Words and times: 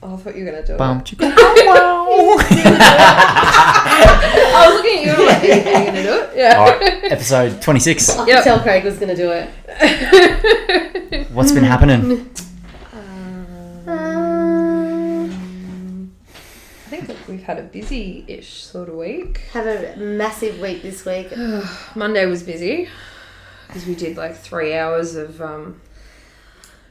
Oh, 0.00 0.14
I 0.14 0.16
thought 0.18 0.36
you 0.36 0.44
were 0.44 0.50
gonna 0.52 0.64
do 0.66 0.74
it. 0.74 0.78
Bum, 0.78 1.00
chicka, 1.02 1.22
wow. 1.66 2.36
I 4.50 4.66
was 4.68 4.74
looking 4.76 4.98
at 4.98 5.04
you 5.04 5.10
and 5.10 5.20
I'm 5.20 5.26
like, 5.26 5.42
are 5.42 5.46
you, 5.46 5.86
gonna 5.86 6.02
do 6.02 6.14
it? 6.14 6.18
Yeah. 6.38 6.56
All 6.56 6.70
right, 6.78 7.04
episode 7.12 7.60
26. 7.60 8.10
I 8.10 8.26
Yep. 8.28 8.44
tell 8.44 8.60
Craig 8.60 8.84
was 8.84 8.96
going 8.98 9.08
to 9.08 9.16
do 9.16 9.32
it. 9.32 9.50
What's 11.32 11.50
been 11.50 11.64
happening? 11.64 12.30
I 13.88 15.28
think 16.90 17.08
that 17.08 17.16
we've 17.28 17.42
had 17.42 17.58
a 17.58 17.62
busy-ish 17.62 18.62
sort 18.62 18.88
of 18.88 18.94
week. 18.94 19.38
Have 19.52 19.66
a 19.66 19.96
massive 19.96 20.60
week 20.60 20.82
this 20.82 21.04
week. 21.04 21.32
Monday 21.96 22.24
was 22.26 22.44
busy 22.44 22.88
because 23.66 23.84
we 23.86 23.96
did 23.96 24.16
like 24.16 24.36
three 24.36 24.74
hours 24.76 25.16
of 25.16 25.42
um, 25.42 25.80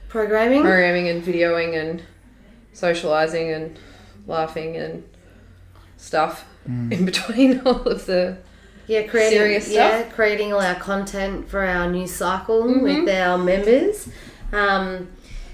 Programming. 0.09 0.61
programming 0.61 1.07
and 1.07 1.23
videoing 1.23 1.73
and 1.79 2.03
socializing 2.81 3.51
and 3.51 3.79
laughing 4.27 4.75
and 4.77 5.03
stuff 5.97 6.45
in 6.67 7.05
between 7.05 7.59
all 7.65 7.81
of 7.87 8.05
the 8.05 8.37
Yeah, 8.87 9.03
creating 9.07 9.39
Serious 9.39 9.69
yeah, 9.69 10.01
stuff? 10.01 10.13
creating 10.13 10.53
all 10.53 10.61
our 10.61 10.75
content 10.75 11.49
for 11.49 11.61
our 11.65 11.89
new 11.89 12.05
cycle 12.07 12.63
Mhm. 12.63 12.81
with 12.83 13.09
our 13.09 13.37
members. 13.37 14.07
Um, 14.53 15.09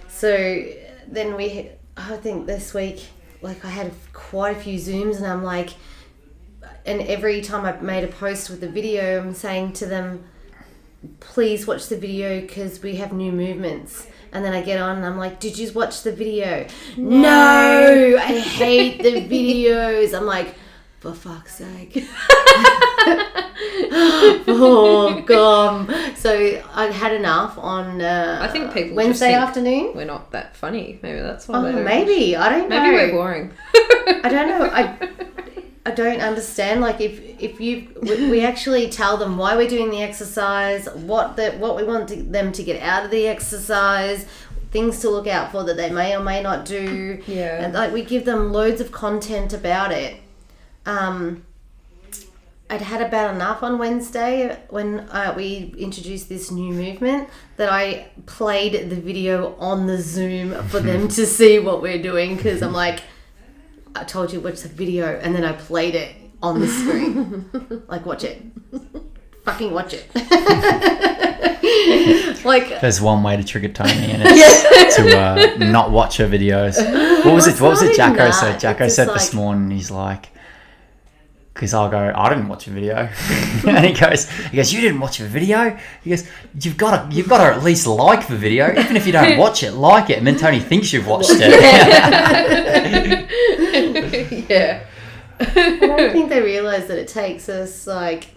so 0.09 0.65
then 1.07 1.35
we, 1.37 1.69
I 1.95 2.17
think 2.17 2.45
this 2.45 2.73
week, 2.73 2.99
like 3.41 3.63
I 3.63 3.69
had 3.69 3.91
quite 4.11 4.57
a 4.57 4.59
few 4.59 4.77
zooms, 4.77 5.17
and 5.17 5.25
I'm 5.27 5.43
like, 5.43 5.69
and 6.85 7.01
every 7.03 7.41
time 7.41 7.63
I 7.65 7.71
made 7.79 8.03
a 8.03 8.07
post 8.07 8.49
with 8.49 8.59
the 8.59 8.67
video, 8.69 9.21
I'm 9.21 9.33
saying 9.33 9.73
to 9.73 9.85
them, 9.85 10.25
please 11.21 11.65
watch 11.67 11.87
the 11.87 11.97
video 11.97 12.41
because 12.41 12.81
we 12.83 12.95
have 12.97 13.13
new 13.13 13.31
movements. 13.31 14.07
And 14.33 14.43
then 14.43 14.51
I 14.53 14.61
get 14.61 14.81
on 14.81 14.97
and 14.97 15.05
I'm 15.05 15.17
like, 15.17 15.39
did 15.39 15.57
you 15.57 15.71
watch 15.73 16.01
the 16.03 16.11
video? 16.11 16.65
No, 16.97 18.17
I 18.19 18.39
hate 18.39 19.01
the 19.03 19.11
videos. 19.29 20.13
I'm 20.17 20.25
like, 20.25 20.55
for 20.99 21.13
fuck's 21.13 21.55
sake. 21.55 22.03
oh 24.47 25.21
god. 25.25 26.17
So 26.17 26.61
I 26.73 26.85
had 26.87 27.13
enough 27.13 27.57
on 27.57 28.01
uh, 28.01 28.39
I 28.41 28.47
think 28.47 28.73
people 28.73 28.95
Wednesday 28.95 29.33
afternoon. 29.33 29.91
we're 29.95 30.05
not 30.05 30.31
that 30.31 30.55
funny. 30.55 30.99
Maybe 31.03 31.19
that's 31.19 31.47
why 31.47 31.57
Oh, 31.57 31.71
maybe 31.83 32.35
I 32.35 32.49
don't 32.49 32.69
know. 32.69 32.81
Maybe 32.81 32.95
we're 32.95 33.11
boring. 33.11 33.51
I 33.75 34.29
don't 34.29 34.47
know. 34.47 34.69
I 34.71 34.97
I 35.85 35.91
don't 35.91 36.21
understand. 36.21 36.81
Like 36.81 37.01
if 37.01 37.19
if 37.41 37.59
you 37.59 37.89
we, 38.01 38.29
we 38.29 38.41
actually 38.45 38.89
tell 38.89 39.17
them 39.17 39.37
why 39.37 39.55
we're 39.55 39.69
doing 39.69 39.89
the 39.89 40.01
exercise, 40.01 40.87
what 40.93 41.35
the 41.35 41.51
what 41.53 41.75
we 41.75 41.83
want 41.83 42.09
to, 42.09 42.23
them 42.23 42.51
to 42.53 42.63
get 42.63 42.81
out 42.81 43.05
of 43.05 43.11
the 43.11 43.27
exercise, 43.27 44.25
things 44.71 44.99
to 44.99 45.09
look 45.09 45.27
out 45.27 45.51
for 45.51 45.63
that 45.63 45.77
they 45.77 45.89
may 45.89 46.15
or 46.15 46.23
may 46.23 46.41
not 46.41 46.65
do. 46.65 47.21
Yeah. 47.27 47.63
and 47.63 47.73
like 47.73 47.91
we 47.91 48.03
give 48.03 48.25
them 48.25 48.53
loads 48.53 48.79
of 48.81 48.91
content 48.91 49.53
about 49.53 49.91
it. 49.91 50.17
Um, 50.85 51.43
I'd 52.69 52.81
had 52.81 53.01
about 53.01 53.35
enough 53.35 53.61
on 53.61 53.77
Wednesday 53.77 54.57
when 54.69 55.01
uh, 55.11 55.33
we 55.37 55.75
introduced 55.77 56.27
this 56.27 56.49
new 56.49 56.73
movement 56.73 57.29
that 57.57 57.69
I 57.69 58.07
played 58.25 58.89
the 58.89 58.95
video 58.95 59.55
on 59.59 59.85
the 59.85 60.01
Zoom 60.01 60.53
for 60.69 60.79
them 60.79 61.07
to 61.09 61.25
see 61.27 61.59
what 61.59 61.81
we're 61.81 62.01
doing 62.01 62.35
because 62.35 62.63
I'm 62.63 62.73
like, 62.73 63.01
I 63.95 64.03
told 64.03 64.33
you 64.33 64.39
watch 64.39 64.61
the 64.61 64.69
video 64.69 65.19
and 65.19 65.35
then 65.35 65.43
I 65.43 65.53
played 65.53 65.95
it 65.95 66.15
on 66.41 66.59
the 66.59 66.67
screen. 66.67 67.83
like, 67.87 68.05
watch 68.05 68.23
it. 68.23 68.41
Fucking 69.45 69.71
watch 69.71 69.93
it. 69.93 70.07
like, 72.45 72.81
There's 72.81 73.01
one 73.01 73.23
way 73.23 73.37
to 73.37 73.43
trigger 73.43 73.69
Tony, 73.69 73.91
and 73.91 74.23
it's 74.25 74.95
to 74.95 75.17
uh, 75.17 75.55
not 75.57 75.91
watch 75.91 76.17
her 76.17 76.27
videos. 76.27 76.77
What 77.25 77.35
was 77.35 77.47
it? 77.47 77.59
What 77.59 77.71
was 77.71 77.81
it? 77.81 77.95
Jacko 77.95 78.17
that. 78.17 78.31
said. 78.31 78.59
Jacko 78.59 78.87
said 78.87 79.07
just 79.07 79.31
this 79.31 79.33
morning. 79.33 79.69
He's 79.69 79.91
like, 79.91 80.29
because 81.53 81.73
I'll 81.73 81.89
go. 81.89 82.13
I 82.15 82.29
didn't 82.29 82.47
watch 82.47 82.67
a 82.67 82.69
video, 82.69 83.09
and 83.67 83.85
he 83.85 83.91
goes. 83.91 84.29
He 84.29 84.55
goes. 84.55 84.71
You 84.71 84.79
didn't 84.79 85.01
watch 85.01 85.19
a 85.19 85.25
video. 85.25 85.77
He 86.05 86.11
goes. 86.11 86.25
You've 86.61 86.77
got 86.77 87.09
to. 87.09 87.15
You've 87.15 87.27
got 87.27 87.39
to 87.39 87.53
at 87.53 87.63
least 87.63 87.85
like 87.85 88.27
the 88.27 88.37
video, 88.37 88.71
even 88.71 88.95
if 88.95 89.05
you 89.05 89.11
don't 89.11 89.37
watch 89.37 89.63
it. 89.63 89.73
Like 89.73 90.09
it, 90.09 90.19
and 90.19 90.25
then 90.25 90.37
Tony 90.37 90.61
thinks 90.61 90.93
you've 90.93 91.07
watched 91.07 91.31
it. 91.33 93.29
Yeah. 94.53 94.83
I 95.39 95.79
don't 95.79 96.11
think 96.11 96.29
they 96.29 96.41
realise 96.53 96.85
that 96.85 96.97
it 96.97 97.07
takes 97.07 97.49
us 97.49 97.87
like, 97.87 98.29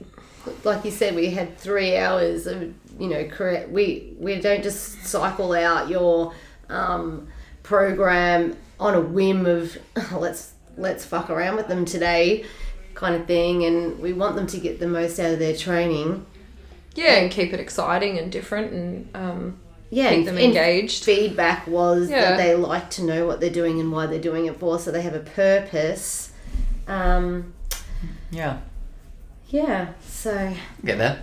like 0.65 0.85
you 0.85 0.91
said, 0.91 1.15
we 1.15 1.31
had 1.31 1.59
three 1.59 1.97
hours 1.97 2.47
of 2.47 2.73
you 2.99 3.09
know 3.09 3.25
correct. 3.25 3.71
We 3.71 4.15
we 4.19 4.41
don't 4.41 4.63
just 4.63 5.05
cycle 5.05 5.53
out 5.53 5.89
your 5.89 6.33
um, 6.69 7.29
program 7.63 8.57
on 8.79 8.95
a 8.95 9.01
whim 9.01 9.47
of 9.47 9.77
let's 10.13 10.53
let's 10.77 11.05
fuck 11.05 11.31
around 11.31 11.57
with 11.57 11.69
them 11.69 11.85
today, 11.85 12.45
kind 12.95 13.15
of 13.15 13.27
thing, 13.27 13.65
and 13.65 13.99
we 14.01 14.13
want 14.13 14.37
them 14.37 14.47
to 14.49 14.59
get 14.59 14.79
the 14.79 14.89
most 14.89 15.19
out 15.19 15.33
of 15.33 15.39
their 15.39 15.57
training. 15.57 16.27
Yeah, 16.95 17.17
and 17.17 17.31
keep 17.31 17.53
it 17.53 17.61
exciting 17.61 18.19
and 18.19 18.33
different 18.33 18.73
and 18.73 19.09
um, 19.15 19.59
Yeah, 19.91 20.11
keep 20.11 20.27
them 20.27 20.39
engaged. 20.39 21.05
Feedback 21.05 21.67
was 21.67 22.11
Yeah. 22.11 22.21
that 22.31 22.37
they 22.39 22.55
like 22.55 22.91
to 22.91 23.05
know 23.05 23.27
what 23.27 23.41
they're 23.41 23.51
doing 23.51 23.79
and 23.81 23.93
why 23.93 24.07
they're 24.07 24.19
doing 24.21 24.47
it 24.47 24.57
for, 24.59 24.79
so 24.79 24.91
they 24.91 25.03
have 25.03 25.15
a 25.15 25.21
purpose. 25.21 26.31
Um, 26.89 27.53
yeah, 28.31 28.59
yeah, 29.49 29.89
so 30.07 30.53
get 30.85 30.99
there. 30.99 31.23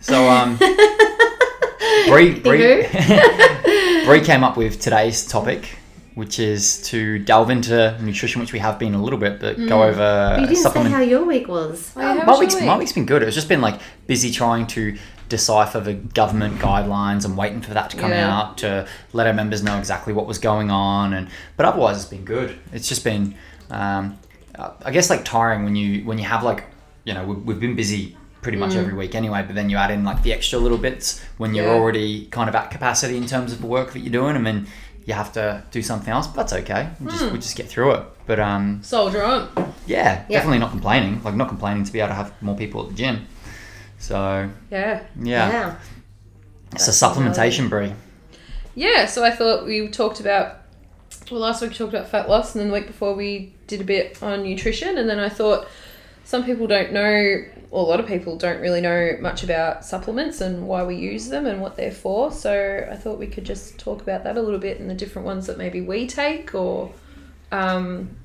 So 0.00 0.28
um, 0.28 0.56
Bree, 2.08 2.38
Bree, 2.40 2.86
Bree 4.04 4.20
came 4.22 4.42
up 4.44 4.56
with 4.56 4.80
today's 4.80 5.26
topic, 5.26 5.76
which 6.14 6.38
is 6.38 6.82
to 6.88 7.18
delve 7.20 7.50
into 7.50 7.96
nutrition, 8.02 8.40
which 8.40 8.52
we 8.52 8.58
have 8.58 8.78
been 8.78 8.94
a 8.94 9.02
little 9.02 9.18
bit, 9.18 9.40
but 9.40 9.56
go 9.68 9.82
over 9.84 10.00
Mm. 10.02 10.40
you 10.42 10.46
didn't 10.48 10.72
say 10.72 10.90
how 10.90 11.00
your 11.00 11.24
week 11.24 11.48
was. 11.48 11.92
Yeah, 11.96 12.18
how 12.18 12.24
my 12.26 12.38
week's 12.38 12.54
week? 12.54 12.64
my 12.64 12.76
week's 12.76 12.92
been 12.92 13.06
good. 13.06 13.22
It's 13.22 13.34
just 13.34 13.48
been 13.48 13.60
like 13.60 13.80
busy 14.06 14.30
trying 14.30 14.66
to 14.68 14.96
decipher 15.36 15.80
the 15.80 15.94
government 15.94 16.54
guidelines 16.60 17.24
and 17.24 17.36
waiting 17.36 17.62
for 17.62 17.72
that 17.74 17.88
to 17.90 17.96
come 17.96 18.10
Yeah. 18.12 18.36
out 18.38 18.58
to 18.58 18.86
let 19.12 19.26
our 19.26 19.32
members 19.32 19.62
know 19.62 19.76
exactly 19.78 20.12
what 20.12 20.26
was 20.26 20.38
going 20.38 20.70
on. 20.70 21.12
And 21.14 21.28
but 21.56 21.64
otherwise, 21.66 21.96
it's 21.96 22.10
been 22.16 22.24
good. 22.24 22.50
It's 22.72 22.88
just 22.88 23.02
been, 23.02 23.34
um, 23.70 24.18
I 24.88 24.90
guess, 24.90 25.08
like 25.10 25.24
tiring 25.24 25.64
when 25.64 25.74
you 25.74 26.04
when 26.04 26.18
you 26.18 26.24
have 26.34 26.42
like 26.44 26.64
you 27.04 27.14
know 27.14 27.24
we've, 27.24 27.42
we've 27.46 27.60
been 27.60 27.74
busy 27.74 28.16
pretty 28.42 28.58
much 28.58 28.74
every 28.74 28.94
week 28.94 29.14
anyway. 29.14 29.42
But 29.46 29.54
then 29.54 29.70
you 29.70 29.76
add 29.76 29.90
in 29.90 30.04
like 30.04 30.22
the 30.22 30.32
extra 30.32 30.58
little 30.58 30.78
bits 30.88 31.06
when 31.38 31.54
you're 31.54 31.66
Yeah. 31.66 31.74
already 31.78 32.26
kind 32.26 32.48
of 32.50 32.54
at 32.54 32.70
capacity 32.70 33.16
in 33.16 33.26
terms 33.26 33.52
of 33.52 33.60
the 33.60 33.66
work 33.76 33.92
that 33.94 34.00
you're 34.00 34.12
doing, 34.20 34.36
and 34.36 34.46
then 34.46 34.66
you 35.06 35.14
have 35.14 35.32
to 35.32 35.62
do 35.70 35.80
something 35.82 36.12
else. 36.12 36.26
But 36.28 36.36
that's 36.36 36.52
okay. 36.62 36.82
We 37.00 37.06
just 37.10 37.32
we 37.32 37.38
just 37.38 37.56
get 37.56 37.68
through 37.68 37.92
it. 37.96 38.02
But 38.26 38.38
um, 38.38 38.80
Soldier 38.82 39.22
on. 39.24 39.48
yeah, 39.86 40.24
Yeah. 40.28 40.36
definitely 40.38 40.58
not 40.58 40.70
complaining. 40.70 41.20
Like 41.24 41.34
not 41.34 41.48
complaining 41.48 41.84
to 41.84 41.92
be 41.92 41.98
able 42.00 42.08
to 42.10 42.14
have 42.22 42.30
more 42.40 42.56
people 42.56 42.82
at 42.82 42.88
the 42.90 42.94
gym. 42.94 43.26
So 44.02 44.50
Yeah. 44.68 45.04
yeah, 45.22 45.76
it's 46.72 46.88
a 46.88 46.90
supplementation, 46.90 47.68
Brie. 47.70 47.92
Yeah, 48.74 49.06
so 49.06 49.22
I 49.24 49.30
thought 49.30 49.64
we 49.64 49.86
talked 49.88 50.18
about 50.18 50.56
well 51.30 51.40
last 51.40 51.62
week 51.62 51.70
we 51.70 51.76
talked 51.76 51.94
about 51.94 52.08
fat 52.08 52.28
loss 52.28 52.54
and 52.54 52.60
then 52.60 52.68
the 52.68 52.74
week 52.74 52.88
before 52.88 53.14
we 53.14 53.54
did 53.68 53.80
a 53.80 53.84
bit 53.84 54.20
on 54.20 54.42
nutrition 54.42 54.98
and 54.98 55.08
then 55.08 55.20
I 55.20 55.28
thought 55.28 55.68
some 56.24 56.42
people 56.44 56.66
don't 56.66 56.92
know 56.92 57.44
or 57.70 57.84
a 57.84 57.88
lot 57.88 58.00
of 58.00 58.06
people 58.06 58.36
don't 58.36 58.60
really 58.60 58.80
know 58.80 59.16
much 59.20 59.44
about 59.44 59.84
supplements 59.84 60.40
and 60.40 60.66
why 60.66 60.82
we 60.82 60.96
use 60.96 61.28
them 61.28 61.46
and 61.46 61.60
what 61.62 61.76
they're 61.76 61.92
for. 61.92 62.32
So 62.32 62.86
I 62.90 62.96
thought 62.96 63.18
we 63.20 63.28
could 63.28 63.44
just 63.44 63.78
talk 63.78 64.02
about 64.02 64.24
that 64.24 64.36
a 64.36 64.42
little 64.42 64.58
bit 64.58 64.80
and 64.80 64.90
the 64.90 64.94
different 64.94 65.26
ones 65.26 65.46
that 65.46 65.58
maybe 65.58 65.80
we 65.80 66.08
take 66.08 66.54
or 66.56 66.92
um, 67.52 68.16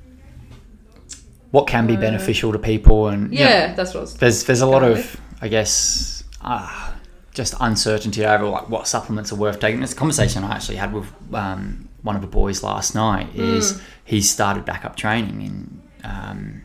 What 1.51 1.67
can 1.67 1.85
be 1.85 1.95
Uh, 1.95 1.99
beneficial 2.01 2.51
to 2.51 2.59
people, 2.59 3.09
and 3.09 3.31
you 3.31 3.39
know, 3.39 3.45
yeah, 3.49 3.73
that's 3.75 3.93
what 3.93 3.99
I 3.99 4.01
was 4.01 4.13
there's 4.15 4.43
there's 4.45 4.61
a 4.61 4.65
lot 4.65 4.83
of 4.83 5.17
I 5.41 5.47
guess 5.47 6.23
uh, 6.41 6.93
just 7.33 7.53
uncertainty 7.59 8.25
over 8.25 8.45
like 8.45 8.69
what 8.69 8.87
supplements 8.87 9.31
are 9.31 9.35
worth 9.35 9.59
taking. 9.59 9.81
This 9.81 9.93
conversation 9.93 10.43
I 10.43 10.55
actually 10.55 10.77
had 10.77 10.93
with 10.93 11.11
um, 11.33 11.89
one 12.01 12.15
of 12.15 12.21
the 12.21 12.27
boys 12.27 12.63
last 12.63 12.95
night 12.95 13.35
is 13.35 13.81
he's 14.03 14.29
started 14.29 14.65
back 14.65 14.85
up 14.85 14.95
training 14.95 15.41
and 15.41 15.81
um, 16.03 16.61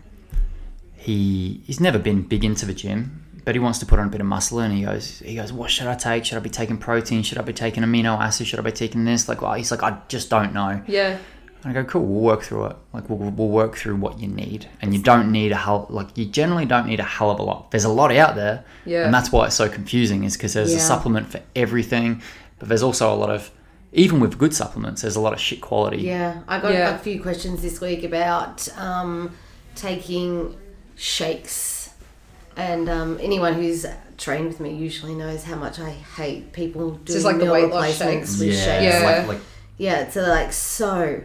he 0.94 1.62
he's 1.66 1.80
never 1.80 1.98
been 1.98 2.22
big 2.22 2.44
into 2.44 2.66
the 2.66 2.74
gym. 2.74 3.18
But 3.44 3.56
he 3.56 3.58
wants 3.58 3.80
to 3.80 3.86
put 3.86 3.98
on 3.98 4.06
a 4.06 4.08
bit 4.08 4.20
of 4.20 4.26
muscle, 4.28 4.60
and 4.60 4.72
he 4.72 4.84
goes, 4.84 5.18
he 5.18 5.34
goes, 5.34 5.52
what 5.52 5.68
should 5.68 5.88
I 5.88 5.96
take? 5.96 6.24
Should 6.24 6.36
I 6.36 6.40
be 6.40 6.48
taking 6.48 6.78
protein? 6.78 7.24
Should 7.24 7.38
I 7.38 7.42
be 7.42 7.52
taking 7.52 7.82
amino 7.82 8.16
acids? 8.16 8.48
Should 8.48 8.60
I 8.60 8.62
be 8.62 8.70
taking 8.70 9.04
this? 9.04 9.28
Like, 9.28 9.42
well, 9.42 9.54
he's 9.54 9.72
like, 9.72 9.82
I 9.82 9.98
just 10.06 10.30
don't 10.30 10.54
know. 10.54 10.80
Yeah. 10.86 11.18
And 11.64 11.70
I 11.78 11.80
go, 11.82 11.88
cool, 11.88 12.04
we'll 12.04 12.20
work 12.22 12.42
through 12.42 12.66
it. 12.66 12.76
Like, 12.92 13.08
we'll, 13.08 13.18
we'll 13.30 13.48
work 13.48 13.76
through 13.76 13.94
what 13.96 14.18
you 14.18 14.26
need. 14.26 14.68
And 14.80 14.92
you 14.92 15.00
don't 15.00 15.30
need 15.30 15.52
a 15.52 15.56
hell, 15.56 15.86
like, 15.90 16.08
you 16.18 16.24
generally 16.24 16.64
don't 16.66 16.86
need 16.86 16.98
a 16.98 17.04
hell 17.04 17.30
of 17.30 17.38
a 17.38 17.42
lot. 17.44 17.70
There's 17.70 17.84
a 17.84 17.88
lot 17.88 18.10
out 18.12 18.34
there. 18.34 18.64
Yeah. 18.84 19.04
And 19.04 19.14
that's 19.14 19.30
why 19.30 19.46
it's 19.46 19.54
so 19.54 19.68
confusing, 19.68 20.24
is 20.24 20.36
because 20.36 20.54
there's 20.54 20.72
a 20.74 20.80
supplement 20.80 21.28
for 21.28 21.40
everything. 21.54 22.20
But 22.58 22.68
there's 22.68 22.82
also 22.82 23.12
a 23.12 23.14
lot 23.14 23.30
of, 23.30 23.50
even 23.92 24.18
with 24.18 24.38
good 24.38 24.54
supplements, 24.54 25.02
there's 25.02 25.14
a 25.14 25.20
lot 25.20 25.32
of 25.34 25.38
shit 25.40 25.60
quality. 25.60 25.98
Yeah, 25.98 26.40
I 26.48 26.58
got 26.58 26.72
Yeah. 26.72 26.94
a 26.96 26.98
few 26.98 27.22
questions 27.22 27.62
this 27.62 27.80
week 27.80 28.02
about 28.02 28.66
um, 28.76 29.30
taking 29.76 30.56
shakes, 30.96 31.90
and 32.56 32.88
um, 32.88 33.18
anyone 33.20 33.54
who's 33.54 33.86
trained 34.18 34.46
with 34.48 34.60
me 34.60 34.74
usually 34.74 35.14
knows 35.14 35.44
how 35.44 35.56
much 35.56 35.78
I 35.78 35.90
hate 35.90 36.52
people 36.52 36.90
doing 36.92 37.04
just 37.06 37.24
like 37.24 37.38
the 37.38 37.44
meal 37.44 37.52
weight 37.52 37.70
loss 37.70 38.00
replacements 38.00 38.30
shakes. 38.30 38.40
with 38.40 38.48
Yeah. 38.54 38.64
shakes. 38.64 38.84
Yeah. 39.02 39.16
Like, 39.18 39.28
like, 39.28 39.40
Yeah, 39.78 40.10
so 40.10 40.22
like 40.22 40.52
so 40.52 41.22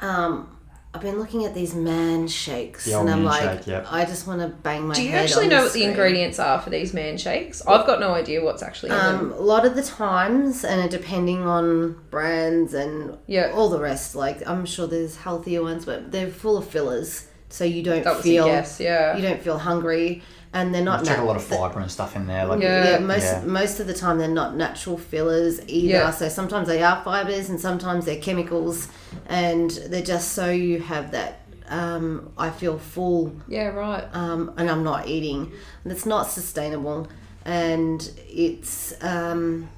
um, 0.00 0.52
I've 0.94 1.02
been 1.02 1.18
looking 1.18 1.44
at 1.44 1.54
these 1.54 1.74
man 1.74 2.26
shakes, 2.26 2.86
The 2.86 2.98
and 2.98 3.10
I'm 3.10 3.22
like, 3.22 3.42
shake, 3.58 3.66
yep. 3.66 3.86
I 3.90 4.06
just 4.06 4.26
want 4.26 4.40
to 4.40 4.48
bang 4.48 4.86
my. 4.86 4.94
Do 4.94 5.02
you 5.02 5.10
head 5.10 5.24
actually 5.24 5.44
on 5.44 5.50
know 5.50 5.64
what 5.64 5.74
the 5.74 5.84
ingredients 5.84 6.38
are 6.38 6.58
for 6.60 6.70
these 6.70 6.94
man 6.94 7.18
shakes? 7.18 7.60
I've 7.66 7.86
got 7.86 8.00
no 8.00 8.14
idea 8.14 8.42
what's 8.42 8.62
actually 8.62 8.90
in 8.92 8.96
them. 8.96 9.14
Um, 9.16 9.32
a 9.32 9.40
lot 9.40 9.66
of 9.66 9.74
the 9.74 9.82
times, 9.82 10.64
and 10.64 10.90
depending 10.90 11.42
on 11.42 11.96
brands 12.10 12.72
and 12.72 13.18
Yeah. 13.26 13.52
all 13.54 13.68
the 13.68 13.78
rest. 13.80 14.14
Like 14.14 14.46
I'm 14.48 14.64
sure 14.64 14.86
there's 14.86 15.16
healthier 15.16 15.62
ones, 15.62 15.84
but 15.84 16.12
they're 16.12 16.30
full 16.30 16.56
of 16.56 16.66
fillers, 16.66 17.26
so 17.50 17.64
you 17.64 17.82
don't 17.82 18.02
That 18.04 18.14
was 18.16 18.22
feel 18.24 18.44
a 18.46 18.48
guess, 18.48 18.80
yeah. 18.80 19.16
you 19.16 19.22
don't 19.22 19.42
feel 19.42 19.58
hungry, 19.58 20.22
and 20.56 20.74
they're 20.74 20.82
not. 20.82 21.04
Check 21.04 21.18
a 21.18 21.22
lot 21.22 21.36
of 21.36 21.44
fibre 21.44 21.80
and 21.80 21.90
stuff 21.90 22.16
in 22.16 22.26
there. 22.26 22.44
Like, 22.46 22.60
Yeah. 22.62 22.90
yeah, 22.90 22.98
most 22.98 23.24
Yeah. 23.24 23.42
most 23.44 23.80
of 23.80 23.86
the 23.86 23.94
time 23.94 24.18
they're 24.18 24.28
not 24.42 24.56
natural 24.56 24.96
fillers 24.98 25.60
either. 25.66 25.88
Yeah. 25.98 26.10
So 26.10 26.28
sometimes 26.28 26.66
they 26.68 26.82
are 26.82 27.02
fibers, 27.04 27.48
and 27.50 27.60
sometimes 27.60 28.04
they're 28.06 28.20
chemicals, 28.28 28.88
and 29.28 29.70
they're 29.90 30.02
just 30.14 30.32
so 30.32 30.50
you 30.50 30.80
have 30.80 31.10
that. 31.12 31.40
Um, 31.68 32.30
I 32.38 32.50
feel 32.50 32.78
full 32.78 33.32
Yeah, 33.48 33.68
right. 33.68 34.04
um, 34.12 34.52
and 34.56 34.70
I'm 34.70 34.84
not 34.84 35.08
eating. 35.08 35.50
And 35.82 35.92
it's 35.92 36.06
not 36.06 36.30
sustainable, 36.30 37.08
and 37.44 38.08
it's 38.28 38.94
um, 39.02 39.68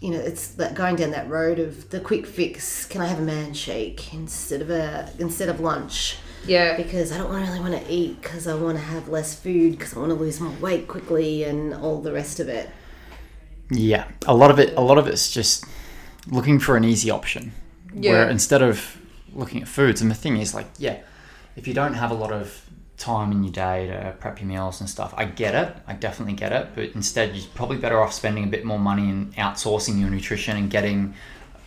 you 0.00 0.10
know 0.10 0.18
it's 0.30 0.48
that 0.60 0.74
going 0.74 0.96
down 0.96 1.10
that 1.12 1.28
road 1.28 1.58
of 1.58 1.90
the 1.90 2.00
quick 2.00 2.26
fix. 2.26 2.86
Can 2.86 3.00
I 3.02 3.06
have 3.06 3.18
a 3.18 3.22
man 3.34 3.52
shake 3.54 4.12
instead 4.14 4.60
of 4.62 4.70
a 4.70 5.10
instead 5.18 5.48
of 5.48 5.60
lunch? 5.60 6.16
Yeah. 6.46 6.76
Because 6.76 7.12
I 7.12 7.18
don't 7.18 7.32
really 7.32 7.60
want 7.60 7.74
to 7.74 7.92
eat 7.92 8.20
because 8.20 8.46
I 8.46 8.54
want 8.54 8.76
to 8.78 8.84
have 8.84 9.08
less 9.08 9.34
food 9.38 9.78
because 9.78 9.96
I 9.96 10.00
want 10.00 10.10
to 10.10 10.16
lose 10.16 10.40
my 10.40 10.54
weight 10.56 10.88
quickly 10.88 11.44
and 11.44 11.74
all 11.74 12.00
the 12.00 12.12
rest 12.12 12.40
of 12.40 12.48
it. 12.48 12.70
Yeah, 13.70 14.06
a 14.26 14.34
lot 14.34 14.50
of 14.50 14.58
it. 14.58 14.76
A 14.76 14.80
lot 14.80 14.98
of 14.98 15.06
it's 15.06 15.32
just 15.32 15.64
looking 16.28 16.58
for 16.58 16.76
an 16.76 16.84
easy 16.84 17.10
option. 17.10 17.52
Yeah. 17.94 18.12
Where 18.12 18.30
instead 18.30 18.62
of 18.62 18.98
looking 19.32 19.62
at 19.62 19.68
foods, 19.68 20.00
and 20.02 20.10
the 20.10 20.14
thing 20.14 20.36
is, 20.36 20.54
like, 20.54 20.66
yeah, 20.78 21.00
if 21.56 21.66
you 21.66 21.74
don't 21.74 21.94
have 21.94 22.10
a 22.10 22.14
lot 22.14 22.32
of 22.32 22.60
time 22.96 23.32
in 23.32 23.42
your 23.42 23.52
day 23.52 23.86
to 23.86 24.14
prep 24.20 24.40
your 24.40 24.48
meals 24.48 24.80
and 24.80 24.88
stuff, 24.88 25.14
I 25.16 25.24
get 25.24 25.54
it. 25.54 25.76
I 25.86 25.94
definitely 25.94 26.34
get 26.34 26.52
it. 26.52 26.68
But 26.74 26.90
instead, 26.94 27.34
you're 27.34 27.46
probably 27.54 27.78
better 27.78 28.00
off 28.00 28.12
spending 28.12 28.44
a 28.44 28.48
bit 28.48 28.64
more 28.64 28.78
money 28.78 29.08
and 29.08 29.34
outsourcing 29.36 29.98
your 29.98 30.10
nutrition 30.10 30.56
and 30.56 30.70
getting 30.70 31.14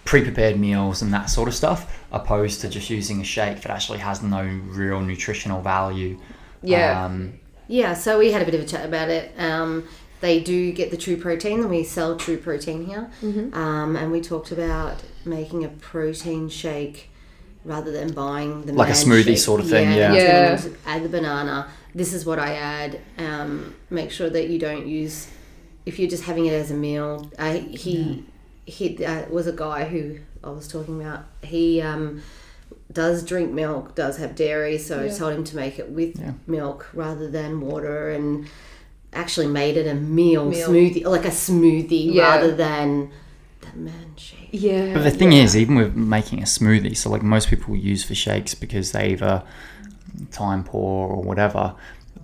pre-prepared 0.08 0.58
meals 0.58 1.02
and 1.02 1.14
that 1.14 1.26
sort 1.30 1.48
of 1.50 1.54
stuff, 1.54 1.80
opposed 2.12 2.62
to 2.62 2.70
just 2.70 2.90
using 2.90 3.20
a 3.20 3.24
shake 3.26 3.62
that 3.62 3.70
actually 3.70 4.00
has 4.00 4.24
no 4.24 4.42
real 4.42 5.02
nutritional 5.02 5.62
value. 5.62 6.18
Yeah. 6.64 7.04
Um, 7.06 7.40
Yeah, 7.68 7.94
so 7.94 8.18
we 8.18 8.32
had 8.32 8.42
a 8.42 8.46
bit 8.46 8.56
of 8.56 8.62
a 8.62 8.66
chat 8.66 8.86
about 8.86 9.10
it. 9.10 9.34
Um, 9.38 9.84
they 10.22 10.40
do 10.40 10.72
get 10.72 10.90
the 10.92 10.98
True 10.98 11.18
Protein, 11.18 11.60
and 11.60 11.70
we 11.70 11.84
sell 11.84 12.16
True 12.16 12.38
Protein 12.38 12.86
here. 12.86 13.10
Um, 13.54 13.98
and 13.98 14.10
we 14.12 14.22
talked 14.22 14.52
about 14.54 15.04
making 15.26 15.66
a 15.66 15.68
protein 15.68 16.48
shake 16.48 17.10
rather 17.66 17.92
than 17.92 18.14
buying 18.14 18.64
the 18.66 18.72
Like 18.74 18.90
a 18.90 18.94
smoothie 18.94 19.26
shake. 19.26 19.38
sort 19.40 19.60
of 19.60 19.70
thing, 19.70 19.92
yeah. 19.92 20.06
and 20.08 20.16
Yeah. 20.16 20.56
telling 20.56 20.76
Add 20.86 21.04
the 21.04 21.10
banana. 21.10 21.68
This 21.94 22.14
is 22.14 22.26
what 22.26 22.40
I 22.40 22.54
add. 22.56 23.02
Um, 23.18 23.76
make 23.90 24.10
sure 24.12 24.30
that 24.30 24.48
you 24.48 24.58
don't 24.58 24.88
use. 24.88 25.28
If 25.86 26.00
you're 26.00 26.10
just 26.10 26.24
having 26.24 26.46
it 26.46 26.54
as 26.54 26.72
a 26.72 26.76
meal, 26.76 27.30
uh, 27.38 27.54
he 27.84 28.24
he 28.68 29.04
uh, 29.06 29.26
was 29.30 29.48
a 29.48 29.54
guy 29.54 29.86
who 29.86 30.20
I 30.44 30.50
was 30.50 30.68
talking 30.68 31.02
about. 31.02 31.24
He 31.42 31.82
um, 31.82 32.22
does 32.92 33.24
drink 33.24 33.52
milk, 33.52 33.96
does 33.96 34.18
have 34.18 34.36
dairy, 34.36 34.78
so 34.78 35.04
I 35.06 35.08
told 35.10 35.34
him 35.34 35.44
to 35.46 35.56
make 35.56 35.80
it 35.80 35.90
with 35.90 36.20
Yeah. 36.20 36.34
milk 36.46 36.90
rather 36.94 37.30
than 37.32 37.62
water, 37.62 38.10
and 38.12 38.48
actually 39.14 39.48
made 39.48 39.78
it 39.78 39.88
a 39.88 39.94
meal, 39.96 40.46
Meal. 40.50 40.68
smoothie, 40.70 41.06
like 41.06 41.26
a 41.26 41.30
smoothie 41.30 42.14
Yeah. 42.14 42.24
rather 42.24 42.54
than 42.54 43.10
the 43.62 43.78
man 43.78 44.12
shake. 44.18 44.50
Yeah. 44.52 44.94
But 44.94 45.04
the 45.04 45.12
thing 45.12 45.32
is, 45.32 45.56
even 45.56 45.76
with 45.76 45.96
making 45.96 46.40
a 46.40 46.46
smoothie, 46.46 46.96
so 46.96 47.10
like 47.10 47.24
most 47.24 47.48
people 47.50 47.76
use 47.76 48.04
for 48.04 48.16
shakes 48.16 48.54
because 48.54 48.92
they 48.92 49.12
either 49.12 49.44
time 50.32 50.64
pour 50.66 51.08
or 51.08 51.22
whatever, 51.24 51.74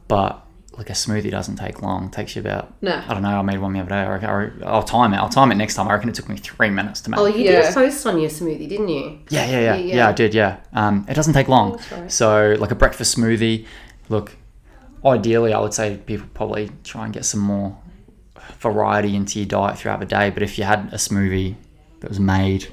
but 0.09 0.42
like 0.77 0.89
a 0.89 0.93
smoothie 0.93 1.29
doesn't 1.29 1.57
take 1.57 1.81
long. 1.83 2.05
It 2.07 2.11
takes 2.13 2.35
you 2.35 2.41
about 2.41 2.73
No. 2.81 2.95
I 3.07 3.13
don't 3.13 3.21
know. 3.21 3.29
I 3.37 3.41
made 3.43 3.59
one 3.59 3.73
the 3.73 3.79
other 3.79 3.89
day. 3.89 3.95
I 4.01 4.07
reckon, 4.09 4.29
I- 4.63 4.65
I'll 4.67 4.81
time 4.83 5.13
it. 5.13 5.17
I'll 5.17 5.29
time 5.29 5.51
it 5.51 5.55
next 5.55 5.75
time. 5.75 5.87
I 5.87 5.93
reckon 5.93 6.09
it 6.09 6.15
took 6.15 6.27
me 6.29 6.35
three 6.37 6.69
minutes 6.71 7.01
to 7.01 7.11
make. 7.11 7.19
Oh, 7.19 7.25
you 7.27 7.43
did 7.43 7.45
Yeah. 7.63 7.69
a 7.69 7.73
post 7.73 8.05
on 8.07 8.19
your 8.19 8.29
smoothie, 8.31 8.67
didn't 8.67 8.89
you? 8.89 9.19
yeah, 9.29 9.45
yeah, 9.45 9.59
yeah, 9.59 9.75
Yeah. 9.75 9.95
yeah, 9.95 10.09
I 10.09 10.11
did. 10.13 10.33
Yeah, 10.33 10.57
um, 10.73 11.05
it 11.07 11.13
doesn't 11.13 11.33
take 11.33 11.47
long. 11.47 11.73
That's 11.73 11.91
right. 11.91 12.11
So 12.11 12.55
like 12.59 12.71
a 12.71 12.75
breakfast 12.75 13.15
smoothie. 13.17 13.65
Look, 14.09 14.35
ideally, 15.05 15.53
I 15.53 15.59
would 15.59 15.73
say 15.75 15.97
people 16.05 16.27
probably 16.33 16.71
try 16.83 17.05
and 17.05 17.13
get 17.13 17.25
some 17.25 17.39
more 17.41 17.77
variety 18.59 19.15
into 19.15 19.39
your 19.39 19.47
diet 19.47 19.77
throughout 19.77 19.99
the 19.99 20.05
day. 20.05 20.29
But 20.29 20.43
if 20.43 20.57
you 20.57 20.63
had 20.63 20.89
a 20.91 20.97
smoothie 20.97 21.55
that 21.99 22.09
was 22.09 22.19
made 22.19 22.67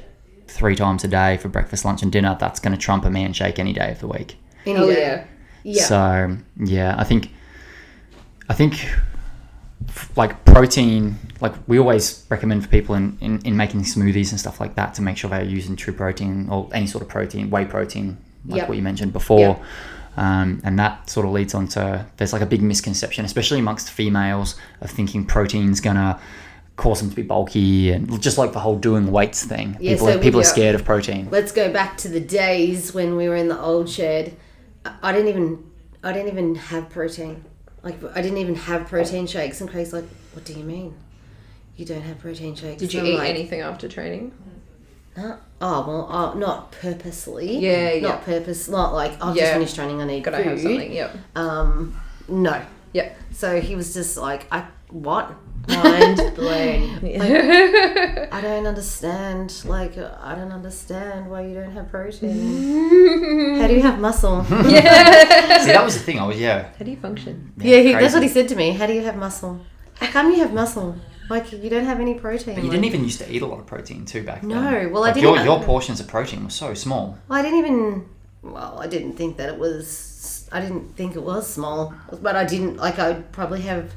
three 0.48 0.74
times 0.74 1.04
a 1.04 1.08
day 1.08 1.36
for 1.36 1.48
breakfast, 1.48 1.84
lunch, 1.84 2.02
and 2.02 2.10
dinner, 2.10 2.36
that's 2.40 2.60
going 2.60 2.72
to 2.72 2.78
trump 2.78 3.04
a 3.04 3.10
man 3.10 3.32
shake 3.32 3.58
any 3.58 3.72
day 3.72 3.92
of 3.92 4.00
the 4.00 4.08
week. 4.08 4.36
Any 4.66 4.76
Hell 4.76 4.86
day. 4.86 5.00
yeah. 5.02 5.24
Yeah. 5.62 5.82
So 5.84 6.36
yeah, 6.64 6.94
I 6.98 7.04
think 7.04 7.30
I 8.50 8.52
think 8.52 8.84
like 10.16 10.44
protein, 10.44 11.16
like 11.40 11.54
we 11.68 11.78
always 11.78 12.26
recommend 12.28 12.64
for 12.64 12.68
people 12.68 12.96
in, 12.96 13.16
in, 13.20 13.40
in 13.42 13.56
making 13.56 13.82
smoothies 13.82 14.32
and 14.32 14.40
stuff 14.40 14.58
like 14.58 14.74
that 14.74 14.92
to 14.94 15.02
make 15.02 15.16
sure 15.16 15.30
they're 15.30 15.44
using 15.44 15.76
true 15.76 15.92
protein 15.94 16.48
or 16.50 16.68
any 16.72 16.88
sort 16.88 17.02
of 17.02 17.08
protein, 17.08 17.48
whey 17.48 17.64
protein, 17.64 18.18
like 18.46 18.58
Yep. 18.58 18.68
what 18.68 18.76
you 18.76 18.82
mentioned 18.82 19.12
before. 19.12 19.60
Um, 20.16 20.60
and 20.64 20.76
that 20.80 21.08
sort 21.08 21.26
of 21.26 21.32
leads 21.32 21.54
on 21.54 21.68
to 21.68 22.04
there's 22.16 22.32
like 22.32 22.42
a 22.42 22.46
big 22.46 22.60
misconception, 22.60 23.24
especially 23.24 23.60
amongst 23.60 23.88
females, 23.88 24.56
of 24.80 24.90
thinking 24.90 25.24
protein's 25.24 25.80
gonna 25.80 26.20
cause 26.74 27.00
them 27.00 27.10
to 27.10 27.14
be 27.14 27.22
bulky 27.22 27.92
and 27.92 28.20
just 28.20 28.36
like 28.36 28.52
the 28.52 28.58
whole 28.58 28.76
doing 28.76 29.12
weights 29.12 29.44
thing. 29.44 29.76
Yeah, 29.78 29.92
people 29.92 30.06
so 30.08 30.18
people 30.18 30.40
are 30.40 30.44
scared 30.44 30.74
of 30.74 30.84
protein. 30.84 31.28
Let's 31.30 31.52
go 31.52 31.72
back 31.72 31.96
to 31.98 32.08
the 32.08 32.20
days 32.20 32.92
when 32.92 33.16
we 33.16 33.28
were 33.28 33.36
in 33.36 33.46
the 33.46 33.60
old 33.60 33.88
shed. 33.88 34.36
I 34.84 35.12
didn't 35.12 35.28
even, 35.28 35.70
I 36.02 36.12
didn't 36.12 36.32
even 36.32 36.56
have 36.56 36.90
protein. 36.90 37.44
Like 37.82 37.98
I 38.14 38.20
didn't 38.22 38.38
even 38.38 38.54
have 38.54 38.86
protein 38.88 39.26
shakes. 39.26 39.60
And 39.60 39.70
Craig's 39.70 39.92
like, 39.92 40.04
"What 40.32 40.44
do 40.44 40.52
you 40.52 40.64
mean? 40.64 40.94
You 41.76 41.86
don't 41.86 42.02
have 42.02 42.18
protein 42.18 42.54
shakes?" 42.54 42.80
Did 42.80 42.92
you 42.92 43.04
eat 43.04 43.18
like, 43.18 43.30
anything 43.30 43.60
after 43.60 43.88
training? 43.88 44.32
Huh? 45.16 45.36
Oh 45.60 45.84
well, 45.86 46.08
oh, 46.10 46.38
not 46.38 46.72
purposely. 46.72 47.58
Yeah, 47.58 47.92
yeah. 47.92 48.00
Not 48.08 48.24
purpose. 48.24 48.68
Not 48.68 48.92
like 48.94 49.12
I've 49.22 49.34
Yeah. 49.36 49.42
just 49.42 49.52
finished 49.54 49.74
training. 49.76 50.00
I 50.00 50.04
need 50.04 50.24
Gotta 50.24 50.38
food. 50.38 50.46
have 50.46 50.60
something. 50.60 50.92
Yep. 50.92 51.16
Um, 51.36 52.00
no. 52.28 52.62
Yep. 52.92 53.16
So 53.32 53.60
he 53.60 53.76
was 53.76 53.92
just 53.94 54.16
like, 54.16 54.46
I 54.52 54.66
what? 54.90 55.34
Mind 55.68 56.16
blown. 56.36 57.00
Like, 57.02 58.32
I 58.32 58.40
don't 58.40 58.66
understand. 58.66 59.62
Like, 59.64 59.96
I 59.98 60.34
don't 60.34 60.52
understand 60.52 61.30
why 61.30 61.42
you 61.46 61.54
don't 61.54 61.72
have 61.72 61.90
protein. 61.90 63.58
How 63.60 63.66
do 63.66 63.74
you 63.74 63.82
have 63.82 63.98
muscle? 63.98 64.44
See, 64.48 64.52
that 64.52 65.82
was 65.84 65.94
the 65.94 66.00
thing. 66.00 66.18
I 66.18 66.26
was 66.26 66.38
yeah. 66.38 66.70
How 66.78 66.84
do 66.84 66.90
you 66.90 66.96
function? 66.96 67.52
yeah, 67.58 67.78
he, 67.80 67.92
that's 67.92 68.14
what 68.14 68.22
he 68.22 68.28
said 68.28 68.48
to 68.48 68.56
me. 68.56 68.72
How 68.72 68.86
do 68.86 68.92
you 68.92 69.02
have 69.02 69.16
muscle? 69.16 69.60
How 69.94 70.06
come 70.08 70.30
you 70.32 70.38
have 70.38 70.52
muscle? 70.52 70.96
Like, 71.28 71.52
you 71.52 71.70
don't 71.70 71.84
have 71.84 72.00
any 72.00 72.14
protein. 72.14 72.54
But 72.56 72.64
you 72.64 72.70
Like, 72.70 72.80
didn't 72.80 72.86
even 72.86 73.04
used 73.04 73.20
to 73.20 73.30
eat 73.32 73.42
a 73.42 73.46
lot 73.46 73.60
of 73.60 73.66
protein 73.66 74.04
too 74.04 74.24
back 74.24 74.40
then. 74.40 74.50
No, 74.50 74.88
well, 74.92 75.04
I 75.04 75.12
didn't- 75.12 75.22
Your, 75.22 75.44
your 75.44 75.62
portions 75.62 76.00
of 76.00 76.08
protein 76.08 76.42
were 76.42 76.50
so 76.50 76.74
small. 76.74 77.18
Well, 77.28 77.38
I 77.38 77.42
didn't 77.42 77.58
even. 77.58 78.08
Well, 78.42 78.78
I 78.80 78.86
didn't 78.88 79.12
think 79.12 79.36
that 79.36 79.48
it 79.50 79.58
was. 79.58 80.48
I 80.50 80.60
didn't 80.60 80.96
think 80.96 81.14
it 81.14 81.22
was 81.22 81.46
small, 81.48 81.94
but 82.20 82.34
I 82.34 82.44
didn't 82.44 82.78
like. 82.78 82.98
I'd 82.98 83.30
probably 83.30 83.60
have 83.60 83.92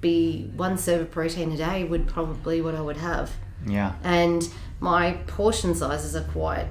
be 0.00 0.50
one 0.56 0.76
serve 0.78 1.00
of 1.02 1.10
protein 1.10 1.52
a 1.52 1.56
day 1.56 1.84
would 1.84 2.06
probably 2.06 2.60
what 2.60 2.74
I 2.74 2.80
would 2.80 2.96
have, 2.98 3.30
Yeah. 3.66 3.92
and 4.04 4.48
my 4.80 5.12
portion 5.26 5.74
sizes 5.74 6.14
are 6.16 6.24
quite. 6.24 6.66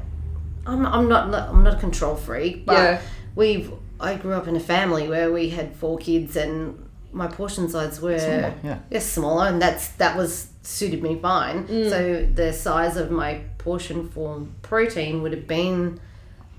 I'm, 0.67 0.85
I'm 0.85 1.07
not 1.07 1.33
I'm 1.33 1.63
not 1.63 1.75
a 1.75 1.79
control 1.79 2.15
freak, 2.15 2.65
but 2.65 2.73
Yeah. 2.77 3.01
we've. 3.35 3.71
I 3.99 4.15
grew 4.15 4.33
up 4.33 4.47
in 4.47 4.55
a 4.57 4.59
family 4.59 5.07
where 5.07 5.31
we 5.31 5.49
had 5.49 5.73
four 5.75 5.97
kids, 5.97 6.35
and 6.35 6.87
my 7.13 7.27
portion 7.27 7.69
sizes 7.69 8.01
were 8.01 8.19
Smaller, 8.19 8.53
yeah. 8.63 8.79
yeah, 8.89 8.99
smaller, 8.99 9.47
and 9.47 9.61
that's 9.61 9.87
that 9.89 10.17
was 10.17 10.47
suited 10.63 11.01
me 11.01 11.17
fine. 11.21 11.65
Mm. 11.67 11.89
So 11.89 12.27
the 12.33 12.51
size 12.51 12.97
of 12.97 13.11
my 13.11 13.41
portion 13.57 14.09
for 14.09 14.45
protein 14.63 15.21
would 15.21 15.31
have 15.31 15.47
been 15.47 15.99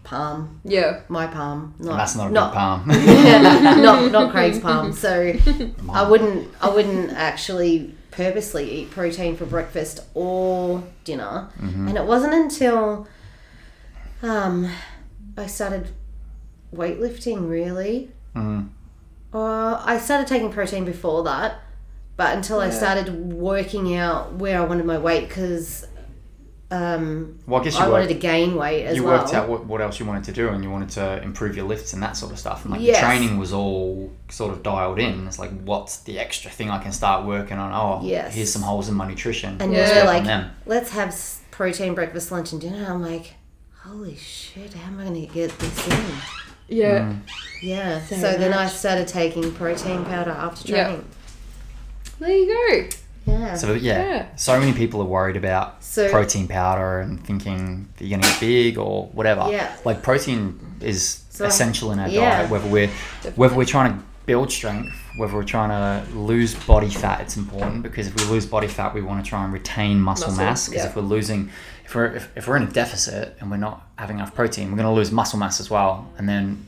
palm, 0.07 0.61
Yeah. 0.65 1.01
my 1.09 1.27
palm, 1.27 1.75
not 1.79 1.91
And 1.91 2.01
that's 2.01 2.17
not 2.17 2.29
a 2.29 2.33
not, 2.33 2.51
big 2.53 2.57
palm. 2.57 3.83
not 3.83 4.13
not 4.13 4.31
Craig's 4.35 4.59
palm. 4.61 4.93
So 4.93 5.33
I 5.93 6.09
wouldn't 6.09 6.49
I 6.61 6.69
wouldn't 6.71 7.11
actually 7.13 7.95
purposely 8.13 8.65
eat 8.71 8.91
protein 8.91 9.37
for 9.37 9.45
breakfast 9.47 10.01
or 10.15 10.83
dinner, 11.05 11.49
Mm-hmm. 11.61 11.89
and 11.89 11.99
it 11.99 12.05
wasn't 12.05 12.33
until 12.35 13.07
um 14.23 14.71
I 15.37 15.47
started 15.47 15.89
weightlifting 16.75 17.49
really. 17.51 18.11
Mhm. 18.35 18.69
Uh, 19.35 19.83
I 19.85 19.99
started 19.99 20.27
taking 20.27 20.51
protein 20.51 20.85
before 20.85 21.23
that, 21.25 21.61
but 22.17 22.35
until 22.37 22.61
I 22.61 22.71
started 22.71 23.33
working 23.33 23.95
out 23.95 24.35
where 24.35 24.61
I 24.63 24.65
wanted 24.65 24.87
my 24.87 24.97
weight 24.99 25.29
because 25.29 25.87
um, 26.71 27.39
Well, 27.47 27.61
I 27.61 27.65
guess 27.65 27.75
you 27.79 27.85
I 27.85 27.89
wanted 27.89 28.09
to 28.09 28.15
gain 28.15 28.57
weight 28.57 28.85
as 28.87 28.97
you 28.97 29.05
well. 29.05 29.15
You 29.15 29.21
worked 29.23 29.35
out 29.35 29.49
what, 29.49 29.65
what 29.67 29.81
else 29.81 30.01
you 30.01 30.07
wanted 30.07 30.25
to 30.25 30.33
do, 30.33 30.49
and 30.49 30.65
you 30.65 30.71
wanted 30.71 30.91
to 30.91 31.23
improve 31.23 31.57
your 31.57 31.67
lifts 31.67 31.93
and 31.93 32.03
that 32.03 32.17
sort 32.17 32.33
of 32.33 32.39
stuff. 32.39 32.65
And 32.65 32.73
like 32.73 32.81
Yes. 32.83 33.01
the 33.01 33.07
training 33.07 33.39
was 33.39 33.53
all 33.53 34.13
sort 34.29 34.53
of 34.53 34.63
dialed 34.63 34.99
in. 34.99 35.27
It's 35.27 35.39
like, 35.39 35.51
what's 35.63 35.99
the 35.99 36.19
extra 36.19 36.51
thing 36.51 36.71
I 36.71 36.83
can 36.83 36.93
start 36.93 37.25
working 37.27 37.59
on? 37.59 37.73
Oh, 37.73 38.05
Yes. 38.07 38.35
here's 38.35 38.53
some 38.53 38.63
holes 38.63 38.89
in 38.89 38.95
my 38.95 39.07
nutrition. 39.09 39.57
and 39.61 39.73
Yeah. 39.73 39.79
they're 39.87 39.89
Step 39.95 40.07
like, 40.07 40.25
them. 40.25 40.51
let's 40.67 40.91
have 40.91 41.15
protein 41.53 41.95
breakfast, 41.95 42.33
lunch, 42.33 42.53
and 42.53 42.61
dinner. 42.61 42.87
I'm 42.91 43.01
like, 43.03 43.35
holy 43.85 44.17
shit, 44.17 44.75
how 44.75 44.89
am 44.91 44.99
I 44.99 45.05
going 45.05 45.27
to 45.27 45.33
get 45.33 45.57
this 45.59 45.87
in? 45.89 46.05
Yeah. 46.69 46.99
Mm. 46.99 47.21
Yeah. 47.63 48.05
So 48.05 48.17
So, 48.17 48.33
then 48.37 48.53
I 48.53 48.67
started 48.67 49.07
taking 49.07 49.53
protein 49.53 50.05
powder 50.05 50.33
after 50.33 50.69
Yeah. 50.73 50.85
training. 50.89 51.05
There 52.19 52.31
you 52.37 52.47
go. 52.91 52.97
Yeah. 53.27 53.55
So 53.57 53.73
yeah, 53.75 54.05
Yeah. 54.05 54.27
so 54.37 54.59
many 54.59 54.73
people 54.73 55.01
are 55.03 55.07
worried 55.07 55.37
about 55.37 55.83
So- 55.83 56.09
protein 56.11 56.47
powder 56.49 57.01
and 57.01 57.23
thinking 57.25 57.89
that 57.97 58.05
you're 58.07 58.19
gonna 58.19 58.31
get 58.33 58.41
big 58.41 58.79
or 58.79 59.07
whatever. 59.13 59.49
Yeah. 59.51 59.69
Like 59.85 60.03
protein 60.03 60.59
is 60.81 61.25
So 61.31 61.45
I- 61.45 61.49
essential 61.49 61.91
in 61.93 61.99
our 61.99 62.09
yeah. 62.09 62.39
diet, 62.39 62.51
whether 62.51 62.69
we're 62.69 62.91
whether 63.35 63.55
we're 63.55 63.65
trying 63.65 63.93
to 63.95 64.05
build 64.27 64.51
strength, 64.51 64.93
whether 65.19 65.35
we're 65.35 65.45
trying 65.45 65.71
to 65.71 66.17
lose 66.17 66.55
body 66.55 66.89
fat, 66.91 67.21
it's 67.21 67.37
important 67.37 67.83
because 67.83 68.07
if 68.09 68.17
we 68.17 68.25
lose 68.31 68.45
body 68.47 68.67
fat, 68.69 68.93
we 68.95 69.01
want 69.03 69.25
to 69.25 69.29
try 69.29 69.45
and 69.45 69.53
retain 69.53 70.01
muscle, 70.01 70.29
Muscle, 70.29 70.45
mass. 70.45 70.69
Because 70.69 70.85
yeah. 70.85 70.91
if 70.91 70.97
we're 70.97 71.03
losing, 71.03 71.51
if 71.85 71.95
we're 71.95 72.07
if, 72.07 72.29
if 72.37 72.49
we're 72.49 72.57
in 72.57 72.65
a 72.65 72.71
deficit 72.73 73.37
and 73.41 73.51
we're 73.51 73.57
not 73.57 73.87
having 73.99 74.17
enough 74.19 74.35
protein, 74.35 74.71
we're 74.71 74.77
going 74.77 74.89
to 74.89 74.93
lose 74.93 75.11
muscle 75.13 75.39
mass 75.39 75.61
as 75.61 75.71
well, 75.71 76.09
and 76.19 76.29
then 76.29 76.65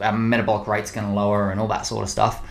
our 0.00 0.12
metabolic 0.12 0.66
rate's 0.68 0.90
going 0.90 1.06
to 1.06 1.12
lower 1.12 1.50
and 1.50 1.60
all 1.60 1.68
that 1.68 1.86
sort 1.86 2.02
of 2.02 2.10
stuff. 2.10 2.42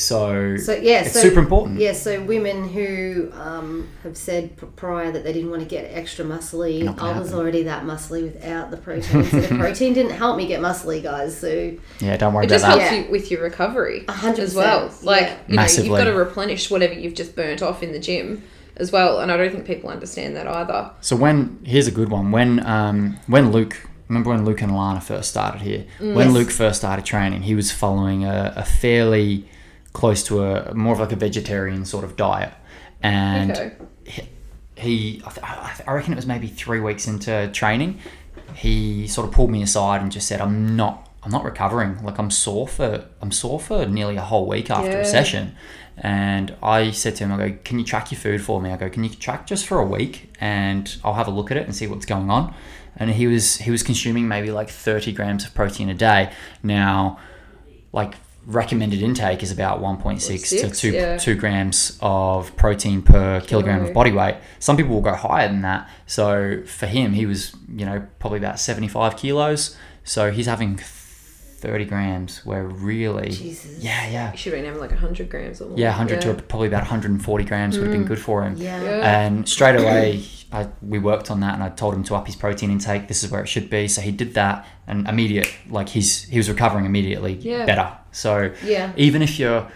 So, 0.00 0.56
So 0.56 0.72
yeah, 0.72 1.02
it's 1.02 1.12
so, 1.12 1.20
super 1.20 1.40
important. 1.40 1.78
Yeah, 1.78 1.92
so 1.92 2.22
women 2.22 2.68
who 2.68 3.30
um, 3.34 3.88
have 4.02 4.16
said 4.16 4.56
prior 4.76 5.12
that 5.12 5.24
they 5.24 5.32
didn't 5.32 5.50
want 5.50 5.62
to 5.62 5.68
get 5.68 5.84
extra 5.92 6.24
muscly, 6.24 6.82
Not 6.84 6.96
gonna 6.96 7.12
I 7.12 7.18
was 7.18 7.28
happen. 7.28 7.40
already 7.42 7.62
that 7.64 7.84
muscly 7.84 8.22
without 8.22 8.70
the 8.70 8.76
protein. 8.78 9.24
so 9.24 9.40
the 9.40 9.56
protein 9.58 9.92
didn't 9.92 10.12
help 10.12 10.36
me 10.36 10.46
get 10.46 10.60
muscly, 10.60 11.02
guys. 11.02 11.36
So 11.38 11.76
Yeah, 12.00 12.16
don't 12.16 12.32
worry 12.34 12.46
It 12.46 12.50
about 12.50 12.54
just 12.54 12.64
helps 12.64 12.84
Yeah. 12.84 12.94
you 13.04 13.10
with 13.10 13.30
your 13.30 13.42
recovery 13.42 14.04
A 14.08 14.12
hundred 14.12 14.44
as 14.44 14.54
well. 14.54 14.86
percent, 14.86 15.04
Like 15.04 15.22
yeah. 15.22 15.36
you 15.48 15.56
know, 15.56 15.62
Massively. 15.62 15.88
you've 15.90 15.98
got 15.98 16.04
to 16.04 16.14
replenish 16.14 16.70
whatever 16.70 16.94
you've 16.94 17.14
just 17.14 17.36
burnt 17.36 17.62
off 17.62 17.82
in 17.82 17.92
the 17.92 17.98
gym 18.00 18.42
as 18.76 18.90
well. 18.90 19.20
And 19.20 19.30
I 19.30 19.36
don't 19.36 19.50
think 19.52 19.66
people 19.66 19.90
understand 19.90 20.34
that 20.36 20.46
either. 20.46 20.90
So 21.02 21.14
when 21.16 21.58
here's 21.64 21.86
a 21.86 21.90
good 21.92 22.08
one. 22.10 22.30
When 22.32 22.64
um 22.66 23.18
when 23.26 23.52
Luke 23.52 23.76
remember 24.08 24.30
when 24.30 24.44
Luke 24.44 24.60
and 24.62 24.72
Alana 24.72 25.02
first 25.02 25.28
started 25.30 25.60
here. 25.60 25.84
When 26.00 26.16
Yes. 26.16 26.32
Luke 26.32 26.50
first 26.50 26.78
started 26.80 27.04
training, 27.04 27.42
he 27.42 27.54
was 27.54 27.70
following 27.70 28.24
a, 28.24 28.52
a 28.56 28.64
fairly 28.64 29.46
close 29.92 30.22
to 30.24 30.44
a 30.44 30.74
more 30.74 30.92
of 30.94 31.00
like 31.00 31.12
a 31.12 31.16
vegetarian 31.16 31.84
sort 31.84 32.04
of 32.04 32.16
diet, 32.16 32.52
and 33.02 33.50
Okay. 33.52 33.72
he, 34.04 34.22
he 34.76 35.22
I, 35.26 35.30
th- 35.30 35.88
I 35.88 35.92
reckon 35.92 36.12
it 36.12 36.16
was 36.16 36.26
maybe 36.26 36.46
three 36.48 36.80
weeks 36.80 37.06
into 37.06 37.50
training, 37.52 37.98
he 38.54 39.06
sort 39.06 39.26
of 39.28 39.34
pulled 39.34 39.50
me 39.50 39.62
aside 39.62 40.00
and 40.02 40.10
just 40.12 40.26
said, 40.28 40.40
"I'm 40.40 40.76
not." 40.76 41.06
I'm 41.22 41.30
not 41.30 41.44
recovering. 41.44 42.02
Like 42.02 42.18
I'm 42.18 42.30
sore 42.30 42.66
for 42.66 43.04
I'm 43.20 43.30
sore 43.30 43.60
for 43.60 43.84
nearly 43.84 44.16
a 44.16 44.22
whole 44.22 44.46
week 44.46 44.70
after 44.70 44.92
Yeah. 44.92 45.00
a 45.00 45.04
session. 45.04 45.54
And 45.98 46.56
I 46.62 46.92
said 46.92 47.14
to 47.16 47.24
him, 47.24 47.32
I 47.32 47.48
go, 47.50 47.58
Can 47.62 47.78
you 47.78 47.84
track 47.84 48.10
your 48.10 48.18
food 48.18 48.40
for 48.40 48.58
me? 48.62 48.70
I 48.70 48.78
go, 48.78 48.88
Can 48.88 49.04
you 49.04 49.10
track 49.10 49.46
just 49.46 49.66
for 49.66 49.78
a 49.80 49.84
week 49.84 50.34
and 50.40 50.96
I'll 51.04 51.12
have 51.12 51.28
a 51.28 51.30
look 51.30 51.50
at 51.50 51.58
it 51.58 51.66
and 51.66 51.76
see 51.76 51.86
what's 51.86 52.06
going 52.06 52.30
on? 52.30 52.54
And 52.96 53.10
he 53.10 53.26
was 53.26 53.56
he 53.58 53.70
was 53.70 53.82
consuming 53.82 54.28
maybe 54.28 54.50
like 54.50 54.70
30 54.70 55.12
grams 55.12 55.44
of 55.44 55.52
protein 55.52 55.90
a 55.90 55.94
day. 55.94 56.32
Now, 56.62 57.18
like 57.92 58.14
recommended 58.46 59.02
intake 59.02 59.42
is 59.42 59.50
about 59.50 59.80
1.6 59.80 60.20
to 60.26 60.38
Six, 60.38 60.80
2, 60.80 60.90
yeah. 60.92 61.18
2 61.18 61.34
grams 61.34 61.98
of 62.00 62.54
protein 62.56 63.02
per 63.02 63.40
kilogram 63.40 63.78
Kilo. 63.78 63.88
of 63.88 63.94
body 63.94 64.12
weight. 64.12 64.36
Some 64.58 64.76
people 64.76 64.94
will 64.94 65.02
go 65.02 65.14
higher 65.14 65.48
than 65.48 65.62
that. 65.62 65.88
So 66.06 66.62
for 66.64 66.86
him, 66.86 67.12
he 67.12 67.26
was, 67.26 67.54
you 67.74 67.86
know, 67.86 68.06
probably 68.18 68.38
about 68.38 68.58
75 68.58 69.16
kilos. 69.16 69.76
So 70.04 70.30
he's 70.30 70.46
having 70.46 70.78
30 71.60 71.84
grams 71.84 72.44
where 72.46 72.64
really 72.64 73.28
Jesus. 73.28 73.84
yeah 73.84 74.08
yeah 74.08 74.32
You 74.32 74.38
should 74.38 74.52
have 74.54 74.62
been 74.62 74.64
having 74.64 74.80
like 74.80 74.92
100 74.92 75.28
grams 75.28 75.60
or 75.60 75.68
more. 75.68 75.78
yeah 75.78 75.90
100 75.90 76.22
to 76.22 76.34
probably 76.34 76.68
about 76.68 76.80
140 76.80 77.44
grams 77.44 77.76
would 77.76 77.88
have 77.88 77.92
been 77.92 78.04
mm. 78.04 78.08
good 78.08 78.18
for 78.18 78.42
him 78.42 78.56
yeah. 78.56 78.82
Yeah. 78.82 79.26
and 79.26 79.46
straight 79.46 79.76
away 79.76 80.22
I, 80.52 80.68
we 80.82 80.98
worked 80.98 81.30
on 81.30 81.40
that 81.40 81.54
and 81.54 81.62
I 81.62 81.68
told 81.68 81.94
him 81.94 82.02
to 82.04 82.14
up 82.16 82.26
his 82.26 82.36
protein 82.36 82.70
intake 82.70 83.06
this 83.08 83.22
is 83.22 83.30
where 83.30 83.40
it 83.42 83.46
should 83.48 83.70
be 83.70 83.86
so 83.88 84.00
he 84.00 84.10
did 84.10 84.34
that 84.34 84.66
and 84.86 85.06
immediate 85.08 85.48
like 85.68 85.88
he's 85.90 86.24
he 86.24 86.38
was 86.38 86.48
recovering 86.48 86.84
immediately 86.86 87.34
Yeah. 87.34 87.66
better 87.66 87.88
so 88.10 88.50
Yeah. 88.64 88.92
even 88.96 89.22
if 89.22 89.38
your 89.38 89.68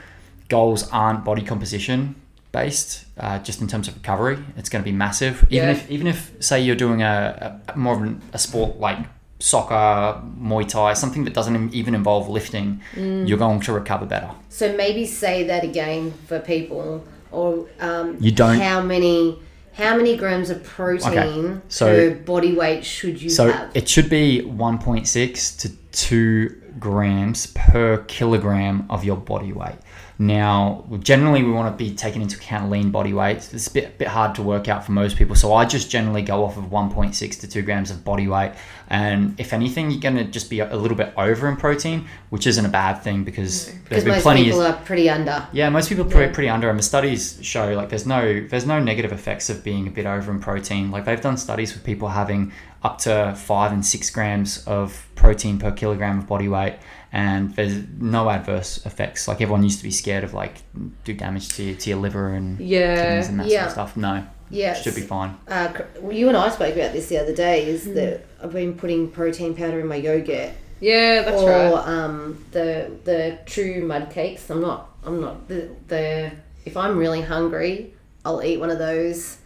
goals 0.48 0.88
aren't 0.90 1.24
body 1.24 1.42
composition 1.42 2.16
based 2.52 3.04
uh, 3.18 3.38
just 3.40 3.60
in 3.60 3.68
terms 3.68 3.86
of 3.88 3.94
recovery 3.94 4.38
it's 4.56 4.68
going 4.68 4.82
to 4.84 4.90
be 4.90 4.96
massive 4.96 5.44
even 5.50 5.68
Yeah. 5.68 5.70
if 5.76 5.90
even 5.90 6.06
if 6.06 6.32
say 6.40 6.60
you're 6.60 6.76
doing 6.86 7.02
a, 7.02 7.60
a 7.68 7.76
more 7.76 7.94
of 7.96 8.02
an, 8.02 8.20
a 8.32 8.38
sport 8.38 8.78
like 8.80 8.98
soccer 9.38 10.20
muay 10.40 10.66
thai 10.66 10.94
something 10.94 11.24
that 11.24 11.34
doesn't 11.34 11.74
even 11.74 11.94
involve 11.94 12.28
lifting 12.28 12.80
Mm. 12.96 13.28
you're 13.28 13.38
going 13.38 13.60
to 13.60 13.72
recover 13.72 14.06
better 14.06 14.30
So 14.48 14.74
maybe 14.76 15.04
say 15.06 15.44
that 15.50 15.62
again 15.64 16.12
for 16.28 16.38
people, 16.40 17.04
or 17.32 17.66
um, 17.80 18.16
You 18.20 18.30
don't- 18.32 18.58
How 18.60 18.80
many? 18.80 19.36
How 19.76 19.96
many 19.96 20.16
grams 20.16 20.50
of 20.50 20.62
protein 20.62 21.62
so- 21.68 21.86
per 21.86 22.14
body 22.14 22.54
weight 22.54 22.84
should 22.84 23.20
you 23.20 23.28
So 23.30 23.50
have? 23.50 23.70
it 23.74 23.88
should 23.88 24.08
be 24.08 24.42
1.6 24.42 25.56
to 25.58 25.68
2 25.92 26.54
grams 26.78 27.46
per 27.48 27.98
kilogram 28.08 28.86
of 28.90 29.04
your 29.04 29.16
body 29.16 29.52
weight. 29.52 29.76
Now, 30.18 30.84
generally, 31.00 31.42
we 31.42 31.50
want 31.50 31.76
to 31.76 31.84
be 31.84 31.92
taking 31.94 32.22
into 32.22 32.36
account 32.36 32.70
lean 32.70 32.90
body 32.90 33.12
weight. 33.12 33.38
It's 33.52 33.66
a 33.66 33.70
bit, 33.72 33.98
bit 33.98 34.06
hard 34.08 34.36
to 34.36 34.42
work 34.42 34.68
out 34.68 34.84
for 34.84 34.92
most 34.92 35.16
people. 35.16 35.34
So 35.34 35.52
I 35.52 35.64
just 35.64 35.90
generally 35.90 36.22
go 36.22 36.44
off 36.44 36.56
of 36.56 36.64
1.6 36.66 37.40
to 37.40 37.48
2 37.48 37.62
grams 37.62 37.90
of 37.90 38.04
body 38.04 38.28
weight. 38.28 38.52
And 38.88 39.34
if 39.40 39.52
anything, 39.52 39.90
you're 39.90 40.00
going 40.00 40.16
to 40.16 40.24
just 40.24 40.50
be 40.50 40.60
a 40.60 40.76
little 40.76 40.96
bit 40.96 41.12
over 41.16 41.48
in 41.48 41.56
protein, 41.56 42.06
which 42.30 42.46
isn't 42.46 42.64
a 42.64 42.68
bad 42.68 43.02
thing 43.02 43.24
because 43.24 43.66
mm, 43.70 43.88
there's 43.88 44.04
Because 44.04 44.04
been 44.04 44.34
most 44.34 44.44
people 44.44 44.60
of 44.62 44.74
are 44.74 44.78
pretty 44.84 45.10
under. 45.10 45.48
yeah, 45.52 45.68
most 45.68 45.88
people 45.88 46.04
are 46.06 46.08
pretty, 46.10 46.26
Yeah. 46.28 46.34
pretty 46.34 46.48
under, 46.48 46.70
and 46.70 46.78
the 46.78 46.82
studies 46.84 47.38
show 47.42 47.72
like 47.74 47.88
there's 47.88 48.06
no 48.06 48.46
there's 48.46 48.66
no 48.66 48.78
negative 48.78 49.10
effects 49.10 49.50
of 49.50 49.64
being 49.64 49.88
a 49.88 49.90
bit 49.90 50.06
over 50.06 50.30
in 50.30 50.38
protein. 50.38 50.90
Like 50.90 51.06
they've 51.06 51.20
done 51.20 51.36
studies 51.38 51.74
with 51.74 51.82
people 51.82 52.08
having 52.08 52.52
up 52.82 52.98
to 52.98 53.34
five 53.36 53.72
and 53.72 53.84
six 53.84 54.10
grams 54.10 54.62
of 54.66 55.06
protein 55.14 55.58
per 55.58 55.72
kilogram 55.72 56.18
of 56.18 56.26
body 56.28 56.48
weight, 56.48 56.74
and 57.14 57.54
there's 57.54 57.76
no 58.00 58.28
adverse 58.28 58.84
effects. 58.84 59.28
Like 59.28 59.40
everyone 59.40 59.62
used 59.62 59.78
to 59.78 59.84
be 59.84 59.92
scared 59.92 60.24
of 60.24 60.34
like 60.34 60.56
do 61.04 61.14
damage 61.14 61.48
to 61.50 61.62
your, 61.62 61.76
to 61.76 61.90
your 61.90 61.98
liver 62.00 62.28
and 62.34 62.58
Yeah. 62.58 62.96
kidneys 62.96 63.28
and 63.28 63.38
that 63.40 63.46
Yeah. 63.46 63.58
sort 63.60 63.66
of 63.66 63.72
stuff. 63.72 63.96
No, 63.96 64.24
Yeah. 64.50 64.74
should 64.74 64.96
be 64.96 65.00
fine. 65.00 65.36
Uh, 65.46 65.72
you 66.10 66.26
and 66.28 66.36
I 66.36 66.48
spoke 66.50 66.74
about 66.74 66.92
this 66.92 67.06
the 67.06 67.18
other 67.18 67.32
day. 67.34 67.66
Is 67.66 67.84
Mm. 67.86 67.94
that 67.94 68.24
I've 68.42 68.52
been 68.52 68.74
putting 68.74 69.08
protein 69.12 69.54
powder 69.54 69.78
in 69.78 69.86
my 69.86 69.94
yogurt, 69.94 70.50
Yeah, 70.80 71.22
that's 71.22 71.40
or 71.40 71.50
right. 71.50 71.88
um, 71.88 72.44
the 72.50 72.90
the 73.04 73.38
true 73.46 73.84
mug 73.86 74.10
cakes. 74.10 74.50
I'm 74.50 74.60
not. 74.60 74.90
I'm 75.06 75.20
not 75.20 75.46
the 75.46 75.68
the. 75.86 76.32
If 76.66 76.76
I'm 76.76 76.98
really 76.98 77.20
hungry, 77.22 77.94
I'll 78.24 78.42
eat 78.42 78.58
one 78.58 78.70
of 78.70 78.78
those. 78.78 79.36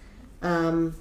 Um, 0.40 0.94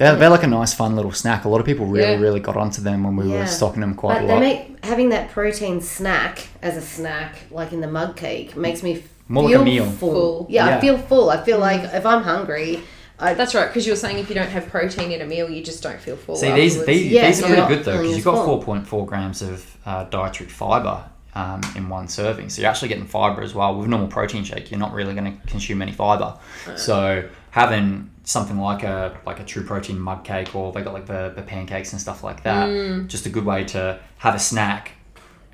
They're, 0.00 0.16
they're 0.16 0.30
like 0.30 0.42
a 0.44 0.46
nice 0.46 0.72
fun 0.72 0.96
little 0.96 1.12
snack. 1.12 1.44
A 1.44 1.48
lot 1.50 1.60
of 1.60 1.66
people 1.66 1.84
really 1.84 2.12
Yeah. 2.14 2.18
really 2.20 2.40
got 2.40 2.56
onto 2.56 2.80
them 2.80 3.04
when 3.04 3.16
we 3.16 3.30
Yeah. 3.30 3.40
were 3.40 3.46
stocking 3.46 3.82
them 3.82 3.94
quite 3.94 4.14
but 4.20 4.24
a 4.24 4.26
lot. 4.32 4.40
make 4.40 4.82
having 4.82 5.10
that 5.10 5.30
protein 5.30 5.82
snack 5.82 6.48
as 6.62 6.78
a 6.78 6.80
snack, 6.80 7.36
like 7.50 7.74
in 7.74 7.82
the 7.82 7.86
mug 7.86 8.16
cake, 8.16 8.56
makes 8.56 8.82
me 8.82 9.02
More 9.28 9.44
like 9.44 9.52
feel 9.52 9.60
a 9.60 9.64
meal. 9.66 9.84
Full. 9.84 10.10
Full. 10.12 10.46
Yeah, 10.48 10.68
Yeah. 10.68 10.76
I 10.78 10.80
feel 10.80 10.96
full. 10.96 11.28
I 11.28 11.44
feel 11.44 11.58
like 11.58 11.82
if 11.92 12.06
I'm 12.06 12.22
hungry, 12.22 12.80
I, 13.22 13.34
That's 13.34 13.54
right, 13.54 13.66
because 13.68 13.84
you 13.86 13.92
were 13.92 13.96
saying 13.98 14.16
if 14.18 14.30
you 14.30 14.34
don't 14.34 14.48
have 14.48 14.70
protein 14.70 15.12
in 15.12 15.20
a 15.20 15.26
meal, 15.26 15.50
you 15.50 15.62
just 15.62 15.82
don't 15.82 16.00
feel 16.00 16.16
full. 16.16 16.36
See, 16.36 16.50
these 16.52 16.78
afterwards. 16.78 16.86
these, 16.86 17.12
Yeah, 17.12 17.26
these 17.26 17.42
are 17.42 17.48
you're 17.48 17.56
really 17.58 17.74
good 17.76 17.84
though 17.84 17.98
because 18.00 18.16
you've 18.16 18.24
got 18.24 18.46
4.4 18.46 19.04
grams 19.06 19.42
of 19.42 19.76
uh, 19.84 20.04
dietary 20.04 20.48
fiber 20.48 21.04
um, 21.34 21.60
in 21.76 21.90
one 21.90 22.08
serving. 22.08 22.48
So 22.48 22.62
you're 22.62 22.70
actually 22.70 22.88
getting 22.88 23.04
fiber 23.04 23.42
as 23.42 23.54
well. 23.54 23.76
With 23.76 23.84
a 23.84 23.90
normal 23.90 24.08
protein 24.08 24.42
shake, 24.44 24.70
you're 24.70 24.80
not 24.80 24.94
really 24.94 25.12
going 25.12 25.38
to 25.38 25.46
consume 25.46 25.82
any 25.82 25.92
fiber. 25.92 26.32
So 26.76 27.24
having 27.50 28.10
something 28.24 28.58
like 28.58 28.82
a 28.82 29.18
like 29.26 29.40
a 29.40 29.44
true 29.44 29.64
protein 29.64 29.98
mug 29.98 30.24
cake 30.24 30.54
or 30.54 30.72
they 30.72 30.82
got 30.82 30.94
like 30.94 31.06
the, 31.06 31.32
the 31.34 31.42
pancakes 31.42 31.92
and 31.92 32.00
stuff 32.00 32.22
like 32.22 32.42
that, 32.44 32.68
Mm. 32.68 33.08
just 33.08 33.26
a 33.26 33.30
good 33.30 33.44
way 33.44 33.64
to 33.64 33.98
have 34.18 34.34
a 34.34 34.38
snack, 34.38 34.92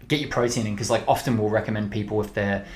get 0.08 0.20
your 0.20 0.28
protein 0.30 0.66
in 0.66 0.74
because 0.74 0.90
like 0.90 1.04
often 1.08 1.38
we'll 1.38 1.48
recommend 1.50 1.90
people 1.90 2.20
if 2.20 2.34
they're 2.34 2.66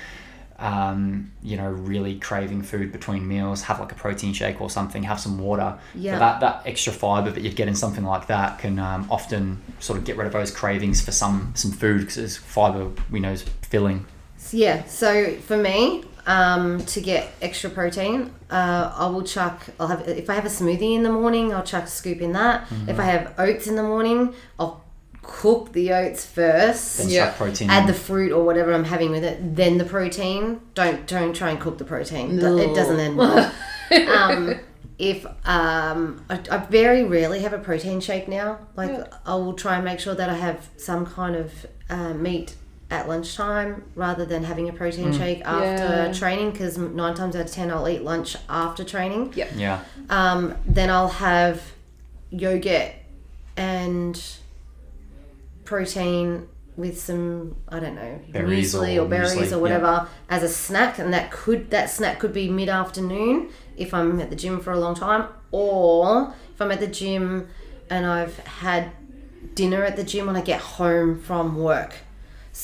um, 0.58 1.32
you 1.42 1.56
know, 1.56 1.70
really 1.70 2.18
craving 2.18 2.60
food 2.62 2.92
between 2.92 3.26
meals, 3.26 3.62
have 3.62 3.80
like 3.80 3.92
a 3.92 3.94
protein 3.94 4.34
shake 4.34 4.60
or 4.60 4.68
something, 4.68 5.02
have 5.04 5.18
some 5.18 5.38
water. 5.38 5.78
Yeah. 5.94 6.12
But 6.12 6.18
that, 6.18 6.40
that 6.40 6.66
extra 6.68 6.92
fiber 6.92 7.30
that 7.30 7.40
you'd 7.42 7.56
get 7.56 7.66
in 7.66 7.74
something 7.74 8.04
like 8.04 8.26
that 8.26 8.58
can 8.58 8.78
um, 8.78 9.06
often 9.10 9.58
sort 9.78 9.98
of 9.98 10.04
get 10.04 10.18
rid 10.18 10.26
of 10.26 10.34
those 10.34 10.50
cravings 10.50 11.00
for 11.00 11.12
some 11.12 11.52
some 11.56 11.70
food 11.72 12.00
because 12.00 12.18
it's 12.18 12.36
fiber 12.36 12.90
we 13.10 13.20
know 13.20 13.32
is 13.32 13.42
filling. 13.62 14.04
Yeah, 14.52 14.84
so 14.84 15.34
for 15.36 15.56
me, 15.56 16.04
um, 16.26 16.84
to 16.86 17.00
get 17.00 17.28
extra 17.40 17.70
protein, 17.70 18.32
uh, 18.50 18.92
I 18.96 19.06
will 19.06 19.22
chuck. 19.22 19.62
I'll 19.78 19.88
have 19.88 20.06
if 20.08 20.28
I 20.30 20.34
have 20.34 20.44
a 20.44 20.48
smoothie 20.48 20.94
in 20.94 21.02
the 21.02 21.12
morning, 21.12 21.52
I'll 21.52 21.62
chuck 21.62 21.84
a 21.84 21.88
scoop 21.88 22.20
in 22.20 22.32
that. 22.32 22.66
If 22.86 22.98
I 22.98 23.04
have 23.04 23.34
oats 23.38 23.66
in 23.66 23.76
the 23.76 23.82
morning, 23.82 24.34
I'll 24.58 24.84
cook 25.22 25.72
the 25.72 25.92
oats 25.92 26.24
first. 26.26 26.98
Then 26.98 27.08
Yeah. 27.08 27.26
chuck 27.26 27.36
protein. 27.36 27.70
Add 27.70 27.82
in. 27.82 27.86
the 27.86 27.94
fruit 27.94 28.32
or 28.32 28.44
whatever 28.44 28.72
I'm 28.72 28.84
having 28.84 29.10
with 29.10 29.24
it, 29.24 29.54
then 29.56 29.78
the 29.78 29.84
protein. 29.84 30.60
Don't 30.74 31.06
don't 31.06 31.34
try 31.34 31.50
and 31.50 31.60
cook 31.60 31.78
the 31.78 31.84
protein. 31.84 32.36
No. 32.36 32.56
It 32.58 32.74
doesn't 32.74 32.98
end 33.00 33.16
well. 33.16 33.52
um, 34.12 34.54
if 34.98 35.24
um, 35.46 36.24
I, 36.28 36.38
I 36.50 36.58
very 36.58 37.04
rarely 37.04 37.40
have 37.40 37.52
a 37.54 37.58
protein 37.58 38.00
shake 38.00 38.28
now. 38.28 38.58
Like 38.76 38.90
Yeah. 38.90 39.04
I 39.24 39.34
will 39.36 39.54
try 39.54 39.76
and 39.76 39.84
make 39.84 40.00
sure 40.00 40.14
that 40.14 40.28
I 40.28 40.34
have 40.34 40.68
some 40.76 41.06
kind 41.06 41.36
of 41.36 41.66
uh, 41.88 42.12
meat 42.14 42.54
at 42.90 43.08
lunchtime 43.08 43.84
rather 43.94 44.24
than 44.24 44.42
having 44.44 44.68
a 44.68 44.72
protein 44.72 45.12
shake 45.12 45.42
after 45.44 45.84
Yeah. 46.06 46.12
training 46.12 46.50
because 46.50 46.76
nine 46.76 47.14
times 47.14 47.36
out 47.36 47.42
of 47.46 47.50
ten 47.52 47.70
I'll 47.70 47.88
eat 47.88 48.02
lunch 48.02 48.36
after 48.48 48.82
training. 48.84 49.32
yeah. 49.36 49.80
Um, 50.08 50.54
then 50.66 50.90
I'll 50.90 51.08
have 51.08 51.62
yogurt 52.30 52.92
and 53.56 54.20
protein 55.64 56.48
with 56.76 56.98
some 56.98 57.56
I 57.68 57.78
don't 57.80 57.94
know 57.94 58.20
Berries 58.32 58.74
muesli 58.74 58.96
or 58.96 59.02
or, 59.02 59.08
berries 59.08 59.34
muesli, 59.34 59.52
or 59.52 59.58
whatever 59.58 60.08
as 60.28 60.42
a 60.42 60.48
snack, 60.48 60.98
and 60.98 61.12
that 61.12 61.30
could 61.30 61.70
that 61.70 61.90
snack 61.90 62.18
could 62.18 62.32
be 62.32 62.48
mid 62.48 62.68
afternoon 62.68 63.50
if 63.76 63.92
I'm 63.94 64.20
at 64.20 64.30
the 64.30 64.36
gym 64.36 64.60
for 64.60 64.72
a 64.72 64.78
long 64.78 64.94
time, 64.94 65.26
or 65.52 66.34
if 66.54 66.60
I'm 66.60 66.70
at 66.72 66.80
the 66.80 66.86
gym 66.86 67.48
and 67.88 68.06
I've 68.06 68.38
had 68.38 68.92
dinner 69.54 69.84
at 69.84 69.96
the 69.96 70.04
gym 70.04 70.26
when 70.26 70.36
I 70.36 70.40
get 70.42 70.60
home 70.60 71.20
from 71.20 71.56
work. 71.56 71.94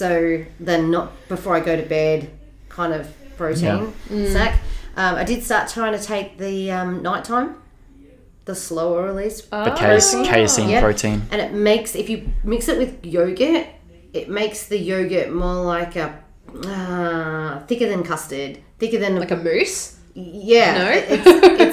So 0.01 0.45
then 0.61 0.91
not 0.91 1.13
before 1.29 1.57
I 1.57 1.61
go 1.61 1.75
to 1.75 1.83
bed, 1.83 2.29
kind 2.69 2.93
of 2.93 3.09
protein 3.39 3.95
snack. 4.09 4.61
Um, 4.95 5.15
I 5.15 5.25
did 5.25 5.43
start 5.43 5.71
trying 5.71 5.99
to 5.99 6.03
take 6.05 6.37
the 6.37 6.71
um, 6.71 7.03
nighttime, 7.03 7.55
the 8.45 8.55
slower 8.55 9.05
release 9.05 9.41
The 9.41 9.73
Oh. 9.73 9.77
case, 9.77 10.13
casein 10.15 10.69
Yeah. 10.69 10.81
protein. 10.83 11.23
and 11.31 11.41
it 11.41 11.53
makes 11.55 11.95
if 11.95 12.11
you 12.11 12.29
mix 12.45 12.69
it 12.69 12.77
with 12.77 12.93
yogurt, 13.07 13.67
it 14.13 14.29
makes 14.29 14.67
the 14.67 14.79
yogurt 14.79 15.33
more 15.33 15.65
like 15.65 15.97
a 15.97 16.07
uh, 16.67 17.61
thicker 17.67 17.89
than 17.89 18.03
custard, 18.03 18.59
thicker 18.79 18.99
than 18.99 19.17
Like 19.19 19.31
a 19.31 19.37
mousse. 19.37 19.97
yeah. 20.15 20.77
No? 20.79 20.91
it- 20.91 21.07
it's 21.09 21.66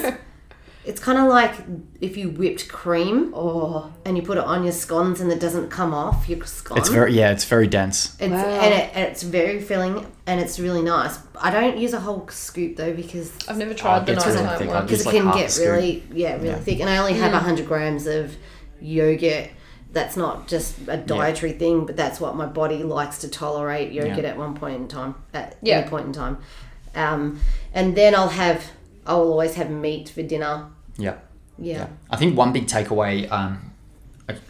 it's, 0.84 0.90
it's 0.90 1.00
kind 1.00 1.18
of 1.18 1.26
like 1.28 1.54
if 2.02 2.18
you 2.18 2.30
whipped 2.30 2.68
cream 2.70 3.34
Oh. 3.36 3.92
and 4.06 4.18
you 4.18 4.24
put 4.24 4.38
it 4.38 4.44
on 4.44 4.64
your 4.64 4.74
scones 4.74 5.22
and 5.22 5.32
it 5.32 5.40
doesn't 5.40 5.70
come 5.70 5.94
off 5.94 6.28
your 6.30 6.44
scone. 6.46 6.78
It's 6.78 6.90
very 6.90 7.14
yeah, 7.14 7.32
it's 7.32 7.46
very 7.46 7.68
dense. 7.68 8.16
It's, 8.20 8.32
Wow. 8.32 8.38
and, 8.46 8.74
it, 8.74 8.92
and 8.94 9.06
it's 9.10 9.24
very 9.24 9.60
filling 9.62 10.06
and 10.28 10.40
it's 10.42 10.60
really 10.60 10.82
nice. 10.82 11.20
I 11.40 11.52
don't 11.52 11.78
use 11.78 11.94
a 11.94 12.00
whole 12.00 12.28
scoop 12.30 12.76
though 12.76 12.94
because 12.94 13.32
I've 13.48 13.58
never 13.58 13.74
tried 13.74 14.06
the 14.06 14.14
it's 14.14 14.26
really 14.26 14.42
nighttime 14.44 14.58
thick. 14.60 14.70
one. 14.70 14.86
Because 14.86 15.02
it 15.02 15.06
like 15.08 15.16
can 15.16 15.32
get 15.34 15.58
really 15.58 16.04
yeah 16.14 16.34
really 16.36 16.48
Yeah. 16.50 16.60
thick 16.60 16.80
and 16.80 16.90
i 16.90 16.98
only 16.98 17.14
have 17.14 17.32
Mm. 17.32 17.36
100 17.36 17.68
grams 17.68 18.06
of 18.08 18.36
yogurt 18.82 19.50
that's 19.92 20.18
not 20.18 20.48
just 20.48 20.76
a 20.88 20.98
dietary 20.98 21.52
thing 21.54 21.86
but 21.86 21.96
that's 21.96 22.20
what 22.20 22.36
my 22.36 22.46
body 22.46 22.84
likes 22.84 23.20
to 23.20 23.28
tolerate 23.30 23.92
yogurt 23.92 24.24
Yeah. 24.24 24.30
at 24.32 24.38
one 24.38 24.56
point 24.56 24.76
in 24.76 24.88
time 24.88 25.16
at 25.34 25.56
Yeah. 25.62 25.80
any 25.80 25.90
point 25.90 26.08
in 26.08 26.14
time 26.14 26.38
um, 26.96 27.40
and 27.74 27.96
then 27.96 28.16
i'll 28.16 28.30
have 28.30 28.64
i'll 29.06 29.22
always 29.22 29.54
have 29.56 29.70
meat 29.70 30.10
for 30.10 30.24
dinner 30.24 30.66
Yeah. 30.98 31.16
yeah, 31.58 31.78
Yeah. 31.78 31.88
I 32.10 32.18
think 32.18 32.38
one 32.38 32.54
big 32.54 32.68
takeaway, 32.68 33.30
um, 33.32 33.72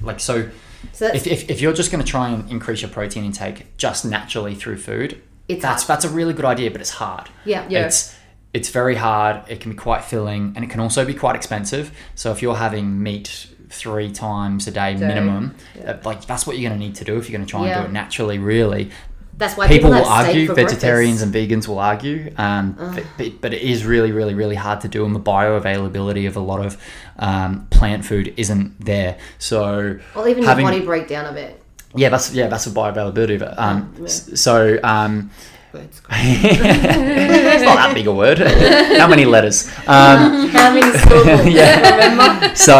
like 0.01 0.19
so, 0.19 0.49
so 0.91 1.07
if, 1.07 1.25
if, 1.27 1.49
if 1.49 1.61
you're 1.61 1.73
just 1.73 1.91
going 1.91 2.03
to 2.03 2.09
try 2.09 2.29
and 2.29 2.49
increase 2.51 2.81
your 2.81 2.91
protein 2.91 3.23
intake 3.25 3.75
just 3.77 4.05
naturally 4.05 4.55
through 4.55 4.77
food, 4.77 5.21
It's 5.47 5.61
that's 5.61 5.83
hard. 5.83 5.87
that's 5.97 6.05
a 6.05 6.09
really 6.09 6.33
good 6.33 6.45
idea, 6.45 6.71
but 6.71 6.81
it's 6.81 6.91
hard. 6.91 7.29
yeah 7.45 7.65
Yeah. 7.69 7.85
It's 7.85 8.15
it's 8.53 8.69
very 8.69 8.93
hard. 8.95 9.41
It 9.49 9.61
can 9.61 9.71
be 9.71 9.77
quite 9.77 10.03
filling, 10.03 10.53
and 10.55 10.63
it 10.63 10.69
can 10.69 10.79
also 10.79 11.03
be 11.05 11.15
quite 11.15 11.35
expensive. 11.35 11.91
So 12.13 12.31
if 12.31 12.43
you're 12.43 12.55
having 12.57 13.01
meat 13.01 13.47
three 13.69 14.11
times 14.11 14.67
a 14.67 14.71
day, 14.71 14.93
Day. 14.95 15.07
minimum, 15.07 15.55
Yeah. 15.75 15.91
uh, 15.93 15.97
like 16.05 16.25
that's 16.27 16.45
what 16.45 16.55
you're 16.59 16.69
going 16.69 16.79
to 16.79 16.85
need 16.85 16.93
to 16.97 17.03
do 17.03 17.17
if 17.17 17.27
you're 17.27 17.35
going 17.35 17.47
to 17.47 17.49
try 17.49 17.61
and 17.61 17.69
Yeah. 17.69 17.81
do 17.81 17.87
it 17.87 17.91
naturally. 17.91 18.37
Really, 18.37 18.91
that's 19.37 19.57
why 19.57 19.67
people 19.67 19.89
people, 19.89 20.03
will 20.03 20.09
argue 20.09 20.53
vegetarians 20.53 21.23
breakfast. 21.23 21.35
and 21.35 21.63
vegans 21.63 21.67
will 21.67 21.79
argue 21.79 22.33
um, 22.37 22.73
but, 23.17 23.41
but, 23.41 23.53
it 23.53 23.61
is 23.61 23.85
really 23.85 24.11
really 24.11 24.33
really 24.33 24.55
hard 24.55 24.81
to 24.81 24.87
do 24.87 25.05
and 25.05 25.15
the 25.15 25.19
bioavailability 25.19 26.27
of 26.27 26.35
a 26.35 26.39
lot 26.39 26.63
of 26.63 26.81
um, 27.19 27.67
plant 27.69 28.05
food 28.05 28.33
isn't 28.37 28.79
there 28.83 29.17
so 29.39 29.99
or 30.15 30.27
even 30.27 30.43
having- 30.43 30.65
the 30.65 30.71
body 30.71 30.85
breakdown 30.85 31.25
of 31.25 31.35
it 31.35 31.61
yeah 31.95 32.09
that's 32.09 32.33
yeah 32.33 32.47
that's 32.47 32.65
the 32.65 32.71
bioavailability 32.71 33.35
of 33.35 33.41
it 33.41 33.59
um, 33.59 33.93
yeah. 33.99 34.07
so 34.07 34.79
um, 34.83 35.31
Words. 35.73 36.01
it's 36.11 37.63
not 37.63 37.75
that 37.77 37.91
big 37.95 38.05
a 38.07 38.13
word 38.13 38.37
how 38.99 39.07
many 39.07 39.25
letters 39.25 39.67
um, 39.87 40.47
how 40.49 40.71
many 40.73 40.97
syllables 40.99 41.45
Yeah. 41.53 42.53
so 42.53 42.77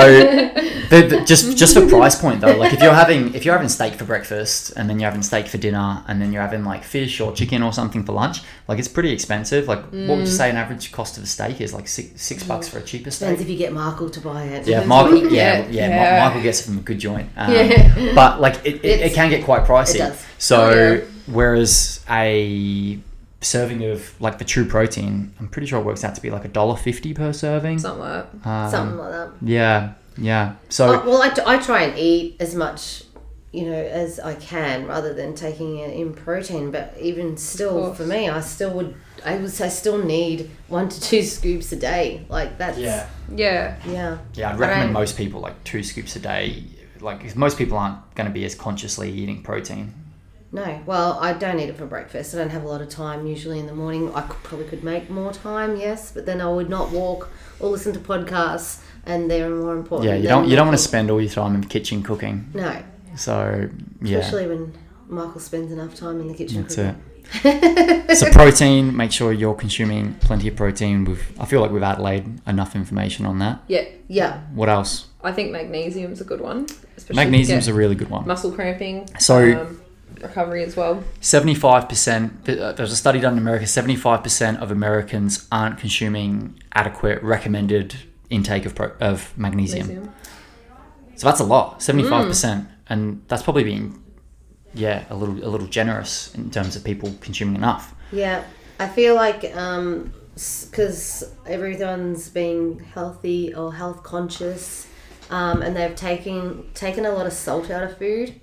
the, 0.89 1.01
the- 1.09 1.23
just 1.25 1.57
just 1.57 1.73
for 1.75 1.87
price 1.87 2.19
point 2.19 2.39
though 2.41 2.55
like 2.55 2.71
if 2.73 2.81
you're 2.81 2.93
having 2.93 3.33
if 3.33 3.45
you're 3.45 3.55
having 3.55 3.69
steak 3.69 3.95
for 3.95 4.05
breakfast 4.05 4.73
and 4.77 4.87
then 4.89 4.99
you're 4.99 5.09
having 5.09 5.23
steak 5.23 5.47
for 5.47 5.57
dinner 5.57 6.03
and 6.07 6.21
then 6.21 6.31
you're 6.31 6.41
having 6.43 6.63
like 6.63 6.83
fish 6.83 7.19
or 7.19 7.31
chicken 7.33 7.63
or 7.63 7.73
something 7.73 8.03
for 8.03 8.11
lunch 8.13 8.41
like 8.67 8.77
it's 8.77 8.87
pretty 8.87 9.11
expensive 9.11 9.67
like 9.67 9.79
what 9.85 10.09
would 10.17 10.19
you 10.19 10.25
say 10.27 10.49
an 10.51 10.55
average 10.57 10.91
cost 10.91 11.17
of 11.17 11.23
a 11.23 11.27
steak 11.27 11.59
is 11.61 11.73
like 11.73 11.87
six 11.87 12.21
six 12.21 12.43
bucks 12.43 12.67
for 12.67 12.77
a 12.77 12.81
cheaper 12.83 13.09
steak. 13.09 13.29
depends 13.29 13.41
if 13.41 13.49
you 13.49 13.57
get 13.57 13.73
Michael 13.73 14.09
to 14.09 14.19
buy 14.21 14.43
it 14.43 14.67
yeah 14.67 14.81
Depends 14.83 14.87
Michael 14.89 15.33
yeah 15.33 15.67
yeah, 15.67 15.87
Yeah. 15.87 16.19
Ma- 16.19 16.25
Michael 16.27 16.43
gets 16.43 16.61
it 16.61 16.65
from 16.65 16.77
a 16.77 16.81
good 16.81 16.99
joint 16.99 17.29
um, 17.37 17.51
Yeah. 17.51 18.11
but 18.13 18.39
like 18.39 18.55
it, 18.63 18.75
it, 18.85 18.99
it 19.01 19.13
can 19.13 19.29
get 19.31 19.43
quite 19.43 19.63
pricey 19.63 19.95
it 19.95 19.97
does. 19.99 20.25
so 20.37 20.69
Oh, 20.69 20.93
yeah. 20.93 21.01
Whereas 21.27 22.03
a 22.09 22.99
serving 23.41 23.83
of 23.83 24.19
like 24.21 24.37
the 24.39 24.45
true 24.45 24.65
protein 24.65 25.33
I'm 25.39 25.49
pretty 25.49 25.67
sure 25.67 25.79
it 25.79 25.83
works 25.83 26.03
out 26.05 26.15
to 26.15 26.21
be 26.21 26.29
like 26.31 26.45
a 26.45 26.47
dollar 26.47 26.77
fifty 26.77 27.13
per 27.13 27.33
serving 27.33 27.79
Something 27.79 27.99
like 27.99 28.41
that. 28.43 28.49
um, 28.49 28.71
something 28.71 28.97
like 28.97 29.11
that 29.11 29.31
yeah, 29.41 29.93
yeah. 30.17 30.55
So 30.69 31.01
Oh, 31.01 31.09
well, 31.09 31.21
I, 31.23 31.55
I 31.55 31.57
try 31.59 31.83
and 31.83 31.97
eat 31.99 32.37
as 32.39 32.55
much, 32.55 33.03
you 33.51 33.65
know, 33.65 33.73
as 33.73 34.19
I 34.19 34.35
can 34.35 34.85
rather 34.87 35.13
than 35.13 35.33
taking 35.35 35.79
it 35.79 35.91
in 35.93 36.13
protein. 36.13 36.69
But 36.71 36.95
even 37.01 37.35
still, 37.35 37.93
for 37.95 38.05
me, 38.05 38.29
I 38.29 38.39
still 38.41 38.71
would, 38.75 38.95
I 39.25 39.35
would 39.37 39.49
say, 39.51 39.69
still 39.69 39.97
need 39.97 40.49
one 40.67 40.87
to 40.87 41.01
two 41.01 41.23
scoops 41.23 41.71
a 41.71 41.75
day. 41.75 42.25
Like 42.29 42.57
that's 42.59 42.77
yeah, 42.77 43.09
Yeah. 43.35 43.75
yeah. 43.87 44.17
yeah. 44.35 44.51
I'd 44.51 44.59
recommend 44.59 44.93
most 44.93 45.17
people 45.17 45.41
like 45.41 45.61
two 45.63 45.81
scoops 45.83 46.15
a 46.15 46.19
day. 46.19 46.63
Like 47.01 47.35
most 47.35 47.57
people 47.57 47.77
aren't 47.77 48.13
going 48.15 48.27
to 48.27 48.33
be 48.33 48.45
as 48.45 48.53
consciously 48.55 49.11
eating 49.11 49.41
protein. 49.43 49.93
No, 50.53 50.81
well, 50.85 51.17
I 51.19 51.33
don't 51.33 51.59
eat 51.59 51.69
it 51.69 51.77
for 51.77 51.87
breakfast. 51.87 52.35
I 52.35 52.37
don't 52.37 52.51
have 52.51 52.63
a 52.63 52.67
lot 52.67 52.79
of 52.81 52.87
time 52.87 53.25
usually 53.25 53.59
in 53.59 53.65
the 53.65 53.73
morning. 53.73 54.13
I 54.13 54.21
could, 54.21 54.41
probably 54.43 54.67
could 54.67 54.83
make 54.83 55.09
more 55.09 55.33
time, 55.33 55.75
yes, 55.77 56.11
but 56.11 56.27
then 56.27 56.39
I 56.41 56.47
would 56.47 56.69
not 56.69 56.91
walk 56.91 57.29
or 57.59 57.69
listen 57.69 57.91
to 57.93 57.99
podcasts, 57.99 58.81
and 59.07 59.31
they're 59.31 59.49
more 59.49 59.75
important. 59.75 60.09
Yeah, 60.11 60.17
you 60.17 60.27
don't 60.27 60.47
you 60.47 60.55
don't 60.55 60.67
want 60.67 60.77
to 60.77 60.83
spend 60.83 61.09
all 61.09 61.19
your 61.19 61.31
time 61.31 61.55
in 61.55 61.61
the 61.61 61.67
kitchen 61.67 62.03
cooking. 62.03 62.51
No, 62.53 62.83
So 63.15 63.67
yeah, 64.01 64.19
especially 64.19 64.47
when 64.47 64.73
Michael 65.07 65.39
spends 65.41 65.71
enough 65.71 65.95
time 65.95 66.21
in 66.21 66.27
the 66.27 66.35
kitchen. 66.35 66.61
that's 66.61 66.75
cooking. 66.75 67.01
it. 67.45 68.17
So 68.17 68.29
protein, 68.31 68.95
make 68.95 69.11
sure 69.11 69.33
you're 69.33 69.55
consuming 69.55 70.13
plenty 70.15 70.47
of 70.49 70.55
protein. 70.55 71.03
We've 71.05 71.25
I 71.39 71.45
feel 71.45 71.61
like 71.61 71.71
we've 71.71 71.81
outlaid 71.81 72.41
enough 72.45 72.75
information 72.75 73.25
on 73.25 73.39
that. 73.39 73.63
Yeah. 73.67 73.85
Yeah, 74.07 74.41
What 74.53 74.69
else? 74.69 75.07
I 75.23 75.31
think 75.31 75.51
magnesium's 75.51 76.21
a 76.21 76.25
good 76.25 76.41
one. 76.41 76.67
Especially 76.97 77.15
Magnesium's 77.15 77.67
a 77.67 77.73
really 77.73 77.95
good 77.95 78.09
one. 78.11 78.27
muscle 78.27 78.51
cramping. 78.51 79.09
So- 79.17 79.59
um, 79.61 79.79
recovery 80.23 80.63
as 80.63 80.75
well. 80.75 81.03
Seventy-five 81.21 81.87
percent. 81.87 82.45
There's 82.45 82.91
a 82.91 82.95
study 82.95 83.19
done 83.19 83.33
in 83.33 83.39
America. 83.39 83.67
Seventy-five 83.67 84.23
percent 84.23 84.59
of 84.59 84.71
Americans 84.71 85.47
aren't 85.51 85.77
consuming 85.77 86.59
adequate 86.73 87.21
recommended 87.21 87.95
intake 88.29 88.65
of 88.65 88.73
pro, 88.73 88.91
of 88.99 89.37
magnesium. 89.37 89.87
Magnesium. 89.87 90.15
So 91.15 91.27
that's 91.27 91.39
a 91.39 91.43
lot. 91.43 91.81
Seventy-five 91.83 92.27
percent, 92.27 92.67
and 92.87 93.21
that's 93.27 93.43
probably 93.43 93.63
being, 93.63 94.01
yeah, 94.73 95.05
a 95.09 95.15
little 95.15 95.35
a 95.43 95.49
little 95.49 95.67
generous 95.67 96.33
in 96.33 96.49
terms 96.49 96.75
of 96.75 96.83
people 96.83 97.13
consuming 97.21 97.55
enough. 97.55 97.93
Yeah, 98.11 98.43
I 98.79 98.87
feel 98.87 99.15
like 99.15 99.55
um 99.55 100.13
because 100.71 101.31
everyone's 101.45 102.29
being 102.29 102.79
healthy 102.79 103.53
or 103.53 103.71
health 103.71 104.01
conscious, 104.01 104.87
um, 105.29 105.61
and 105.61 105.75
they've 105.75 105.95
taken 105.95 106.71
taken 106.73 107.05
a 107.05 107.11
lot 107.11 107.27
of 107.27 107.33
salt 107.33 107.69
out 107.69 107.83
of 107.83 107.95
food. 107.99 108.41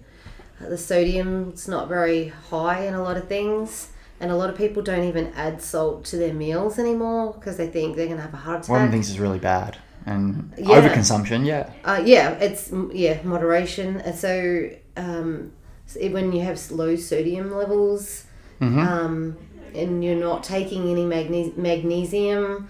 Uh, 0.61 0.69
The 0.69 0.79
sodium's 0.79 1.69
not 1.69 1.89
very 1.89 2.29
high 2.51 2.85
in 2.87 2.95
a 2.95 3.03
lot 3.03 3.17
of 3.17 3.29
things, 3.29 3.89
and 4.21 4.31
a 4.31 4.37
lot 4.37 4.51
of 4.51 4.57
people 4.57 4.83
don't 4.83 5.05
even 5.05 5.33
add 5.37 5.61
salt 5.63 6.05
to 6.07 6.17
their 6.17 6.35
meals 6.35 6.79
anymore 6.79 7.33
because 7.35 7.57
they 7.57 7.67
think 7.69 7.97
they're 7.97 8.09
gonna 8.09 8.21
have 8.21 8.35
a 8.35 8.39
heart 8.39 8.61
attack. 8.61 8.71
One 8.71 8.83
of 8.83 8.89
the 8.89 8.93
things 8.93 9.11
is 9.11 9.19
really 9.19 9.39
bad, 9.39 9.79
and 10.07 10.53
Yeah. 10.59 10.81
overconsumption. 10.81 11.45
Yeah, 11.47 11.71
Uh, 11.85 12.01
yeah, 12.05 12.31
it's 12.33 12.71
yeah 12.93 13.19
moderation. 13.25 13.97
And 14.05 14.15
so 14.15 14.69
um, 14.97 15.53
when 16.11 16.33
you 16.33 16.43
have 16.43 16.59
low 16.71 16.97
sodium 16.97 17.55
levels, 17.55 18.25
hmm 18.59 18.79
um, 18.79 19.37
and 19.75 20.05
you're 20.05 20.17
not 20.31 20.43
taking 20.45 20.91
any 20.91 21.07
magne- 21.07 21.53
magnesium, 21.57 22.69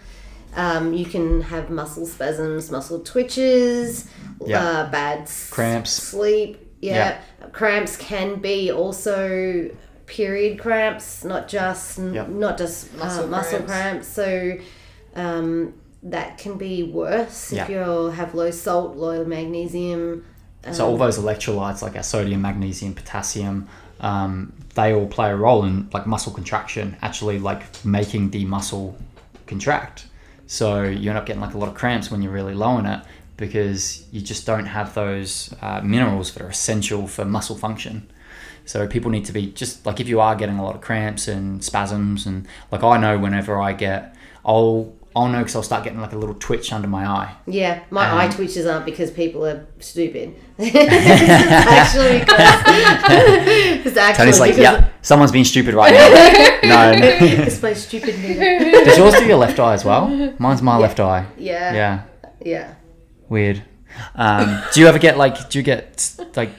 um, 0.55 0.93
you 0.93 1.07
can 1.07 1.41
have 1.41 1.71
muscle 1.71 2.07
spasms, 2.07 2.71
muscle 2.71 3.01
twitches, 3.01 4.05
Yeah. 4.45 4.63
uh, 4.63 4.91
bad 4.91 5.29
Cramps. 5.51 5.91
sleep. 5.91 6.59
Yeah. 6.81 7.19
Cramps 7.53 7.97
can 7.97 8.37
be 8.41 8.71
also 8.73 9.71
period 10.07 10.59
cramps, 10.59 11.25
not 11.25 11.49
just 11.49 11.99
Yep. 11.99 12.29
not 12.29 12.59
just 12.59 12.93
Muscle 12.97 13.07
muscle, 13.07 13.25
uh, 13.25 13.27
muscle 13.29 13.59
cramps. 13.63 13.69
cramps. 13.69 14.09
So 14.09 14.53
um, 15.17 15.75
that 16.03 16.39
can 16.39 16.57
be 16.57 16.83
worse 16.83 17.53
Yeah. 17.53 17.65
if 17.65 17.71
you 17.71 17.77
have 18.11 18.35
low 18.35 18.51
salt, 18.51 18.97
low 18.97 19.25
magnesium. 19.25 20.25
So 20.73 20.87
all 20.87 20.97
those 20.99 21.19
electrolytes 21.19 21.81
like 21.83 21.97
our 21.97 22.03
sodium, 22.03 22.43
magnesium, 22.43 22.95
potassium, 22.95 23.67
um, 24.01 24.53
they 24.75 24.93
all 24.95 25.07
play 25.07 25.31
a 25.31 25.37
role 25.37 25.65
in 25.65 25.89
like 25.93 26.07
muscle 26.07 26.33
contraction, 26.33 26.97
actually 27.03 27.39
like 27.39 27.63
making 27.85 28.31
the 28.31 28.45
muscle 28.45 28.97
contract. 29.47 30.07
So 30.47 30.83
you 30.83 31.09
end 31.11 31.19
up 31.19 31.27
getting 31.27 31.41
like 31.41 31.55
a 31.55 31.59
lot 31.59 31.69
of 31.69 31.75
cramps 31.75 32.11
when 32.11 32.21
you're 32.23 32.33
really 32.33 32.55
low 32.55 32.77
in 32.79 32.87
it 32.87 33.01
because 33.41 34.05
you 34.13 34.21
just 34.21 34.47
don't 34.47 34.67
have 34.67 34.95
those 34.95 35.53
uh, 35.63 35.81
minerals 35.83 36.33
that 36.35 36.43
are 36.43 36.49
essential 36.49 37.09
for 37.09 37.25
muscle 37.25 37.57
function. 37.57 38.09
So 38.67 38.87
people 38.87 39.11
need 39.11 39.25
to 39.25 39.33
be 39.33 39.51
just 39.51 39.85
like 39.85 39.99
if 39.99 40.07
you 40.09 40.21
are 40.21 40.37
getting 40.37 40.59
a 40.59 40.63
lot 40.63 40.77
of 40.77 40.83
cramps 40.83 41.27
and 41.27 41.65
spasms 41.65 42.27
and 42.27 42.47
like 42.71 42.85
I 42.85 42.99
know 42.99 43.19
whenever 43.19 43.59
I 43.59 43.73
get 43.73 44.15
I'll 44.45 44.95
I'll 45.17 45.27
know 45.29 45.39
because 45.39 45.57
I'll 45.57 45.65
start 45.65 45.83
getting 45.83 46.01
like 46.01 46.13
a 46.13 46.17
little 46.19 46.37
twitch 46.37 46.73
under 46.73 46.87
my 46.87 47.05
eye. 47.05 47.35
Yeah, 47.47 47.81
my 47.91 48.09
Um, 48.09 48.19
eye 48.19 48.29
twitches 48.29 48.65
aren't 48.67 48.85
because 48.85 49.11
people 49.11 49.45
are 49.45 49.67
stupid. 49.81 50.37
actually 50.61 52.21
because 52.21 53.87
it's 53.87 53.97
actually 53.97 54.25
Tony's 54.25 54.39
like, 54.39 54.57
yeah, 54.57 54.89
someone's 55.03 55.33
being 55.33 55.45
stupid 55.45 55.75
right 55.75 55.93
now. 55.93 56.09
no. 56.93 57.07
it's 57.07 57.61
my 57.61 57.73
stupid. 57.73 58.15
Does 58.85 58.99
yours 58.99 59.15
do 59.15 59.25
your 59.27 59.39
left 59.39 59.59
eye 59.59 59.75
as 59.75 59.85
well? 59.85 60.07
Mine's 60.39 60.63
my 60.63 60.77
left 60.77 61.01
eye. 61.01 61.27
Yeah, 61.37 61.75
Yeah, 61.75 62.03
yeah. 62.45 62.75
Weird. 63.31 63.63
Um, 64.15 64.63
do 64.75 64.81
you 64.81 64.87
ever 64.87 64.99
get 64.99 65.17
like, 65.17 65.49
do 65.49 65.59
you 65.59 65.63
get 65.63 66.15
like 66.37 66.51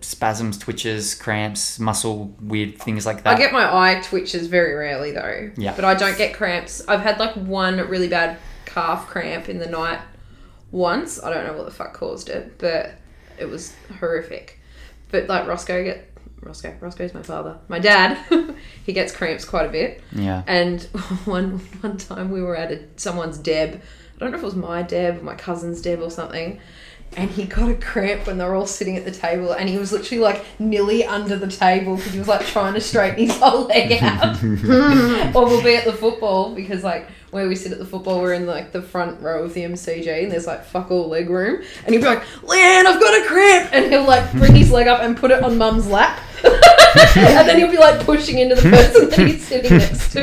spasms, 0.00 0.56
twitches, 0.58 1.14
cramps, 1.14 1.78
muscle, 1.80 2.34
weird 2.40 2.78
things 2.78 3.04
like 3.04 3.24
that? 3.24 3.34
I 3.34 3.38
get 3.38 3.52
my 3.52 3.64
eye 3.64 4.00
twitches 4.00 4.46
very 4.46 4.74
rarely 4.74 5.10
though. 5.10 5.50
Yeah. 5.56 5.74
But 5.74 5.84
I 5.84 5.94
don't 5.94 6.16
get 6.16 6.34
cramps. 6.34 6.86
I've 6.86 7.00
had 7.00 7.18
like 7.18 7.34
one 7.34 7.76
really 7.88 8.08
bad 8.08 8.38
calf 8.64 9.06
cramp 9.08 9.48
in 9.48 9.58
the 9.58 9.66
night 9.66 10.00
once. 10.70 11.22
I 11.22 11.32
don't 11.32 11.46
know 11.46 11.54
what 11.54 11.64
the 11.66 11.72
fuck 11.72 11.94
caused 11.94 12.28
it, 12.28 12.58
but 12.58 12.92
it 13.38 13.46
was 13.46 13.74
horrific. 13.98 14.60
But 15.10 15.26
like 15.26 15.46
Roscoe 15.46 15.82
get 15.84 16.04
Roscoe, 16.40 16.74
Roscoe's 16.80 17.14
my 17.14 17.22
father. 17.22 17.58
My 17.68 17.78
dad, 17.78 18.18
he 18.86 18.92
gets 18.92 19.12
cramps 19.12 19.44
quite 19.44 19.66
a 19.66 19.70
bit. 19.70 20.02
yeah. 20.12 20.42
And 20.46 20.82
one 21.24 21.58
one 21.80 21.96
time 21.96 22.30
we 22.30 22.42
were 22.42 22.56
at 22.56 22.72
a, 22.72 22.84
someone's 22.96 23.38
deb. 23.38 23.82
I 24.18 24.24
don't 24.24 24.32
know 24.32 24.38
if 24.38 24.42
it 24.42 24.46
was 24.46 24.56
my 24.56 24.82
deb 24.82 25.20
or 25.20 25.22
my 25.22 25.36
cousin's 25.36 25.80
deb 25.80 26.02
or 26.02 26.10
something. 26.10 26.58
And 27.16 27.30
he 27.30 27.44
got 27.44 27.70
a 27.70 27.74
cramp 27.74 28.26
when 28.26 28.36
they 28.36 28.44
were 28.44 28.54
all 28.54 28.66
sitting 28.66 28.96
at 28.96 29.04
the 29.04 29.10
table, 29.10 29.52
and 29.52 29.66
he 29.68 29.78
was 29.78 29.92
literally 29.92 30.22
like 30.22 30.44
nearly 30.58 31.04
under 31.04 31.36
the 31.36 31.46
table 31.46 31.96
because 31.96 32.12
he 32.12 32.18
was 32.18 32.28
like 32.28 32.44
trying 32.44 32.74
to 32.74 32.80
straighten 32.80 33.26
his 33.26 33.36
whole 33.40 33.64
leg 33.66 33.92
out. 34.02 34.36
or 35.34 35.46
we'll 35.46 35.62
be 35.62 35.74
at 35.76 35.84
the 35.84 35.94
football 35.94 36.54
because 36.54 36.84
like 36.84 37.08
where 37.30 37.48
we 37.48 37.54
sit 37.54 37.72
at 37.72 37.78
the 37.78 37.86
football, 37.86 38.20
we're 38.20 38.34
in 38.34 38.46
like 38.46 38.72
the 38.72 38.82
front 38.82 39.22
row 39.22 39.44
of 39.44 39.54
the 39.54 39.62
MCG, 39.62 40.24
and 40.24 40.32
there's 40.32 40.46
like 40.46 40.64
fuck 40.64 40.90
all 40.90 41.08
leg 41.08 41.30
room. 41.30 41.62
And 41.86 41.94
he'd 41.94 42.02
be 42.02 42.06
like, 42.06 42.24
"Leanne, 42.42 42.84
I've 42.84 43.00
got 43.00 43.22
a 43.22 43.26
cramp," 43.26 43.70
and 43.72 43.86
he'll 43.86 44.04
like 44.04 44.30
bring 44.32 44.54
his 44.54 44.70
leg 44.70 44.86
up 44.86 45.00
and 45.00 45.16
put 45.16 45.30
it 45.30 45.42
on 45.42 45.56
Mum's 45.56 45.86
lap. 45.86 46.20
and 47.16 47.48
then 47.48 47.58
he'll 47.58 47.70
be 47.70 47.78
like 47.78 48.00
pushing 48.00 48.38
into 48.38 48.54
the 48.54 48.62
person 48.62 49.10
that 49.10 49.18
he's 49.18 49.46
sitting 49.46 49.78
next 49.78 50.12
to. 50.12 50.20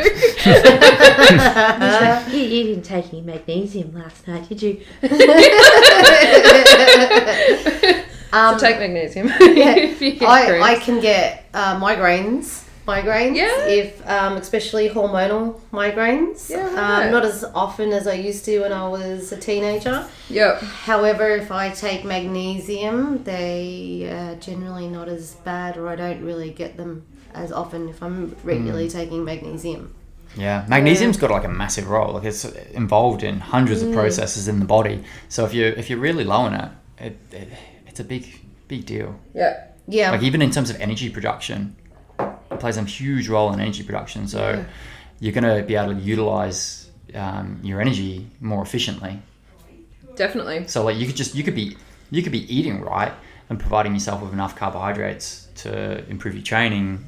you, 2.36 2.43
you 2.43 2.63
didn't 2.63 2.84
take 2.84 3.13
any 3.13 3.21
magnesium 3.21 3.93
last 3.93 4.28
night, 4.28 4.49
did 4.49 4.62
you? 4.62 4.82
Um, 8.36 8.60
so 8.60 8.67
take 8.67 8.80
magnesium. 8.80 9.28
get 9.39 10.21
I, 10.23 10.60
I 10.60 10.75
can 10.75 10.99
get 10.99 11.45
uh, 11.54 11.80
migraines. 11.80 12.64
Migraines, 12.88 13.36
Yeah. 13.36 13.65
if 13.65 14.08
um, 14.08 14.38
especially 14.38 14.89
hormonal 14.89 15.60
migraines. 15.74 16.50
Yeah, 16.50 16.67
um, 16.67 17.12
not 17.12 17.26
as 17.26 17.43
often 17.56 17.91
as 17.91 18.06
I 18.08 18.13
used 18.13 18.45
to 18.45 18.60
when 18.62 18.71
I 18.71 18.88
was 18.88 19.32
a 19.32 19.38
teenager. 19.38 20.06
Yep. 20.30 20.62
However, 20.62 21.30
if 21.36 21.52
I 21.52 21.69
take 21.71 22.06
magnesium, 22.06 23.24
they 23.24 24.08
are 24.12 24.36
generally 24.36 24.88
not 24.88 25.08
as 25.08 25.34
bad, 25.43 25.78
or 25.78 25.88
I 25.88 25.95
don't 25.95 26.24
really 26.24 26.52
get 26.52 26.78
them 26.78 27.06
as 27.34 27.52
often 27.52 27.89
if 27.89 28.02
I'm 28.04 28.36
regularly 28.43 28.88
taking 28.89 29.24
magnesium. 29.26 29.93
Yeah, 30.38 30.65
magnesium's 30.67 31.17
got 31.17 31.32
like 31.32 31.45
a 31.45 31.50
massive 31.50 31.89
role. 31.89 32.13
Like 32.13 32.26
it's 32.26 32.45
involved 32.74 33.24
in 33.24 33.39
hundreds 33.39 33.82
Mm. 33.82 33.88
of 33.89 33.93
processes 33.95 34.48
in 34.48 34.60
the 34.60 34.65
body. 34.65 35.04
So 35.30 35.43
if 35.45 35.54
you 35.54 35.65
if 35.78 35.89
you're 35.89 36.00
really 36.00 36.24
low 36.24 36.41
on 36.41 36.54
it, 36.54 36.69
it, 37.00 37.17
it 37.32 37.48
it's 37.88 38.00
a 38.00 38.04
big 38.04 38.28
big 38.67 38.86
deal. 38.86 39.15
Yeah. 39.34 39.54
Yeah, 39.88 40.10
Like 40.12 40.24
even 40.24 40.41
in 40.41 40.50
terms 40.50 40.69
of 40.71 40.82
energy 40.82 41.10
production, 41.12 41.76
it 42.56 42.60
plays 42.60 42.78
a 42.78 42.84
huge 42.84 43.28
role 43.30 43.54
in 43.54 43.60
energy 43.60 43.84
production. 43.84 44.28
So 44.28 44.50
Yeah. 44.50 44.63
you're 45.20 45.34
gonna 45.34 45.62
be 45.63 45.76
able 45.76 45.94
to 45.94 46.00
utilize 46.02 46.89
um, 47.13 47.60
your 47.63 47.80
energy 47.80 48.28
more 48.41 48.62
efficiently. 48.63 49.22
Definitely. 50.15 50.68
So 50.68 50.84
like 50.84 50.98
you 50.98 51.06
could 51.06 51.15
just 51.15 51.36
you 51.36 51.44
could 51.44 51.56
be 51.56 51.78
you 52.12 52.24
could 52.24 52.32
be 52.32 52.54
eating 52.54 52.82
right 52.82 53.13
and 53.50 53.60
providing 53.60 53.94
yourself 53.94 54.22
with 54.22 54.34
enough 54.34 54.56
carbohydrates 54.56 55.48
to 55.56 56.08
improve 56.10 56.34
your 56.34 56.44
training, 56.44 57.04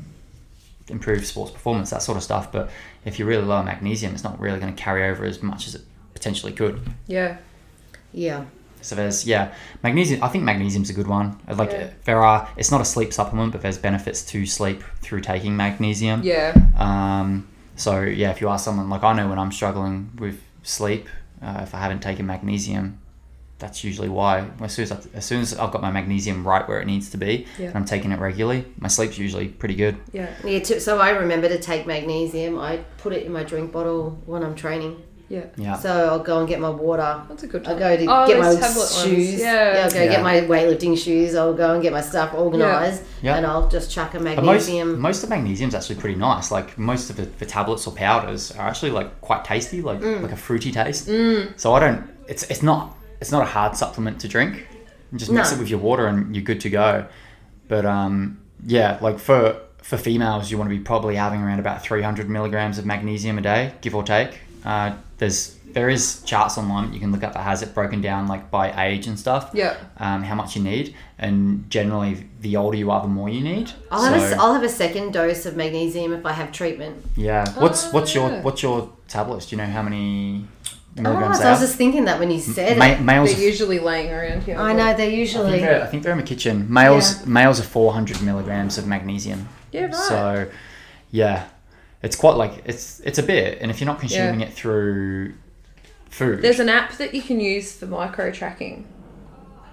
improve 0.87 1.25
sports 1.25 1.51
performance, 1.51 1.89
that 1.89 2.01
sort 2.01 2.17
of 2.17 2.23
stuff. 2.23 2.51
But 2.51 2.69
if 3.05 3.17
you're 3.19 3.27
really 3.27 3.43
low 3.43 3.55
on 3.55 3.65
magnesium, 3.65 4.13
it's 4.13 4.23
not 4.23 4.39
really 4.39 4.59
going 4.59 4.73
to 4.75 4.81
carry 4.81 5.09
over 5.09 5.25
as 5.25 5.41
much 5.41 5.67
as 5.67 5.75
it 5.75 5.81
potentially 6.13 6.53
could. 6.53 6.81
Yeah. 7.07 7.37
yeah, 8.13 8.45
So 8.81 8.95
there's 8.95 9.25
yeah, 9.25 9.53
magnesium. 9.83 10.23
I 10.23 10.27
think 10.29 10.43
magnesium's 10.43 10.89
a 10.89 10.93
good 10.93 11.07
one. 11.07 11.39
Like 11.47 11.71
Yeah. 11.71 11.89
there 12.05 12.23
are, 12.23 12.47
it's 12.57 12.71
not 12.71 12.81
a 12.81 12.85
sleep 12.85 13.11
supplement, 13.13 13.51
but 13.51 13.61
there's 13.61 13.77
benefits 13.77 14.23
to 14.27 14.45
sleep 14.45 14.83
through 15.01 15.21
taking 15.21 15.55
magnesium. 15.57 16.21
Yeah. 16.23 16.53
Um, 16.77 17.47
so 17.75 18.01
yeah, 18.01 18.31
if 18.31 18.41
you 18.41 18.49
ask 18.49 18.65
someone 18.65 18.89
like 18.89 19.03
I 19.03 19.13
know 19.13 19.27
when 19.29 19.39
I'm 19.39 19.51
struggling 19.51 20.11
with 20.19 20.41
sleep, 20.63 21.07
uh, 21.41 21.59
if 21.63 21.75
I 21.75 21.79
haven't 21.79 22.01
taken 22.01 22.25
magnesium, 22.25 22.99
that's 23.59 23.83
usually 23.83 24.09
why. 24.09 24.47
As 24.61 24.73
soon 24.73 24.83
as, 24.83 24.91
I, 24.91 24.99
as 25.15 25.25
soon 25.25 25.41
as 25.41 25.57
I've 25.57 25.71
got 25.71 25.81
my 25.81 25.89
magnesium 25.91 26.47
right 26.47 26.67
where 26.67 26.79
it 26.79 26.85
needs 26.85 27.09
to 27.09 27.17
be, 27.17 27.47
Yeah. 27.57 27.67
and 27.69 27.75
I'm 27.75 27.85
taking 27.85 28.11
it 28.11 28.19
regularly, 28.19 28.65
my 28.79 28.87
sleep's 28.87 29.17
usually 29.17 29.47
pretty 29.47 29.73
good. 29.75 29.97
Yeah. 30.13 30.29
yeah. 30.43 30.59
Too, 30.59 30.79
so 30.79 30.99
I 30.99 31.09
remember 31.09 31.47
to 31.49 31.57
take 31.59 31.87
magnesium. 31.87 32.59
I 32.59 32.77
put 32.97 33.13
it 33.13 33.25
in 33.25 33.31
my 33.33 33.43
drink 33.43 33.71
bottle 33.71 34.21
when 34.27 34.43
I'm 34.43 34.53
training. 34.55 35.01
Yeah. 35.29 35.45
Yeah. 35.57 35.75
So 35.77 35.89
I'll 36.09 36.19
go 36.19 36.39
and 36.39 36.47
get 36.47 36.59
my 36.61 36.69
water. 36.69 37.21
That's 37.27 37.43
a 37.43 37.47
good 37.47 37.67
I'll 37.67 37.77
go 37.77 37.97
to 37.97 38.05
Oh, 38.05 38.27
get 38.27 38.39
my 38.39 38.53
those 38.53 38.61
ones. 38.77 39.03
shoes. 39.03 39.39
Yeah. 39.41 39.83
I'll 39.85 39.91
go 39.91 40.01
Yeah. 40.01 40.09
get 40.11 40.23
my 40.23 40.41
weightlifting 40.41 40.97
shoes. 40.97 41.35
I'll 41.35 41.53
go 41.53 41.73
and 41.73 41.81
get 41.83 41.91
my 41.91 41.99
stuff 42.01 42.33
organised, 42.33 43.03
Yeah. 43.21 43.35
and 43.35 43.45
I'll 43.45 43.67
just 43.67 43.91
chuck 43.91 44.13
a 44.13 44.19
But 44.19 44.23
most, 44.43 44.67
magnesium. 44.67 44.99
most 45.01 45.23
of 45.23 45.29
magnesium's 45.29 45.75
actually 45.75 45.95
pretty 45.97 46.15
nice. 46.15 46.49
Like 46.49 46.77
most 46.77 47.09
of 47.09 47.17
the, 47.17 47.23
the 47.25 47.45
tablets 47.45 47.85
or 47.87 47.93
powders 47.93 48.51
are 48.51 48.67
actually 48.69 48.91
like 48.91 49.19
quite 49.21 49.43
tasty, 49.43 49.81
like 49.81 49.99
Mm. 50.01 50.21
like 50.21 50.31
a 50.31 50.37
fruity 50.37 50.71
taste. 50.71 51.09
So 51.57 51.73
I 51.73 51.79
don't. 51.79 52.03
It's 52.27 52.43
it's 52.43 52.63
not 52.63 52.95
it's 53.19 53.31
not 53.31 53.41
a 53.43 53.47
hard 53.47 53.75
supplement 53.75 54.19
to 54.21 54.27
drink. 54.29 54.65
You 55.11 55.17
just 55.19 55.31
mix 55.31 55.51
No. 55.51 55.57
it 55.57 55.59
with 55.59 55.69
your 55.69 55.79
water 55.79 56.05
and 56.07 56.33
you're 56.35 56.43
good 56.43 56.61
to 56.61 56.69
go. 56.69 57.05
But 57.67 57.85
um, 57.85 58.37
yeah, 58.65 58.97
like 59.01 59.19
for 59.19 59.57
for 59.81 59.97
females, 59.97 60.51
you 60.51 60.57
want 60.57 60.69
to 60.69 60.75
be 60.75 60.81
probably 60.81 61.15
having 61.15 61.41
around 61.41 61.59
about 61.59 61.81
300 61.81 62.29
milligrams 62.29 62.77
of 62.77 62.85
magnesium 62.85 63.37
a 63.37 63.41
day, 63.41 63.73
give 63.81 63.95
or 63.95 64.03
take. 64.03 64.39
Uh, 64.65 64.91
there's 65.17 65.55
there 65.73 65.89
is 65.89 66.21
charts 66.23 66.57
online 66.57 66.87
that 66.87 66.93
you 66.93 66.99
can 66.99 67.11
look 67.11 67.23
up 67.23 67.33
that 67.33 67.43
has 67.43 67.61
it 67.61 67.73
broken 67.75 68.01
down 68.01 68.27
like 68.27 68.49
by 68.49 68.85
age 68.87 69.05
and 69.05 69.19
stuff. 69.19 69.51
Yeah. 69.53 69.75
Um, 69.97 70.23
how 70.23 70.33
much 70.33 70.55
you 70.55 70.63
need, 70.63 70.95
and 71.19 71.69
generally 71.69 72.25
the 72.41 72.55
older 72.57 72.77
you 72.77 72.89
are, 72.89 73.01
the 73.01 73.07
more 73.07 73.29
you 73.29 73.41
need. 73.41 73.71
I'll 73.91 74.01
have, 74.03 74.15
a, 74.15 74.19
So- 74.19 74.25
s- 74.25 74.39
I'll 74.39 74.53
have 74.53 74.63
a 74.63 74.69
second 74.69 75.11
dose 75.13 75.45
of 75.45 75.55
magnesium 75.55 76.13
if 76.13 76.25
I 76.25 76.31
have 76.31 76.51
treatment. 76.51 77.05
yeah. 77.15 77.45
What's 77.59 77.87
Oh, 77.87 77.91
what's 77.91 78.15
your 78.15 78.29
what's 78.41 78.63
your 78.63 78.89
tablets? 79.07 79.47
Do 79.47 79.55
you 79.55 79.61
know 79.61 79.67
how 79.69 79.81
many 79.83 80.45
Oh, 80.99 81.01
milligrams 81.03 81.37
so 81.37 81.43
they 81.43 81.49
I 81.49 81.51
was 81.51 81.59
just 81.59 81.75
thinking 81.75 82.05
that 82.05 82.17
when 82.19 82.31
you 82.31 82.39
said 82.39 82.75
Ma- 82.79 82.85
it. 82.85 83.01
males. 83.01 83.31
They're 83.35 83.45
usually 83.45 83.77
laying 83.77 84.11
around 84.11 84.43
here. 84.43 84.57
I 84.57 84.73
know 84.73 84.85
they're 84.85 84.93
I 84.93 84.95
think 84.95 85.13
usually. 85.19 85.59
they're, 85.59 85.83
I 85.83 85.85
think 85.87 86.01
they're 86.01 86.13
in 86.13 86.17
my 86.17 86.23
kitchen. 86.25 86.65
Males 86.73 87.23
males 87.27 87.59
are 87.59 87.63
400 87.63 88.21
milligrams 88.23 88.79
of 88.79 88.87
magnesium. 88.87 89.47
Yeah, 89.71 89.85
right. 89.85 89.93
So, 89.95 90.47
yeah, 91.11 91.43
it's 92.03 92.15
quite 92.15 92.35
like 92.35 92.61
it's 92.65 92.99
it's 93.01 93.17
a 93.19 93.23
bit, 93.23 93.59
and 93.61 93.71
if 93.71 93.79
you're 93.79 93.87
not 93.87 93.99
consuming 93.99 94.41
it 94.41 94.53
through 94.53 95.33
food, 96.09 96.41
There's 96.41 96.59
an 96.59 96.69
app 96.69 96.93
that 96.97 97.13
you 97.13 97.21
can 97.21 97.39
use 97.39 97.73
for 97.73 97.85
micro 97.85 98.31
tracking, 98.31 98.85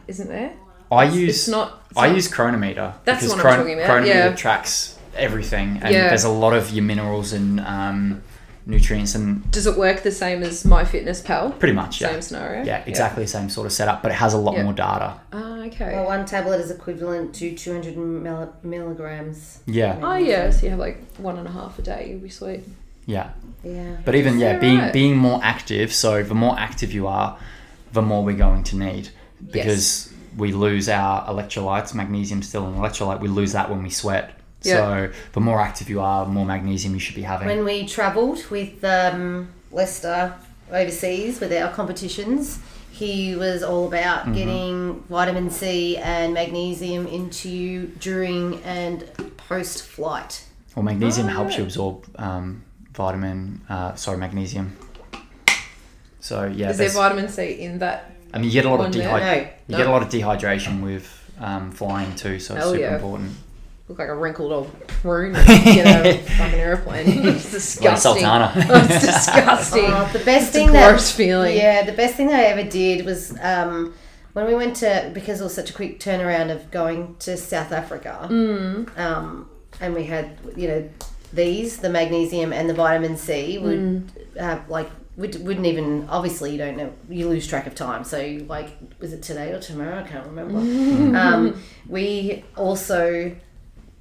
isn't 0.09 0.29
there? 0.29 0.53
I 0.93 1.05
It's- 1.05 1.17
use 1.19 1.37
It's 1.41 1.49
not. 1.49 1.83
it's 1.91 1.99
I 1.99 2.07
not- 2.09 2.17
use 2.17 2.29
Cronometer 2.29 2.95
That's 3.05 3.21
because 3.23 3.29
what 3.31 3.37
I'm 3.39 3.41
Chron- 3.41 3.59
talking 3.59 3.75
about, 3.75 3.87
Cronometer 3.87 4.15
yeah. 4.31 4.35
tracks 4.35 4.99
everything, 5.17 5.81
and 5.83 5.93
Yeah. 5.95 6.09
there's 6.09 6.25
a 6.25 6.29
lot 6.29 6.53
of 6.55 6.71
your 6.73 6.85
minerals 6.85 7.33
and 7.33 7.61
um, 7.61 8.23
nutrients, 8.67 9.15
and 9.15 9.51
Does 9.51 9.67
it 9.67 9.77
work 9.77 10.03
the 10.03 10.11
same 10.11 10.43
as 10.43 10.65
MyFitnessPal? 10.65 11.59
pretty 11.59 11.75
much 11.75 12.01
yeah, 12.01 12.11
Same 12.13 12.23
scenario. 12.23 12.65
yeah, 12.65 12.83
exactly 12.87 13.25
the 13.25 13.29
same 13.29 13.49
sort 13.51 13.67
of 13.67 13.73
setup, 13.73 14.03
but 14.03 14.11
it 14.11 14.15
has 14.15 14.33
a 14.35 14.39
lot 14.39 14.55
Yeah. 14.57 14.63
more 14.65 14.73
data. 14.73 15.15
Ah, 15.33 15.59
okay. 15.67 15.93
Well, 15.95 16.07
one 16.07 16.25
tablet 16.25 16.61
is 16.61 16.71
equivalent 16.71 17.35
to 17.37 17.55
200 17.55 17.97
mil- 17.97 18.53
milligrams. 18.63 19.59
Yeah, 19.67 19.99
oh 20.03 20.17
yeah, 20.17 20.51
so 20.51 20.65
you 20.65 20.71
have 20.71 20.79
like 20.79 21.03
one 21.19 21.37
and 21.39 21.47
a 21.47 21.51
half 21.51 21.79
a 21.79 21.83
day. 21.83 22.09
You'll 22.11 22.21
be 22.21 22.29
sweet. 22.31 22.63
yeah. 23.07 23.31
Yeah. 23.63 23.97
But 24.05 24.15
even 24.15 24.39
yeah, 24.39 24.53
Yeah, 24.53 24.59
being 24.59 24.79
right. 24.79 24.93
being 24.93 25.17
more 25.17 25.41
active. 25.43 25.91
So 25.93 26.23
the 26.23 26.35
more 26.35 26.59
active 26.59 26.93
you 26.93 27.07
are, 27.07 27.39
the 27.95 28.03
more 28.03 28.23
we're 28.25 28.37
going 28.37 28.63
to 28.65 28.77
need 28.77 29.09
because 29.53 30.13
we 30.37 30.53
lose 30.53 30.87
our 30.89 31.27
electrolytes. 31.29 31.95
Magnesium 31.95 32.43
still 32.43 32.67
an 32.67 32.75
electrolyte. 32.75 33.21
We 33.21 33.29
lose 33.29 33.53
that 33.53 33.71
when 33.71 33.83
we 33.83 33.89
sweat. 33.89 34.39
So 34.73 35.11
the 35.33 35.41
more 35.41 35.61
active 35.61 35.89
you 35.91 36.01
are, 36.01 36.25
the 36.25 36.31
more 36.33 36.47
magnesium 36.47 36.95
you 36.95 37.01
should 37.01 37.15
be 37.15 37.23
having. 37.23 37.47
When 37.47 37.65
we 37.65 37.87
travelled 37.87 38.45
with 38.51 38.83
um, 38.85 39.49
Lester 39.71 40.35
overseas 40.73 41.41
with 41.41 41.53
our 41.53 41.71
competitions, 41.73 42.59
he 42.91 43.35
was 43.37 43.63
all 43.63 43.87
about 43.89 44.23
Mm-hmm. 44.25 44.33
getting 44.35 45.01
vitamin 45.11 45.51
C 45.51 45.97
and 45.99 46.33
magnesium 46.35 47.07
into 47.07 47.49
you 47.49 47.87
during 47.99 48.63
and 48.63 49.05
post 49.37 49.83
flight. 49.83 50.45
well, 50.75 50.83
magnesium 50.85 51.27
Oh, 51.29 51.31
helps 51.33 51.57
you 51.59 51.65
absorb 51.65 52.05
um, 52.19 52.63
vitamin. 52.93 53.61
Uh, 53.69 53.95
sorry, 53.97 54.17
magnesium. 54.19 54.77
So 56.21 56.45
yeah, 56.45 56.71
Is 56.71 56.79
there 56.79 56.87
there's- 56.89 56.95
vitamin 56.95 57.29
C 57.29 57.53
in 57.61 57.79
that? 57.81 58.13
I 58.33 58.39
mean, 58.39 58.47
you 58.47 58.53
get 58.53 58.65
a 58.65 58.69
lot 58.71 58.81
of 58.81 58.87
one 58.87 58.91
there? 58.93 59.09
dehydration. 59.09 59.51
No, 59.69 59.77
You 59.77 59.77
get 59.77 59.87
a 59.87 59.91
lot 59.91 60.03
of 60.03 60.09
dehydration 60.09 60.83
with 60.83 61.07
um, 61.39 61.71
flying 61.71 62.15
too, 62.17 62.39
so 62.41 62.55
it's 62.55 62.65
Hell 62.65 62.73
super 62.73 62.83
yeah. 62.83 62.95
important. 62.95 63.33
Look 63.89 63.99
like 63.99 64.09
a 64.09 64.15
wrinkled 64.15 64.53
old 64.53 64.89
prune 64.89 65.33
when 65.35 65.47
you 65.47 65.75
get 65.75 65.87
out 65.87 66.07
of 66.07 66.15
a 66.15 66.19
fucking 66.39 66.59
airplane. 66.61 67.07
It's 67.27 67.45
Like 67.45 67.51
disgusting. 67.53 67.97
Sultana. 68.23 68.53
Oh, 68.57 68.61
it's 68.91 69.05
disgusting. 69.07 69.85
Oh, 69.87 70.09
the 70.13 70.19
best 70.21 70.49
It's 70.49 70.49
a 70.49 70.53
thing 70.53 70.73
that 70.73 70.89
gross 70.91 71.11
feeling. 71.13 71.57
Yeah, 71.57 71.85
the 71.85 71.93
best 71.93 72.15
thing 72.15 72.29
that 72.29 72.41
I 72.41 72.45
ever 72.45 72.63
did 72.69 73.05
was 73.05 73.37
um, 73.43 73.95
when 74.33 74.47
we 74.47 74.55
went 74.55 74.77
to 74.77 75.11
because 75.15 75.41
it 75.41 75.45
was 75.45 75.55
such 75.55 75.71
a 75.71 75.73
quick 75.75 76.01
turnaround 76.01 76.51
of 76.51 76.71
going 76.71 77.17
to 77.21 77.37
South 77.37 77.73
Africa. 77.73 78.27
Mm. 78.31 78.99
Um, 78.99 79.51
and 79.81 79.95
we 79.95 80.05
had 80.05 80.39
you 80.57 80.69
know 80.69 80.89
these 81.33 81.79
the 81.79 81.91
magnesium 81.91 82.53
and 82.53 82.71
the 82.71 82.75
vitamin 82.75 83.17
C 83.17 83.59
would 83.59 83.79
Mm. 83.79 84.37
have 84.39 84.69
like 84.71 84.89
we 85.17 85.29
wouldn't 85.29 85.67
even 85.67 86.09
obviously 86.09 86.51
you 86.53 86.59
don't 86.59 86.77
know 86.77 86.93
you 87.09 87.29
lose 87.29 87.47
track 87.47 87.67
of 87.69 87.75
time 87.77 88.03
so 88.05 88.39
like 88.49 88.77
was 89.01 89.13
it 89.13 89.23
today 89.23 89.53
or 89.53 89.61
tomorrow 89.61 89.99
I 90.01 90.03
can't 90.09 90.27
remember. 90.27 90.59
um, 91.17 91.61
we 91.89 92.45
also 92.57 93.35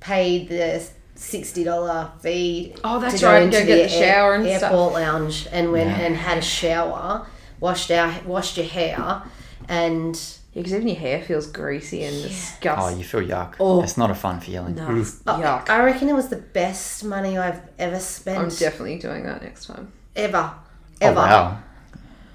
paid 0.04 0.50
the 0.50 0.84
sixty 1.16 1.64
dollar 1.64 2.12
fee. 2.22 2.76
Oh, 2.84 3.00
that's 3.00 3.20
to 3.22 3.26
right, 3.28 3.44
into 3.44 3.60
go 3.60 3.66
get 3.66 3.84
the 3.84 3.90
shower 3.90 4.36
and 4.36 4.46
stuff. 4.46 4.64
airport 4.72 4.94
lounge 4.94 5.48
and 5.52 5.72
went 5.72 5.90
Yeah. 5.90 6.06
and 6.06 6.16
had 6.16 6.38
a 6.40 6.42
shower, 6.42 7.26
washed 7.60 7.90
our 7.92 8.14
washed 8.26 8.58
your 8.58 8.66
hair, 8.66 9.22
and 9.70 10.16
Yeah, 10.54 10.62
because 10.62 10.74
even 10.76 10.88
your 10.88 10.98
hair 10.98 11.22
feels 11.24 11.48
greasy 11.48 12.04
and 12.04 12.16
Oh, 12.16 12.22
disgusting. 12.28 12.96
Oh, 12.96 12.98
you 13.00 13.04
feel 13.04 13.22
yuck. 13.22 13.54
Oh. 13.60 13.82
It's 13.82 13.98
not 13.98 14.12
a 14.12 14.16
fun 14.16 14.40
feeling. 14.40 14.76
no, 14.76 14.84
Ooh. 14.92 15.02
yuck. 15.04 15.66
Oh, 15.70 15.74
I 15.74 15.84
reckon 15.84 16.10
it 16.10 16.14
was 16.14 16.28
the 16.30 16.36
best 16.38 17.04
money 17.04 17.38
I've 17.38 17.62
ever 17.80 18.00
spent. 18.00 18.38
I'm 18.40 18.50
definitely 18.50 19.00
doing 19.00 19.24
that 19.24 19.42
next 19.42 19.66
time. 19.66 19.92
ever, 20.16 20.52
Oh, 20.54 20.60
ever. 21.02 21.16
wow. 21.16 21.58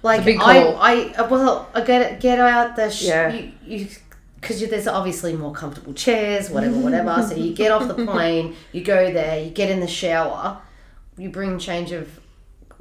Like 0.02 0.18
It's 0.20 0.22
a 0.22 0.30
big 0.32 0.40
I, 0.40 0.62
call. 0.62 0.76
I, 0.80 1.28
well, 1.28 1.68
I 1.74 1.80
get 1.82 2.20
get 2.20 2.38
out 2.40 2.74
the 2.76 2.88
sh- 2.90 3.02
Yeah. 3.02 3.28
you, 3.32 3.52
you 3.64 3.88
because 4.40 4.60
there's 4.68 4.86
obviously 4.86 5.34
more 5.34 5.52
comfortable 5.52 5.92
chairs, 5.94 6.50
whatever, 6.50 6.76
whatever. 6.86 7.22
so 7.28 7.34
you 7.34 7.54
get 7.54 7.70
off 7.72 7.88
the 7.88 7.94
plane, 8.06 8.54
you 8.72 8.82
go 8.84 9.12
there, 9.12 9.42
you 9.42 9.50
get 9.50 9.70
in 9.70 9.80
the 9.80 9.86
shower, 9.88 10.60
you 11.16 11.28
bring 11.30 11.58
change 11.58 11.92
of 11.92 12.20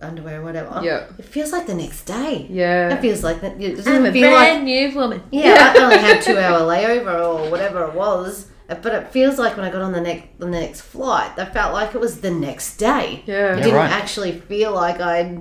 underwear, 0.01 0.41
or 0.41 0.43
whatever. 0.43 0.79
Yeah. 0.83 1.07
it 1.17 1.25
feels 1.25 1.51
like 1.51 1.65
the 1.65 1.73
next 1.73 2.03
day. 2.05 2.45
Yeah. 2.51 2.93
It 2.93 3.01
feels 3.01 3.23
like 3.23 3.41
that. 3.41 3.59
It 3.59 3.75
doesn't 3.77 3.91
I'm 3.95 4.05
a 4.05 4.11
feel 4.11 4.31
like 4.31 4.51
brand 4.51 4.65
new 4.65 4.91
woman. 4.95 5.23
yeah, 5.31 5.73
I 5.75 5.79
only 5.83 5.97
had 5.97 6.21
two 6.21 6.37
hour 6.37 6.59
layover 6.59 7.19
or 7.45 7.49
whatever 7.49 7.83
it 7.87 7.93
was. 7.95 8.47
But 8.67 8.85
it 8.87 9.11
feels 9.11 9.39
like 9.39 9.55
when 9.55 9.65
I 9.65 9.71
got 9.71 9.81
on 9.81 9.93
the 9.93 10.01
next 10.01 10.37
the 10.39 10.45
next 10.45 10.81
flight, 10.81 11.31
I 11.39 11.45
felt 11.45 11.73
like 11.73 11.95
it 11.95 12.01
was 12.01 12.19
the 12.21 12.29
next 12.29 12.75
day. 12.77 13.23
Yeah. 13.25 13.53
It 13.53 13.57
Yeah, 13.59 13.63
didn't 13.63 13.73
right. 13.75 13.89
actually 13.91 14.33
feel 14.41 14.73
like 14.73 14.99
I 14.99 15.39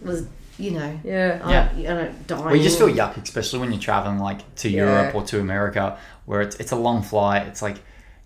was, 0.00 0.26
you 0.58 0.72
know, 0.72 1.00
Yeah. 1.04 1.40
I, 1.44 1.50
Yeah. 1.52 1.68
you 1.76 1.82
know, 1.84 2.08
dying. 2.26 2.44
Well, 2.44 2.56
you 2.56 2.62
just 2.62 2.78
feel 2.78 2.88
yuck, 2.88 3.22
especially 3.22 3.60
when 3.60 3.70
you're 3.72 3.80
traveling 3.80 4.18
like 4.18 4.54
to 4.56 4.68
Yeah. 4.68 4.84
Europe 4.84 5.14
or 5.14 5.22
to 5.24 5.40
America, 5.40 5.96
where 6.26 6.40
it's 6.40 6.56
it's 6.56 6.72
a 6.72 6.76
long 6.76 7.02
flight. 7.02 7.46
It's 7.46 7.62
like 7.62 7.76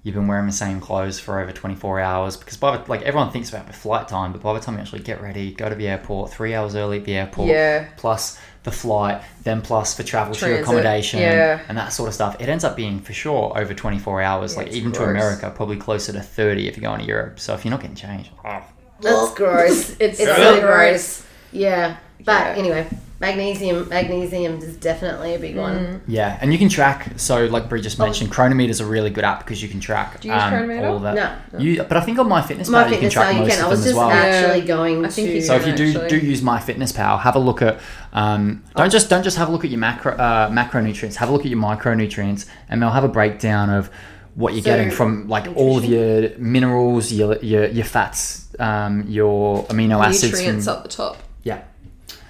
you've 0.03 0.14
been 0.16 0.27
wearing 0.27 0.47
the 0.47 0.53
same 0.53 0.81
clothes 0.81 1.21
for 1.21 1.38
over 1.38 1.53
24 1.53 2.01
hours 2.01 2.37
because 2.37 2.57
by 2.57 2.77
the, 2.77 2.83
like 2.90 3.03
everyone 3.03 3.31
thinks 3.31 3.51
about 3.51 3.66
the 3.68 3.73
flight 3.73 4.09
time, 4.09 4.33
but 4.33 4.42
by 4.42 4.53
the 4.53 4.59
time 4.61 4.75
you 4.75 4.81
actually 4.81 4.99
get 5.03 5.21
ready, 5.23 5.53
go 5.53 5.68
to 5.68 5.75
the 5.77 5.87
airport, 5.87 6.33
three 6.33 6.55
hours 6.55 6.75
early 6.75 6.99
at 6.99 7.05
the 7.05 7.14
airport, 7.14 7.49
Yeah. 7.49 7.85
plus 7.97 8.37
the 8.64 8.71
flight, 8.73 9.21
then 9.45 9.61
plus 9.61 9.95
for 9.97 10.03
travel 10.05 10.35
to 10.35 10.49
your 10.49 10.61
accommodation, 10.61 11.18
yeah. 11.21 11.61
and 11.68 11.77
that 11.79 11.92
sort 11.92 12.09
of 12.09 12.14
stuff. 12.14 12.37
It 12.40 12.49
ends 12.49 12.62
up 12.64 12.75
being 12.77 13.01
for 13.01 13.12
sure 13.12 13.53
over 13.57 13.75
24 13.75 14.23
hours. 14.23 14.53
Yeah, 14.53 14.59
like 14.59 14.66
it's 14.68 14.77
even 14.77 14.92
to. 14.92 15.05
America, 15.05 15.53
probably 15.55 15.77
closer 15.77 16.12
to 16.12 16.21
30 16.21 16.66
if 16.68 16.77
you're 16.77 16.83
going 16.83 17.01
to 17.01 17.07
Europe. 17.07 17.38
So 17.40 17.55
if 17.55 17.64
you're 17.64 17.71
not 17.71 17.81
getting 17.81 17.97
changed, 17.97 18.31
oh, 18.45 18.62
That's 19.01 19.35
gross. 19.35 19.90
It's 20.01 20.18
It's 20.21 20.25
so 20.25 20.35
so 20.37 20.61
gross. 20.61 20.62
gross. 20.62 21.23
Yeah. 21.53 21.97
But 22.24 22.32
Yeah. 22.40 22.54
anyway, 22.58 22.87
magnesium 23.20 23.88
magnesium 23.88 24.58
is 24.58 24.76
definitely 24.76 25.35
a 25.35 25.38
big 25.38 25.54
Mm. 25.54 25.61
one. 25.61 26.00
Yeah, 26.08 26.37
and 26.40 26.52
you 26.52 26.58
can 26.58 26.68
track. 26.68 27.11
So, 27.16 27.46
like 27.46 27.68
Brie 27.68 27.80
just 27.80 27.98
mentioned, 27.98 28.30
Cronometer 28.30 28.70
is 28.70 28.80
a 28.80 28.85
really 28.87 29.11
good 29.11 29.24
app 29.24 29.40
because 29.40 29.62
you 29.62 29.68
can 29.68 29.78
track 29.80 30.12
Oh. 30.14 30.18
Do 30.22 30.28
you 30.28 30.35
use 30.35 30.42
Cronometer? 30.44 30.87
all 30.88 30.98
that. 31.00 31.14
No. 31.14 31.58
You, 31.58 31.82
but 31.85 31.96
I 31.96 32.00
think 32.00 32.18
on 32.18 32.26
MyFitnessPal 32.28 32.70
My 32.70 32.78
you 32.80 32.85
can 32.85 32.92
fitness 32.94 33.12
track 33.12 33.26
now 33.26 33.32
you 33.32 33.38
most 33.46 33.50
can. 33.54 33.61
I 33.61 33.64
of 33.64 33.70
was 33.70 33.80
them 33.85 33.90
as 33.90 33.96
well. 33.96 34.11
actually 34.11 34.58
Yeah. 34.61 34.64
going 34.66 35.04
I 35.04 35.08
think 35.08 35.28
to 35.30 35.42
So 35.42 35.54
if 35.56 35.66
you 35.66 35.72
do 35.74 35.88
actually. 35.88 36.08
do 36.08 36.16
use 36.26 36.40
MyFitnessPal, 36.42 37.20
have 37.20 37.37
a 37.37 37.38
look 37.38 37.62
at. 37.62 37.78
Um, 38.12 38.62
don't 38.76 38.90
just 38.90 39.08
don't 39.08 39.22
just 39.22 39.37
have 39.37 39.48
a 39.48 39.52
look 39.52 39.64
at 39.64 39.70
your 39.70 39.80
macro 39.80 40.12
uh, 40.16 40.48
macronutrients. 40.50 41.16
Have 41.16 41.28
a 41.28 41.32
look 41.32 41.42
at 41.42 41.50
your 41.50 41.61
micronutrients, 41.61 42.46
and 42.68 42.82
they'll 42.82 42.90
have 42.90 43.04
a 43.04 43.08
breakdown 43.08 43.70
of 43.70 43.88
what 44.35 44.54
you're 44.54 44.62
So, 44.62 44.70
getting 44.70 44.90
from 44.90 45.28
like 45.28 45.46
all 45.54 45.76
of 45.78 45.85
your 45.85 46.30
minerals, 46.38 47.12
your 47.12 47.37
your, 47.42 47.66
your 47.66 47.85
fats, 47.85 48.46
um, 48.58 49.04
your 49.06 49.64
amino 49.64 50.04
acids. 50.04 50.32
Nutrients 50.32 50.64
From, 50.64 50.74
up 50.76 50.82
the 50.85 50.88
top. 50.88 51.16
yeah. 51.42 51.58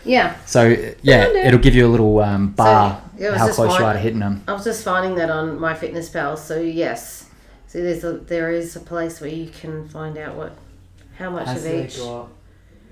Yeah. 0.05 0.37
So 0.47 0.69
yeah, 1.03 1.27
it'll 1.29 1.61
give 1.61 1.75
you 1.75 1.87
a 1.87 1.89
little 1.91 2.21
um, 2.21 2.53
bar 2.53 3.03
was 3.19 3.35
how 3.37 3.53
close 3.53 3.79
you 3.79 3.85
are 3.85 3.93
to 3.93 3.99
hitting 3.99 4.21
them. 4.21 4.43
I 4.49 4.53
was 4.53 4.65
just 4.65 4.85
finding 4.85 5.15
that 5.17 5.31
on 5.31 5.59
MyFitnessPal. 5.59 6.39
So 6.39 6.61
yes. 6.61 7.29
So 7.67 7.83
there's 7.83 8.05
a 8.05 8.13
there 8.19 8.51
is 8.51 8.77
a 8.77 8.81
place 8.81 9.21
where 9.21 9.31
you 9.31 9.49
can 9.51 9.89
find 9.89 10.19
out 10.19 10.35
what 10.37 10.57
how 11.19 11.31
much 11.31 11.49
of 11.49 11.67
each 11.67 11.99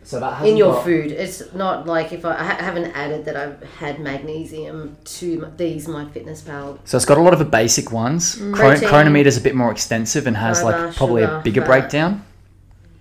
so 0.03 0.19
that 0.19 0.45
in 0.47 0.57
your 0.57 0.83
food. 0.83 1.13
It's 1.13 1.53
not 1.55 1.87
like 1.87 2.13
if 2.13 2.25
I, 2.25 2.35
I 2.35 2.45
haven't 2.45 2.87
added 2.97 3.27
that 3.27 3.37
I've 3.37 3.63
had 3.75 4.01
magnesium 4.01 4.97
to 5.05 5.53
these 5.57 5.87
MyFitnessPal. 5.87 6.79
So 6.85 6.97
it's 6.97 7.05
got 7.07 7.19
a 7.19 7.21
lot 7.21 7.33
of 7.33 7.39
the 7.39 7.45
basic 7.45 7.93
ones. 7.93 8.37
Chron- 8.37 8.51
Mm. 8.51 8.57
Protein. 8.57 8.89
Cronometer's 8.89 9.37
a 9.37 9.41
bit 9.41 9.55
more 9.55 9.71
extensive 9.71 10.27
and 10.27 10.37
has 10.37 10.63
Fiber, 10.63 10.87
like 10.87 10.97
probably 10.97 11.23
sugar, 11.23 11.37
a 11.37 11.43
bigger 11.43 11.61
fat. 11.61 11.67
breakdown. 11.67 12.25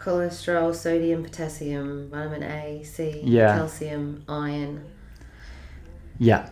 Cholesterol, 0.10 0.74
sodium, 0.74 1.24
potassium, 1.24 2.10
vitamin 2.10 2.41
A, 2.41 2.82
C, 2.84 3.22
Yeah. 3.24 3.56
calcium, 3.56 4.24
iron. 4.28 4.84
Yeah. 6.17 6.50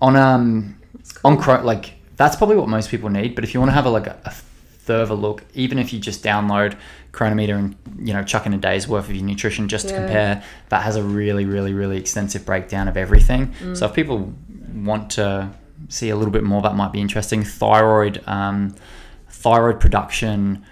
On 0.00 0.14
um 0.14 0.76
on 1.24 1.36
Chro- 1.38 1.64
like 1.64 1.94
that's 2.16 2.36
probably 2.36 2.54
what 2.56 2.68
most 2.68 2.88
people 2.90 3.08
need. 3.10 3.34
But 3.34 3.42
if 3.42 3.52
you 3.52 3.58
want 3.60 3.70
to 3.70 3.74
have 3.74 3.86
a 3.86 3.90
like 3.90 4.06
a, 4.06 4.16
a 4.24 4.30
further 4.30 5.14
look, 5.14 5.42
even 5.54 5.78
if 5.78 5.92
you 5.92 5.98
just 5.98 6.22
download 6.22 6.76
Cronometer 7.10 7.56
and 7.56 7.74
you 7.98 8.12
know 8.12 8.22
chuck 8.22 8.46
in 8.46 8.54
a 8.54 8.58
day's 8.58 8.86
worth 8.86 9.08
of 9.08 9.14
your 9.14 9.24
nutrition 9.24 9.66
just 9.66 9.88
to 9.88 9.94
compare, 9.94 10.44
that 10.68 10.82
has 10.82 10.94
a 10.94 11.02
really 11.02 11.46
really 11.46 11.72
really 11.74 11.96
extensive 11.98 12.46
breakdown 12.46 12.86
of 12.86 12.96
everything. 12.96 13.52
So 13.74 13.86
if 13.86 13.92
people 13.94 14.32
want 14.72 15.10
to 15.12 15.50
see 15.88 16.10
a 16.10 16.16
little 16.16 16.32
bit 16.32 16.44
more, 16.44 16.62
that 16.62 16.76
might 16.76 16.92
be 16.92 17.00
interesting. 17.00 17.42
Thyroid 17.42 18.22
um, 18.28 18.76
thyroid 19.28 19.80
production. 19.80 20.64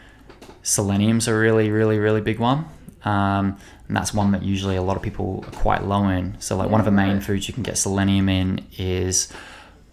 Selenium's 0.67 1.29
a 1.29 1.35
really, 1.35 1.71
really, 1.71 1.99
really 1.99 2.21
big 2.21 2.39
one. 2.41 2.65
Um, 3.05 3.57
and 3.87 3.97
that's 3.97 4.13
one 4.13 4.33
that 4.33 4.43
usually 4.43 4.75
a 4.75 4.83
lot 4.83 4.97
of 4.97 5.03
people 5.03 5.45
are 5.47 5.51
quite 5.53 5.85
low 5.85 6.09
in. 6.09 6.35
So, 6.41 6.57
like, 6.57 6.69
one 6.69 6.81
of 6.81 6.85
the 6.85 6.91
main 6.91 7.21
foods 7.21 7.47
you 7.47 7.55
can 7.55 7.63
get 7.63 7.79
selenium 7.79 8.29
in 8.29 8.67
is 8.77 9.33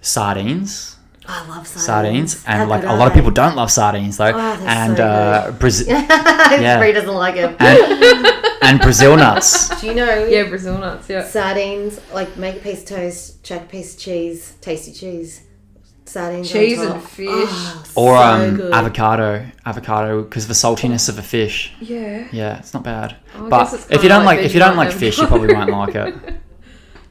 sardines. 0.01 0.95
I 1.25 1.47
love 1.47 1.67
sardines. 1.67 1.85
Sardines. 1.85 2.43
How 2.43 2.61
And, 2.61 2.69
like, 2.71 2.81
could 2.81 2.89
a 2.89 2.95
lot 2.95 3.07
of 3.07 3.13
people 3.13 3.29
don't 3.29 3.55
love 3.55 3.69
sardines, 3.71 4.17
though. 4.17 4.31
Oh, 4.33 4.65
and 4.65 4.97
so 4.97 5.03
uh, 5.05 5.51
Brazil 5.51 5.87
yeah. 5.89 6.79
Bree 6.79 6.91
doesn't 6.91 7.13
like 7.13 7.35
it. 7.37 7.55
and, 7.61 8.43
and 8.63 8.81
Brazil 8.81 9.15
nuts. 9.15 9.69
Do 9.81 9.87
you 9.87 9.93
know 9.93 10.25
Yeah, 10.25 10.49
Brazil 10.49 10.77
nuts. 10.79 11.07
Yeah. 11.07 11.23
sardines? 11.23 12.01
Like 12.13 12.35
make 12.37 12.55
a 12.55 12.59
piece 12.59 12.81
of 12.81 12.87
toast, 12.89 13.43
chuck 13.43 13.61
a 13.61 13.65
piece 13.65 13.93
of 13.93 13.99
cheese, 14.01 14.55
tasty 14.59 14.91
cheese, 14.91 15.41
sardines, 16.05 16.51
Cheese 16.51 16.79
and 16.81 17.01
fish. 17.01 17.27
Oh, 17.29 17.83
Or 17.95 18.17
so 18.17 18.23
um, 18.23 18.55
good. 18.55 18.73
avocado. 18.73 19.45
Avocado, 19.65 20.23
because 20.23 20.47
the 20.47 20.53
saltiness 20.53 21.09
of 21.09 21.15
the 21.15 21.23
fish. 21.23 21.73
Yeah. 21.79 22.27
Yeah, 22.31 22.59
it's 22.59 22.73
not 22.73 22.83
bad. 22.83 23.15
Oh, 23.35 23.49
but 23.49 23.73
if 23.89 24.03
you 24.03 24.09
don't 24.09 24.25
like 24.25 24.37
like, 24.37 24.45
if 24.45 24.53
you 24.53 24.59
don't 24.59 24.77
like 24.77 24.89
then. 24.89 24.99
fish, 24.99 25.17
you 25.19 25.27
probably 25.27 25.53
won't 25.53 25.69
like 25.71 25.95
it. 25.95 26.15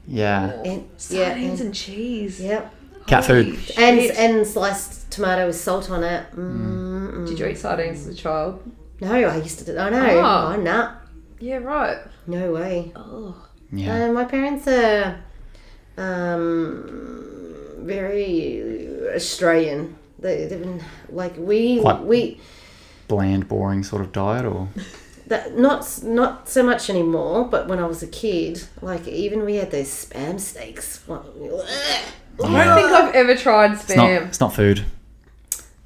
Yeah. 0.05 0.51
And- 0.65 0.83
yeah, 1.09 1.29
Sardines 1.29 1.61
and, 1.61 1.67
and 1.69 1.75
cheese. 1.75 2.41
yep. 2.41 2.75
Cat 3.07 3.25
food. 3.25 3.57
Shit. 3.57 3.79
And 3.79 4.01
and 4.01 4.47
sliced 4.47 5.11
tomato 5.13 5.47
with 5.47 5.57
salt 5.57 5.91
on 5.91 6.03
it. 6.03 6.27
Mm. 6.35 7.27
Did 7.29 7.39
you 7.39 7.47
eat 7.47 7.57
sardines 7.59 8.01
as 8.01 8.09
a 8.09 8.15
child? 8.15 8.63
No, 9.01 9.13
I 9.15 9.37
used 9.37 9.59
to. 9.61 9.65
do- 9.65 9.79
I 9.79 9.91
know. 9.91 10.07
Oh. 10.21 10.53
Oh, 10.55 10.57
nah. 10.61 10.95
Yeah, 11.39 11.59
right. 11.59 11.99
No 12.27 12.53
way. 12.53 12.93
Oh. 12.97 13.35
Yeah. 13.73 14.07
Uh, 14.07 14.13
my 14.13 14.25
parents 14.25 14.67
are 14.69 15.23
um, 15.97 17.32
very 17.83 18.89
Australian. 19.15 19.97
They, 20.19 20.47
they've 20.47 20.61
been 20.61 20.81
like 21.11 21.35
we 21.37 21.81
Quite- 21.81 22.03
we 22.03 22.41
Bland, 23.09 23.49
boring 23.49 23.83
sort 23.83 24.01
of 24.03 24.13
diet, 24.13 24.45
or 24.47 24.69
that 25.27 25.59
not 25.59 26.01
not 26.03 26.49
so 26.49 26.63
much 26.63 26.89
anymore. 26.89 27.45
But 27.47 27.69
when 27.69 27.79
I 27.79 27.87
was 27.87 28.03
a 28.03 28.07
kid, 28.07 28.65
like 28.81 29.07
even 29.09 29.45
we 29.45 29.57
had 29.57 29.71
those 29.71 29.89
spam 29.89 30.39
steaks. 30.41 31.01
What- 31.07 31.27
I 32.43 32.65
don't 32.65 32.75
think 32.77 32.91
I've 32.91 33.15
ever 33.15 33.35
tried 33.35 33.73
it's 33.73 33.95
not. 33.95 34.09
spam. 34.09 34.27
It's 34.29 34.41
not 34.41 34.55
food. 34.55 34.85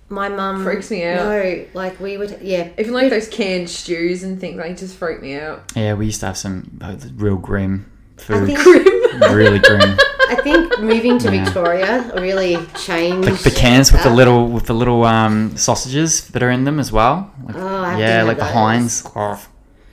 My 0.09 0.29
mum 0.29 0.63
Freaks 0.63 0.89
me 0.93 1.05
out. 1.05 1.17
No, 1.25 1.65
like 1.75 1.99
we 1.99 2.17
would, 2.17 2.39
yeah. 2.41 2.69
Even 2.79 2.93
like 2.95 3.11
those 3.11 3.27
canned 3.27 3.69
stews 3.69 4.23
and 4.23 4.41
things, 4.41 4.57
they 4.57 4.73
just 4.73 4.97
freak 4.97 5.21
me 5.21 5.35
out. 5.35 5.65
Yeah, 5.75 5.95
we 5.95 6.07
used 6.07 6.21
to 6.21 6.27
have 6.27 6.37
some 6.37 6.79
uh, 6.81 6.97
real 7.17 7.35
grim 7.37 7.91
I 8.19 8.23
food. 8.23 8.47
think 8.47 8.59
really 9.33 9.59
grim. 9.59 9.99
I 10.47 10.53
think 10.69 10.81
moving 10.81 11.19
to 11.19 11.33
Yeah. 11.35 11.45
Victoria 11.45 12.13
really 12.21 12.57
changed. 12.79 13.29
The, 13.29 13.51
the 13.51 13.57
cans 13.57 13.93
with 13.93 14.03
the 14.03 14.11
little 14.11 14.47
with 14.49 14.67
the 14.67 14.75
little 14.75 15.05
um, 15.05 15.57
sausages 15.57 16.29
that 16.29 16.43
are 16.43 16.51
in 16.51 16.65
them 16.65 16.79
as 16.79 16.93
well. 16.93 17.31
Like, 17.45 17.57
Oh, 17.57 17.67
I 17.67 17.89
have 17.91 17.97
to 17.99 18.03
yeah, 18.03 18.17
have 18.19 18.27
like 18.27 18.39
the 18.39 18.45
those. 18.45 18.53
Heinz. 18.53 19.07
Oh. 19.17 19.47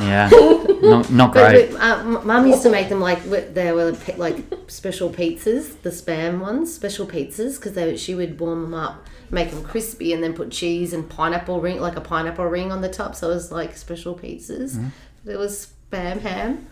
yeah, 0.00 0.28
not 0.82 1.10
not 1.10 1.32
But, 1.32 1.50
great. 1.52 1.70
but, 1.72 1.80
uh, 1.80 2.00
m- 2.00 2.26
Mum 2.26 2.46
used 2.46 2.62
to 2.64 2.70
make 2.70 2.88
them 2.88 3.00
like 3.00 3.18
wi- 3.24 3.48
they 3.52 3.72
were 3.72 3.92
pi- 3.92 4.16
like 4.16 4.36
special 4.66 5.10
pizzas, 5.10 5.80
the 5.82 5.90
spam 5.90 6.40
ones, 6.40 6.74
special 6.74 7.06
pizzas, 7.06 7.56
because 7.60 8.00
she 8.00 8.14
would 8.14 8.38
warm 8.38 8.62
them 8.62 8.74
up 8.74 9.06
make 9.30 9.50
them 9.50 9.62
crispy, 9.64 10.12
and 10.12 10.22
then 10.22 10.34
put 10.34 10.50
cheese 10.50 10.92
and 10.92 11.08
pineapple 11.08 11.58
ring, 11.60 11.80
like 11.80 11.96
a 11.96 12.00
pineapple 12.02 12.44
ring 12.44 12.70
on 12.70 12.82
the 12.82 12.88
top. 12.88 13.14
So 13.14 13.30
it 13.30 13.34
was 13.34 13.50
like 13.50 13.74
special 13.78 14.14
pizzas. 14.14 14.74
Mm-hmm. 14.76 15.30
It 15.30 15.38
was 15.38 15.72
spam 15.90 16.20
ham. 16.20 16.66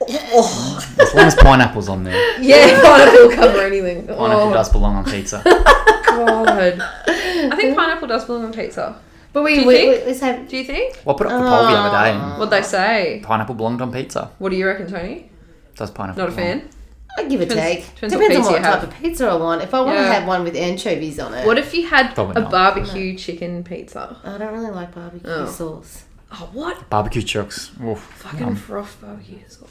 Oh. 0.00 0.94
As 0.98 1.14
long 1.14 1.26
as 1.26 1.34
pineapple's 1.36 1.88
on 1.88 2.04
there, 2.04 2.40
Yeah, 2.40 2.80
pineapple 2.82 3.28
will 3.28 3.34
cover 3.36 3.58
anything. 3.62 4.06
pineapple 4.06 4.48
oh, 4.50 4.52
does 4.52 4.68
belong 4.70 4.96
on 4.96 5.04
pizza. 5.04 5.40
God. 5.44 6.80
I 7.06 7.56
think 7.56 7.76
pineapple 7.76 8.08
does 8.08 8.24
belong 8.24 8.44
on 8.46 8.52
pizza. 8.52 9.00
But 9.32 9.42
we, 9.42 9.54
Do 9.56 9.60
you 9.62 9.66
we, 9.66 9.74
think? 9.74 10.00
we, 10.02 10.06
let's 10.06 10.20
have 10.20 10.48
Do 10.48 10.56
you 10.56 10.64
think? 10.64 11.00
Well, 11.04 11.14
I 11.16 11.18
put 11.18 11.26
up 11.26 11.32
the 11.32 11.48
poll 11.48 11.62
the 11.66 11.76
other 11.76 11.90
day. 12.04 12.10
and 12.16 12.38
What'd 12.38 12.50
they 12.50 12.62
say? 12.62 13.20
Pineapple 13.24 13.54
belonged 13.56 13.80
on 13.82 13.92
pizza. 13.92 14.30
What 14.38 14.50
do 14.50 14.56
you 14.56 14.66
reckon, 14.66 14.88
Tony? 14.90 15.30
Does 15.74 15.90
pineapple? 15.90 16.22
Not 16.24 16.32
a 16.32 16.36
belong? 16.36 16.60
fan. 16.60 16.70
I 17.16 17.24
give 17.24 17.40
a 17.40 17.46
Depends- 17.46 17.62
take. 17.86 17.94
depends 17.94 18.14
Depends, 18.14 18.14
on 18.14 18.28
pizza 18.28 18.40
what 18.52 18.58
you 18.58 18.64
type 18.64 18.80
have. 18.80 18.88
of 18.88 18.94
pizza 18.96 19.26
I 19.28 19.34
want. 19.36 19.62
If 19.62 19.72
I 19.74 19.80
want 19.80 19.94
Yeah. 19.96 20.02
to 20.06 20.12
have 20.12 20.26
one 20.26 20.44
with 20.44 20.56
anchovies 20.56 21.18
on 21.20 21.32
it, 21.34 21.46
What 21.46 21.58
if 21.58 21.72
you 21.74 21.86
had 21.88 22.14
Probably 22.14 22.36
a 22.36 22.40
not. 22.40 22.50
barbecue 22.50 23.16
chicken 23.16 23.62
pizza? 23.64 24.16
I 24.24 24.36
don't 24.38 24.52
really 24.52 24.70
like 24.72 24.94
barbecue 24.94 25.28
Oh. 25.30 25.46
sauce. 25.46 26.04
Oh, 26.32 26.48
what? 26.52 26.88
Barbecue 26.90 27.22
chucks. 27.22 27.70
Oof. 27.84 28.00
Fucking 28.00 28.40
Yum. 28.40 28.56
froth 28.56 28.96
barbecue 29.00 29.38
sauce. 29.48 29.68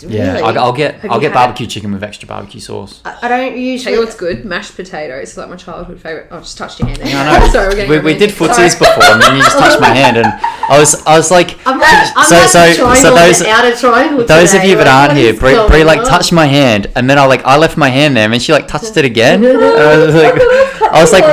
Yeah, 0.00 0.40
I'll, 0.44 0.58
I'll 0.58 0.72
get 0.72 0.96
Have 0.96 1.10
I'll 1.12 1.20
get 1.20 1.28
had- 1.32 1.34
barbecue 1.46 1.66
chicken 1.66 1.92
with 1.92 2.02
extra 2.02 2.26
barbecue 2.28 2.60
sauce. 2.60 3.00
I, 3.04 3.16
I 3.22 3.28
don't 3.28 3.50
Tell 3.50 3.58
usually. 3.58 3.94
you 3.94 4.00
what's 4.00 4.16
good? 4.16 4.44
Mashed 4.44 4.74
potatoes. 4.76 5.22
It's 5.22 5.36
like 5.36 5.48
my 5.48 5.56
childhood 5.56 6.00
favorite. 6.00 6.28
Oh, 6.30 6.38
I 6.38 6.40
just 6.40 6.58
touched 6.58 6.80
your 6.80 6.88
hand. 6.88 7.00
There. 7.00 7.08
Yeah, 7.08 7.22
I 7.22 7.38
know. 7.46 7.48
Sorry, 7.52 7.88
we're 7.88 8.00
we, 8.02 8.12
we 8.12 8.18
did 8.18 8.38
romantic. 8.38 8.64
footsies 8.72 8.78
before, 8.78 9.04
and 9.04 9.22
then 9.22 9.36
you 9.36 9.42
just 9.42 9.56
touched 9.56 9.80
my 9.80 9.94
hand, 9.94 10.16
and 10.16 10.26
I 10.26 10.78
was 10.78 11.00
I 11.06 11.16
was 11.16 11.30
like, 11.30 11.56
I'm 11.66 11.78
like, 11.78 11.88
I'm 12.16 12.24
So- 12.28 12.46
so- 12.46 12.94
so 12.94 13.14
those- 13.14 13.38
the 13.38 13.48
outer 13.50 13.74
triangle. 13.76 14.26
those 14.26 14.52
of 14.52 14.64
you 14.64 14.76
that 14.76 14.86
Like, 14.86 14.94
aren't 14.94 15.12
what 15.12 15.16
here, 15.16 15.32
is 15.32 15.38
Brie, 15.38 15.68
Brie 15.68 15.84
like 15.84 16.00
on? 16.00 16.06
touched 16.06 16.32
my 16.32 16.46
hand, 16.46 16.90
and 16.96 17.08
then 17.08 17.18
I 17.18 17.24
like 17.26 17.44
I 17.44 17.56
left 17.56 17.76
my 17.76 17.88
hand 17.88 18.16
there, 18.16 18.24
and 18.24 18.32
then 18.32 18.40
she 18.40 18.52
like 18.52 18.66
touched 18.68 18.96
it 18.96 19.04
again. 19.04 19.44
And 19.44 19.58
I 19.62 19.96
was 20.04 20.14
like, 20.14 20.34
I 20.92 21.00
was 21.00 21.12
like, 21.12 21.24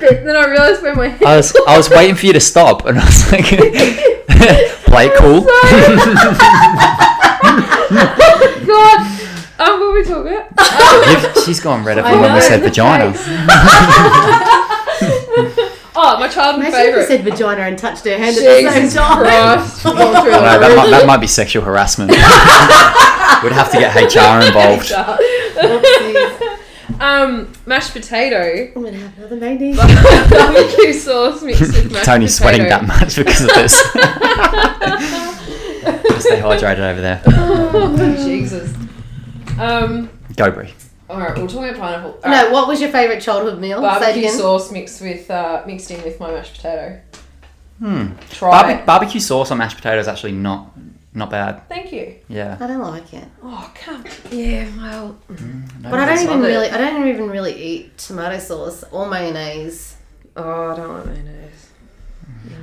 this. 0.00 0.12
Then 0.24 0.36
I 0.36 0.46
realised 0.46 0.82
where 0.82 0.94
my 0.94 1.08
hand. 1.08 1.24
I 1.24 1.36
was 1.36 1.54
I 1.66 1.76
was 1.76 1.88
waiting 1.90 2.14
for 2.16 2.26
you 2.26 2.32
to 2.32 2.40
stop, 2.40 2.84
and 2.86 2.98
I 2.98 3.04
was 3.04 3.32
like, 3.32 3.44
play 4.86 5.06
it 5.10 5.16
cool. 5.18 5.42
God. 8.66 9.00
Um, 9.58 9.80
what 9.80 9.88
were 9.88 9.94
we 9.94 10.04
talking 10.04 10.36
about? 10.36 11.38
She's 11.44 11.60
gone 11.60 11.82
red 11.84 11.98
I 11.98 12.10
every 12.10 12.20
when 12.20 12.34
we 12.34 12.40
said 12.42 12.60
vagina. 12.62 13.14
oh, 15.96 16.16
my 16.20 16.28
childhood 16.28 16.66
Imagine 16.66 16.80
if 16.80 16.86
you 16.86 16.92
favorite. 16.92 17.06
said 17.08 17.24
vagina 17.24 17.62
and 17.62 17.78
touched 17.78 18.04
her 18.04 18.18
hand 18.18 18.36
at 18.36 18.42
the 18.42 18.60
Jesus 18.60 18.92
same 18.92 19.02
time. 19.02 19.18
Christ. 19.18 19.84
We've 19.84 19.94
gone 19.94 20.22
through 20.24 20.32
I 20.34 20.40
know, 20.40 20.60
that, 20.60 20.76
might, 20.76 20.90
that 20.90 21.06
might 21.06 21.20
be 21.22 21.26
sexual 21.26 21.64
harassment. 21.64 22.10
We'd 22.10 22.18
have 23.52 23.70
to 23.72 23.78
get 23.78 23.94
HR 23.94 24.44
involved. 24.46 24.90
Oopsies. 25.56 26.55
Um, 27.00 27.52
mashed 27.66 27.92
potato. 27.92 28.70
I'm 28.76 28.82
gonna 28.84 28.96
have 28.98 29.18
another 29.18 29.36
mayonnaise. 29.36 29.76
barbecue 30.30 30.92
sauce 30.92 31.42
mixed 31.42 31.60
with 31.62 31.92
mashed 31.92 32.04
Tony's 32.04 32.38
potato. 32.38 32.64
sweating 32.64 32.68
that 32.68 32.84
much 32.86 33.16
because 33.16 33.40
of 33.42 33.48
this. 33.54 33.74
Stay 36.22 36.40
hydrated 36.40 36.78
over 36.80 37.00
there. 37.00 37.22
Oh, 37.26 38.16
Jesus. 38.24 38.74
Um. 39.58 40.10
Go, 40.36 40.50
Brie. 40.50 40.72
All 41.08 41.20
right, 41.20 41.36
we're 41.38 41.46
talking 41.46 41.68
about 41.68 41.78
pineapple. 41.78 42.20
All 42.24 42.30
No, 42.30 42.42
right, 42.42 42.50
what 42.52 42.66
was 42.66 42.80
your 42.80 42.90
favourite 42.90 43.20
childhood 43.22 43.60
meal? 43.60 43.78
Say 43.80 43.86
it 43.86 43.88
barbecue 43.88 44.20
again. 44.22 44.38
sauce 44.38 44.72
mixed 44.72 45.00
with 45.00 45.30
uh, 45.30 45.62
mixed 45.66 45.90
in 45.90 46.02
with 46.02 46.18
my 46.18 46.32
mashed 46.32 46.56
potato. 46.56 47.00
Hmm. 47.78 48.08
Try 48.30 48.50
Barbe- 48.50 48.80
it. 48.80 48.86
barbecue 48.86 49.20
sauce 49.20 49.50
on 49.52 49.58
mashed 49.58 49.76
potatoes 49.76 50.04
is 50.04 50.08
actually 50.08 50.32
not 50.32 50.72
not 51.16 51.30
bad. 51.30 51.68
Thank 51.68 51.92
you. 51.92 52.14
Yeah. 52.28 52.56
I 52.60 52.66
don't 52.66 52.80
like 52.80 53.12
it, 53.14 53.26
Oh, 53.42 53.70
come. 53.74 54.04
Yeah, 54.30 54.68
well. 54.76 55.16
but 55.82 55.94
I 55.94 56.06
don't 56.06 56.16
Love 56.16 56.24
even 56.24 56.38
it. 56.44 56.46
really, 56.46 56.68
I 56.70 56.76
don't 56.78 57.08
even 57.08 57.28
really 57.30 57.54
eat 57.54 57.98
tomato 57.98 58.38
sauce 58.38 58.84
or 58.92 59.08
mayonnaise. 59.08 59.96
Oh, 60.36 60.70
I 60.72 60.76
don't 60.76 60.88
want 60.88 61.06
mayonnaise. 61.06 61.70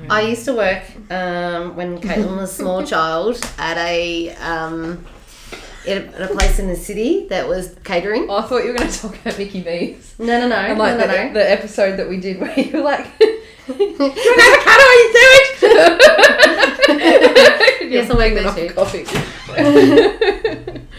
I 0.09 0.21
used 0.21 0.45
to 0.45 0.53
work 0.53 0.83
um, 1.09 1.75
when 1.75 1.99
Caitlin 1.99 2.37
was 2.37 2.51
a 2.51 2.53
small 2.53 2.83
child 2.93 3.41
at 3.57 3.77
a 3.77 4.35
um, 4.35 5.05
at 5.87 6.21
a, 6.21 6.27
place 6.27 6.59
in 6.59 6.67
the 6.67 6.75
city 6.75 7.27
that 7.29 7.47
was 7.47 7.75
catering. 7.83 8.27
Oh, 8.29 8.37
I 8.37 8.41
thought 8.43 8.63
you 8.63 8.71
were 8.71 8.77
going 8.77 8.89
to 8.91 8.99
talk 8.99 9.15
about 9.19 9.37
Mickey 9.37 9.61
B's. 9.61 10.15
No, 10.19 10.39
no, 10.39 10.47
no, 10.47 10.55
And 10.55 10.77
no, 10.77 10.83
like 10.83 10.97
no, 10.97 11.07
the, 11.07 11.13
no. 11.27 11.33
the 11.33 11.51
episode 11.51 11.97
that 11.97 12.07
we 12.07 12.17
did 12.19 12.39
where 12.39 12.57
you 12.59 12.71
were 12.73 12.81
like, 12.83 13.07
"You 13.67 13.95
want 13.99 14.17
avocado 14.17 14.83
on 14.83 14.97
your 14.99 15.11
sandwich?" 15.13 15.91
Yes, 17.91 18.09
I 18.09 18.11
work 18.15 18.33
there 18.33 18.47
Off 18.47 18.55
too. 18.55 18.69
Coffee. 18.73 19.05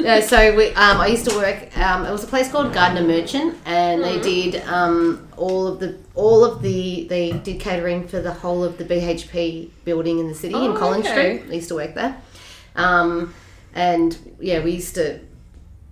No, 0.00 0.18
so 0.20 0.56
we, 0.56 0.68
um, 0.68 0.98
I 0.98 1.08
used 1.08 1.28
to 1.28 1.36
work. 1.36 1.76
Um, 1.76 2.06
it 2.06 2.10
was 2.10 2.24
a 2.24 2.26
place 2.26 2.50
called 2.50 2.72
Gardner 2.72 3.02
Merchant, 3.02 3.54
and 3.66 4.02
they 4.02 4.18
did 4.20 4.62
um, 4.66 5.28
all 5.36 5.66
of 5.66 5.78
the 5.78 5.98
all 6.14 6.42
of 6.42 6.62
the 6.62 7.04
they 7.08 7.32
did 7.32 7.60
catering 7.60 8.08
for 8.08 8.18
the 8.20 8.32
whole 8.32 8.64
of 8.64 8.78
the 8.78 8.84
BHP 8.84 9.68
building 9.84 10.18
in 10.18 10.26
the 10.28 10.34
city 10.34 10.54
in 10.54 10.70
Oh, 10.70 10.76
Collins 10.76 11.04
okay. 11.06 11.38
Street. 11.40 11.50
I 11.52 11.54
used 11.56 11.68
to 11.68 11.74
work 11.74 11.94
there, 11.94 12.16
um, 12.76 13.34
and 13.74 14.16
yeah, 14.40 14.60
we 14.64 14.70
used 14.72 14.94
to. 14.94 15.20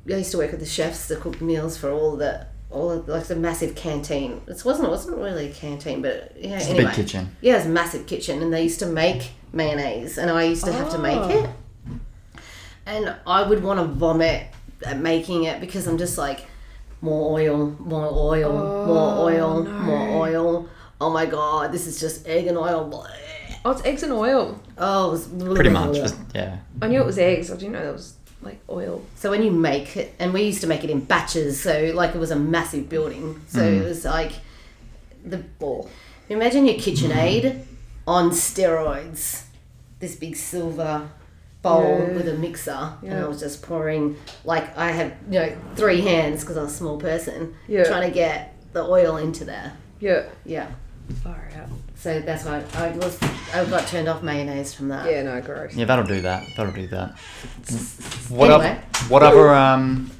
I 0.08 0.14
used 0.16 0.30
to 0.30 0.38
work 0.38 0.52
with 0.52 0.60
the 0.60 0.66
chefs 0.66 1.06
that 1.08 1.20
cooked 1.20 1.42
meals 1.42 1.76
for 1.76 1.90
all 1.90 2.16
the 2.16 2.46
all 2.70 2.90
of 2.90 3.08
like 3.08 3.24
the 3.24 3.36
massive 3.36 3.74
canteen. 3.74 4.42
It 4.46 4.64
wasn't 4.64 4.88
it 4.88 4.90
wasn't 4.90 5.16
really 5.18 5.50
a 5.50 5.52
canteen, 5.52 6.02
but 6.02 6.32
yeah. 6.38 6.56
It's 6.56 6.66
anyway. 6.68 6.84
a 6.84 6.86
big 6.88 6.94
kitchen. 6.96 7.36
Yeah, 7.40 7.54
it 7.54 7.56
was 7.58 7.66
a 7.66 7.70
massive 7.70 8.06
kitchen, 8.06 8.42
and 8.42 8.52
they 8.52 8.62
used 8.62 8.78
to 8.80 8.86
make 8.86 9.30
mayonnaise, 9.52 10.18
and 10.18 10.30
I 10.30 10.44
used 10.44 10.64
to 10.66 10.72
have 10.72 10.90
to 10.92 10.98
make 10.98 11.18
Oh. 11.18 11.28
it. 11.30 11.50
And 12.86 13.14
I 13.26 13.46
would 13.46 13.62
want 13.62 13.80
to 13.80 13.86
vomit 13.86 14.46
at 14.84 14.98
making 14.98 15.44
it 15.44 15.60
because 15.60 15.86
I'm 15.86 15.98
just 15.98 16.16
like, 16.16 16.46
more 17.00 17.38
oil, 17.38 17.76
more 17.78 18.06
oil, 18.10 18.52
more 18.52 19.12
oh, 19.16 19.24
oil, 19.24 19.62
no. 19.62 19.70
more 19.70 20.08
oil. 20.26 20.68
Oh 21.00 21.10
my 21.10 21.26
god, 21.26 21.70
this 21.72 21.86
is 21.86 22.00
just 22.00 22.26
egg 22.26 22.46
and 22.46 22.56
oil. 22.58 23.06
Oh, 23.64 23.70
it's 23.72 23.84
eggs 23.84 24.02
and 24.02 24.12
oil. 24.12 24.60
Oh, 24.78 25.08
it 25.08 25.10
was 25.12 25.26
Pretty 25.54 25.70
much. 25.70 25.94
just- 25.96 26.16
yeah. 26.34 26.58
I 26.80 26.86
knew 26.88 27.00
it 27.00 27.06
was 27.06 27.18
eggs. 27.18 27.50
I 27.50 27.56
didn't 27.56 27.72
know 27.72 27.80
there 27.82 27.92
was 27.92 28.14
like 28.42 28.60
oil. 28.70 29.02
So 29.16 29.30
when 29.30 29.42
you 29.42 29.50
make 29.50 29.96
it, 29.96 30.14
and 30.18 30.32
we 30.32 30.42
used 30.42 30.60
to 30.60 30.66
make 30.66 30.84
it 30.84 30.90
in 30.90 31.00
batches, 31.00 31.60
so 31.60 31.92
like 31.94 32.14
it 32.14 32.18
was 32.18 32.30
a 32.30 32.36
massive 32.36 32.88
building. 32.88 33.40
So 33.48 33.60
Mm. 33.60 33.80
it 33.80 33.84
was 33.84 34.04
like 34.04 34.32
the 35.24 35.38
ball. 35.38 35.90
Imagine 36.28 36.66
your 36.66 36.76
KitchenAid 36.76 37.64
on 38.06 38.30
steroids. 38.30 39.42
This 40.00 40.14
big 40.14 40.36
silver 40.36 41.08
bowl 41.62 41.82
Yeah. 42.08 42.14
with 42.14 42.28
a 42.28 42.34
mixer, 42.34 42.92
and 43.02 43.14
I 43.14 43.26
was 43.26 43.40
just 43.40 43.62
pouring. 43.62 44.16
Like 44.44 44.76
I 44.78 44.92
had, 44.92 45.14
you 45.28 45.40
know, 45.40 45.52
three 45.74 46.00
hands 46.02 46.40
because 46.42 46.56
I 46.56 46.62
was 46.62 46.72
a 46.72 46.76
small 46.76 46.98
person, 46.98 47.54
Yeah. 47.66 47.84
trying 47.84 48.08
to 48.08 48.14
get 48.14 48.54
the 48.72 48.82
oil 48.84 49.16
into 49.16 49.44
there. 49.44 49.72
Yeah. 49.98 50.24
Yeah. 50.44 50.68
Far 51.24 51.48
out. 51.56 51.70
So 51.98 52.20
that's 52.20 52.44
why 52.44 52.62
I 52.74 52.90
was. 52.90 53.18
I 53.52 53.64
got 53.64 53.86
turned 53.88 54.08
off 54.08 54.22
mayonnaise 54.22 54.72
from 54.72 54.88
that. 54.88 55.10
Yeah, 55.10 55.22
no, 55.24 55.40
gross. 55.40 55.74
Yeah, 55.74 55.84
that'll 55.84 56.04
do 56.04 56.20
that. 56.20 56.44
That'll 56.56 56.72
do 56.72 56.86
that. 56.88 57.18
What 58.28 58.50
Anyway. 58.50 58.70
other, 58.70 58.80
what 59.08 59.22
other 59.24 59.52
um 59.52 60.10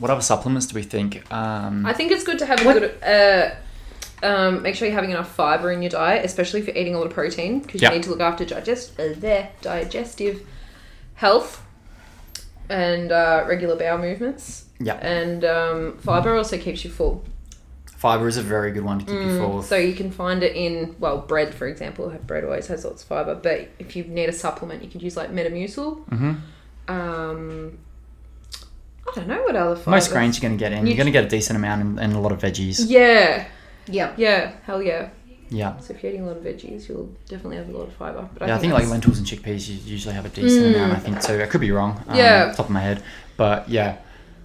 what 0.00 0.10
other 0.10 0.20
supplements 0.20 0.66
do 0.66 0.74
we 0.74 0.82
think? 0.82 1.30
Um 1.32 1.86
I 1.86 1.92
think 1.94 2.12
it's 2.12 2.24
good 2.24 2.38
to 2.40 2.46
have 2.46 2.60
a 2.60 2.64
What- 2.64 2.78
good. 2.78 3.02
Uh, 3.02 3.50
um, 4.20 4.62
make 4.62 4.74
sure 4.74 4.86
you're 4.88 4.94
having 4.96 5.12
enough 5.12 5.30
fiber 5.32 5.70
in 5.70 5.80
your 5.80 5.90
diet, 5.90 6.24
especially 6.24 6.58
if 6.60 6.66
you're 6.66 6.76
eating 6.76 6.94
a 6.94 6.98
lot 6.98 7.06
of 7.06 7.14
protein, 7.14 7.60
because 7.60 7.80
Yeah. 7.80 7.90
you 7.90 7.96
need 7.96 8.02
to 8.04 8.10
look 8.10 8.20
after 8.20 8.44
digest 8.44 8.98
uh, 8.98 9.10
their 9.16 9.50
digestive 9.62 10.44
health 11.14 11.62
and 12.68 13.12
uh, 13.12 13.44
regular 13.48 13.76
bowel 13.76 13.98
movements. 13.98 14.64
Yeah. 14.80 14.94
And 14.94 15.44
um, 15.44 15.98
fiber 15.98 16.34
also 16.36 16.58
keeps 16.58 16.84
you 16.84 16.90
full, 16.90 17.24
fiber 17.98 18.26
is 18.28 18.36
a 18.38 18.42
very 18.42 18.70
good 18.70 18.84
one 18.84 18.98
to 19.00 19.04
keep 19.04 19.14
you 19.22 19.36
full. 19.38 19.58
Mm, 19.60 19.64
so 19.64 19.76
you 19.76 19.92
can 19.94 20.10
find 20.10 20.42
it 20.42 20.54
in 20.56 20.94
well, 20.98 21.18
bread, 21.18 21.52
for 21.54 21.66
example. 21.66 22.08
Bread 22.26 22.44
always 22.44 22.66
has 22.68 22.84
lots 22.84 23.02
of 23.02 23.08
fiber, 23.08 23.34
but 23.34 23.68
if 23.78 23.94
you 23.96 24.04
need 24.04 24.28
a 24.28 24.32
supplement, 24.32 24.82
you 24.82 24.88
could 24.88 25.02
use 25.02 25.16
like 25.16 25.30
Metamucil. 25.30 26.06
hmm 26.08 26.32
Um, 26.88 27.78
I 29.06 29.10
don't 29.14 29.26
know 29.28 29.42
what 29.42 29.56
other 29.56 29.76
fiber. 29.76 29.90
Most 29.90 30.10
grains 30.12 30.36
you're 30.40 30.48
going 30.48 30.58
to 30.58 30.62
get 30.64 30.72
in. 30.72 30.86
You 30.86 30.92
You're 30.92 30.96
going 30.96 31.06
to 31.12 31.12
get 31.12 31.24
a 31.24 31.28
decent 31.28 31.56
amount 31.56 31.82
and, 31.82 32.00
and 32.00 32.12
a 32.14 32.20
lot 32.20 32.32
of 32.32 32.38
veggies. 32.40 32.84
Yeah, 32.86 33.46
Yeah. 33.86 34.12
yeah, 34.16 34.52
hell 34.64 34.82
yeah. 34.82 35.08
Yeah. 35.50 35.78
So 35.78 35.94
if 35.94 36.02
you're 36.02 36.12
eating 36.12 36.24
a 36.24 36.28
lot 36.28 36.36
of 36.36 36.42
veggies, 36.44 36.88
you'll 36.88 37.10
definitely 37.26 37.56
have 37.56 37.68
a 37.70 37.72
lot 37.72 37.88
of 37.88 37.94
fiber. 37.94 38.28
But 38.38 38.48
Yeah, 38.48 38.56
I 38.56 38.58
think 38.58 38.74
like 38.74 38.86
lentils 38.86 39.16
and 39.18 39.26
chickpeas 39.26 39.66
you 39.68 39.76
usually 39.84 40.14
have 40.14 40.26
a 40.26 40.28
decent 40.28 40.66
Mm. 40.66 40.74
amount. 40.76 40.92
I 40.92 41.00
think 41.00 41.22
so. 41.22 41.40
I 41.42 41.46
could 41.46 41.62
be 41.62 41.70
wrong. 41.70 42.04
Um, 42.06 42.16
Yeah. 42.16 42.48
off 42.50 42.56
top 42.56 42.66
of 42.66 42.70
my 42.70 42.80
head, 42.80 43.02
but 43.38 43.66
yeah, 43.68 43.96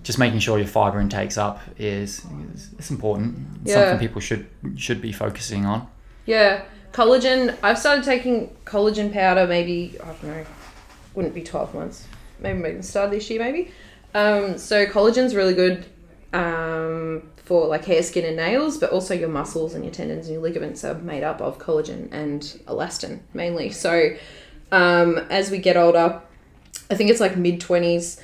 just 0.03 0.19
making 0.19 0.39
sure 0.39 0.57
your 0.57 0.67
fiber 0.67 0.99
intake's 0.99 1.37
up 1.37 1.61
is, 1.77 2.25
is 2.53 2.69
it's 2.77 2.91
important. 2.91 3.35
It's 3.61 3.71
Yeah. 3.71 3.89
Something 3.89 4.07
people 4.07 4.21
should 4.21 4.47
should 4.75 5.01
be 5.01 5.11
focusing 5.11 5.65
on. 5.65 5.87
Yeah, 6.25 6.63
collagen. 6.91 7.57
I've 7.63 7.79
started 7.79 8.03
taking 8.03 8.55
collagen 8.65 9.11
powder. 9.11 9.47
Maybe 9.47 9.97
I 10.01 10.05
don't 10.05 10.23
know. 10.23 10.45
Wouldn't 11.15 11.33
be 11.33 11.41
twelve 11.43 11.73
months. 11.73 12.05
Maybe 12.39 12.59
maybe 12.59 12.81
start 12.81 13.11
this 13.11 13.29
year. 13.29 13.39
Maybe. 13.39 13.71
Um, 14.13 14.57
so 14.57 14.85
collagen's 14.85 15.33
really 15.33 15.53
good 15.53 15.85
um, 16.33 17.23
for 17.37 17.67
like 17.67 17.85
hair, 17.85 18.03
skin, 18.03 18.25
and 18.25 18.35
nails, 18.35 18.77
but 18.77 18.91
also 18.91 19.13
your 19.13 19.29
muscles 19.29 19.73
and 19.73 19.83
your 19.83 19.93
tendons 19.93 20.27
and 20.27 20.33
your 20.33 20.43
ligaments 20.43 20.83
are 20.83 20.95
made 20.95 21.23
up 21.23 21.41
of 21.41 21.57
collagen 21.59 22.11
and 22.11 22.41
elastin 22.67 23.21
mainly. 23.33 23.69
So 23.71 24.15
um, 24.71 25.17
as 25.29 25.49
we 25.49 25.57
get 25.59 25.77
older, 25.77 26.21
I 26.89 26.95
think 26.95 27.09
it's 27.09 27.19
like 27.19 27.37
mid 27.37 27.61
twenties. 27.61 28.19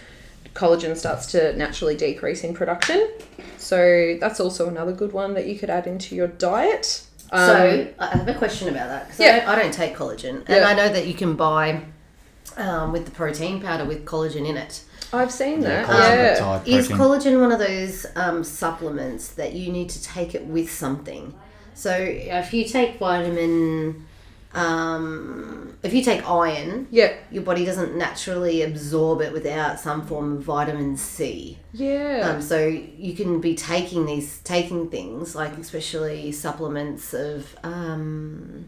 Collagen 0.54 0.96
starts 0.96 1.28
to 1.28 1.56
naturally 1.56 1.96
decrease 1.96 2.44
in 2.44 2.54
production. 2.54 3.10
So 3.58 4.18
that's 4.20 4.40
also 4.40 4.68
another 4.68 4.92
good 4.92 5.14
one 5.14 5.34
that 5.34 5.46
you 5.48 5.58
could 5.58 5.70
add 5.70 5.88
into 5.88 6.16
your 6.16 6.28
diet. 6.28 7.06
Um, 7.32 7.48
so 7.48 7.88
I 8.00 8.08
have 8.08 8.28
a 8.28 8.34
question 8.34 8.70
about 8.70 8.88
that 8.88 9.06
because 9.06 9.20
Yeah. 9.20 9.32
I, 9.34 9.40
don't, 9.40 9.50
I 9.50 9.62
don't 9.62 9.74
take 9.74 9.96
collagen, 9.96 10.36
and 10.48 10.50
Yeah. 10.50 10.68
I 10.68 10.74
know 10.74 10.90
that 10.90 11.06
you 11.08 11.14
can 11.14 11.36
buy 11.36 11.82
um, 12.58 12.92
with 12.92 13.06
the 13.06 13.12
protein 13.12 13.62
powder 13.62 13.86
with 13.86 14.06
collagen 14.06 14.48
in 14.48 14.58
it. 14.58 14.84
I've 15.14 15.32
seen 15.32 15.62
that. 15.62 15.88
collagen 15.88 16.16
Yeah. 16.16 16.40
peptide 16.40 16.68
Is 16.68 16.88
collagen 16.90 17.40
one 17.40 17.52
of 17.52 17.60
those 17.60 18.06
um, 18.16 18.44
supplements 18.44 19.30
that 19.30 19.54
you 19.54 19.72
need 19.72 19.90
to 19.90 20.04
take 20.04 20.34
it 20.36 20.46
with 20.46 20.72
something? 20.72 21.34
So 21.74 21.92
if 21.96 22.54
you 22.54 22.66
take 22.66 22.98
vitamin, 23.00 24.06
um, 24.54 25.78
if 25.84 25.94
you 25.94 26.04
take 26.04 26.28
iron, 26.30 26.88
Yeah. 26.92 27.14
your 27.32 27.44
body 27.44 27.66
doesn't 27.66 27.96
naturally 27.96 28.62
absorb 28.64 29.22
it 29.22 29.32
without 29.32 29.80
some 29.80 30.06
form 30.06 30.38
of 30.38 30.44
vitamin 30.44 30.98
C. 30.98 31.58
Yeah. 31.74 32.32
Um, 32.32 32.42
so 32.42 32.66
you 32.68 33.14
can 33.16 33.42
be 33.42 33.56
taking 33.56 34.06
these 34.06 34.40
taking 34.40 34.90
things 34.90 35.36
like 35.36 35.58
especially 35.58 36.32
supplements 36.32 37.14
of 37.14 37.56
um, 37.64 38.66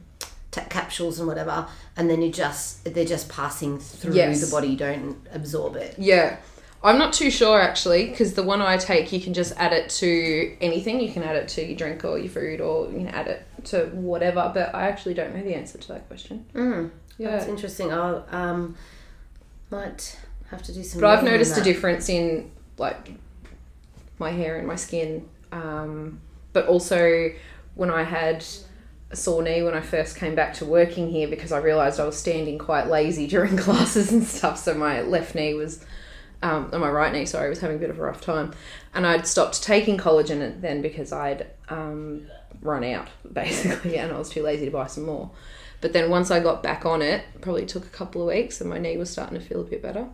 ta 0.52 0.62
capsules 0.70 1.18
and 1.20 1.28
whatever, 1.28 1.66
and 1.98 2.10
then 2.10 2.22
you 2.22 2.32
just 2.32 2.84
they're 2.94 3.06
just 3.06 3.28
passing 3.30 3.80
through 3.80 4.14
Yes. 4.14 4.42
the 4.42 4.52
body. 4.52 4.68
You 4.70 4.78
don't 4.78 5.18
absorb 5.34 5.76
it. 5.78 5.96
Yeah. 5.98 6.38
I'm 6.84 6.98
not 6.98 7.14
too 7.14 7.30
sure 7.30 7.62
actually, 7.62 8.08
because 8.10 8.34
the 8.34 8.42
one 8.42 8.60
I 8.60 8.76
take, 8.78 9.12
you 9.12 9.20
can 9.22 9.36
just 9.36 9.54
add 9.58 9.72
it 9.72 9.90
to 10.02 10.56
anything. 10.62 11.00
You 11.00 11.12
can 11.14 11.22
add 11.22 11.36
it 11.36 11.48
to 11.50 11.64
your 11.64 11.78
drink 11.78 12.04
or 12.04 12.18
your 12.18 12.30
food, 12.30 12.60
or 12.60 12.88
you 12.90 12.98
can 12.98 13.08
add 13.10 13.28
it 13.28 13.44
to 13.66 13.86
whatever. 13.88 14.51
But 14.53 14.74
I 14.76 14.88
actually 14.88 15.14
don't 15.14 15.36
know 15.36 15.43
the 15.43 15.55
answer 15.55 15.78
to 15.78 15.88
that 15.89 16.07
question. 16.07 16.45
Mm, 16.53 16.91
Yeah. 17.18 17.32
That's 17.32 17.47
interesting. 17.47 17.91
I 17.91 18.22
um, 18.32 18.76
might 19.70 20.18
have 20.49 20.62
to 20.64 20.74
do 20.74 20.84
some. 20.84 21.01
But 21.01 21.18
I've 21.18 21.24
noticed 21.24 21.57
a 21.57 21.62
difference 21.62 22.09
in 22.09 22.51
like 22.78 23.12
my 24.20 24.32
hair 24.32 24.57
and 24.57 24.68
my 24.68 24.76
skin. 24.76 25.28
Um, 25.51 26.22
but 26.53 26.68
also 26.68 27.32
when 27.76 27.89
I 27.89 28.03
had 28.03 28.45
a 29.09 29.16
sore 29.16 29.43
knee 29.43 29.62
when 29.62 29.74
I 29.74 29.82
first 29.82 30.16
came 30.16 30.36
back 30.36 30.53
to 30.55 30.66
working 30.66 31.09
here 31.09 31.28
because 31.28 31.51
I 31.51 31.57
realised 31.57 31.99
I 31.99 32.05
was 32.05 32.18
standing 32.18 32.57
quite 32.57 32.88
lazy 32.88 33.28
during 33.36 33.57
classes 33.57 34.12
and 34.12 34.24
stuff. 34.24 34.57
So 34.57 34.74
my 34.74 35.01
left 35.01 35.36
knee 35.36 35.53
was, 35.53 35.84
um, 36.41 36.70
my 36.72 36.89
right 36.89 37.12
knee, 37.12 37.26
sorry, 37.26 37.49
was 37.49 37.59
having 37.59 37.78
a 37.78 37.80
bit 37.80 37.89
of 37.89 37.99
a 37.99 38.01
rough 38.01 38.22
time. 38.22 38.53
And 38.93 39.05
I'd 39.05 39.28
stopped 39.28 39.62
taking 39.62 39.97
collagen 39.97 40.62
then 40.62 40.82
because 40.82 41.12
I'd 41.12 41.47
um, 41.70 42.28
run 42.62 42.84
out 42.84 43.09
basically, 43.34 43.97
and 43.97 44.12
I 44.12 44.18
was 44.18 44.30
too 44.30 44.43
lazy 44.43 44.66
to 44.66 44.72
buy 44.72 44.88
some 44.88 45.05
more. 45.05 45.32
But 45.82 45.93
then 45.93 46.09
once 46.09 46.30
I 46.30 46.39
got 46.39 46.62
back 46.62 46.86
on 46.86 47.01
it, 47.01 47.24
probably 47.41 47.66
took 47.66 47.86
a 47.86 47.89
couple 47.89 48.22
of 48.22 48.28
weeks, 48.28 48.62
and 48.62 48.70
my 48.70 48.78
knee 48.78 48.97
was 48.97 49.09
starting 49.09 49.39
to 49.39 49.43
feel 49.43 49.62
a 49.62 49.64
bit 49.64 49.82
better. 49.82 50.07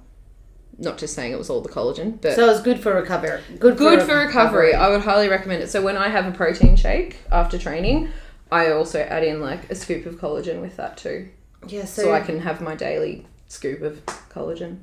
Not 0.80 0.98
just 0.98 1.14
saying 1.14 1.34
it 1.34 1.38
was 1.38 1.50
all 1.50 1.62
the 1.62 1.70
collagen, 1.70 2.22
but 2.22 2.36
So 2.36 2.50
it's 2.50 2.62
good 2.62 2.80
for 2.80 2.94
recovery. 2.94 3.42
Good, 3.60 3.78
good 3.78 4.04
for 4.04 4.16
recovery. 4.16 4.74
I 4.74 4.90
would 4.90 5.02
highly 5.02 5.28
recommend 5.28 5.64
it. 5.64 5.70
So 5.70 5.82
when 5.82 5.98
I 5.98 6.08
have 6.08 6.26
a 6.26 6.32
protein 6.32 6.76
shake 6.76 7.18
after 7.32 7.58
training, 7.58 8.10
I 8.52 8.72
also 8.72 9.00
add 9.00 9.24
in 9.24 9.42
like 9.42 9.70
a 9.70 9.76
scoop 9.76 10.06
of 10.06 10.16
collagen 10.16 10.62
with 10.62 10.78
that 10.78 10.98
too, 10.98 11.30
Yeah. 11.68 11.86
So, 11.86 12.04
so, 12.04 12.14
I 12.14 12.22
can 12.22 12.40
have 12.40 12.62
my 12.62 12.76
daily 12.76 13.26
scoop 13.48 13.82
of 13.82 14.06
collagen. 14.30 14.80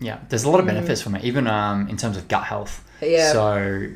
Yeah, 0.00 0.20
there's 0.28 0.44
a 0.44 0.50
lot 0.50 0.60
of 0.60 0.66
benefits 0.66 1.02
from 1.02 1.14
it, 1.14 1.24
even 1.24 1.46
um, 1.46 1.88
in 1.88 1.96
terms 1.96 2.16
of 2.16 2.28
gut 2.28 2.44
health. 2.44 2.84
Yeah. 3.02 3.32
So 3.32 3.42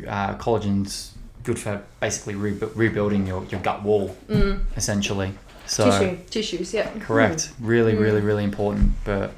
uh, 0.09 0.37
collagen's 0.37 1.15
good 1.49 1.59
for 1.59 1.83
basically 1.99 2.35
rebu- 2.35 2.71
rebuilding 2.75 3.27
your, 3.27 3.43
your 3.47 3.61
gut 3.63 3.83
wall, 3.83 4.15
essentially. 4.77 5.33
So 5.67 5.91
tissue. 5.91 6.19
Tissues, 6.29 6.75
yeah. 6.75 6.91
correct, 7.01 7.51
really, 7.59 7.95
really, 7.95 8.21
really 8.21 8.45
important. 8.45 8.93
But 9.05 9.33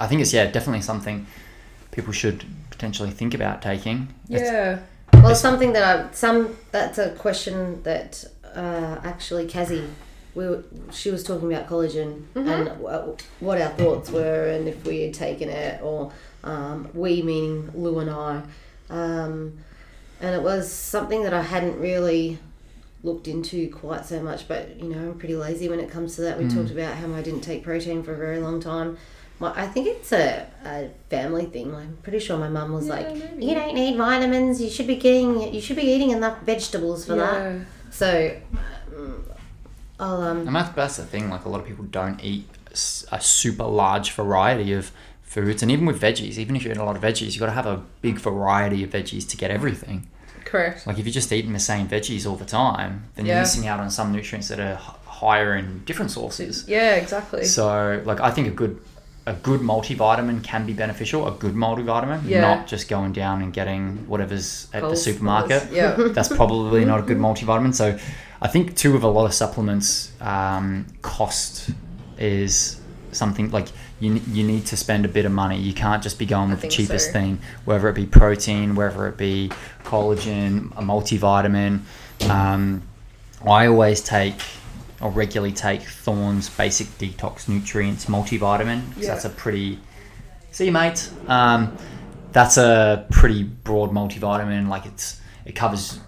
I 0.00 0.08
think 0.08 0.20
it's 0.20 0.32
yeah, 0.32 0.50
definitely 0.50 0.82
something 0.82 1.26
people 1.92 2.12
should 2.12 2.44
potentially 2.70 3.10
think 3.12 3.34
about 3.34 3.62
taking. 3.62 4.08
It's- 4.28 4.50
Yeah. 4.50 4.78
Well, 5.22 5.36
something 5.36 5.72
that 5.74 5.84
I 5.84 6.12
some 6.12 6.56
that's 6.72 6.98
a 6.98 7.10
question 7.10 7.82
that 7.84 8.24
uh, 8.54 8.96
actually 9.04 9.46
Kazi, 9.46 9.84
we 10.34 10.48
were, 10.48 10.64
she 10.92 11.10
was 11.12 11.22
talking 11.22 11.52
about 11.52 11.68
collagen 11.68 12.24
and 12.34 12.66
w- 12.66 13.16
what 13.38 13.60
our 13.60 13.70
thoughts 13.70 14.10
were 14.10 14.48
and 14.48 14.66
if 14.68 14.84
we 14.84 15.02
had 15.02 15.14
taken 15.14 15.48
it 15.48 15.80
or 15.82 16.10
um, 16.42 16.88
we 16.94 17.22
meaning 17.22 17.70
Lou 17.74 18.00
and 18.00 18.10
I, 18.10 18.42
um, 18.90 19.56
and 20.24 20.34
it 20.34 20.42
was 20.42 20.72
something 20.72 21.22
that 21.24 21.34
I 21.34 21.42
hadn't 21.42 21.78
really 21.78 22.38
looked 23.02 23.28
into 23.28 23.68
quite 23.68 24.06
so 24.06 24.22
much. 24.22 24.48
But 24.48 24.80
you 24.80 24.88
know, 24.88 25.10
I'm 25.10 25.18
pretty 25.18 25.36
lazy 25.36 25.68
when 25.68 25.80
it 25.80 25.90
comes 25.90 26.16
to 26.16 26.22
that. 26.22 26.38
We 26.38 26.48
talked 26.48 26.70
about 26.70 26.96
how 26.96 27.12
I 27.12 27.20
didn't 27.20 27.42
take 27.42 27.62
protein 27.62 28.02
for 28.02 28.14
a 28.14 28.16
very 28.16 28.38
long 28.38 28.58
time. 28.60 28.96
My, 29.38 29.52
I 29.54 29.66
think 29.66 29.86
it's 29.88 30.12
a, 30.12 30.46
a 30.64 30.90
family 31.10 31.44
thing. 31.44 31.74
I'm 31.74 31.98
pretty 32.02 32.20
sure 32.20 32.38
my 32.38 32.48
mum 32.48 32.72
was 32.72 32.86
like, 32.88 33.08
maybe. 33.12 33.44
"You 33.44 33.54
don't 33.54 33.74
need 33.74 33.98
vitamins. 33.98 34.62
You 34.62 34.70
should 34.70 34.86
be 34.86 34.96
getting. 34.96 35.52
You 35.52 35.60
should 35.60 35.76
be 35.76 35.82
eating 35.82 36.10
enough 36.10 36.40
vegetables 36.42 37.04
for 37.04 37.16
that." 37.16 37.66
So, 37.90 38.40
um, 38.96 39.24
I'll 40.00 40.22
um. 40.22 40.46
And 40.46 40.56
that's, 40.56 40.74
that's 40.74 40.96
the 40.96 41.04
thing, 41.04 41.28
like 41.28 41.44
a 41.44 41.48
lot 41.48 41.60
of 41.60 41.66
people 41.66 41.84
don't 41.84 42.22
eat 42.24 42.48
a 43.12 43.20
super 43.20 43.64
large 43.64 44.10
variety 44.12 44.72
of 44.72 44.90
foods. 45.22 45.62
And 45.62 45.70
even 45.70 45.84
with 45.84 46.00
veggies, 46.00 46.38
even 46.38 46.56
if 46.56 46.64
you 46.64 46.70
eat 46.70 46.76
a 46.76 46.84
lot 46.84 46.96
of 46.96 47.02
veggies, 47.02 47.32
you've 47.32 47.40
got 47.40 47.46
to 47.46 47.52
have 47.52 47.66
a 47.66 47.82
big 48.02 48.18
variety 48.18 48.82
of 48.84 48.90
veggies 48.90 49.28
to 49.30 49.36
get 49.36 49.50
everything. 49.50 50.08
Correct. 50.54 50.86
Like 50.86 50.98
if 51.00 51.04
you're 51.04 51.12
just 51.12 51.32
eating 51.32 51.52
the 51.52 51.58
same 51.58 51.88
veggies 51.88 52.26
all 52.28 52.36
the 52.36 52.44
time, 52.44 52.92
then 53.16 53.26
you're 53.26 53.40
missing 53.40 53.66
out 53.66 53.80
on 53.80 53.90
some 53.90 54.12
nutrients 54.12 54.46
that 54.50 54.60
are 54.60 54.76
higher 55.04 55.56
in 55.56 55.82
different 55.84 56.12
sources. 56.12 56.64
Yeah, 56.68 56.94
exactly. 56.94 57.44
So, 57.44 58.00
like, 58.04 58.20
I 58.20 58.30
think 58.30 58.46
a 58.46 58.52
good 58.62 58.78
a 59.26 59.32
good 59.32 59.60
multivitamin 59.62 60.44
can 60.44 60.66
be 60.66 60.72
beneficial. 60.74 61.26
A 61.26 61.32
good 61.32 61.54
multivitamin, 61.54 62.20
Yeah. 62.24 62.42
not 62.42 62.66
just 62.68 62.88
going 62.88 63.12
down 63.12 63.42
and 63.42 63.52
getting 63.52 64.06
whatever's 64.06 64.68
at 64.72 64.82
the 64.82 64.94
supermarket. 64.96 65.72
Yeah. 65.72 65.96
That's 66.16 66.28
probably 66.28 66.84
not 66.84 67.00
a 67.00 67.02
good 67.02 67.18
multivitamin. 67.28 67.74
So, 67.74 67.98
I 68.40 68.48
think 68.48 68.76
too 68.76 68.94
of 68.94 69.02
a 69.02 69.08
lot 69.08 69.24
of 69.24 69.34
supplements, 69.34 70.12
um, 70.20 70.86
cost 71.02 71.70
is 72.18 72.80
something 73.12 73.50
like 73.50 73.68
you 74.04 74.20
you 74.30 74.44
need 74.44 74.66
to 74.66 74.76
spend 74.76 75.04
a 75.04 75.08
bit 75.08 75.24
of 75.24 75.32
money. 75.32 75.58
You 75.58 75.72
can't 75.72 76.02
just 76.02 76.18
be 76.18 76.26
going 76.26 76.50
with 76.50 76.60
the 76.60 76.68
cheapest 76.68 77.06
so. 77.06 77.12
thing, 77.12 77.38
whether 77.64 77.88
it 77.88 77.94
be 77.94 78.06
protein, 78.06 78.74
whether 78.74 79.06
it 79.08 79.16
be 79.16 79.50
collagen, 79.84 80.70
a 80.76 80.82
multivitamin. 80.82 81.80
Um, 82.28 82.82
I 83.46 83.66
always 83.66 84.00
take 84.00 84.34
or 85.00 85.10
regularly 85.10 85.52
take 85.52 85.82
Thorne's 85.82 86.48
Basic 86.48 86.86
Detox 86.98 87.48
Nutrients 87.48 88.06
multivitamin 88.06 88.88
because 88.90 89.04
Yeah. 89.04 89.12
that's 89.14 89.24
a 89.24 89.30
pretty. 89.30 89.78
See, 90.50 90.70
mate. 90.70 91.10
Um, 91.26 91.76
that's 92.32 92.56
a 92.56 93.06
pretty 93.10 93.42
broad 93.42 93.90
multivitamin. 93.90 94.68
Like 94.68 94.86
it's 94.86 95.20
it 95.44 95.54
covers 95.54 95.98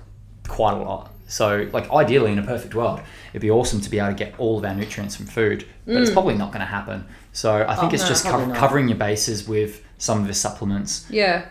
quite 0.49 0.75
a 0.75 0.83
lot. 0.83 1.13
So, 1.29 1.69
like 1.73 1.91
ideally, 1.91 2.31
in 2.33 2.39
a 2.39 2.43
perfect 2.43 2.75
world, 2.75 3.01
it'd 3.33 3.43
be 3.43 3.51
awesome 3.51 3.81
to 3.81 3.91
be 3.91 3.99
able 3.99 4.11
to 4.11 4.15
get 4.15 4.39
all 4.39 4.59
of 4.59 4.65
our 4.65 4.75
nutrients 4.75 5.17
from 5.17 5.27
food, 5.27 5.67
but 5.85 5.97
it's 5.97 6.11
probably 6.11 6.35
not 6.35 6.53
going 6.53 6.61
to 6.61 6.67
happen. 6.67 7.05
So, 7.37 7.67
I 7.69 7.75
think 7.77 7.93
Oh, 7.93 7.95
it's 7.95 8.03
no, 8.05 8.09
just 8.09 8.25
co- 8.25 8.51
covering 8.55 8.89
your 8.89 8.97
bases 8.97 9.47
with 9.47 9.83
some 9.99 10.21
of 10.23 10.27
the 10.27 10.33
supplements. 10.33 11.07
Yeah. 11.11 11.45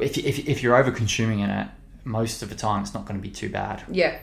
If, 0.00 0.18
if, 0.18 0.48
if 0.48 0.60
you're 0.62 0.74
over 0.76 0.90
consuming 0.90 1.38
it, 1.40 1.68
most 2.04 2.42
of 2.42 2.48
the 2.48 2.56
time 2.56 2.82
it's 2.82 2.94
not 2.94 3.04
going 3.06 3.16
to 3.20 3.22
be 3.22 3.30
too 3.30 3.48
bad. 3.48 3.84
Yeah. 3.88 4.18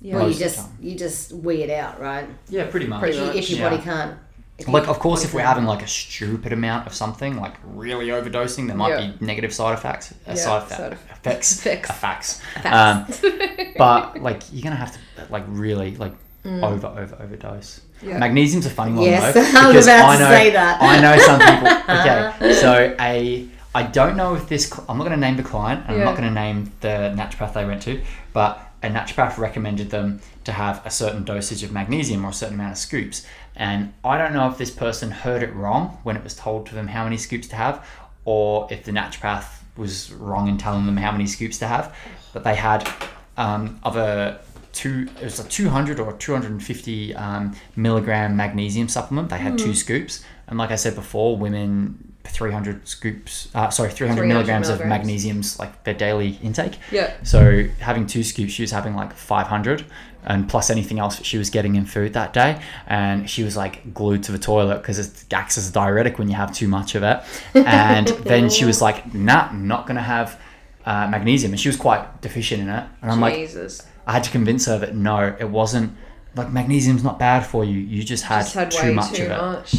Yeah. 0.00 0.14
Well, 0.14 0.28
you 0.28 0.28
Most 0.28 0.34
of 0.34 0.38
the 0.38 0.44
just 0.44 0.68
you 0.80 0.94
just 0.96 1.32
weed 1.32 1.70
out, 1.70 2.00
right? 2.00 2.28
Yeah, 2.48 2.66
pretty 2.70 2.86
much. 2.86 3.00
Pretty 3.00 3.18
If, 3.18 3.26
much, 3.26 3.36
if 3.36 3.50
your 3.50 3.58
yeah. 3.58 3.70
body 3.70 3.82
can't. 3.82 4.18
if 4.58 4.68
Like, 4.68 4.86
of 4.86 5.00
course, 5.00 5.24
if 5.24 5.34
we're 5.34 5.40
having 5.42 5.64
like 5.64 5.82
a 5.82 5.88
stupid 5.88 6.52
amount 6.52 6.86
of 6.86 6.94
something, 6.94 7.36
like 7.36 7.54
really 7.64 8.06
overdosing, 8.08 8.68
there 8.68 8.76
might 8.76 8.90
Yeah. 9.00 9.10
be 9.18 9.24
negative 9.24 9.52
side 9.52 9.74
effects. 9.76 10.12
Uh, 10.12 10.14
Yeah, 10.28 10.34
side, 10.36 10.68
side 10.68 10.92
effects. 11.10 11.58
effects. 11.58 11.90
Effects. 11.90 12.40
Facts. 12.62 13.24
Um, 13.24 13.72
but 13.76 14.22
like, 14.28 14.42
you're 14.52 14.62
gonna 14.62 14.76
have 14.76 14.92
to 14.92 15.00
like 15.32 15.44
really 15.48 15.96
like 15.96 16.14
over 16.44 16.86
over 16.86 17.16
overdose. 17.20 17.80
Yeah. 18.02 18.18
Magnesium's 18.18 18.66
a 18.66 18.70
funny 18.70 18.92
one 18.92 19.04
Yes, 19.04 19.34
though. 19.34 19.40
I 19.60 19.72
was 19.72 19.86
about 19.86 20.08
I 20.10 20.16
to 20.16 20.22
know, 20.22 20.30
say 20.30 20.50
that. 20.50 20.82
I 20.82 21.00
know 21.00 21.18
some 21.18 21.40
people. 21.40 21.68
Okay, 21.88 22.54
so 22.54 22.94
a 23.00 23.48
I 23.74 23.82
don't 23.82 24.16
know 24.16 24.34
if 24.34 24.48
this. 24.48 24.72
I'm 24.88 24.98
not 24.98 25.04
going 25.04 25.18
to 25.18 25.26
name 25.26 25.36
the 25.36 25.42
client, 25.42 25.84
and 25.86 25.96
I'm 25.98 26.04
not 26.04 26.16
going 26.16 26.28
to 26.28 26.34
name 26.34 26.72
the 26.80 27.14
naturopath 27.16 27.54
they 27.54 27.64
went 27.64 27.82
to, 27.82 28.00
but 28.32 28.60
a 28.82 28.88
naturopath 28.88 29.38
recommended 29.38 29.90
them 29.90 30.20
to 30.44 30.52
have 30.52 30.84
a 30.86 30.90
certain 30.90 31.24
dosage 31.24 31.62
of 31.62 31.72
magnesium 31.72 32.24
or 32.24 32.30
a 32.30 32.32
certain 32.32 32.54
amount 32.54 32.72
of 32.72 32.78
scoops. 32.78 33.26
And 33.56 33.92
I 34.04 34.16
don't 34.18 34.32
know 34.32 34.48
if 34.48 34.56
this 34.56 34.70
person 34.70 35.10
heard 35.10 35.42
it 35.42 35.52
wrong 35.52 35.98
when 36.02 36.16
it 36.16 36.22
was 36.22 36.34
told 36.34 36.66
to 36.68 36.74
them 36.74 36.88
how 36.88 37.04
many 37.04 37.16
scoops 37.16 37.48
to 37.48 37.56
have, 37.56 37.86
or 38.24 38.68
if 38.70 38.84
the 38.84 38.92
naturopath 38.92 39.60
was 39.76 40.12
wrong 40.12 40.48
in 40.48 40.58
telling 40.58 40.86
them 40.86 40.96
how 40.96 41.12
many 41.12 41.26
scoops 41.26 41.58
to 41.58 41.66
have. 41.66 41.94
But 42.32 42.44
they 42.44 42.54
had 42.54 42.88
um, 43.36 43.80
a 43.84 44.38
two 44.72 45.08
it 45.20 45.24
was 45.24 45.40
a 45.40 45.48
200 45.48 45.98
or 45.98 46.12
250 46.14 47.14
um, 47.14 47.56
milligram 47.76 48.36
magnesium 48.36 48.88
supplement 48.88 49.28
they 49.30 49.38
had 49.38 49.58
two 49.58 49.74
scoops 49.74 50.24
and 50.46 50.58
like 50.58 50.70
i 50.70 50.76
said 50.76 50.94
before 50.94 51.36
women 51.36 52.08
300 52.28 52.86
scoops, 52.86 53.48
uh, 53.54 53.70
sorry, 53.70 53.90
300, 53.90 54.20
300 54.20 54.26
milligrams, 54.26 54.68
of 54.68 54.80
magnesiums, 54.80 55.58
like 55.58 55.84
their 55.84 55.94
daily 55.94 56.38
intake. 56.42 56.78
Yeah. 56.92 57.12
So 57.22 57.64
having 57.80 58.06
two 58.06 58.22
scoops, 58.22 58.52
she 58.52 58.62
was 58.62 58.70
having 58.70 58.94
like 58.94 59.12
500 59.12 59.84
and 60.24 60.48
plus 60.48 60.68
anything 60.68 60.98
else 60.98 61.16
that 61.16 61.24
she 61.24 61.38
was 61.38 61.48
getting 61.48 61.76
in 61.76 61.86
food 61.86 62.12
that 62.12 62.32
day. 62.32 62.60
And 62.86 63.28
she 63.28 63.42
was 63.42 63.56
like 63.56 63.94
glued 63.94 64.22
to 64.24 64.32
the 64.32 64.38
toilet 64.38 64.78
because 64.78 64.98
it 64.98 65.32
acts 65.32 65.56
as 65.56 65.70
a 65.70 65.72
diuretic 65.72 66.18
when 66.18 66.28
you 66.28 66.34
have 66.34 66.54
too 66.54 66.68
much 66.68 66.94
of 66.94 67.02
it. 67.02 67.22
And 67.54 68.08
then 68.08 68.50
she 68.50 68.64
was 68.64 68.82
like, 68.82 69.14
nah, 69.14 69.50
not 69.52 69.86
going 69.86 69.96
to 69.96 70.02
have 70.02 70.40
uh, 70.84 71.08
magnesium. 71.08 71.52
And 71.52 71.60
she 71.60 71.68
was 71.68 71.76
quite 71.76 72.20
deficient 72.20 72.62
in 72.62 72.68
it. 72.68 72.84
And 73.02 73.10
I'm 73.10 73.20
like, 73.20 73.34
Jesus. 73.34 73.86
I 74.08 74.12
had 74.12 74.24
to 74.24 74.30
convince 74.30 74.66
her 74.66 74.78
that 74.78 74.96
no, 74.96 75.36
it 75.38 75.48
wasn't 75.50 75.94
like 76.34 76.50
magnesium's 76.50 77.04
not 77.04 77.18
bad 77.18 77.44
for 77.46 77.64
you. 77.64 77.78
You 77.78 78.02
just 78.02 78.24
had, 78.24 78.40
Just 78.42 78.54
had 78.54 78.70
too 78.70 78.92
much 78.94 79.12
too 79.12 79.26
of 79.26 79.30
it. 79.30 79.36
much. 79.36 79.74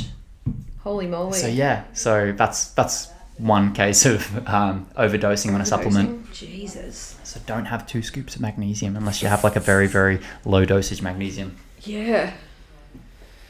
Holy 0.84 1.08
moly. 1.08 1.38
So 1.38 1.48
yeah, 1.48 1.84
so 1.94 2.32
that's 2.32 2.70
that's 2.72 3.10
one 3.38 3.74
case 3.74 4.06
of 4.06 4.48
um, 4.48 4.86
overdosing 4.98 5.54
on 5.54 5.62
a 5.62 5.66
supplement. 5.66 6.32
Jesus. 6.32 7.18
So 7.24 7.40
don't 7.46 7.66
have 7.66 7.88
two 7.88 8.02
scoops 8.02 8.36
of 8.36 8.42
magnesium 8.42 8.96
unless 8.96 9.22
you 9.22 9.28
have 9.30 9.44
like 9.44 9.56
a 9.56 9.60
very 9.60 9.88
very 9.88 10.20
low 10.46 10.64
dosage 10.66 11.02
magnesium. 11.02 11.56
Yeah. 11.82 12.34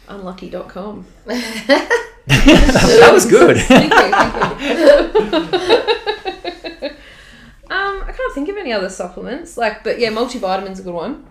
Unlucky.com. 0.07 1.05
that 1.25 3.09
was 3.13 3.25
good. 3.25 3.57
Thank 3.57 3.93
you, 3.93 4.11
thank 4.11 5.51
you. 6.82 6.89
um, 7.69 8.03
I 8.03 8.11
can't 8.15 8.34
think 8.34 8.49
of 8.49 8.57
any 8.70 8.78
other 8.78 8.89
supplements. 8.89 9.57
Like, 9.57 9.84
but 9.84 9.99
yeah, 9.99 10.09
multivitamin's 10.09 10.80
a 10.80 10.84
good 10.84 10.93
one. 10.93 11.26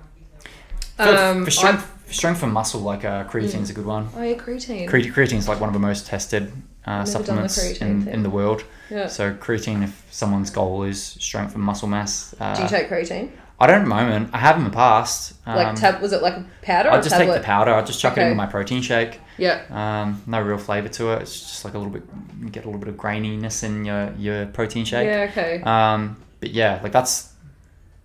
for, 0.97 1.03
Um, 1.03 1.45
for 1.45 1.51
strength, 1.51 1.85
for 2.07 2.13
strength 2.13 2.43
and 2.43 2.53
muscle, 2.53 2.81
like 2.81 3.05
uh, 3.05 3.25
creatine's 3.25 3.71
a 3.71 3.73
good 3.73 3.87
one. 3.87 4.09
Oh 4.17 4.23
yeah, 4.23 4.35
creatine. 4.37 4.89
Creatine, 4.89 5.13
creatine's 5.13 5.49
like 5.49 5.61
one 5.61 5.69
of 5.69 5.75
the 5.75 5.79
most 5.81 6.07
tested 6.07 6.51
uh, 6.87 7.05
supplements 7.05 7.59
in, 7.81 8.03
thing. 8.03 8.13
in 8.15 8.23
the 8.23 8.31
world. 8.31 8.65
yeah. 8.91 9.07
So 9.07 9.35
creatine, 9.35 9.83
if 9.85 10.05
someone's 10.11 10.51
goal 10.51 10.83
is 10.85 11.03
strength 11.03 11.55
and 11.55 11.63
muscle 11.63 11.89
mass, 11.89 12.35
uh, 12.41 12.55
Do 12.57 12.63
you 12.63 12.69
take 12.69 12.89
creatine? 12.89 13.31
I 13.61 13.67
don't 13.67 13.77
at 13.81 13.83
the 13.85 13.89
moment. 13.89 14.31
I 14.33 14.39
have 14.39 14.57
in 14.57 14.63
the 14.63 14.71
past. 14.71 15.35
Like 15.45 15.67
Um, 15.67 15.75
tab? 15.75 16.01
Was 16.01 16.13
it 16.13 16.23
like 16.23 16.37
a 16.37 16.45
powder 16.63 16.91
or 16.91 16.93
I 16.93 16.97
just 17.01 17.11
take 17.11 17.19
tablet? 17.27 17.39
the 17.39 17.45
powder. 17.45 17.75
I 17.75 17.83
just 17.83 17.99
chuck 18.01 18.13
it 18.13 18.21
Okay. 18.21 18.27
into 18.31 18.37
my 18.37 18.47
protein 18.47 18.83
shake. 18.83 19.19
yeah. 19.37 19.63
Um, 19.71 20.23
no 20.27 20.41
real 20.41 20.59
flavor 20.59 20.89
to 20.89 21.13
it. 21.15 21.23
It's 21.23 21.41
just 21.41 21.65
like 21.65 21.75
a 21.75 21.79
little 21.79 21.93
bit. 21.93 22.05
You 22.41 22.51
get 22.51 22.65
a 22.65 22.69
little 22.69 22.79
bit 22.81 22.89
of 22.89 22.95
graininess 22.97 23.65
in 23.65 23.85
your 23.85 24.13
your 24.17 24.47
protein 24.47 24.85
shake. 24.85 25.07
Yeah. 25.07 25.27
Okay. 25.31 25.61
Um, 25.65 26.17
but 26.41 26.51
yeah, 26.51 26.81
like 26.83 26.93
that's. 26.93 27.33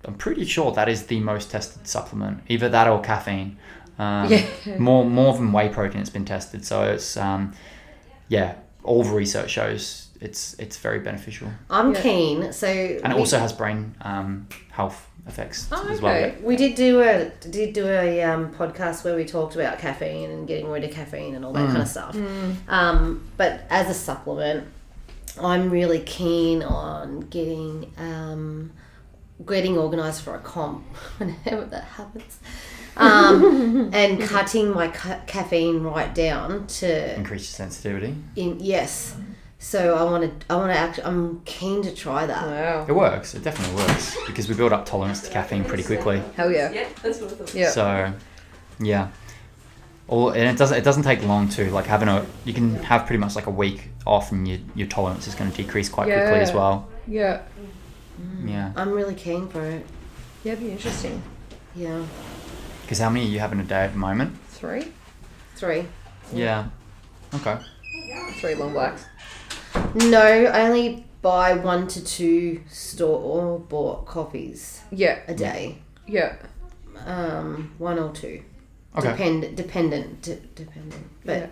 I'm 0.05 0.15
pretty 0.15 0.43
sure 0.45 0.71
that 0.73 0.89
is 0.89 1.05
the 1.05 1.19
most 1.21 1.49
tested 1.51 1.87
supplement. 1.87 2.41
Either 2.49 2.67
that 2.69 2.87
or 2.87 2.99
caffeine. 3.01 3.57
Um, 3.97 4.29
Yeah. 4.31 4.45
More 4.77 5.05
more 5.05 5.33
than 5.33 5.51
whey 5.53 5.69
protein 5.69 5.99
has 5.99 6.09
been 6.09 6.25
tested. 6.25 6.65
So 6.65 6.83
it's 6.83 7.15
um, 7.15 7.53
yeah, 8.27 8.55
all 8.83 9.03
the 9.03 9.13
research 9.13 9.51
shows 9.51 10.09
it's 10.19 10.55
it's 10.59 10.77
very 10.77 10.99
beneficial, 10.99 11.49
I'm 11.69 11.93
Yeah. 11.93 12.01
keen. 12.01 12.53
So 12.53 12.67
and 12.67 13.11
it 13.13 13.15
we, 13.15 13.19
also 13.21 13.39
has 13.39 13.53
brain 13.53 13.95
um, 14.01 14.47
health 14.71 15.07
effects 15.27 15.67
Oh, 15.71 15.87
as 15.89 16.01
well. 16.01 16.13
okay. 16.15 16.35
we 16.41 16.55
did 16.57 16.75
do 16.75 17.01
a 17.01 17.29
did 17.49 17.73
do 17.73 17.85
a 17.87 18.23
um, 18.23 18.53
podcast 18.53 19.03
where 19.05 19.15
we 19.15 19.23
talked 19.25 19.55
about 19.55 19.79
caffeine 19.79 20.31
and 20.31 20.47
getting 20.47 20.69
rid 20.69 20.83
of 20.83 20.91
caffeine 20.91 21.35
and 21.35 21.45
all 21.45 21.53
that 21.53 21.67
kind 21.67 21.81
of 21.81 21.87
stuff. 21.87 22.15
Um, 22.67 23.29
but 23.37 23.65
as 23.69 23.89
a 23.89 23.93
supplement, 23.93 24.67
I'm 25.41 25.69
really 25.69 25.99
keen 25.99 26.61
on 26.63 27.21
getting 27.21 27.91
um, 27.97 28.71
getting 29.45 29.77
organised 29.77 30.21
for 30.21 30.35
a 30.35 30.39
comp 30.39 30.85
whenever 31.17 31.65
that 31.65 31.83
happens. 31.83 32.39
Um, 32.95 33.89
and 33.93 34.21
cutting 34.21 34.69
my 34.71 34.87
ca- 34.89 35.21
caffeine 35.25 35.81
right 35.81 36.13
down 36.13 36.67
to 36.67 37.15
Increase 37.15 37.41
your 37.41 37.55
sensitivity. 37.67 38.15
in 38.35 38.59
yes. 38.59 39.15
So 39.57 39.95
I 39.95 40.03
want 40.03 40.41
to 40.41 40.45
I 40.53 40.57
want 40.57 40.71
to 40.73 40.77
actually 40.77 41.05
I'm 41.05 41.41
keen 41.45 41.81
to 41.83 41.95
try 41.95 42.25
that. 42.25 42.45
Wow. 42.45 42.85
It 42.87 42.91
works. 42.93 43.33
It 43.33 43.43
definitely 43.43 43.75
works 43.77 44.15
because 44.27 44.47
we 44.47 44.55
build 44.55 44.73
up 44.73 44.85
tolerance 44.85 45.21
to 45.21 45.29
caffeine 45.29 45.63
pretty 45.63 45.83
quickly. 45.83 46.21
Hell 46.35 46.51
yeah. 46.51 46.69
Yeah, 46.71 46.87
that's 47.01 47.19
what 47.21 47.31
I 47.31 47.35
thought. 47.35 47.55
Yeah. 47.55 47.69
So, 47.71 48.13
yeah. 48.79 49.09
All, 50.13 50.29
and 50.29 50.43
it 50.47 50.57
doesn't 50.59 50.77
it 50.77 50.83
doesn't 50.83 51.01
take 51.01 51.23
long 51.23 51.49
to 51.49 51.71
like 51.71 51.85
having 51.87 52.07
a 52.07 52.23
you 52.45 52.53
can 52.53 52.75
have 52.83 53.07
pretty 53.07 53.17
much 53.19 53.35
like 53.35 53.47
a 53.47 53.55
week 53.63 53.89
off 54.05 54.31
and 54.31 54.47
your 54.47 54.59
your 54.75 54.87
tolerance 54.87 55.27
is 55.27 55.33
going 55.33 55.49
to 55.49 55.57
decrease 55.57 55.89
quite 55.89 56.05
quickly 56.05 56.39
as 56.39 56.53
well. 56.53 56.87
Yeah. 57.07 57.41
Yeah. 58.45 58.71
I'm 58.75 58.91
really 58.91 59.15
keen 59.15 59.47
for 59.47 59.63
it. 59.65 59.83
Yeah. 60.43 60.51
It'd 60.51 60.63
be 60.63 60.71
interesting. 60.71 61.23
Yeah, 61.75 62.05
Because 62.83 62.99
how 62.99 63.09
many 63.09 63.25
are 63.25 63.29
you 63.29 63.39
having 63.39 63.59
a 63.59 63.63
day 63.63 63.85
at 63.85 63.93
the 63.93 63.97
moment? 63.97 64.37
Three. 64.49 64.91
three. 65.55 65.85
Yeah. 66.31 66.67
Okay. 67.33 67.57
Three 68.39 68.53
long 68.53 68.73
blacks. 68.73 69.05
No, 69.95 70.21
I 70.21 70.67
only 70.67 71.07
buy 71.23 71.53
one 71.53 71.87
to 71.87 72.03
two 72.05 72.61
store 72.69 73.19
or 73.19 73.57
bought 73.59 74.05
coffees 74.05 74.81
Yeah. 74.91 75.21
a 75.27 75.33
day. 75.33 75.79
Yeah. 76.05 76.35
Um, 77.07 77.73
one 77.79 77.97
or 77.97 78.11
two. 78.13 78.43
Okay. 78.95 79.09
Depend 79.11 79.57
dependent 79.57 80.21
d- 80.21 80.37
dependent, 80.55 81.03
but 81.25 81.37
Yeah. 81.37 81.47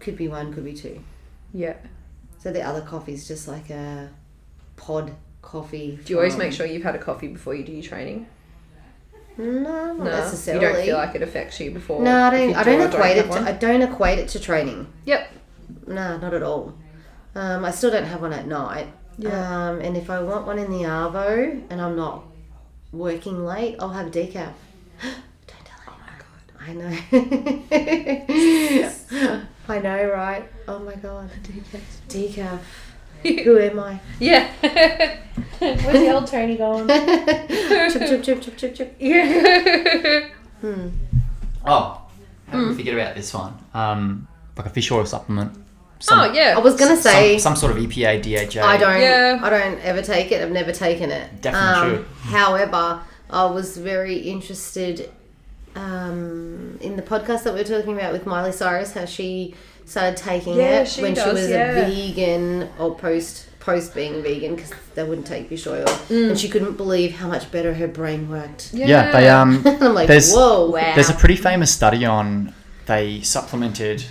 could 0.00 0.16
be 0.16 0.28
one, 0.28 0.52
could 0.52 0.64
be 0.64 0.74
two. 0.74 1.00
Yeah. 1.54 1.74
So 2.38 2.52
the 2.52 2.62
other 2.62 2.82
coffee 2.82 3.14
is 3.14 3.26
just 3.26 3.48
like 3.48 3.70
a 3.70 4.10
pod 4.76 5.12
coffee. 5.42 5.98
Do 6.04 6.12
you 6.12 6.18
always 6.18 6.36
make 6.36 6.52
sure 6.52 6.66
you've 6.66 6.82
had 6.82 6.94
a 6.94 6.98
coffee 6.98 7.28
before 7.28 7.54
you 7.54 7.64
do 7.64 7.72
your 7.72 7.82
training? 7.82 8.26
No, 9.38 9.44
not 9.52 9.98
No. 9.98 10.04
necessarily. 10.04 10.64
You 10.66 10.72
don't 10.72 10.84
feel 10.84 10.96
like 10.96 11.14
it 11.14 11.22
affects 11.22 11.60
you 11.60 11.70
before. 11.70 12.02
No, 12.02 12.24
I 12.24 12.30
don't. 12.30 12.54
I 12.56 12.62
do 12.64 12.70
or 12.70 12.78
don't 12.78 12.92
equate 12.94 13.16
it. 13.18 13.32
To. 13.32 13.38
I 13.40 13.52
don't 13.52 13.82
equate 13.82 14.18
it 14.18 14.28
to 14.30 14.40
training. 14.40 14.86
Yep. 15.04 15.30
No, 15.86 16.16
not 16.18 16.32
at 16.34 16.42
all. 16.42 16.74
Um, 17.34 17.64
I 17.64 17.70
still 17.70 17.90
don't 17.90 18.04
have 18.04 18.22
one 18.22 18.32
at 18.32 18.46
night. 18.46 18.88
Yeah. 19.18 19.68
Um, 19.70 19.80
and 19.80 19.96
if 19.96 20.08
I 20.10 20.22
want 20.22 20.46
one 20.46 20.58
in 20.58 20.70
the 20.70 20.84
arvo 20.84 21.62
and 21.70 21.80
I'm 21.80 21.96
not 21.96 22.24
working 22.92 23.44
late, 23.44 23.76
I'll 23.78 23.90
have 23.90 24.06
a 24.06 24.10
decaf. 24.10 24.52
Don't 26.72 26.80
tell 27.10 27.20
anyone. 27.20 28.36
I 29.10 29.20
know. 29.22 29.42
I 29.68 29.78
know, 29.80 30.10
right? 30.10 30.44
Oh 30.68 30.78
my 30.78 30.94
god. 30.94 31.30
Decaf. 31.42 31.80
Decaf. 32.08 32.58
Who 33.44 33.58
am 33.58 33.80
I? 33.80 34.00
Yeah. 34.20 34.48
Where's 35.58 35.82
the 35.82 36.12
old 36.14 36.26
Tony 36.28 36.56
going? 36.56 36.86
chip, 36.88 38.02
chip, 38.08 38.22
chip, 38.22 38.40
chip, 38.42 38.56
chip, 38.56 38.74
chip. 38.74 38.96
yeah. 38.98 40.28
Hmm. 40.60 40.88
Oh, 41.64 42.00
how 42.48 42.52
Hmm. 42.52 42.58
did 42.60 42.68
we 42.68 42.74
forget 42.76 42.94
about 42.94 43.16
this 43.16 43.34
one? 43.34 43.54
Um, 43.74 44.28
like 44.56 44.66
a 44.66 44.70
fish 44.70 44.90
oil 44.92 45.04
supplement. 45.04 45.52
oh 46.10 46.32
yeah. 46.32 46.54
I 46.56 46.60
was 46.60 46.76
gonna 46.76 46.96
say 46.96 47.38
some, 47.38 47.56
sort 47.56 47.72
of 47.76 47.78
EPA, 47.82 48.22
DHA. 48.22 48.62
I 48.64 48.76
don't. 48.76 49.00
Yeah. 49.00 49.40
I 49.42 49.50
don't 49.50 49.78
ever 49.80 50.02
take 50.02 50.30
it. 50.30 50.42
I've 50.42 50.52
never 50.52 50.70
taken 50.72 51.10
it. 51.10 51.40
Definitely 51.42 51.98
Um, 51.98 52.04
However, 52.20 53.00
I 53.30 53.44
was 53.46 53.76
very 53.76 54.18
interested 54.18 55.10
um, 55.76 56.78
in 56.80 56.96
the 56.96 57.02
podcast 57.02 57.44
that 57.44 57.54
we 57.54 57.60
were 57.60 57.64
talking 57.66 57.94
about 57.94 58.12
with 58.12 58.26
Miley 58.26 58.52
Cyrus, 58.52 58.92
how 58.92 59.04
she 59.04 59.54
started 59.84 60.16
taking 60.16 60.56
Yeah, 60.56 60.80
it 60.80 60.88
she 60.88 61.02
when 61.02 61.14
she 61.14 61.28
was 61.28 61.48
yeah. 61.48 61.72
a 61.86 61.90
vegan 61.90 62.68
or 62.78 62.94
post 62.96 63.46
post 63.60 63.94
being 63.94 64.22
vegan 64.22 64.54
because 64.54 64.72
they 64.94 65.02
wouldn't 65.02 65.26
take 65.26 65.48
fish 65.48 65.66
oil, 65.66 65.84
Mm. 66.08 66.30
and 66.30 66.38
she 66.38 66.48
couldn't 66.48 66.76
believe 66.76 67.12
how 67.16 67.26
much 67.28 67.50
better 67.50 67.74
her 67.74 67.88
brain 67.88 68.28
worked. 68.30 68.72
Yeah, 68.72 69.10
they 69.12 69.28
um. 69.28 69.62
I'm 69.66 69.94
like, 69.94 70.08
There's- 70.08 70.32
whoa, 70.32 70.70
Wow. 70.70 70.94
There's 70.94 71.10
a 71.10 71.14
pretty 71.14 71.36
famous 71.36 71.72
study 71.72 72.04
on 72.04 72.52
they 72.86 73.20
supplemented 73.22 74.04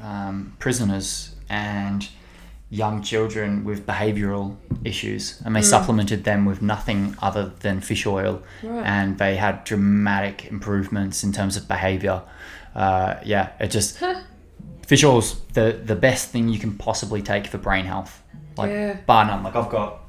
um, 0.00 0.54
prisoners 0.58 1.34
and 1.50 2.08
young 2.70 3.02
children 3.02 3.64
with 3.64 3.86
behavioural 3.86 4.54
issues, 4.84 5.40
and 5.44 5.56
they 5.56 5.62
supplemented 5.62 6.24
them 6.24 6.44
with 6.44 6.60
nothing 6.60 7.16
other 7.22 7.50
than 7.60 7.80
fish 7.80 8.06
oil, 8.06 8.42
Right. 8.62 8.84
and 8.84 9.18
they 9.18 9.36
had 9.36 9.64
dramatic 9.64 10.46
improvements 10.50 11.24
in 11.24 11.32
terms 11.32 11.56
of 11.56 11.66
behaviour. 11.66 12.20
Uh, 12.74 13.14
yeah, 13.24 13.48
it 13.58 13.70
just 13.70 13.98
fish 14.86 15.02
oil's 15.04 15.40
the 15.54 15.80
the 15.84 15.96
best 15.96 16.28
thing 16.30 16.48
you 16.48 16.58
can 16.58 16.72
possibly 16.76 17.22
take 17.22 17.46
for 17.46 17.58
brain 17.58 17.86
health, 17.86 18.22
like 18.56 18.70
Yeah. 18.70 18.96
bar 19.06 19.24
none. 19.24 19.42
Like 19.42 19.56
I've 19.56 19.70
got 19.70 20.00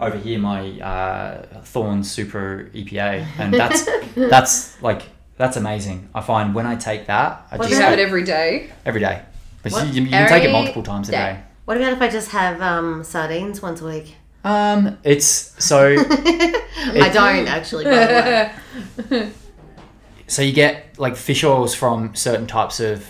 over 0.00 0.18
here 0.18 0.38
my 0.38 0.78
uh, 0.80 1.46
Thorne 1.64 2.04
Super 2.04 2.70
EPA, 2.74 3.24
and 3.38 3.54
that's 3.60 3.88
that's 4.14 4.80
like 4.82 5.02
that's 5.38 5.56
amazing. 5.56 6.08
I 6.14 6.20
find 6.20 6.54
when 6.54 6.66
I 6.66 6.76
take 6.76 7.06
that, 7.06 7.46
I 7.50 7.56
Do 7.56 7.62
just 7.62 7.70
you 7.74 7.80
have 7.80 7.94
it 7.94 7.98
every 7.98 8.24
day? 8.24 8.70
every 8.84 9.00
day. 9.00 9.22
But 9.62 9.72
What? 9.72 9.86
you, 9.86 10.02
you 10.02 10.10
can 10.10 10.28
take 10.28 10.44
it 10.44 10.52
multiple 10.52 10.82
times 10.82 11.08
a 11.08 11.12
day. 11.12 11.16
day. 11.18 11.40
What 11.64 11.76
about 11.76 11.92
if 11.92 12.02
I 12.02 12.08
just 12.08 12.30
have 12.30 12.60
um, 12.60 13.04
sardines 13.04 13.62
once 13.62 13.80
a 13.80 13.86
week? 13.86 14.16
Um, 14.44 14.98
it's 15.04 15.54
so 15.64 15.94
I 15.98 17.10
don't 17.12 17.46
actually, 17.46 17.84
by 17.84 18.06
the 18.06 18.52
way. 19.10 19.32
so 20.26 20.42
you 20.42 20.52
get 20.52 20.98
like 20.98 21.14
fish 21.14 21.44
oils 21.44 21.74
from 21.74 22.14
certain 22.16 22.48
types 22.48 22.80
of 22.80 23.06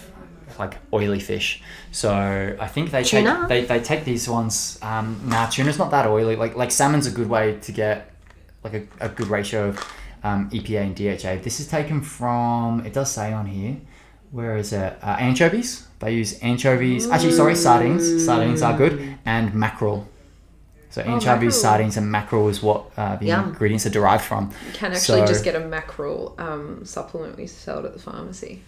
like 0.58 0.76
oily 0.92 1.20
fish. 1.20 1.62
So 1.90 2.56
I 2.60 2.66
think 2.68 2.90
they 2.90 3.02
Tuna? 3.02 3.46
take 3.48 3.68
they, 3.68 3.78
they 3.78 3.82
take 3.82 4.04
these 4.04 4.28
ones. 4.28 4.78
Um, 4.82 5.20
nah, 5.24 5.46
tuna's 5.46 5.78
not 5.78 5.90
that 5.92 6.06
oily. 6.06 6.36
Like 6.36 6.54
like 6.54 6.70
salmon's 6.70 7.06
a 7.06 7.10
good 7.10 7.28
way 7.28 7.58
to 7.60 7.72
get 7.72 8.14
like 8.62 8.74
a, 8.74 9.06
a 9.06 9.08
good 9.08 9.28
ratio 9.28 9.68
of 9.68 9.78
um, 10.22 10.50
EPA 10.50 10.82
and 10.82 10.94
DHA. 10.94 11.42
This 11.42 11.60
is 11.60 11.68
taken 11.68 12.02
from 12.02 12.84
it 12.84 12.92
does 12.92 13.10
say 13.10 13.32
on 13.32 13.46
here 13.46 13.78
where 14.32 14.56
is 14.56 14.72
it? 14.72 14.98
Uh, 15.02 15.16
anchovies. 15.18 15.86
They 16.00 16.14
use 16.14 16.38
anchovies. 16.40 17.08
Actually, 17.08 17.32
sorry, 17.32 17.54
sardines. 17.54 18.24
Sardines 18.24 18.60
are 18.62 18.76
good, 18.76 19.16
and 19.24 19.54
mackerel. 19.54 20.08
So 20.90 21.00
anchovies, 21.02 21.24
mackerel. 21.30 21.50
sardines, 21.52 21.96
and 21.96 22.10
mackerel 22.10 22.48
is 22.48 22.62
what 22.62 22.90
uh, 22.96 23.16
the 23.16 23.26
Yum. 23.26 23.50
ingredients 23.50 23.86
are 23.86 23.90
derived 23.90 24.24
from. 24.24 24.50
You 24.66 24.72
can 24.72 24.92
actually 24.92 25.20
So- 25.20 25.26
just 25.26 25.44
get 25.44 25.54
a 25.54 25.60
mackerel 25.60 26.34
um, 26.38 26.84
supplement. 26.84 27.36
We 27.36 27.46
sell 27.46 27.78
it 27.78 27.84
at 27.86 27.92
the 27.94 28.00
pharmacy. 28.00 28.62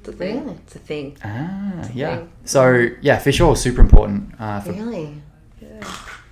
It's 0.00 0.08
a 0.08 0.12
thing. 0.12 0.40
Really? 0.44 0.56
It's 0.66 0.76
a 0.76 0.78
thing. 0.78 1.16
Ah, 1.24 1.88
yeah. 1.94 2.16
thing. 2.16 2.30
So 2.44 2.88
yeah, 3.02 3.18
fish 3.18 3.40
oil 3.40 3.52
is 3.52 3.60
super 3.60 3.82
important 3.82 4.34
uh, 4.40 4.60
for 4.60 4.72
Really? 4.72 5.14
Yeah, 5.60 5.80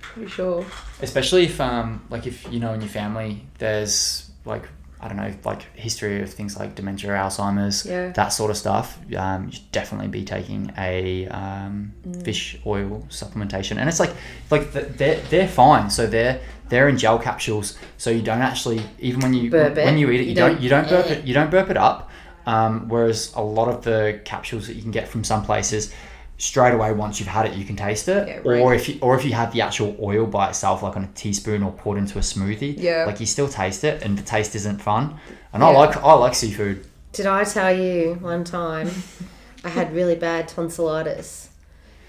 pretty 0.01 0.29
sure. 0.29 0.65
especially 1.03 1.43
if 1.45 1.61
um 1.61 2.01
like 2.09 2.25
if 2.27 2.51
you 2.51 2.59
know 2.59 2.73
in 2.73 2.81
your 2.81 2.89
family 2.89 3.45
there's 3.59 4.29
like 4.43 4.63
I 5.01 5.07
don't 5.07 5.17
know 5.17 5.33
like 5.45 5.61
history 5.77 6.21
of 6.21 6.29
things 6.33 6.57
like 6.59 6.75
dementia, 6.75 7.11
Alzheimer's, 7.11 7.85
Yeah. 7.85 8.09
that 8.11 8.29
sort 8.29 8.51
of 8.51 8.57
stuff. 8.57 8.99
Um, 9.15 9.45
you 9.45 9.51
should 9.53 9.71
definitely 9.71 10.09
be 10.09 10.25
taking 10.25 10.73
a 10.77 11.27
um, 11.27 11.93
Mm. 12.05 12.23
fish 12.23 12.59
oil 12.65 13.05
supplementation, 13.09 13.77
and 13.77 13.87
it's 13.87 13.99
like 13.99 14.11
like 14.51 14.71
the, 14.73 14.81
they're 14.81 15.19
they're 15.29 15.47
fine. 15.47 15.89
So 15.89 16.05
they're 16.07 16.41
they're 16.67 16.89
in 16.89 16.97
gel 16.97 17.17
capsules, 17.17 17.77
so 17.97 18.09
you 18.09 18.21
don't 18.21 18.41
actually 18.41 18.81
even 18.99 19.21
when 19.21 19.33
you 19.33 19.49
Burp 19.49 19.77
it. 19.77 19.85
when 19.85 19.97
you 19.97 20.09
eat 20.11 20.19
it, 20.21 20.23
you, 20.23 20.29
You 20.29 20.35
don't, 20.35 20.51
don't- 20.53 20.61
you 20.63 20.69
don't 20.69 20.89
burp 20.89 21.07
it 21.07 21.25
you 21.25 21.33
don't 21.33 21.49
burp 21.51 21.69
it 21.69 21.77
up. 21.77 22.09
Um, 22.45 22.87
whereas 22.89 23.31
a 23.35 23.41
lot 23.43 23.67
of 23.67 23.83
the 23.83 24.21
capsules 24.25 24.67
that 24.67 24.73
you 24.75 24.81
can 24.81 24.91
get 24.91 25.07
from 25.07 25.23
some 25.23 25.43
places, 25.45 25.93
straight 26.39 26.73
away 26.73 26.91
once 26.93 27.19
you've 27.19 27.29
had 27.29 27.45
it, 27.45 27.53
you 27.53 27.63
can 27.65 27.75
taste 27.75 28.07
it. 28.07 28.27
Yeah, 28.27 28.37
right. 28.37 28.59
Or 28.61 28.73
if 28.73 28.89
you 28.89 28.97
or 29.01 29.15
if 29.15 29.23
you 29.23 29.33
have 29.33 29.53
the 29.53 29.61
actual 29.61 29.95
oil 30.01 30.25
by 30.25 30.49
itself, 30.49 30.81
like 30.81 30.95
on 30.97 31.03
a 31.03 31.07
teaspoon 31.13 31.61
or 31.61 31.71
poured 31.71 31.97
into 31.99 32.17
a 32.17 32.21
smoothie, 32.21 32.73
Yeah. 32.77 33.05
like 33.05 33.19
you 33.19 33.25
still 33.27 33.47
taste 33.47 33.83
it, 33.83 34.01
and 34.01 34.17
the 34.17 34.23
taste 34.23 34.55
isn't 34.55 34.81
fun. 34.81 35.19
And 35.53 35.63
I 35.63 35.69
like 35.69 35.95
I 35.97 36.13
like 36.13 36.33
seafood. 36.33 36.85
Did 37.13 37.25
I 37.27 37.43
tell 37.43 37.71
you 37.75 38.15
one 38.21 38.43
time 38.43 38.89
I 39.63 39.69
had 39.69 39.93
really 39.93 40.15
bad 40.15 40.47
tonsillitis 40.47 41.49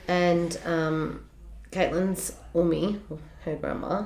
and 0.09 0.59
um, 0.65 1.25
Caitlin's 1.73 2.33
Umi, 2.55 3.01
her 3.45 3.55
grandma, 3.57 4.05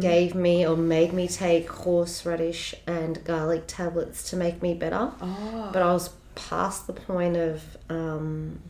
gave 0.00 0.34
me 0.34 0.66
or 0.66 0.76
made 0.76 1.12
me 1.12 1.26
take 1.28 1.68
horseradish 1.70 2.74
and 2.86 3.22
garlic 3.24 3.64
tablets 3.66 4.28
to 4.30 4.36
make 4.36 4.60
me 4.62 4.74
better. 4.74 5.10
Oh. 5.20 5.70
But 5.72 5.82
I 5.82 5.92
was 5.92 6.10
past 6.34 6.86
the 6.86 6.92
point 6.92 7.36
of 7.36 7.76
um, 7.88 8.60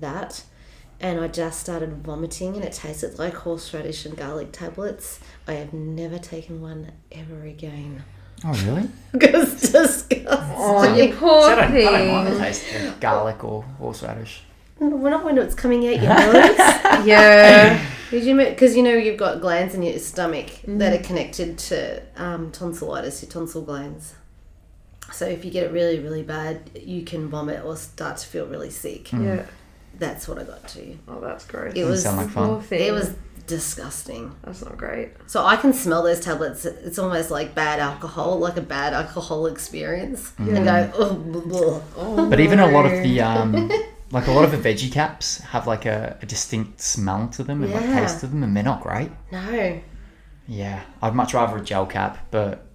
that 0.00 0.42
and 1.00 1.18
I 1.20 1.28
just 1.28 1.60
started 1.60 2.04
vomiting 2.04 2.56
and 2.56 2.64
it 2.64 2.72
tasted 2.74 3.18
like 3.18 3.32
horseradish 3.34 4.04
and 4.04 4.14
garlic 4.16 4.52
tablets. 4.52 5.18
I 5.48 5.52
have 5.54 5.72
never 5.72 6.18
taken 6.18 6.60
one 6.60 6.92
ever 7.10 7.42
again. 7.44 8.04
Oh 8.44 8.52
really? 8.66 8.88
Because 9.12 9.52
it's 9.54 9.72
disgusting. 9.72 10.26
Oh, 10.28 10.94
you 10.94 11.14
poor 11.14 11.42
I 11.50 11.54
don't, 11.56 11.76
I 11.76 11.98
don't 11.98 12.08
mind 12.08 12.26
the 12.28 12.38
taste 12.38 12.64
of 12.74 13.00
garlic 13.00 13.42
or 13.44 13.62
horseradish. 13.62 14.42
Well, 14.78 15.10
not 15.10 15.24
when 15.24 15.36
it's 15.38 15.54
coming 15.54 15.86
out 15.88 16.02
your 16.02 16.08
nose. 16.32 17.06
Yeah. 17.06 17.86
Did 18.10 18.24
you? 18.24 18.34
Because 18.36 18.76
you 18.76 18.82
know 18.82 18.94
you've 18.94 19.18
got 19.18 19.40
glands 19.40 19.74
in 19.74 19.82
your 19.82 19.98
stomach 19.98 20.46
Mm-hmm. 20.46 20.78
that 20.78 20.98
are 20.98 21.02
connected 21.02 21.58
to 21.58 22.02
um, 22.16 22.50
tonsillitis, 22.50 23.22
your 23.22 23.30
tonsil 23.30 23.62
glands. 23.62 24.14
So 25.12 25.26
if 25.26 25.44
you 25.44 25.50
get 25.50 25.64
it 25.64 25.72
really, 25.72 25.98
really 25.98 26.22
bad, 26.22 26.70
you 26.74 27.02
can 27.02 27.28
vomit 27.28 27.64
or 27.64 27.76
start 27.76 28.16
to 28.18 28.26
feel 28.26 28.46
really 28.46 28.70
sick. 28.70 29.12
yeah. 29.12 29.44
That's 29.98 30.26
what 30.28 30.38
I 30.38 30.44
got 30.44 30.66
to. 30.68 30.96
Oh, 31.08 31.20
that's 31.20 31.44
gross. 31.46 31.74
It 31.74 31.84
was. 31.84 32.02
sound 32.02 32.16
like 32.18 32.32
Poor 32.32 32.46
fun. 32.58 32.62
thing. 32.62 32.86
It 32.88 32.92
was 32.92 33.14
disgusting. 33.46 34.34
That's 34.44 34.64
not 34.64 34.76
great. 34.78 35.10
So 35.26 35.44
I 35.44 35.56
can 35.56 35.72
smell 35.72 36.02
those 36.02 36.20
tablets. 36.20 36.64
It's 36.64 36.98
almost 36.98 37.30
like 37.30 37.54
bad 37.54 37.80
alcohol, 37.80 38.38
like 38.38 38.56
a 38.56 38.62
bad 38.62 38.94
alcohol 38.94 39.46
experience, 39.46 40.32
and 40.38 40.64
go. 40.64 40.90
Oh, 40.94 41.14
blah, 41.14 41.40
blah." 41.42 41.80
Oh, 41.96 42.30
But 42.30 42.40
even 42.40 42.60
a 42.60 42.68
lot 42.68 42.86
of 42.86 43.02
the 43.02 43.20
um, 43.30 43.70
like 44.10 44.26
a 44.26 44.32
lot 44.32 44.44
of 44.44 44.50
the 44.52 44.56
veggie 44.58 44.90
caps 44.90 45.38
have 45.38 45.66
like 45.66 45.84
a, 45.86 46.16
a 46.22 46.26
distinct 46.26 46.80
smell 46.80 47.28
to 47.28 47.42
them 47.42 47.62
and 47.62 47.72
like 47.72 47.84
taste 47.84 48.20
to 48.20 48.26
them, 48.26 48.42
and 48.42 48.56
they're 48.56 48.64
not 48.64 48.80
great. 48.82 49.10
no. 49.32 49.80
Yeah, 50.48 50.82
I'd 51.00 51.14
much 51.14 51.32
rather 51.34 51.58
a 51.58 51.62
gel 51.62 51.86
cap, 51.86 52.26
but 52.32 52.66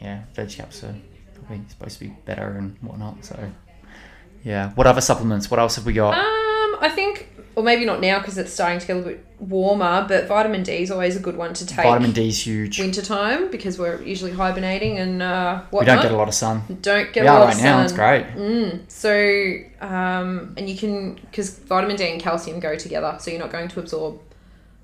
yeah, 0.00 0.22
veggie 0.36 0.56
caps 0.56 0.84
are 0.84 0.94
probably 1.34 1.64
supposed 1.68 1.98
to 1.98 2.04
be 2.04 2.10
better 2.26 2.56
and 2.58 2.76
whatnot. 2.80 3.24
So 3.24 3.50
yeah, 4.44 4.70
what 4.74 4.86
other 4.86 5.00
supplements? 5.00 5.50
What 5.50 5.58
else 5.58 5.74
have 5.76 5.84
we 5.86 5.94
got? 5.94 6.14
Um, 6.16 6.43
I 6.84 6.90
think, 6.90 7.28
or 7.56 7.62
maybe 7.62 7.84
not 7.84 8.00
now 8.00 8.18
because 8.18 8.36
it's 8.36 8.52
starting 8.52 8.78
to 8.80 8.86
get 8.86 8.92
a 8.94 8.98
little 8.98 9.12
bit 9.12 9.26
warmer. 9.38 10.04
But 10.06 10.26
vitamin 10.28 10.62
D 10.62 10.72
is 10.84 10.90
always 10.90 11.16
a 11.16 11.20
good 11.20 11.36
one 11.36 11.54
to 11.54 11.64
take. 11.66 11.84
Vitamin 11.84 12.12
D 12.12 12.28
is 12.28 12.46
huge. 12.46 12.78
Wintertime 12.78 13.50
because 13.50 13.78
we're 13.78 14.02
usually 14.02 14.32
hibernating 14.32 14.98
and 14.98 15.22
uh, 15.22 15.62
We 15.72 15.84
don't 15.84 16.02
get 16.02 16.12
a 16.12 16.16
lot 16.16 16.28
of 16.28 16.34
sun. 16.34 16.62
Don't 16.82 17.12
get 17.12 17.22
We 17.22 17.28
a 17.28 17.32
lot 17.32 17.44
right 17.46 17.56
of 17.56 17.62
now. 17.62 17.82
It's 17.82 17.92
great. 17.92 18.26
Mm. 18.36 18.80
So, 18.88 19.14
um, 19.86 20.54
and 20.58 20.68
you 20.68 20.76
can 20.76 21.14
because 21.14 21.58
vitamin 21.58 21.96
D 21.96 22.04
and 22.12 22.20
calcium 22.20 22.60
go 22.60 22.76
together, 22.76 23.16
so 23.18 23.30
you're 23.30 23.40
not 23.40 23.50
going 23.50 23.68
to 23.68 23.80
absorb 23.80 24.20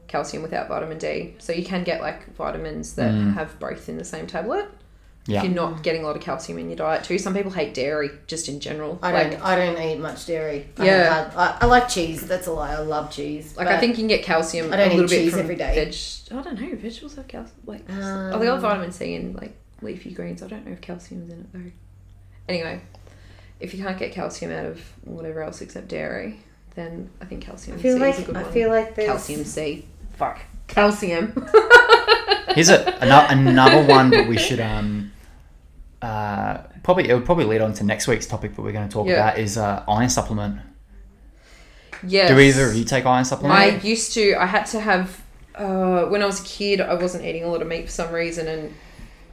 calcium 0.09 0.43
without 0.43 0.69
vitamin 0.69 0.99
D. 0.99 1.35
So 1.39 1.53
you 1.53 1.65
can 1.65 1.85
get 1.85 2.01
like 2.01 2.35
vitamins 2.35 2.95
that 2.95 3.13
Mm. 3.13 3.35
have 3.35 3.59
both 3.61 3.89
in 3.89 3.97
the 3.99 4.05
same 4.05 4.27
tablet. 4.27 4.67
Yeah. 5.31 5.39
If 5.39 5.45
you're 5.45 5.55
not 5.55 5.83
getting 5.83 6.03
a 6.03 6.07
lot 6.07 6.17
of 6.17 6.23
calcium 6.23 6.59
in 6.59 6.69
your 6.69 6.77
diet 6.77 7.05
too. 7.05 7.17
Some 7.19 7.35
people 7.35 7.51
hate 7.53 7.73
dairy 7.73 8.11
just 8.27 8.49
in 8.49 8.59
general. 8.61 8.99
I 9.03 9.13
like, 9.13 9.31
don't. 9.33 9.43
I 9.45 9.55
don't 9.57 9.81
eat 9.81 9.99
much 9.99 10.27
dairy. 10.27 10.67
I 10.79 10.85
Yeah. 10.87 11.15
have- 11.25 11.37
I, 11.37 11.59
I 11.61 11.67
like 11.67 11.89
cheese. 11.89 12.27
That's 12.27 12.47
a 12.49 12.53
lie. 12.53 12.73
I 12.73 12.79
love 12.81 13.11
cheese. 13.13 13.57
Like 13.57 13.69
I 13.69 13.79
think 13.79 13.93
you 13.93 13.99
can 14.03 14.09
get 14.09 14.23
calcium 14.25 14.73
I 14.73 14.77
don't 14.77 14.89
a 14.89 14.91
little 14.97 15.05
eat 15.05 15.11
bit 15.11 15.23
cheese 15.23 15.31
from 15.33 15.41
every 15.41 15.57
day. 15.57 15.75
Veg. 15.75 15.95
I 16.39 16.43
don't 16.43 16.61
know. 16.61 16.77
Vegetables 16.77 17.15
have 17.17 17.29
calcium. 17.29 17.57
Like 17.67 17.89
Um, 17.89 18.33
oh, 18.35 18.39
they 18.39 18.47
got 18.47 18.61
vitamin 18.61 18.93
C 18.93 19.15
in 19.15 19.35
like 19.35 19.57
leafy 19.83 20.11
greens. 20.13 20.43
I 20.43 20.49
don't 20.49 20.67
know 20.67 20.73
if 20.73 20.81
calcium's 20.81 21.33
in 21.33 21.41
it 21.41 21.53
though. 21.53 21.71
Anyway, 22.49 22.81
if 23.61 23.73
you 23.75 23.83
can't 23.83 23.99
get 23.99 24.13
calcium 24.13 24.51
out 24.51 24.67
of 24.67 24.81
whatever 25.05 25.43
else 25.43 25.61
except 25.61 25.87
dairy, 25.89 26.41
then 26.75 27.09
I 27.21 27.25
think 27.27 27.43
calcium 27.43 27.79
I 27.79 27.83
feel 27.83 27.95
C 27.97 28.01
like 28.01 28.15
is 28.15 28.21
a 28.21 28.25
good 28.25 28.37
I 28.37 28.43
one. 28.43 28.53
feel 28.53 28.69
like 28.71 28.95
there's 28.97 29.09
calcium 29.09 29.45
C. 29.45 29.87
Fuck 30.15 30.41
calcium. 30.67 31.47
Here's 32.55 32.69
a, 32.69 32.85
another 33.01 33.27
another 33.31 33.87
one 33.87 34.11
that 34.11 34.27
we 34.29 34.37
should 34.37 34.59
um 34.61 35.13
uh 36.03 36.59
probably 36.83 37.09
it 37.09 37.15
would 37.15 37.25
probably 37.27 37.45
lead 37.45 37.61
on 37.61 37.73
to 37.75 37.85
next 37.85 38.07
week's 38.09 38.27
topic 38.27 38.57
that 38.57 38.63
we're 38.63 38.73
going 38.73 38.89
to 38.89 38.93
talk 38.93 39.07
Yeah. 39.07 39.15
about 39.15 39.39
is 39.39 39.59
uh, 39.59 39.85
iron 39.89 40.09
supplement. 40.09 40.61
yes. 42.07 42.31
Do 42.31 42.39
either 42.39 42.69
of 42.71 42.75
you 42.75 42.85
take 42.85 43.05
iron 43.07 43.25
supplement? 43.25 43.59
I 43.61 43.77
used 43.87 44.15
to. 44.15 44.35
I 44.35 44.47
had 44.47 44.65
to 44.67 44.81
have. 44.81 45.23
Uh, 45.55 46.05
when 46.07 46.23
I 46.23 46.27
was 46.27 46.41
a 46.41 46.45
kid, 46.45 46.81
I 46.81 46.95
wasn't 46.95 47.25
eating 47.25 47.45
a 47.45 47.49
lot 47.49 47.61
of 47.61 47.69
meat 47.69 47.85
for 47.87 47.91
some 47.91 48.13
reason, 48.15 48.47
and 48.49 48.75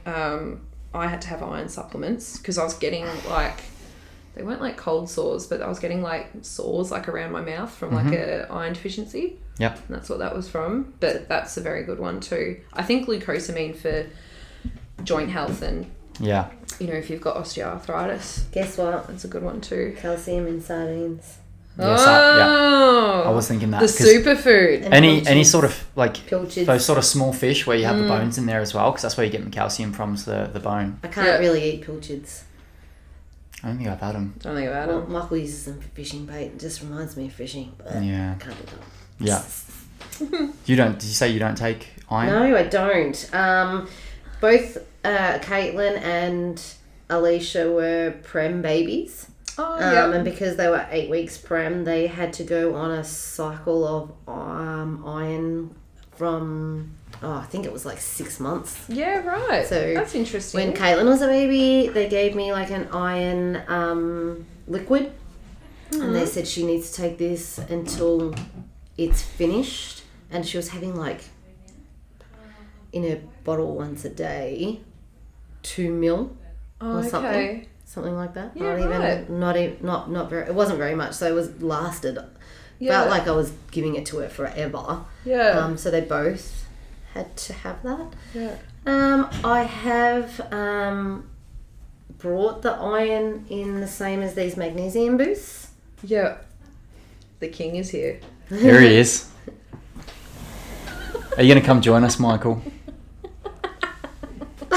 um, 0.04 0.60
I 0.92 1.06
had 1.06 1.22
to 1.22 1.28
have 1.28 1.42
iron 1.42 1.68
supplements 1.68 2.36
because 2.38 2.58
I 2.58 2.64
was 2.64 2.74
getting 2.74 3.06
like 3.30 3.60
they 4.34 4.42
weren't 4.42 4.60
like 4.60 4.76
cold 4.76 5.08
sores, 5.08 5.46
but 5.46 5.62
I 5.62 5.68
was 5.68 5.78
getting 5.78 6.02
like 6.02 6.28
sores 6.42 6.90
like 6.90 7.08
around 7.08 7.32
my 7.32 7.40
mouth 7.40 7.72
from 7.74 7.94
like 7.94 8.12
a 8.12 8.46
iron 8.50 8.74
deficiency. 8.74 9.38
Yep. 9.58 9.78
And 9.88 9.96
that's 9.96 10.08
what 10.10 10.18
that 10.18 10.36
was 10.36 10.48
from. 10.48 10.92
But 11.00 11.28
that's 11.28 11.56
a 11.56 11.60
very 11.62 11.82
good 11.84 11.98
one 11.98 12.20
too. 12.20 12.60
I 12.74 12.82
think 12.82 13.08
glucosamine 13.08 13.74
for 13.74 14.06
joint 15.02 15.30
health 15.30 15.62
and 15.62 15.90
Yeah. 16.20 16.48
you 16.80 16.86
know 16.88 16.94
if 16.94 17.10
you've 17.10 17.20
got 17.20 17.36
osteoarthritis, 17.36 18.50
Guess 18.52 18.78
what? 18.78 19.06
that's 19.08 19.24
a 19.24 19.28
good 19.28 19.42
one 19.42 19.60
too. 19.60 19.96
Calcium 19.98 20.46
in 20.46 20.60
sardines. 20.60 21.38
Yes, 21.78 22.00
I- 22.00 22.36
yeah. 22.38 22.46
oh, 22.48 23.22
I 23.26 23.30
was 23.30 23.46
thinking 23.46 23.70
that 23.70 23.80
the 23.80 23.86
'cause 23.86 23.98
superfood. 24.00 24.82
And 24.84 24.92
any 24.94 25.24
any 25.28 25.44
sort 25.44 25.64
of 25.64 25.84
like 25.94 26.26
Pilchards. 26.26 26.66
those 26.66 26.84
sort 26.84 26.98
of 26.98 27.04
small 27.04 27.32
fish 27.32 27.66
where 27.68 27.76
you 27.76 27.84
have 27.84 27.94
Mm. 27.96 28.02
the 28.02 28.08
bones 28.08 28.36
in 28.38 28.46
there 28.46 28.60
as 28.60 28.74
well 28.74 28.90
because 28.90 29.02
that's 29.02 29.16
where 29.16 29.24
you 29.24 29.30
get 29.30 29.44
the 29.44 29.50
calcium 29.50 29.92
from 29.92 30.14
is 30.14 30.24
the 30.24 30.50
the 30.52 30.58
bone. 30.58 30.98
I 31.04 31.08
can't 31.08 31.26
Yeah. 31.28 31.38
really 31.38 31.62
eat 31.74 31.82
pilchards. 31.82 32.42
I 33.62 33.68
don't 33.68 33.76
think 33.78 33.88
I've 33.88 34.00
had 34.00 34.14
them. 34.16 34.34
Don't 34.40 34.56
think 34.56 34.68
about 34.68 34.88
Well, 34.88 34.98
it. 35.02 35.08
Michael 35.08 35.36
uses 35.36 35.64
them 35.66 35.80
for 35.80 35.88
fishing 35.88 36.26
bait. 36.26 36.46
It 36.46 36.58
just 36.60 36.80
reminds 36.82 37.16
me 37.16 37.26
of 37.26 37.32
fishing. 37.32 37.72
But 37.78 38.02
Yeah. 38.02 38.34
I 38.40 38.42
can't 38.42 38.56
do 38.58 38.72
that. 38.72 38.84
Yeah. 39.28 39.42
You 40.66 40.74
don't? 40.76 40.98
Did 40.98 41.04
you 41.06 41.14
say 41.14 41.28
you 41.30 41.38
don't 41.38 41.56
take 41.56 41.88
iron? 42.10 42.50
No, 42.50 42.56
I 42.56 42.62
don't. 42.64 43.28
Um, 43.34 43.88
both 44.40 44.78
uh, 45.04 45.38
Caitlin 45.40 46.00
and 46.02 46.62
Alicia 47.10 47.70
were 47.70 48.14
prem 48.22 48.62
babies. 48.62 49.30
Oh 49.56 49.74
Um, 49.74 49.80
yeah. 49.80 50.12
And 50.12 50.24
because 50.24 50.56
they 50.56 50.68
were 50.68 50.86
eight 50.90 51.10
weeks 51.10 51.36
prem, 51.38 51.84
they 51.84 52.06
had 52.06 52.32
to 52.34 52.44
go 52.44 52.74
on 52.74 52.90
a 52.92 53.04
cycle 53.04 53.84
of 53.86 54.12
um, 54.28 55.04
iron 55.06 55.74
from, 56.16 56.94
oh, 57.22 57.32
I 57.32 57.44
think 57.44 57.64
it 57.64 57.72
was 57.72 57.84
like 57.86 57.98
six 57.98 58.38
months. 58.40 58.84
Yeah, 58.88 59.20
right. 59.24 59.66
So, 59.66 59.94
that's 59.94 60.14
interesting. 60.14 60.60
When 60.60 60.76
Caitlin 60.76 61.06
was 61.06 61.22
a 61.22 61.26
baby, 61.26 61.88
they 61.88 62.08
gave 62.08 62.34
me 62.34 62.52
like 62.52 62.70
an 62.70 62.88
iron 62.92 63.62
um, 63.68 64.46
liquid. 64.66 65.12
And 65.92 66.14
they 66.14 66.26
said 66.26 66.46
she 66.46 66.66
needs 66.66 66.90
to 66.90 66.96
take 67.02 67.16
this 67.16 67.56
until 67.58 68.34
it's 68.98 69.22
finished. 69.22 70.02
And 70.30 70.46
she 70.46 70.58
was 70.58 70.68
having 70.68 70.94
like 70.94 71.22
in 72.92 73.04
a 73.04 73.16
bottle 73.44 73.74
once 73.74 74.04
a 74.04 74.10
day, 74.10 74.80
two 75.62 75.90
mil, 75.90 76.36
oh, 76.80 76.98
or 76.98 77.02
something. 77.04 77.30
okay. 77.30 77.68
something 77.84 78.14
like 78.14 78.34
that. 78.34 78.52
Yeah, 78.54 78.76
not 78.76 78.78
even, 78.78 79.40
not 79.40 79.56
even, 79.56 79.76
not 79.82 80.10
not 80.10 80.30
very. 80.30 80.46
It 80.46 80.54
wasn't 80.54 80.78
very 80.78 80.94
much, 80.94 81.14
so 81.14 81.26
it 81.26 81.34
was 81.34 81.62
lasted. 81.62 82.18
Yeah. 82.78 82.92
Felt 82.92 83.10
like 83.10 83.26
I 83.26 83.32
was 83.32 83.52
giving 83.70 83.96
it 83.96 84.06
to 84.06 84.18
her 84.18 84.28
forever. 84.28 85.04
Yeah. 85.24 85.58
Um, 85.58 85.76
so 85.76 85.90
they 85.90 86.00
both 86.00 86.66
had 87.12 87.36
to 87.36 87.52
have 87.52 87.82
that. 87.82 88.12
yeah. 88.34 88.56
Um, 88.86 89.28
I 89.44 89.62
have 89.64 90.40
um, 90.52 91.28
brought 92.18 92.62
the 92.62 92.72
iron 92.72 93.46
in 93.50 93.80
the 93.80 93.88
same 93.88 94.22
as 94.22 94.34
these 94.34 94.56
magnesium 94.56 95.16
boosts. 95.16 95.72
Yeah. 96.02 96.38
The 97.40 97.48
king 97.48 97.76
is 97.76 97.90
here. 97.90 98.20
Here 98.48 98.80
he 98.80 98.96
is. 98.96 99.28
Are 101.36 101.42
you 101.42 101.52
going 101.52 101.60
to 101.60 101.66
come 101.66 101.80
join 101.80 102.02
us, 102.04 102.18
Michael? 102.18 102.62
a 104.70 104.76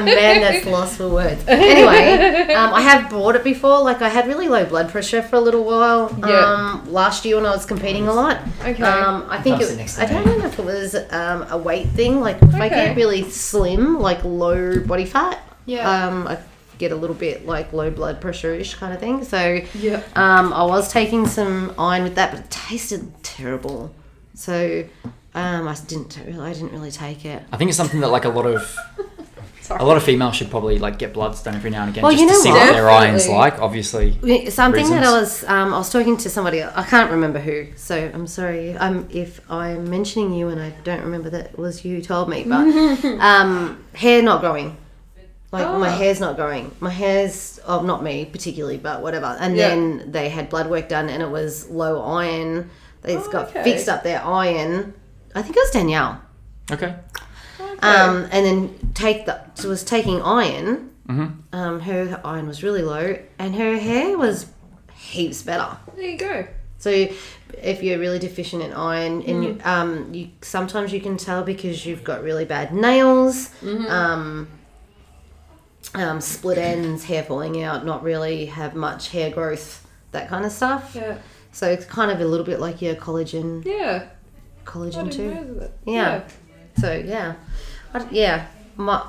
man 0.00 0.40
that's 0.40 0.66
lost 0.66 0.96
for 0.96 1.08
words. 1.08 1.42
Anyway, 1.46 2.54
um, 2.54 2.72
I 2.72 2.80
have 2.82 3.10
bought 3.10 3.36
it 3.36 3.44
before. 3.44 3.80
Like 3.82 4.02
I 4.02 4.08
had 4.08 4.26
really 4.26 4.48
low 4.48 4.64
blood 4.64 4.90
pressure 4.90 5.22
for 5.22 5.36
a 5.36 5.40
little 5.40 5.64
while. 5.64 6.14
Yeah. 6.18 6.44
Um, 6.44 6.92
last 6.92 7.24
year 7.24 7.36
when 7.36 7.46
I 7.46 7.50
was 7.50 7.66
competing 7.66 8.08
a 8.08 8.12
lot. 8.12 8.38
Okay. 8.64 8.82
Um, 8.82 9.26
I 9.28 9.40
think 9.42 9.58
Pass 9.58 9.70
it, 9.70 9.74
it 9.74 9.76
next 9.76 9.98
I 9.98 10.06
don't 10.06 10.26
me. 10.26 10.38
know 10.38 10.46
if 10.46 10.58
it 10.58 10.64
was 10.64 10.94
um, 11.10 11.42
a 11.50 11.58
weight 11.58 11.88
thing. 11.88 12.20
Like 12.20 12.40
if 12.42 12.54
I 12.54 12.66
Okay. 12.66 12.86
get 12.86 12.96
really 12.96 13.28
slim, 13.30 13.98
like 13.98 14.24
low 14.24 14.78
body 14.80 15.04
fat, 15.04 15.38
Yeah. 15.66 16.06
um, 16.06 16.26
I 16.28 16.38
get 16.78 16.92
a 16.92 16.96
little 16.96 17.16
bit 17.16 17.46
like 17.46 17.72
low 17.72 17.90
blood 17.90 18.20
pressure 18.20 18.54
ish 18.54 18.74
kind 18.74 18.92
of 18.94 19.00
thing. 19.00 19.24
So 19.24 19.60
Yeah. 19.74 20.02
um, 20.16 20.52
I 20.52 20.64
was 20.64 20.90
taking 20.90 21.26
some 21.26 21.74
iron 21.78 22.02
with 22.04 22.14
that, 22.16 22.30
but 22.32 22.40
it 22.40 22.50
tasted 22.50 23.12
terrible. 23.22 23.94
So 24.34 24.84
um, 25.34 25.66
I 25.68 25.74
didn't 25.86 26.18
really, 26.26 26.38
I 26.40 26.52
didn't 26.52 26.72
really 26.72 26.90
take 26.90 27.24
it. 27.24 27.42
I 27.52 27.56
think 27.56 27.68
it's 27.68 27.76
something 27.76 28.00
that 28.00 28.08
like 28.08 28.24
a 28.24 28.28
lot 28.28 28.46
of 28.46 28.76
a 29.70 29.84
lot 29.84 29.96
of 29.96 30.02
females 30.02 30.36
should 30.36 30.50
probably 30.50 30.78
like 30.78 30.98
get 30.98 31.12
bloods 31.14 31.42
done 31.42 31.54
every 31.54 31.70
now 31.70 31.82
and 31.82 31.90
again 31.90 32.02
Well, 32.02 32.12
just 32.12 32.20
you 32.22 32.28
to 32.28 32.32
know 32.34 32.40
see 32.40 32.50
what? 32.50 32.66
what 32.66 32.72
their 32.74 32.90
iron's 32.90 33.22
Definitely. 33.22 33.38
like. 33.40 33.58
Obviously, 33.60 34.18
Yeah, 34.22 34.50
Something 34.50 34.90
that 34.90 35.04
I 35.04 35.12
was, 35.12 35.44
um, 35.44 35.72
I 35.72 35.78
was 35.78 35.90
talking 35.90 36.16
to 36.18 36.28
somebody. 36.28 36.62
I 36.62 36.82
can't 36.82 37.10
remember 37.10 37.38
who, 37.38 37.68
so 37.76 38.10
I'm 38.12 38.26
sorry. 38.26 38.76
Um, 38.76 39.08
if 39.10 39.40
I'm 39.50 39.88
mentioning 39.88 40.34
you 40.34 40.48
and 40.48 40.60
I 40.60 40.70
don't 40.84 41.00
remember 41.02 41.30
that 41.30 41.46
it 41.52 41.58
was 41.58 41.84
you 41.84 41.96
who 41.96 42.02
told 42.02 42.28
me, 42.28 42.44
but 42.44 42.66
um, 43.20 43.82
hair 43.94 44.20
not 44.22 44.40
growing. 44.40 44.76
Like 45.52 45.66
my 45.78 45.88
Oh. 45.88 45.96
hair's 45.96 46.18
not 46.20 46.36
growing. 46.36 46.74
My 46.80 46.90
hair's, 46.90 47.60
oh, 47.66 47.82
not 47.82 48.02
me 48.02 48.24
particularly, 48.26 48.78
but 48.78 49.00
whatever. 49.02 49.36
And 49.38 49.54
Yeah. 49.56 49.68
then 49.68 50.10
they 50.10 50.28
had 50.30 50.48
blood 50.50 50.68
work 50.70 50.88
done, 50.88 51.08
and 51.08 51.22
it 51.22 51.30
was 51.30 51.68
low 51.70 52.02
iron. 52.02 52.68
They 53.02 53.16
Oh, 53.16 53.28
got 53.30 53.48
okay. 53.50 53.62
fixed 53.62 53.88
up 53.88 54.02
their 54.02 54.22
iron. 54.24 54.94
I 55.34 55.42
think 55.42 55.56
it 55.56 55.60
was 55.60 55.70
Danielle. 55.70 56.20
okay. 56.70 56.94
Um, 57.82 58.28
and 58.30 58.46
then 58.46 58.92
take 58.94 59.26
the 59.26 59.40
so 59.54 59.68
was 59.68 59.82
taking 59.82 60.22
iron. 60.22 60.90
Mhm. 61.08 61.38
Um, 61.52 61.80
her 61.80 62.20
iron 62.24 62.46
was 62.46 62.62
really 62.62 62.82
low, 62.82 63.16
and 63.38 63.56
her 63.56 63.76
hair 63.78 64.16
was 64.16 64.46
heaps 64.94 65.42
better. 65.42 65.76
There 65.96 66.04
you 66.10 66.16
go. 66.18 66.46
So 66.78 66.90
if 66.90 67.82
you're 67.82 67.98
really 67.98 68.18
deficient 68.20 68.62
in 68.62 68.72
iron, 68.72 69.22
and 69.22 69.44
you, 69.44 69.58
um, 69.64 70.14
you 70.14 70.28
sometimes 70.42 70.92
you 70.92 71.00
can 71.00 71.16
tell 71.16 71.42
because 71.42 71.84
you've 71.84 72.04
got 72.04 72.22
really 72.22 72.44
bad 72.44 72.72
nails, 72.72 73.50
um, 73.88 74.48
um, 75.94 76.20
split 76.20 76.58
ends, 76.58 77.04
hair 77.04 77.22
falling 77.24 77.62
out, 77.62 77.84
not 77.84 78.02
really 78.04 78.46
have 78.46 78.74
much 78.74 79.10
hair 79.10 79.30
growth, 79.30 79.86
that 80.12 80.28
kind 80.28 80.44
of 80.44 80.52
stuff. 80.52 80.92
Yeah. 80.94 81.18
So 81.52 81.68
it's 81.68 81.84
kind 81.84 82.10
of 82.10 82.20
a 82.20 82.24
little 82.24 82.46
bit 82.46 82.60
like 82.60 82.80
your 82.80 82.94
collagen, 82.94 83.64
Yeah. 83.64 84.04
I 84.66 84.70
collagen 84.70 85.12
too. 85.12 85.34
know 85.34 85.54
that. 85.54 85.72
Yeah. 85.84 86.24
So 86.78 86.92
yeah, 86.94 87.34
I, 87.92 88.08
yeah, 88.10 88.46
my, 88.76 89.06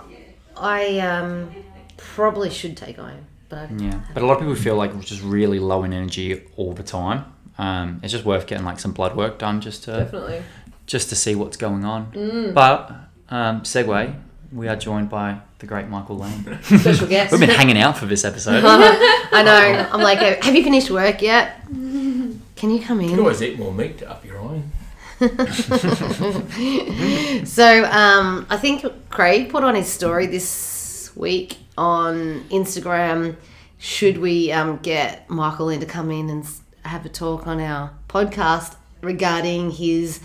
I 0.57 0.99
um, 0.99 1.51
probably 1.97 2.49
should 2.49 2.75
take 2.75 2.99
iron, 2.99 3.25
but 3.49 3.69
I, 3.69 3.73
Yeah, 3.75 4.01
but 4.13 4.23
a 4.23 4.25
lot 4.25 4.33
of 4.33 4.39
people 4.39 4.55
feel 4.55 4.75
like 4.75 4.99
just 5.01 5.23
really 5.23 5.59
low 5.59 5.83
in 5.83 5.93
energy 5.93 6.43
all 6.57 6.73
the 6.73 6.83
time. 6.83 7.25
Um, 7.57 7.99
it's 8.03 8.11
just 8.11 8.25
worth 8.25 8.47
getting 8.47 8.65
like 8.65 8.79
some 8.79 8.91
blood 8.93 9.15
work 9.15 9.37
done 9.37 9.61
just 9.61 9.83
to 9.83 9.91
Definitely. 9.91 10.43
just 10.87 11.09
to 11.09 11.15
see 11.15 11.35
what's 11.35 11.55
going 11.55 11.85
on. 11.85 12.51
But 12.53 12.91
um, 13.29 13.61
segue, 13.61 14.15
we 14.51 14.67
are 14.67 14.75
joined 14.75 15.09
by 15.09 15.39
the 15.59 15.67
great 15.67 15.87
Michael 15.87 16.17
Lane. 16.17 16.59
Special 16.63 17.07
guest. 17.07 17.31
We've 17.31 17.39
been 17.39 17.49
hanging 17.49 17.77
out 17.77 17.97
for 17.97 18.05
this 18.05 18.25
episode. 18.25 18.63
I 18.65 19.43
know. 19.43 19.89
I'm 19.91 20.01
like, 20.01 20.19
have 20.43 20.55
you 20.55 20.63
finished 20.63 20.91
work 20.91 21.21
yet? 21.21 21.63
Can 21.67 22.69
you 22.69 22.79
come 22.81 22.99
in? 22.99 23.05
You 23.05 23.09
can 23.11 23.19
in? 23.19 23.25
always 23.25 23.41
eat 23.41 23.57
more 23.57 23.73
meat 23.73 23.99
to 23.99 24.09
up 24.09 24.25
your 24.25 24.39
iron. 24.39 24.71
So, 27.45 27.85
um, 27.85 28.45
I 28.49 28.57
think 28.57 28.85
Craig 29.09 29.49
put 29.49 29.63
on 29.63 29.75
his 29.75 29.87
story 29.87 30.25
this 30.27 31.11
week 31.15 31.57
on 31.77 32.43
Instagram. 32.49 33.35
Should 33.77 34.17
we 34.17 34.51
um, 34.51 34.77
get 34.77 35.29
Michael 35.29 35.69
in 35.69 35.79
to 35.81 35.85
come 35.85 36.09
in 36.11 36.29
and 36.29 36.45
have 36.83 37.05
a 37.05 37.09
talk 37.09 37.47
on 37.47 37.59
our 37.59 37.91
podcast 38.07 38.75
regarding 39.01 39.71
his 39.71 40.19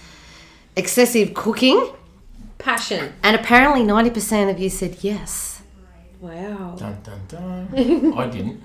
excessive 0.76 1.34
cooking? 1.34 1.92
Passion. 2.58 3.12
And 3.22 3.36
apparently, 3.36 3.82
90% 3.82 4.50
of 4.50 4.58
you 4.58 4.70
said 4.70 4.98
yes. 5.00 5.62
Wow. 6.20 6.76
Dun 6.78 6.98
dun 7.02 7.20
dun. 7.28 7.68
I 8.18 8.26
didn't. 8.28 8.62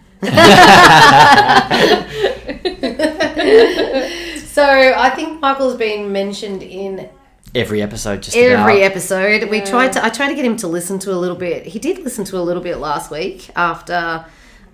So, 4.54 4.64
I 4.64 5.10
think 5.10 5.42
Michael's 5.42 5.76
been 5.78 6.12
mentioned 6.12 6.62
in 6.62 7.10
Every 7.56 7.82
episode, 7.82 8.22
just 8.22 8.38
every 8.38 8.82
about. 8.82 8.92
episode. 8.92 9.50
We 9.50 9.62
tried 9.62 9.94
to. 9.94 10.06
I 10.06 10.10
tried 10.10 10.28
to 10.30 10.36
get 10.36 10.46
him 10.46 10.56
to 10.58 10.68
listen 10.68 11.00
to 11.00 11.12
a 11.12 11.18
little 11.18 11.36
bit. 11.36 11.66
He 11.66 11.80
did 11.80 11.98
listen 12.04 12.24
to 12.26 12.38
a 12.38 12.42
little 12.42 12.62
bit 12.62 12.78
last 12.78 13.10
week 13.10 13.50
after 13.56 14.26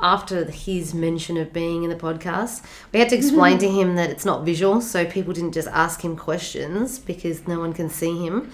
after 0.01 0.43
his 0.51 0.93
mention 0.93 1.37
of 1.37 1.53
being 1.53 1.85
in 1.85 1.89
the 1.89 1.95
podcast. 1.95 2.61
We 2.91 2.99
had 2.99 3.07
to 3.09 3.15
explain 3.15 3.57
to 3.59 3.69
him 3.69 3.95
that 3.95 4.09
it's 4.09 4.25
not 4.25 4.43
visual, 4.43 4.81
so 4.81 5.05
people 5.05 5.31
didn't 5.33 5.53
just 5.53 5.69
ask 5.69 6.03
him 6.03 6.17
questions 6.17 6.99
because 6.99 7.47
no 7.47 7.59
one 7.59 7.71
can 7.71 7.89
see 7.89 8.25
him. 8.25 8.51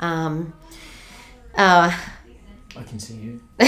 Um, 0.00 0.52
uh, 1.56 1.96
I 2.76 2.82
can 2.82 2.98
see 2.98 3.14
you. 3.14 3.40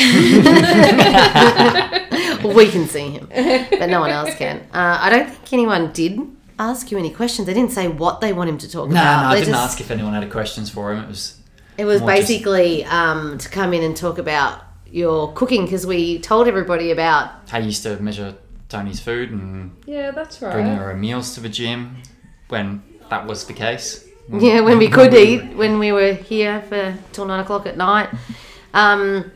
we 2.57 2.69
can 2.69 2.89
see 2.89 3.11
him, 3.11 3.29
but 3.71 3.89
no 3.89 4.01
one 4.01 4.11
else 4.11 4.35
can. 4.35 4.59
Uh, 4.73 4.99
I 5.01 5.11
don't 5.11 5.31
think 5.31 5.53
anyone 5.53 5.93
did 5.93 6.19
ask 6.59 6.91
you 6.91 6.99
any 6.99 7.11
questions. 7.11 7.47
They 7.47 7.55
didn't 7.55 7.73
say 7.73 7.89
what 7.89 8.21
they 8.21 8.33
want 8.33 8.51
him 8.51 8.59
to 8.59 8.71
talk 8.71 8.89
No, 8.89 8.95
no, 8.97 9.01
about. 9.01 9.25
I 9.27 9.35
They 9.35 9.41
didn't 9.41 9.55
just- 9.55 9.65
ask 9.65 9.81
if 9.81 9.91
anyone 9.91 10.13
had 10.15 10.31
questions 10.31 10.71
for 10.71 10.93
him. 10.93 11.05
It 11.05 11.09
was 11.09 11.35
It 11.77 11.85
was 11.85 12.01
More 12.01 12.11
just- 12.17 12.29
basically 12.29 12.85
um, 12.87 13.39
to 13.39 13.49
come 13.49 13.73
in 13.73 13.83
and 13.85 13.97
talk 13.97 14.19
about 14.19 14.63
your 14.91 15.33
cooking 15.35 15.65
because 15.65 15.87
we 15.87 16.19
told 16.19 16.49
everybody 16.49 16.91
about 16.91 17.31
how 17.49 17.59
you 17.59 17.67
used 17.67 17.83
to 17.85 18.03
measure 18.03 18.35
Tony's 18.69 19.01
food 19.01 19.31
and 19.31 19.71
Yeah, 19.87 20.11
that's 20.11 20.41
right. 20.43 20.53
bring 20.53 20.67
right. 20.67 20.77
her 20.79 20.95
meals 20.97 21.35
to 21.35 21.41
the 21.41 21.49
gym 21.49 21.97
when 22.49 22.83
that 23.11 23.27
was 23.27 23.45
the 23.45 23.53
case. 23.53 24.05
yeah 24.41 24.61
when 24.61 24.79
we 24.79 24.89
could 24.89 25.15
eat 25.15 25.55
when 25.57 25.79
we 25.79 25.91
were 25.93 26.13
here 26.15 26.61
for 26.69 26.95
till 27.13 27.27
nine 27.27 27.41
o'clock 27.41 27.67
at 27.67 27.77
night. 27.77 28.09
Um, 28.75 29.31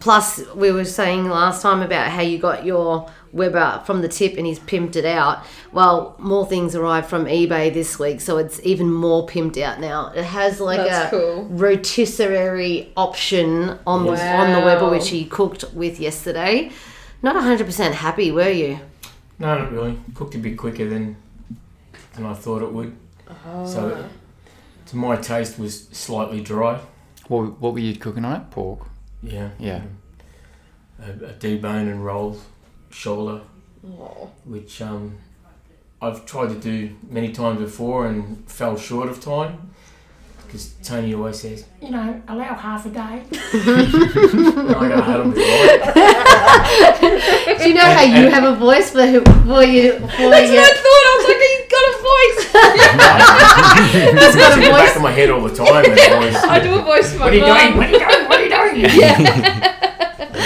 plus, 0.00 0.40
we 0.54 0.72
were 0.72 0.84
saying 0.84 1.28
last 1.28 1.62
time 1.62 1.82
about 1.82 2.08
how 2.08 2.22
you 2.22 2.38
got 2.38 2.64
your 2.64 3.08
Weber 3.32 3.82
from 3.84 4.02
the 4.02 4.08
tip 4.08 4.36
and 4.36 4.46
he's 4.46 4.58
pimped 4.58 4.96
it 4.96 5.04
out. 5.04 5.44
Well, 5.72 6.16
more 6.18 6.46
things 6.46 6.74
arrived 6.74 7.08
from 7.08 7.26
eBay 7.26 7.72
this 7.72 7.98
week, 7.98 8.20
so 8.20 8.38
it's 8.38 8.60
even 8.64 8.92
more 8.92 9.26
pimped 9.26 9.60
out 9.60 9.80
now. 9.80 10.12
It 10.14 10.24
has 10.24 10.60
like 10.60 10.78
That's 10.78 11.12
a 11.12 11.16
cool. 11.16 11.44
rotisserie 11.46 12.92
option 12.96 13.78
on 13.86 14.04
the 14.06 14.20
on 14.20 14.52
the 14.52 14.60
Weber, 14.60 14.90
which 14.90 15.08
he 15.10 15.24
cooked 15.24 15.64
with 15.72 16.00
yesterday. 16.00 16.72
Not 17.22 17.36
hundred 17.36 17.66
percent 17.66 17.94
happy, 17.94 18.30
were 18.30 18.50
you? 18.50 18.80
No, 19.38 19.58
not 19.58 19.72
really. 19.72 19.98
Cooked 20.14 20.34
a 20.34 20.38
bit 20.38 20.58
quicker 20.58 20.88
than 20.88 21.16
than 22.14 22.26
I 22.26 22.34
thought 22.34 22.62
it 22.62 22.72
would. 22.72 22.96
So, 23.64 23.96
oh. 23.96 24.08
to 24.86 24.96
my 24.96 25.16
taste, 25.16 25.58
was 25.58 25.88
slightly 25.88 26.40
dry. 26.40 26.80
What, 27.28 27.60
what 27.60 27.72
were 27.74 27.78
you 27.78 27.94
cooking 27.96 28.24
on 28.24 28.40
it? 28.40 28.50
Pork. 28.50 28.88
Yeah. 29.22 29.50
Yeah. 29.58 29.82
A, 31.00 31.10
a 31.10 31.32
debone 31.34 31.88
and 31.90 32.04
roll 32.04 32.38
shoulder, 32.90 33.40
Oh. 33.86 34.28
which 34.44 34.80
um, 34.82 35.16
I've 36.02 36.26
tried 36.26 36.48
to 36.50 36.54
do 36.56 36.94
many 37.08 37.32
times 37.32 37.60
before 37.60 38.06
and 38.06 38.44
fell 38.50 38.76
short 38.76 39.08
of 39.08 39.20
time. 39.22 39.70
Because 40.46 40.74
Tony 40.82 41.14
always 41.14 41.38
says, 41.40 41.64
you 41.80 41.90
know, 41.90 42.20
allow 42.26 42.54
half 42.54 42.84
a 42.84 42.88
day. 42.90 43.22
and 43.30 44.74
I 44.74 44.88
go, 44.88 45.00
"Hold 45.00 45.20
on, 45.20 45.30
right." 45.30 45.80
Do 47.58 47.68
you 47.68 47.74
know 47.74 47.82
how 47.82 48.02
you 48.02 48.28
have 48.30 48.42
a 48.44 48.56
voice 48.56 48.90
for 48.90 49.06
who 49.06 49.20
for 49.46 49.62
you 49.62 49.92
for 49.92 50.00
That's 50.00 50.50
what 50.50 50.58
I 50.58 50.72
thought. 50.74 51.04
I 51.06 51.12
was 51.16 51.24
like, 51.28 51.40
he's 51.46 51.66
got 51.70 51.84
a 51.86 51.94
voice. 52.10 52.40
That's 54.20 54.36
got 54.36 54.50
a 54.50 54.54
It's 54.54 54.56
in 54.56 54.62
the 54.62 54.70
back 54.70 54.80
voice. 54.88 54.96
of 54.96 55.02
my 55.02 55.12
head 55.12 55.30
all 55.30 55.42
the 55.42 55.54
time. 55.54 55.84
I 56.50 56.58
do 56.58 56.74
a 56.74 56.82
voice 56.82 57.12
for 57.12 57.18
my 57.20 57.24
What 57.26 57.32
are 57.32 57.36
you 57.36 57.42
mum. 57.42 57.56
doing? 57.56 57.76
What 57.76 57.86
are 57.86 57.92
you 57.92 57.98
doing? 58.00 58.28
What 58.28 58.38
are 58.40 58.74
you 58.74 58.88
doing? 58.88 59.76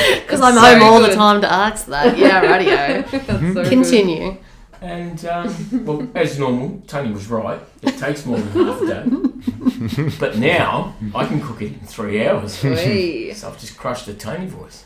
Because 0.24 0.40
I'm 0.40 0.54
So 0.54 0.60
home 0.60 0.82
all 0.82 1.00
the 1.00 1.14
time 1.14 1.40
to 1.42 1.52
ask 1.52 1.86
that. 1.86 2.18
Yeah, 2.18 2.40
radio. 2.52 3.02
That's 3.02 3.26
so 3.26 3.38
good. 3.54 3.66
Continue. 3.68 4.36
And 4.80 5.24
um, 5.26 5.54
well, 5.86 6.08
as 6.14 6.38
normal, 6.38 6.82
Tony 6.86 7.12
was 7.12 7.28
right. 7.28 7.60
It 7.82 7.96
takes 7.98 8.26
more 8.26 8.38
than 8.38 8.66
half 8.66 8.82
a 8.82 8.86
day. 8.86 9.04
But 10.18 10.38
now 10.38 10.94
I 11.14 11.26
can 11.26 11.40
cook 11.40 11.60
it 11.62 11.72
in 11.72 11.80
three 11.80 12.26
hours. 12.26 12.62
Oi. 12.64 13.32
So 13.34 13.48
I've 13.48 13.58
just 13.58 13.76
crushed 13.76 14.06
the 14.06 14.14
Tony 14.14 14.46
voice. 14.46 14.84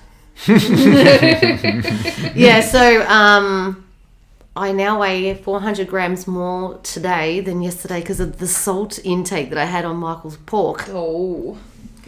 Yeah. 2.35 2.61
So 2.61 3.07
um, 3.07 3.85
I 4.57 4.73
now 4.73 5.01
weigh 5.01 5.35
400 5.35 5.89
grams 5.89 6.27
more 6.27 6.79
today 6.79 7.41
than 7.41 7.63
yesterday 7.63 8.01
because 8.01 8.21
of 8.21 8.39
the 8.39 8.47
salt 8.47 8.99
intake 9.05 9.51
that 9.51 9.59
I 9.59 9.67
had 9.67 9.85
on 9.85 9.97
Michael's 9.97 10.37
pork. 10.37 10.89
Oh. 10.89 11.59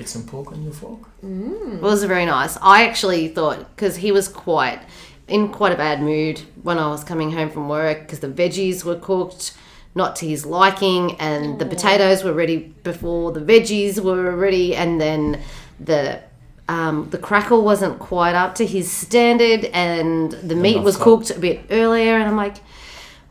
Get 0.01 0.09
some 0.09 0.25
pork 0.25 0.51
on 0.53 0.63
your 0.63 0.73
fork. 0.73 1.01
Mm. 1.23 1.75
It 1.75 1.83
was 1.83 2.03
very 2.05 2.25
nice. 2.25 2.57
I 2.63 2.87
actually 2.89 3.29
thought 3.29 3.59
because 3.77 3.97
he 3.97 4.11
was 4.13 4.29
quite 4.29 4.81
in 5.29 5.49
quite 5.51 5.73
a 5.73 5.77
bad 5.77 6.01
mood 6.01 6.41
when 6.63 6.79
I 6.79 6.89
was 6.89 7.05
coming 7.05 7.31
home 7.33 7.51
from 7.51 7.69
work 7.69 8.01
because 8.01 8.21
the 8.21 8.29
veggies 8.29 8.83
were 8.83 8.97
cooked 8.97 9.55
not 9.95 10.17
to 10.17 10.27
his 10.27 10.47
liking 10.47 11.21
and 11.21 11.59
the 11.59 11.67
potatoes 11.67 12.25
were 12.25 12.33
ready 12.33 12.59
before 12.83 13.33
the 13.33 13.41
veggies 13.41 14.01
were 14.03 14.35
ready 14.35 14.75
and 14.75 15.01
then 15.01 15.41
the 15.79 16.21
um, 16.69 17.11
the 17.11 17.19
crackle 17.19 17.63
wasn't 17.63 17.99
quite 17.99 18.35
up 18.35 18.55
to 18.55 18.65
his 18.65 18.91
standard 18.91 19.65
and 19.67 20.33
the 20.33 20.55
meat 20.55 20.81
was 20.83 20.97
cooked 20.97 21.31
a 21.31 21.39
bit 21.39 21.61
earlier 21.71 22.15
and 22.15 22.25
I'm 22.25 22.37
like 22.37 22.59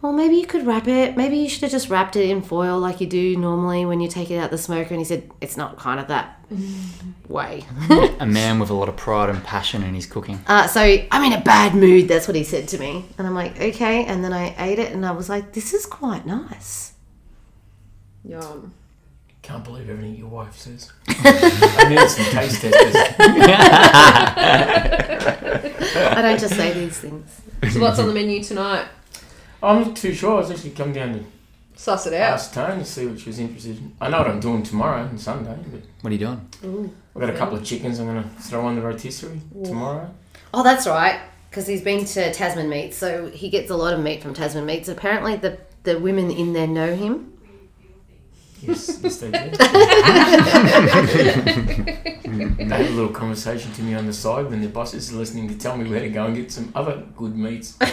well, 0.02 0.14
maybe 0.14 0.36
you 0.38 0.46
could 0.46 0.66
wrap 0.66 0.88
it. 0.88 1.18
Maybe 1.18 1.38
you 1.38 1.50
should 1.50 1.64
have 1.64 1.72
just 1.72 1.90
wrapped 1.90 2.16
it 2.16 2.30
in 2.30 2.42
foil 2.42 2.80
like 2.80 3.02
you 3.02 3.08
do 3.08 3.36
normally 3.36 3.86
when 3.86 4.00
you 4.00 4.08
take 4.08 4.32
it 4.32 4.38
out 4.38 4.50
the 4.50 4.58
smoker. 4.58 4.90
And 4.90 5.00
he 5.00 5.04
said, 5.04 5.30
it's 5.42 5.58
not 5.58 5.78
kind 5.78 6.00
of 6.00 6.08
that 6.08 6.40
way. 7.28 7.66
A 8.20 8.26
man 8.26 8.60
with 8.60 8.70
a 8.70 8.74
lot 8.74 8.88
of 8.88 8.96
pride 8.96 9.30
and 9.30 9.44
passion 9.44 9.84
in 9.84 9.94
his 9.94 10.06
cooking. 10.06 10.40
Uh, 10.48 10.68
so 10.68 10.80
I'm 10.82 11.24
in 11.32 11.34
a 11.38 11.42
bad 11.44 11.76
mood. 11.76 12.08
That's 12.08 12.28
what 12.30 12.36
he 12.36 12.46
said 12.46 12.70
to 12.70 12.78
me, 12.80 13.06
and 13.18 13.28
I'm 13.28 13.36
like, 13.36 13.60
okay. 13.60 14.06
And 14.06 14.24
then 14.24 14.32
I 14.32 14.56
ate 14.58 14.80
it, 14.80 14.94
and 14.94 15.06
I 15.06 15.12
was 15.12 15.28
like, 15.28 15.52
this 15.52 15.74
is 15.74 15.86
quite 15.86 16.26
nice. 16.26 16.94
Yum. 18.24 18.74
Can't 19.42 19.64
believe 19.64 19.90
everything 19.90 20.16
your 20.16 20.28
wife 20.28 20.56
says. 20.56 20.92
I 21.08 21.88
need 21.90 22.08
some 22.10 22.26
taste 22.26 22.62
testers. 22.62 22.96
I 25.96 26.22
don't 26.22 26.40
just 26.40 26.56
say 26.56 26.74
these 26.74 27.00
things. 27.00 27.42
So 27.72 27.80
what's 27.82 28.00
on 28.00 28.08
the 28.08 28.14
menu 28.14 28.44
tonight? 28.44 28.86
I'm 29.62 29.82
not 29.84 29.96
too 29.96 30.14
sure. 30.14 30.34
I 30.34 30.40
was 30.40 30.52
actually 30.52 30.72
come 30.72 30.94
down 30.94 31.14
to 31.14 31.26
Suss 31.76 32.08
it 32.08 32.14
out. 32.14 32.34
ask 32.34 32.54
Tone 32.54 32.80
to 32.80 32.86
see 32.86 33.08
what 33.08 33.20
she 33.20 33.28
was 33.30 33.40
interested 33.40 33.78
in. 33.78 33.96
I 34.02 34.10
know 34.10 34.18
what 34.18 34.28
I'm 34.28 34.40
doing 34.42 34.64
tomorrow 34.64 35.04
and 35.04 35.20
Sunday, 35.20 35.58
but 35.72 35.82
What 36.02 36.12
are 36.12 36.14
you 36.14 36.20
doing? 36.20 36.94
I've 37.16 37.22
got 37.22 37.30
a 37.30 37.38
couple 37.38 37.58
of 37.58 37.64
chickens 37.64 38.00
I'm 38.00 38.08
going 38.08 38.22
to 38.22 38.30
throw 38.42 38.66
on 38.66 38.76
the 38.76 38.82
rotisserie 38.82 39.40
tomorrow. 39.64 40.14
Oh, 40.54 40.62
that's 40.62 40.88
right, 40.88 41.22
because 41.50 41.68
he's 41.68 41.82
been 41.82 42.04
to 42.06 42.34
Tasman 42.34 42.70
Meats, 42.70 42.98
so 42.98 43.30
he 43.30 43.50
gets 43.50 43.70
a 43.70 43.78
lot 43.78 43.94
of 43.94 44.02
meat 44.02 44.22
from 44.22 44.34
Tasman 44.34 44.66
Meats. 44.66 44.90
Apparently, 44.90 45.36
the 45.38 45.58
the 45.84 45.98
women 45.98 46.30
in 46.30 46.52
there 46.54 46.68
know 46.68 46.94
him. 46.96 47.34
Yes, 48.62 49.00
yes 49.02 49.18
they 49.18 49.32
do. 49.32 49.40
they 52.58 52.66
had 52.66 52.86
a 52.86 52.90
little 52.90 53.10
conversation 53.10 53.72
to 53.74 53.82
me 53.82 53.94
on 53.96 54.06
the 54.06 54.14
side 54.14 54.50
when 54.50 54.62
the 54.62 54.68
boss 54.68 54.94
is 54.94 55.12
listening 55.14 55.48
to 55.48 55.56
tell 55.58 55.78
me 55.78 55.90
where 55.90 56.02
to 56.02 56.10
go 56.10 56.26
and 56.26 56.36
get 56.36 56.52
some 56.52 56.72
other 56.76 57.04
good 57.16 57.36
meats. 57.36 57.78
yeah, 57.82 57.88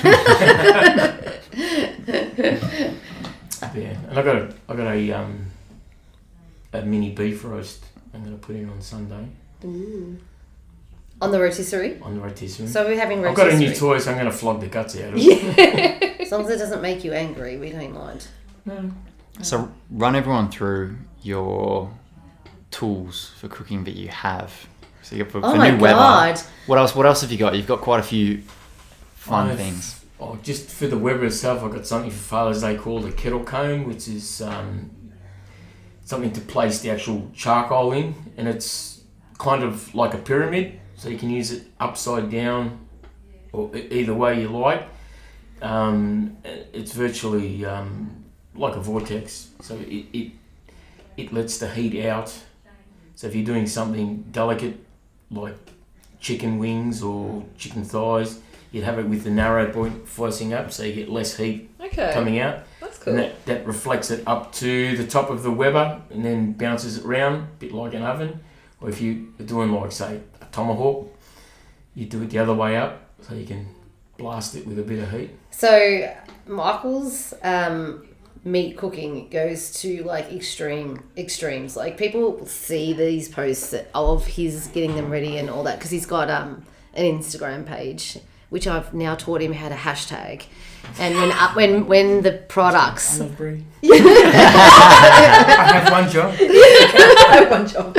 and 4.08 4.18
I 4.18 4.22
got 4.22 4.36
a 4.36 4.54
I 4.68 4.76
got 4.76 4.94
a 4.94 5.12
um 5.12 5.46
a 6.72 6.82
mini 6.82 7.10
beef 7.10 7.44
roast. 7.44 7.84
I'm 8.14 8.22
going 8.24 8.38
to 8.38 8.44
put 8.44 8.56
in 8.56 8.68
on 8.70 8.80
Sunday 8.80 9.26
On 11.20 11.30
the 11.32 11.38
rotisserie. 11.40 12.00
on 12.00 12.14
the 12.14 12.20
rotisserie. 12.20 12.68
So 12.68 12.86
we're 12.86 12.98
having 12.98 13.20
rotisserie. 13.20 13.46
I've 13.46 13.52
got 13.52 13.62
a 13.62 13.68
new 13.68 13.74
toy, 13.74 13.98
so 13.98 14.10
I'm 14.10 14.16
going 14.16 14.30
to 14.30 14.36
flog 14.36 14.60
the 14.60 14.68
guts 14.68 14.96
out 14.96 15.12
of 15.12 15.18
it. 15.18 16.16
As 16.20 16.32
long 16.32 16.44
as 16.44 16.50
it 16.50 16.58
doesn't 16.58 16.80
make 16.82 17.04
you 17.04 17.12
angry, 17.12 17.56
we 17.58 17.70
don't 17.70 17.92
mind. 17.92 18.26
No. 18.64 18.90
So 19.43 19.70
run 19.91 20.16
everyone 20.16 20.51
through 20.51 20.97
your 21.22 21.91
tools 22.70 23.32
for 23.39 23.49
cooking 23.49 23.84
that 23.84 23.95
you 23.95 24.09
have. 24.09 24.53
So 25.03 25.14
you 25.16 25.24
got 25.24 25.32
for, 25.32 25.39
Oh 25.45 25.53
for 25.53 25.57
my 25.59 25.70
new 25.70 25.78
Weber. 25.78 25.95
god! 25.99 26.41
What 26.66 26.78
else? 26.78 26.95
What 26.95 27.07
else 27.07 27.20
have 27.20 27.30
you 27.30 27.39
got? 27.39 27.55
You've 27.55 27.66
got 27.66 27.80
quite 27.80 28.01
a 28.01 28.03
few 28.03 28.43
fun 29.14 29.49
I've- 29.49 29.57
things. 29.62 30.03
Oh, 30.18 30.39
just 30.43 30.70
for 30.70 30.87
the 30.87 30.97
Weber 30.97 31.26
itself, 31.26 31.62
I 31.62 31.68
got 31.68 31.87
something 31.87 32.11
for 32.11 32.16
Father's 32.16 32.62
Day 32.62 32.74
called 32.76 33.05
a 33.05 33.12
kettle 33.12 33.45
cone, 33.45 33.87
which 33.87 34.09
is 34.09 34.41
um, 34.41 34.91
something 36.07 36.32
to 36.32 36.41
place 36.41 36.80
the 36.80 36.89
actual 36.91 37.30
charcoal 37.34 37.93
in, 37.93 38.14
and 38.39 38.49
it's 38.49 39.03
kind 39.39 39.62
of 39.62 39.95
like 39.95 40.14
a 40.14 40.18
pyramid, 40.18 40.80
so 40.97 41.11
you 41.11 41.18
can 41.18 41.28
use 41.28 41.53
it 41.53 41.66
upside 41.78 42.30
down 42.30 42.80
or 43.53 43.70
either 43.76 44.14
way 44.14 44.41
you 44.41 44.49
like. 44.49 44.89
Um, 45.61 46.39
it's 46.45 46.93
virtually 46.93 47.66
um, 47.66 48.15
like 48.59 48.76
a 48.76 48.80
vortex, 48.80 49.50
so 49.61 49.74
it, 49.76 50.07
it 50.12 50.32
it 51.16 51.32
lets 51.32 51.59
the 51.59 51.68
heat 51.68 52.04
out. 52.07 52.32
So 53.14 53.26
if 53.26 53.34
you're 53.34 53.44
doing 53.46 53.66
something 53.66 54.24
delicate 54.30 54.78
like 55.30 55.57
chicken 56.20 56.59
wings 56.59 57.02
or 57.02 57.44
chicken 57.57 57.84
thighs, 57.84 58.38
you'd 58.72 58.84
have 58.84 58.98
it 58.98 59.07
with 59.09 59.24
the 59.24 59.30
narrow 59.30 59.72
point 59.72 60.07
facing 60.09 60.52
up, 60.52 60.72
so 60.72 60.82
you 60.82 60.92
get 60.92 61.09
less 61.09 61.36
heat 61.36 61.70
Okay. 61.80 62.11
coming 62.12 62.38
out, 62.38 62.61
That's 62.80 62.98
cool. 62.98 63.14
and 63.14 63.22
that, 63.22 63.46
that 63.46 63.66
reflects 63.66 64.11
it 64.11 64.22
up 64.26 64.52
to 64.54 64.96
the 64.96 65.07
top 65.07 65.30
of 65.30 65.42
the 65.42 65.50
Weber, 65.50 66.02
and 66.11 66.24
then 66.24 66.52
bounces 66.52 66.98
it 66.98 67.04
round, 67.04 67.44
a 67.44 67.46
bit 67.59 67.72
like 67.72 67.94
an 67.94 68.02
oven. 68.02 68.40
Or 68.80 68.90
if 68.90 69.00
you 69.00 69.32
are 69.40 69.44
doing 69.44 69.72
like 69.72 69.92
say 69.92 70.20
a 70.42 70.44
tomahawk, 70.46 71.09
you 71.94 72.04
do 72.07 72.22
it 72.22 72.30
the 72.30 72.38
other 72.38 72.52
way 72.54 72.76
up, 72.76 73.09
so 73.22 73.34
you 73.34 73.46
can 73.46 73.66
blast 74.18 74.54
it 74.57 74.66
with 74.66 74.78
a 74.78 74.82
bit 74.82 74.98
of 75.02 75.11
heat. 75.11 75.30
So 75.50 76.12
Michael's 76.46 77.32
um, 77.42 78.07
meat 78.47 78.78
cooking 78.78 79.28
goes 79.28 79.72
to 79.80 80.05
like 80.05 80.32
extreme 80.32 81.03
extremes. 81.16 81.76
Like 81.76 81.99
people 81.99 82.47
see 82.47 82.92
these 82.92 83.28
posts 83.28 83.74
of 83.94 84.24
his 84.26 84.68
getting 84.68 84.94
them 84.94 85.11
ready 85.11 85.36
and 85.36 85.51
all 85.51 85.64
that 85.64 85.78
because 85.78 85.90
he's 85.90 86.07
got 86.07 86.30
um, 86.30 86.64
an 86.94 87.05
Instagram 87.05 87.66
page 87.66 88.18
which 88.49 88.68
I've 88.68 88.94
now 88.94 89.16
taught 89.16 89.42
him 89.42 89.53
how 89.53 89.68
to 89.68 89.74
hashtag. 89.74 90.44
And 91.01 91.16
when 91.16 91.32
uh, 91.32 91.53
when 91.55 91.86
when 91.88 92.22
the 92.22 92.32
products 92.32 93.20
I 93.20 93.24
love 93.24 93.36
brie. 93.36 93.64
I 93.82 93.88
have 95.74 95.90
one 95.90 96.09
job. 96.09 96.32
I 96.40 97.30
have 97.32 97.51
one 97.51 97.66
job. 97.66 97.97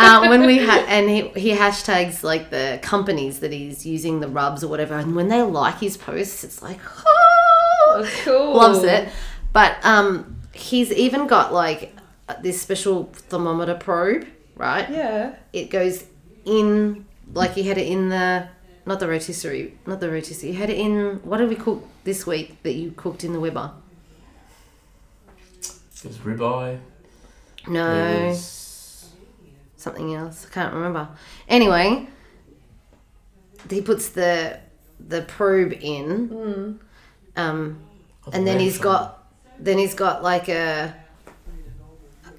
uh, 0.00 0.26
when 0.26 0.46
we 0.46 0.64
ha- 0.64 0.86
and 0.88 1.10
he, 1.10 1.28
he 1.38 1.50
hashtags 1.52 2.22
like 2.22 2.48
the 2.48 2.78
companies 2.82 3.40
that 3.40 3.52
he's 3.52 3.84
using 3.84 4.20
the 4.20 4.28
rubs 4.28 4.64
or 4.64 4.68
whatever 4.68 4.94
and 4.94 5.14
when 5.14 5.28
they 5.28 5.42
like 5.42 5.80
his 5.80 5.98
posts 5.98 6.44
it's 6.44 6.62
like 6.62 6.80
oh, 7.06 8.00
That's 8.02 8.22
cool. 8.22 8.56
loves 8.56 8.82
it 8.84 9.10
but 9.54 9.78
um 9.84 10.36
he's 10.52 10.92
even 10.92 11.26
got 11.26 11.52
like 11.54 11.96
this 12.42 12.60
special 12.60 13.04
thermometer 13.30 13.74
probe 13.74 14.26
right 14.56 14.88
Yeah. 14.90 15.34
it 15.54 15.70
goes 15.70 16.04
in 16.44 17.06
like 17.32 17.52
he 17.52 17.62
had 17.62 17.78
it 17.78 17.86
in 17.88 18.10
the 18.10 18.48
not 18.86 19.00
the 19.00 19.08
rotisserie 19.08 19.74
not 19.86 20.00
the 20.00 20.10
rotisserie 20.10 20.52
He 20.52 20.58
had 20.58 20.68
it 20.70 20.78
in 20.78 21.20
what 21.24 21.38
did 21.38 21.48
we 21.48 21.56
cook 21.56 21.82
this 22.04 22.26
week 22.26 22.62
that 22.64 22.74
you 22.74 22.90
cooked 22.92 23.24
in 23.24 23.32
the 23.32 23.40
Weber 23.40 23.70
There's 26.02 26.18
ribeye. 26.18 26.78
no 27.66 27.94
There's 27.94 29.10
something 29.76 30.14
else. 30.14 30.46
I 30.46 30.52
can't 30.52 30.74
remember. 30.74 31.08
Anyway, 31.48 32.06
he 33.70 33.80
puts 33.80 34.08
the 34.10 34.60
the 35.00 35.22
probe 35.22 35.72
in, 35.80 36.78
um, 37.36 37.78
and 38.32 38.46
then 38.46 38.60
he's 38.60 38.78
got 38.78 39.23
then 39.64 39.78
he's 39.78 39.94
got 39.94 40.22
like 40.22 40.48
a 40.48 40.94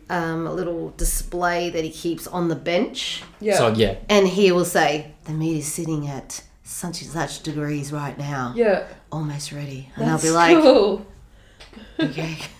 um, 0.10 0.46
a 0.46 0.54
little 0.54 0.92
display 0.92 1.70
that 1.72 1.84
he 1.84 1.90
keeps 1.90 2.28
on 2.28 2.48
the 2.48 2.56
bench, 2.56 3.24
Yeah. 3.40 3.58
So 3.58 3.70
yeah, 3.70 3.96
and 4.08 4.28
he 4.28 4.52
will 4.52 4.66
say 4.66 5.14
the 5.26 5.32
meat 5.32 5.58
is 5.58 5.72
sitting 5.72 6.08
at 6.08 6.44
such 6.64 7.02
and 7.02 7.12
such 7.12 7.42
degrees 7.44 7.92
right 7.92 8.18
now, 8.18 8.54
yeah. 8.56 8.86
almost 9.12 9.52
ready, 9.52 9.90
and 9.96 10.08
That's 10.08 10.24
I'll 10.24 10.30
be 10.32 10.36
like, 10.36 10.58
cool. 10.64 11.06
okay, 12.00 12.38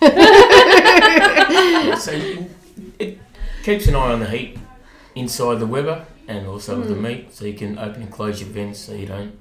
So 1.98 2.12
it, 2.12 2.50
it 2.98 3.18
keeps 3.62 3.86
an 3.86 3.94
eye 3.94 4.12
on 4.12 4.20
the 4.20 4.28
heat 4.28 4.58
inside 5.14 5.60
the 5.60 5.66
Weber 5.66 6.04
and 6.28 6.46
also 6.48 6.78
with 6.80 6.88
the 6.88 6.96
meat, 6.96 7.32
so 7.32 7.44
you 7.44 7.54
can 7.54 7.78
open 7.78 8.02
and 8.02 8.10
close 8.10 8.40
your 8.40 8.50
vents 8.50 8.80
so 8.80 8.92
you 8.92 9.06
don't 9.06 9.38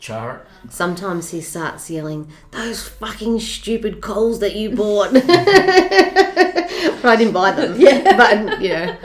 char. 0.00 0.46
Sometimes 0.68 1.30
he 1.30 1.40
starts 1.40 1.90
yelling, 1.90 2.30
"Those 2.50 2.88
fucking 2.88 3.40
stupid 3.40 4.00
coals 4.00 4.40
that 4.40 4.56
you 4.56 4.70
bought." 4.70 5.12
but 5.12 5.24
I 7.04 7.16
didn't 7.16 7.32
buy 7.32 7.52
them. 7.52 7.78
Yeah, 7.78 8.16
but 8.16 8.60
you 8.60 8.68
know, 8.70 8.96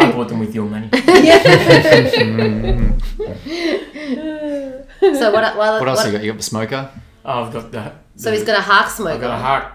I 0.00 0.12
bought 0.12 0.28
them 0.28 0.38
with 0.38 0.54
your 0.54 0.66
money. 0.66 0.88
so 5.00 5.32
what? 5.32 5.56
What, 5.56 5.80
what 5.80 5.88
else 5.88 6.06
you 6.06 6.12
got? 6.12 6.22
You 6.22 6.32
got 6.32 6.38
the 6.38 6.42
smoker. 6.42 6.90
Oh, 7.24 7.44
I've 7.44 7.52
got 7.52 7.70
the. 7.72 7.92
So 8.16 8.32
he's 8.32 8.44
got 8.44 8.58
a 8.58 8.62
hark 8.62 8.88
smoker, 8.88 9.14
I've 9.14 9.20
got 9.20 9.38
a 9.38 9.42
Hark 9.42 9.72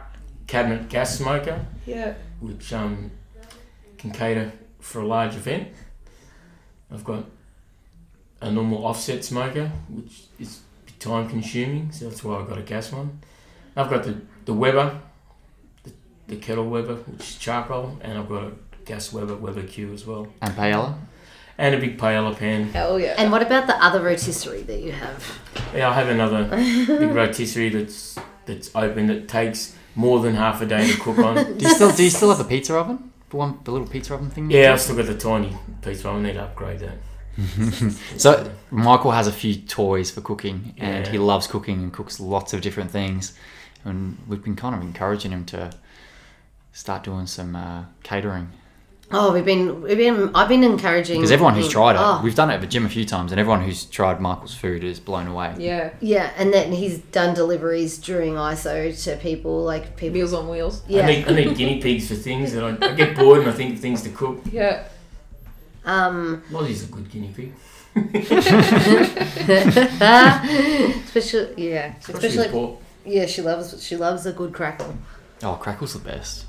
cabinet 0.47 0.89
gas 0.89 1.17
smoker, 1.17 1.65
Yeah. 1.85 2.13
which 2.41 2.73
um, 2.73 3.11
can 3.97 4.11
cater 4.11 4.51
for 4.79 4.99
a 4.99 5.07
large 5.07 5.35
event. 5.35 5.69
I've 6.91 7.05
got 7.05 7.23
a 8.43 8.51
normal 8.51 8.85
offset 8.85 9.23
smoker, 9.23 9.71
which 9.89 10.23
is 10.39 10.61
time 10.99 11.29
consuming, 11.29 11.91
so 11.91 12.09
that's 12.09 12.23
why 12.23 12.39
I've 12.39 12.47
got 12.47 12.57
a 12.57 12.61
gas 12.61 12.91
one. 12.91 13.19
I've 13.75 13.89
got 13.89 14.03
the, 14.03 14.17
the 14.45 14.53
Weber, 14.53 14.99
the, 15.83 15.91
the 16.27 16.35
kettle 16.35 16.69
Weber, 16.69 16.95
which 16.95 17.21
is 17.21 17.37
charcoal, 17.37 17.97
and 18.01 18.17
I've 18.17 18.29
got 18.29 18.43
a 18.43 18.51
gas 18.85 19.11
Weber, 19.13 19.35
Weber 19.35 19.63
Q 19.63 19.93
as 19.93 20.05
well. 20.05 20.27
And 20.41 20.53
paella. 20.53 20.95
And 21.57 21.75
a 21.75 21.79
big 21.79 21.97
paella 21.97 22.37
pan. 22.37 22.69
Hell 22.69 22.99
yeah. 22.99 23.15
And 23.17 23.31
what 23.31 23.41
about 23.41 23.67
the 23.67 23.81
other 23.83 24.01
rotisserie 24.01 24.63
that 24.63 24.81
you 24.81 24.91
have? 24.91 25.39
Yeah, 25.73 25.89
I 25.89 25.93
have 25.93 26.09
another 26.09 26.45
big 26.87 27.11
rotisserie 27.13 27.69
that's 27.69 28.17
that's 28.45 28.75
open 28.75 29.07
that 29.07 29.27
takes 29.27 29.75
more 29.95 30.19
than 30.19 30.35
half 30.35 30.61
a 30.61 30.65
day 30.65 30.91
to 30.91 30.99
cook 30.99 31.19
on. 31.19 31.35
Do 31.57 31.65
you 31.65 31.73
still 31.73 31.91
do 31.91 32.03
you 32.03 32.09
still 32.09 32.29
have 32.29 32.39
a 32.39 32.49
pizza 32.49 32.75
oven? 32.75 33.11
the 33.29 33.37
one, 33.37 33.59
the 33.63 33.71
little 33.71 33.87
pizza 33.87 34.13
oven 34.13 34.29
thing? 34.29 34.49
Yeah, 34.49 34.73
I've 34.73 34.81
still 34.81 34.95
got 34.95 35.07
the 35.07 35.17
tiny 35.17 35.55
pizza. 35.81 36.09
I 36.09 36.19
need 36.19 36.33
to 36.33 36.43
upgrade 36.43 36.79
that. 36.79 36.97
So 38.17 38.51
Michael 38.71 39.11
has 39.11 39.27
a 39.27 39.31
few 39.31 39.55
toys 39.55 40.11
for 40.11 40.21
cooking, 40.21 40.73
and 40.77 41.05
Yeah. 41.05 41.11
he 41.11 41.17
loves 41.17 41.47
cooking 41.47 41.79
and 41.83 41.91
cooks 41.93 42.19
lots 42.19 42.53
of 42.53 42.61
different 42.61 42.91
things. 42.91 43.33
And 43.85 44.17
we've 44.27 44.43
been 44.43 44.55
kind 44.55 44.75
of 44.75 44.81
encouraging 44.81 45.31
him 45.31 45.45
to 45.45 45.71
start 46.71 47.03
doing 47.03 47.27
some 47.27 47.55
uh, 47.55 47.83
catering 48.03 48.49
Oh, 49.15 49.31
we've 49.31 49.45
been 49.45 49.81
we've 49.83 49.97
been 49.97 50.31
I've 50.33 50.47
been 50.47 50.63
encouraging 50.63 51.17
because 51.17 51.31
everyone 51.31 51.53
who's 51.53 51.69
tried 51.69 51.95
it, 51.95 51.99
Oh, 52.01 52.21
we've 52.23 52.33
done 52.33 52.49
it 52.49 52.55
at 52.55 52.61
the 52.61 52.67
gym 52.67 52.85
a 52.85 52.89
few 52.89 53.05
times, 53.05 53.31
and 53.31 53.39
everyone 53.39 53.61
who's 53.61 53.85
tried 53.85 54.19
Michael's 54.19 54.55
food 54.55 54.83
is 54.83 54.99
blown 54.99 55.27
away. 55.27 55.53
Yeah. 55.59 55.91
yeah, 55.99 56.31
and 56.35 56.51
then 56.51 56.71
he's 56.71 56.97
done 56.97 57.35
deliveries 57.35 57.97
during 57.99 58.33
ISO 58.33 59.03
to 59.03 59.17
people 59.17 59.61
like 59.63 59.97
people. 59.97 60.13
Meals 60.15 60.33
on 60.33 60.49
wheels. 60.49 60.81
I 60.87 60.93
Yeah. 60.93 61.05
need, 61.05 61.27
I 61.27 61.33
need 61.35 61.55
guinea 61.55 61.79
pigs 61.81 62.07
for 62.07 62.15
things, 62.15 62.55
and 62.55 62.83
I, 62.83 62.87
I 62.87 62.93
get 62.95 63.15
bored 63.15 63.41
and 63.41 63.49
I 63.49 63.51
think 63.51 63.75
of 63.75 63.81
things 63.81 64.01
to 64.03 64.09
cook. 64.09 64.39
Yeah. 64.51 64.85
Um, 65.85 66.43
Lottie's 66.49 66.83
a 66.83 66.87
good 66.91 67.09
guinea 67.11 67.33
pig, 67.35 67.53
especially 71.05 71.53
yeah, 71.57 71.95
especially, 71.99 72.27
especially 72.29 72.77
yeah. 73.05 73.25
She 73.25 73.41
loves 73.41 73.83
she 73.83 73.97
loves 73.97 74.25
a 74.25 74.31
good 74.31 74.53
crackle. 74.53 74.95
Oh, 75.41 75.55
crackle's 75.55 75.93
the 75.93 75.99
best. 75.99 76.45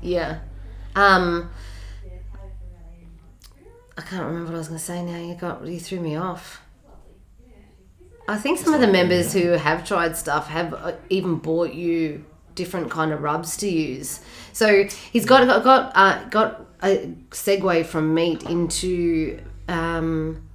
Yeah. 0.00 0.40
Um. 0.96 1.50
I 3.96 4.00
can't 4.00 4.24
remember 4.24 4.46
what 4.46 4.54
I 4.54 4.58
was 4.58 4.68
going 4.68 4.78
to 4.78 4.84
say 4.84 5.04
now. 5.04 5.18
You 5.18 5.34
got 5.34 5.66
you 5.66 5.78
threw 5.78 6.00
me 6.00 6.16
off. 6.16 6.62
I 8.26 8.36
think 8.38 8.58
some 8.58 8.72
of 8.74 8.80
the 8.80 8.86
members 8.86 9.32
who 9.32 9.50
have 9.50 9.86
tried 9.86 10.16
stuff 10.16 10.48
have 10.48 10.74
uh, 10.74 10.92
even 11.10 11.36
bought 11.36 11.74
you 11.74 12.24
different 12.54 12.90
kind 12.90 13.12
of 13.12 13.22
rubs 13.22 13.56
to 13.58 13.68
use. 13.68 14.20
So 14.52 14.84
he's 15.12 15.26
got 15.26 15.46
got 15.46 15.64
got, 15.64 15.92
uh, 15.94 16.24
got 16.28 16.71
a 16.82 17.14
segue 17.30 17.86
from 17.86 18.14
meat 18.14 18.42
into 18.44 19.40
um, 19.68 20.48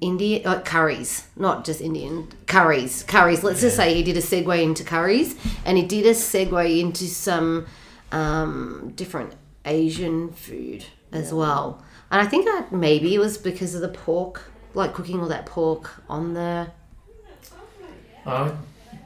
Indian 0.00 0.46
uh, 0.46 0.60
curries, 0.62 1.28
not 1.36 1.64
just 1.64 1.80
Indian 1.80 2.28
curries. 2.46 3.02
Curries. 3.04 3.44
Let's 3.44 3.60
just 3.60 3.76
say 3.76 3.94
he 3.94 4.02
did 4.02 4.16
a 4.16 4.20
segue 4.20 4.62
into 4.62 4.82
curries, 4.84 5.36
and 5.64 5.76
he 5.76 5.84
did 5.84 6.06
a 6.06 6.12
segue 6.12 6.80
into 6.80 7.04
some 7.04 7.66
um, 8.12 8.92
different 8.96 9.34
Asian 9.64 10.32
food 10.32 10.84
as 11.12 11.32
well. 11.32 11.82
And 12.10 12.20
I 12.20 12.26
think 12.26 12.46
that 12.46 12.72
maybe 12.72 13.14
it 13.14 13.18
was 13.18 13.38
because 13.38 13.74
of 13.74 13.82
the 13.82 13.88
pork, 13.88 14.42
like 14.74 14.94
cooking 14.94 15.20
all 15.20 15.28
that 15.28 15.46
pork 15.46 16.02
on 16.08 16.34
the. 16.34 16.70
I 18.26 18.52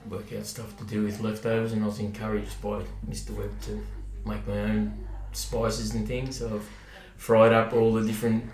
work 0.09 0.33
out 0.33 0.47
stuff 0.47 0.77
to 0.79 0.85
do 0.85 1.03
with 1.03 1.21
leftovers, 1.21 1.73
and 1.73 1.83
I 1.83 1.87
was 1.87 1.99
encouraged 1.99 2.61
by 2.63 2.83
Mr. 3.09 3.31
Webb 3.31 3.61
to 3.63 3.85
make 4.25 4.47
my 4.47 4.59
own 4.61 5.07
spices 5.37 5.95
and 5.95 6.07
things. 6.07 6.39
So 6.39 6.55
I've 6.55 6.69
fried 7.17 7.53
up 7.53 7.73
all 7.73 7.93
the 7.93 8.03
different 8.07 8.45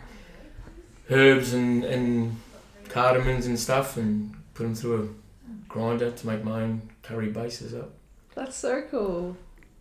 herbs 1.11 1.55
and, 1.55 1.85
and 1.85 2.37
cardamoms 2.89 3.47
and 3.47 3.59
stuff, 3.59 3.97
and 3.97 4.35
put 4.55 4.65
them 4.65 4.75
through 4.75 5.03
a 5.05 5.69
grinder 5.69 6.11
to 6.11 6.27
make 6.27 6.45
my 6.45 6.63
own 6.63 6.83
curry 7.03 7.29
bases 7.31 7.75
up. 7.75 7.91
That's 8.35 8.57
so 8.57 8.83
cool. 8.91 9.37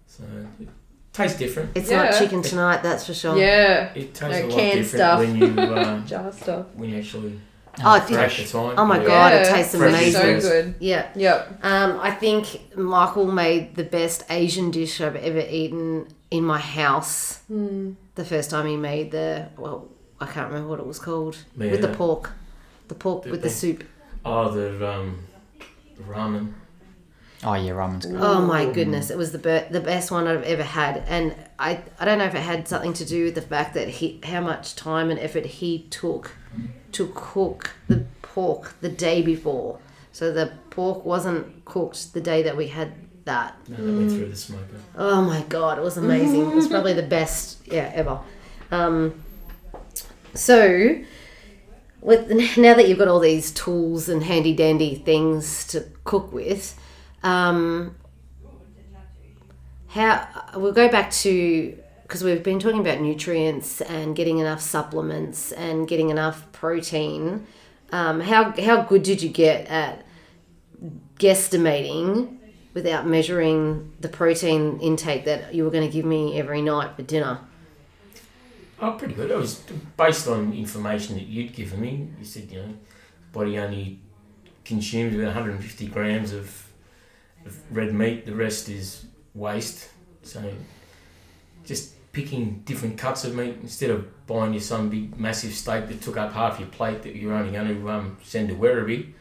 So 0.08 0.24
it 0.60 0.68
tastes 1.14 1.38
different. 1.38 1.72
It's 1.76 1.90
Yeah. 1.90 2.04
not 2.04 2.18
chicken 2.18 2.42
tonight, 2.42 2.82
that's 2.84 3.06
for 3.06 3.14
sure. 3.14 3.38
Yeah. 3.38 3.92
It 3.94 4.14
tastes 4.14 4.40
No 4.42 4.46
a 4.46 4.48
lot 4.48 4.58
canned 4.60 4.74
different 4.80 4.88
stuff. 4.88 5.20
when 5.20 5.36
you 5.38 5.46
uh, 5.62 6.00
Jar 6.06 6.32
stuff. 6.32 6.66
when 6.76 6.90
you 6.90 6.98
actually 6.98 7.40
Oh, 7.82 7.96
it 7.96 8.08
did- 8.08 8.18
take 8.18 8.46
the 8.48 8.52
time. 8.52 8.74
Oh 8.78 8.86
my 8.86 9.00
Yeah. 9.00 9.06
god, 9.08 9.34
it 9.34 9.46
tastes 9.54 9.76
Fresh 9.76 9.90
amazing. 9.94 10.42
So 10.42 10.50
good. 10.50 10.76
Yeah. 10.80 11.08
Yep. 11.16 11.60
Um, 11.64 12.00
I 12.02 12.12
think 12.12 12.76
Michael 12.76 13.32
made 13.32 13.76
the 13.76 13.84
best 13.84 14.24
Asian 14.30 14.72
dish 14.72 15.00
I've 15.00 15.16
ever 15.16 15.40
eaten 15.50 16.08
in 16.32 16.44
my 16.44 16.60
house. 16.60 17.40
Hmm. 17.48 17.94
The 18.16 18.26
first 18.26 18.50
time 18.50 18.66
he 18.68 18.78
made 18.78 19.12
the 19.12 19.48
well, 19.58 19.88
I 20.20 20.26
can't 20.26 20.48
remember 20.48 20.70
what 20.70 20.80
it 20.80 20.86
was 20.86 21.00
called 21.00 21.38
Yeah. 21.58 21.72
with 21.72 21.82
the 21.82 21.90
pork, 21.90 22.32
the 22.88 22.96
pork 22.96 23.24
The 23.24 23.32
with 23.32 23.42
the 23.42 23.48
pork. 23.48 23.56
soup. 23.58 23.84
Oh, 24.26 24.50
the 24.52 24.90
um, 24.92 25.20
ramen. 26.08 26.54
Oh 27.42 27.54
yeah, 27.54 27.72
ramen's 27.72 28.06
good. 28.06 28.20
Oh 28.20 28.42
my 28.42 28.66
goodness, 28.70 29.10
it 29.10 29.18
was 29.18 29.32
the 29.32 29.38
be- 29.38 29.72
the 29.72 29.80
best 29.80 30.12
one 30.12 30.28
I've 30.28 30.44
ever 30.44 30.64
had, 30.64 31.04
and 31.08 31.34
I 31.58 31.82
I 31.98 32.04
don't 32.06 32.18
know 32.18 32.26
if 32.26 32.36
it 32.36 32.42
had 32.42 32.68
something 32.68 32.92
to 32.94 33.06
do 33.06 33.26
with 33.26 33.36
the 33.36 33.42
fact 33.42 33.74
that 33.76 33.88
he 33.88 34.20
how 34.24 34.42
much 34.42 34.76
time 34.76 35.10
and 35.10 35.18
effort 35.20 35.46
he 35.46 35.88
took 35.90 36.32
to 36.92 37.12
cook 37.16 37.72
the 37.88 38.06
pork 38.22 38.76
the 38.82 38.90
day 38.90 39.22
before. 39.22 39.80
So 40.12 40.34
the 40.34 40.52
pork 40.70 41.06
wasn't 41.06 41.64
cooked 41.64 42.14
the 42.14 42.20
day 42.20 42.44
that 42.44 42.58
we 42.58 42.68
had 42.68 42.92
that. 43.30 43.56
No, 43.70 43.78
that 43.78 43.84
went 43.84 44.12
through 44.12 44.30
the 44.30 44.36
smoker. 44.36 44.82
Oh 44.98 45.22
my 45.22 45.42
god, 45.44 45.78
it 45.78 45.82
was 45.82 45.98
amazing. 45.98 46.42
It 46.52 46.56
was 46.56 46.68
probably 46.74 46.94
the 46.94 47.04
best 47.04 47.68
yeah 47.68 47.92
ever. 47.94 48.20
Um, 48.72 49.24
so 50.34 51.00
with 52.02 52.58
now 52.58 52.74
that 52.74 52.88
you've 52.88 52.98
got 52.98 53.08
all 53.08 53.20
these 53.20 53.52
tools 53.52 54.10
and 54.10 54.24
handy 54.24 54.54
dandy 54.54 54.96
things 54.96 55.68
to 55.68 55.86
cook 56.04 56.32
with, 56.34 56.80
um, 57.24 57.96
how 59.90 60.28
we'll 60.56 60.74
go 60.74 60.90
back 60.90 61.12
to 61.12 61.78
because 62.04 62.24
we've 62.24 62.42
been 62.42 62.60
talking 62.60 62.82
about 62.82 63.00
nutrients 63.00 63.82
and 63.82 64.16
getting 64.16 64.40
enough 64.40 64.62
supplements 64.62 65.52
and 65.52 65.88
getting 65.88 66.10
enough 66.10 66.52
protein. 66.52 67.46
Um, 67.92 68.22
how 68.22 68.54
how 68.60 68.82
good 68.82 69.04
did 69.04 69.22
you 69.22 69.30
get 69.30 69.68
at 69.68 70.06
guesstimating 71.20 72.39
without 72.74 73.08
measuring 73.08 73.94
the 74.00 74.10
protein 74.10 74.80
intake 74.80 75.26
that 75.26 75.54
you 75.54 75.64
were 75.64 75.72
going 75.72 75.88
to 75.88 75.92
give 75.92 76.06
me 76.06 76.40
every 76.40 76.62
night 76.62 76.96
for 76.96 77.02
dinner? 77.02 77.40
Oh, 78.82 78.94
pretty 78.94 79.14
good. 79.14 79.32
It 79.32 79.38
was 79.38 79.62
based 79.98 80.28
on 80.28 80.54
information 80.54 81.16
that 81.16 81.26
you'd 81.26 81.54
given 81.54 81.82
me. 81.82 82.08
You 82.18 82.26
said, 82.26 82.50
you 82.52 82.60
know, 82.60 82.74
body 83.34 83.60
only 83.60 84.00
consumes 84.64 85.16
about 85.16 85.26
150 85.26 85.88
grams 85.88 86.32
of, 86.32 86.72
of 87.46 87.60
red 87.76 87.94
meat. 87.94 88.26
The 88.26 88.36
rest 88.36 88.70
is 88.70 89.06
waste. 89.34 89.90
So 90.24 90.42
just 91.66 91.94
picking 92.14 92.62
different 92.66 92.98
cuts 92.98 93.26
of 93.26 93.36
meat 93.36 93.58
instead 93.62 93.90
of 93.90 94.28
buying 94.28 94.54
you 94.54 94.60
some 94.60 94.90
big 94.90 95.20
massive 95.20 95.54
steak 95.54 95.88
that 95.88 96.02
took 96.02 96.18
up 96.18 96.34
half 96.34 96.60
your 96.60 96.70
plate 96.70 97.02
that 97.04 97.16
you're 97.16 97.34
only 97.34 97.52
going 97.52 97.68
to 97.68 97.90
um, 97.90 98.18
send 98.24 98.50
to 98.50 98.56
Werribee. 98.56 99.14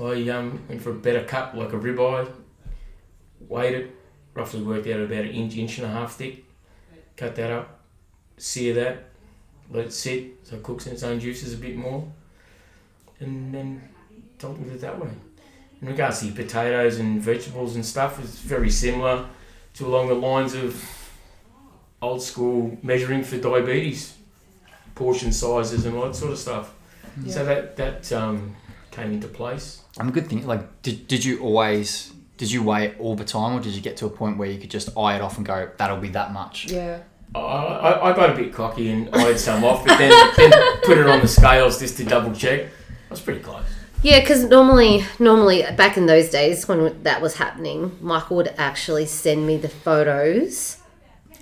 I 0.00 0.28
um, 0.30 0.62
went 0.68 0.80
for 0.82 0.90
a 0.90 0.94
better 0.94 1.24
cut, 1.24 1.56
like 1.56 1.72
a 1.72 1.76
ribeye, 1.76 2.30
weighed 3.48 3.74
it, 3.74 3.90
roughly 4.34 4.62
worked 4.62 4.86
out 4.86 5.00
about 5.00 5.24
an 5.24 5.30
inch, 5.30 5.56
inch 5.56 5.78
and 5.78 5.86
a 5.86 5.90
half 5.90 6.14
thick, 6.14 6.44
cut 7.16 7.34
that 7.36 7.50
up, 7.50 7.80
sear 8.36 8.74
that, 8.74 9.04
let 9.70 9.86
it 9.86 9.92
sit 9.92 10.38
so 10.44 10.56
it 10.56 10.62
cooks 10.62 10.86
in 10.86 10.92
its 10.92 11.02
own 11.02 11.20
juices 11.20 11.54
a 11.54 11.56
bit 11.56 11.76
more, 11.76 12.10
and 13.20 13.52
then 13.54 13.88
dealt 14.38 14.58
with 14.58 14.72
it 14.72 14.80
that 14.80 14.98
way. 14.98 15.10
In 15.80 15.88
regards 15.88 16.20
to 16.20 16.26
your 16.26 16.34
potatoes 16.34 16.98
and 16.98 17.20
vegetables 17.20 17.74
and 17.74 17.84
stuff, 17.84 18.18
it's 18.18 18.38
very 18.38 18.70
similar 18.70 19.28
to 19.74 19.86
along 19.86 20.08
the 20.08 20.14
lines 20.14 20.54
of 20.54 20.84
old 22.02 22.22
school 22.22 22.76
measuring 22.82 23.22
for 23.22 23.38
diabetes, 23.38 24.16
portion 24.94 25.32
sizes 25.32 25.84
and 25.84 25.96
all 25.96 26.06
that 26.06 26.16
sort 26.16 26.32
of 26.32 26.38
stuff. 26.38 26.74
So 27.26 27.44
that 27.44 27.76
that 27.76 28.12
um, 28.12 28.56
came 28.92 29.12
into 29.12 29.28
place. 29.28 29.82
And 29.98 30.08
the 30.08 30.12
good 30.12 30.28
thing, 30.28 30.46
like, 30.46 30.82
did, 30.82 31.08
did 31.08 31.24
you 31.24 31.40
always 31.40 32.12
did 32.38 32.50
you 32.50 32.62
weigh 32.62 32.86
it 32.86 32.96
all 32.98 33.14
the 33.14 33.24
time, 33.24 33.54
or 33.56 33.60
did 33.60 33.74
you 33.74 33.82
get 33.82 33.96
to 33.98 34.06
a 34.06 34.10
point 34.10 34.38
where 34.38 34.48
you 34.48 34.58
could 34.58 34.70
just 34.70 34.96
eye 34.96 35.16
it 35.16 35.20
off 35.20 35.36
and 35.36 35.44
go, 35.44 35.70
that'll 35.76 35.98
be 35.98 36.08
that 36.10 36.32
much? 36.32 36.70
Yeah. 36.70 37.00
I, 37.34 37.38
I, 37.40 38.10
I 38.10 38.16
got 38.16 38.30
a 38.30 38.34
bit 38.34 38.54
cocky 38.54 38.90
and 38.90 39.14
eyed 39.14 39.38
some 39.38 39.62
off, 39.64 39.84
but 39.84 39.98
then, 39.98 40.10
then 40.38 40.50
put 40.84 40.96
it 40.96 41.06
on 41.06 41.20
the 41.20 41.28
scales 41.28 41.78
just 41.78 41.98
to 41.98 42.04
double 42.04 42.32
check. 42.32 42.62
I 42.62 43.10
was 43.10 43.20
pretty 43.20 43.40
close. 43.40 43.64
Yeah, 44.02 44.20
because 44.20 44.44
normally, 44.44 45.04
normally 45.18 45.64
back 45.76 45.96
in 45.98 46.06
those 46.06 46.30
days 46.30 46.66
when 46.68 47.02
that 47.02 47.20
was 47.20 47.34
happening, 47.36 47.98
Michael 48.00 48.36
would 48.36 48.54
actually 48.56 49.04
send 49.06 49.46
me 49.46 49.56
the 49.56 49.68
photos 49.68 50.78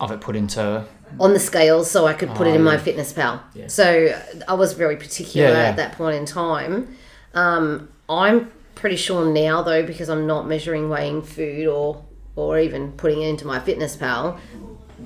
Of 0.01 0.11
it 0.11 0.21
put 0.21 0.35
into 0.35 0.87
on 1.21 1.35
the 1.35 1.39
scales 1.39 1.89
so 1.91 2.07
I 2.07 2.15
could 2.15 2.31
put 2.31 2.47
Oh, 2.47 2.51
it 2.51 2.57
in 2.57 2.63
MyFitnessPal. 2.63 3.41
Yeah. 3.55 3.67
So 3.69 4.19
I 4.49 4.55
was 4.55 4.73
very 4.73 4.97
particular 4.97 5.49
Yeah, 5.49 5.55
yeah. 5.63 5.69
at 5.69 5.77
that 5.77 5.93
point 5.93 6.17
in 6.17 6.25
time. 6.25 6.97
Um, 7.35 7.91
I'm 8.09 8.51
pretty 8.77 8.97
sure 8.97 9.25
now 9.33 9.63
though 9.63 9.85
because 9.85 10.09
I'm 10.09 10.29
not 10.29 10.47
measuring 10.47 10.89
weighing 10.89 11.23
food 11.23 11.67
or 11.67 12.05
or 12.37 12.61
even 12.61 12.93
putting 12.93 13.23
it 13.23 13.29
into 13.29 13.47
MyFitnessPal, 13.47 14.39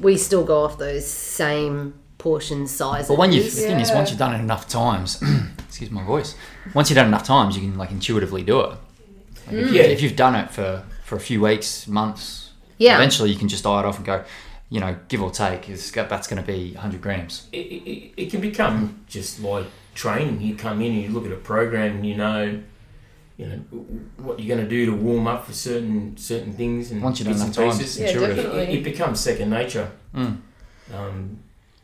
we 0.00 0.16
still 0.16 0.44
go 0.44 0.64
off 0.64 0.76
those 0.76 1.06
same 1.06 1.94
portion 2.18 2.66
sizes. 2.66 3.08
But 3.08 3.18
when 3.18 3.32
you, 3.32 3.42
the 3.42 3.48
thing 3.48 3.80
is, 3.80 3.90
once 3.92 4.10
you've 4.10 4.18
done 4.18 4.34
it 4.34 4.40
enough 4.40 4.68
times, 4.68 5.22
excuse 5.60 5.90
my 5.90 6.04
voice. 6.04 6.34
Once 6.74 6.90
you've 6.90 6.96
done 6.96 7.06
enough 7.06 7.24
times, 7.24 7.56
you 7.56 7.62
can 7.62 7.78
like 7.78 7.90
intuitively 7.90 8.42
do 8.42 8.60
it. 8.60 8.66
Like, 8.66 8.78
if, 9.52 9.68
mm. 9.68 9.72
Yeah. 9.72 9.82
if 9.82 10.02
you've 10.02 10.16
done 10.16 10.34
it 10.34 10.50
for 10.50 10.84
for 11.04 11.16
a 11.16 11.20
few 11.20 11.40
weeks, 11.40 11.86
months, 11.88 12.52
yeah, 12.78 12.96
eventually 12.96 13.30
you 13.30 13.38
can 13.38 13.48
just 13.48 13.64
eye 13.64 13.80
it 13.80 13.86
off 13.86 13.96
and 13.96 14.04
go, 14.04 14.24
you 14.68 14.80
know, 14.80 14.96
give 15.08 15.22
or 15.22 15.30
take, 15.30 15.68
is 15.68 15.90
that's 15.90 16.28
going 16.28 16.42
to 16.42 16.46
be 16.46 16.72
100 16.74 17.00
grams. 17.00 17.48
It, 17.52 17.58
it, 17.58 18.12
it 18.16 18.30
can 18.30 18.40
become 18.40 19.04
just 19.08 19.40
like 19.40 19.66
training. 19.94 20.40
You 20.40 20.54
come 20.54 20.80
in 20.80 20.92
and 20.92 21.02
you 21.02 21.08
look 21.08 21.26
at 21.26 21.32
a 21.32 21.36
program 21.36 21.96
and 21.96 22.06
you 22.06 22.16
know, 22.16 22.60
you 23.40 23.46
know 23.46 23.56
what 24.18 24.38
you're 24.38 24.54
going 24.54 24.68
to 24.68 24.68
do 24.68 24.84
to 24.84 24.92
warm 24.92 25.26
up 25.26 25.46
for 25.46 25.54
certain 25.54 26.14
certain 26.18 26.52
things 26.52 26.90
and 26.90 27.02
Once 27.02 27.18
you've 27.18 27.28
done 27.28 27.38
bits 27.46 27.56
enough 27.56 27.58
and 27.58 27.70
time, 27.70 27.78
pieces. 27.78 27.98
Yeah, 27.98 28.08
intuitive. 28.08 28.36
definitely. 28.36 28.62
It, 28.64 28.78
it 28.80 28.84
becomes 28.84 29.18
second 29.20 29.48
nature. 29.48 29.90
Mm. 30.14 30.36
Um, 30.94 31.38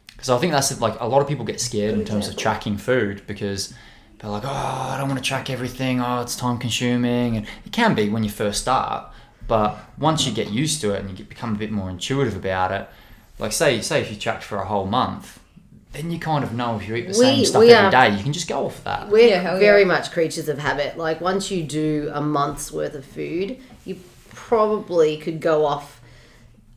Because 0.08 0.28
I 0.28 0.38
think 0.38 0.52
that's 0.52 0.78
like 0.80 1.00
a 1.00 1.06
lot 1.06 1.22
of 1.22 1.28
people 1.28 1.46
get 1.46 1.60
scared 1.60 1.94
in 1.94 2.04
terms 2.04 2.28
of 2.28 2.36
tracking 2.36 2.76
food 2.76 3.22
because 3.26 3.72
they're 4.18 4.30
like, 4.30 4.44
oh, 4.44 4.48
I 4.92 4.96
don't 4.98 5.08
want 5.08 5.22
to 5.22 5.26
track 5.26 5.48
everything. 5.48 6.00
Oh, 6.00 6.20
it's 6.20 6.36
time 6.36 6.58
consuming, 6.58 7.36
and 7.38 7.46
it 7.64 7.72
can 7.72 7.94
be 7.94 8.08
when 8.10 8.22
you 8.22 8.30
first 8.30 8.60
start. 8.60 9.10
But 9.48 9.78
once 9.98 10.26
you 10.26 10.32
get 10.32 10.50
used 10.50 10.80
to 10.82 10.92
it 10.92 11.00
and 11.00 11.18
you 11.18 11.24
become 11.24 11.54
a 11.54 11.58
bit 11.58 11.70
more 11.70 11.88
intuitive 11.88 12.36
about 12.36 12.70
it, 12.72 12.88
like 13.38 13.52
say 13.52 13.80
say 13.80 14.00
if 14.02 14.10
you 14.10 14.16
tracked 14.16 14.42
for 14.44 14.58
a 14.58 14.66
whole 14.66 14.86
month, 14.86 15.38
then 15.92 16.10
you 16.10 16.18
kind 16.18 16.44
of 16.44 16.52
know 16.52 16.76
if 16.76 16.86
you 16.88 16.94
eat 16.94 17.02
the 17.02 17.18
We- 17.18 17.24
same 17.24 17.44
stuff 17.44 17.60
we 17.60 17.72
every 17.72 17.86
are- 17.86 17.90
day, 18.10 18.16
you 18.16 18.22
can 18.22 18.32
just 18.32 18.48
go 18.48 18.66
off 18.66 18.82
that. 18.84 19.08
We're 19.08 19.28
Yeah, 19.28 19.58
very 19.58 19.82
yeah. 19.82 19.86
much 19.88 20.10
creatures 20.12 20.48
of 20.48 20.58
habit. 20.58 20.98
Like 20.98 21.20
once 21.20 21.50
you 21.50 21.62
do 21.62 22.10
a 22.12 22.20
month's 22.20 22.70
worth 22.70 22.94
of 22.94 23.04
food, 23.04 23.56
you 23.84 23.96
probably 24.34 25.16
could 25.16 25.40
go 25.40 25.64
off. 25.64 26.00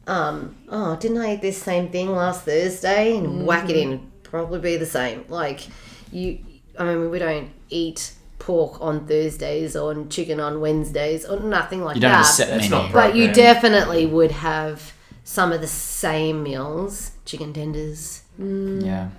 Um, 0.08 0.56
oh, 0.70 0.96
didn't 0.96 1.18
I 1.20 1.34
eat 1.36 1.42
this 1.42 1.62
same 1.62 1.90
thing 1.90 2.12
last 2.16 2.44
Thursday 2.46 3.16
and 3.16 3.46
whack 3.46 3.70
it 3.70 3.76
in? 3.76 4.10
Probably 4.24 4.60
be 4.60 4.78
the 4.78 4.86
same. 4.86 5.26
Like 5.28 5.68
you, 6.12 6.40
I 6.78 6.86
mean, 6.86 7.10
we 7.12 7.20
don't 7.20 7.50
eat 7.70 8.14
pork 8.40 8.80
on 8.82 9.06
Thursdays 9.06 9.76
or 9.76 10.06
chicken 10.06 10.40
on 10.40 10.62
Wednesdays 10.62 11.26
or 11.26 11.40
nothing 11.42 11.84
like 11.84 11.96
You 11.96 12.02
don't 12.02 12.12
that. 12.12 12.18
have 12.18 12.26
a 12.26 12.30
set 12.30 12.50
menu. 12.58 12.70
not 12.70 12.92
But 12.94 13.16
you 13.16 13.32
definitely 13.32 14.06
would 14.06 14.32
have 14.32 14.94
some 15.24 15.52
of 15.52 15.62
the 15.62 15.68
same 15.68 16.42
meals, 16.42 17.12
chicken 17.26 17.54
tenders. 17.54 18.22
Mm. 18.40 18.86
Yeah. 18.86 19.10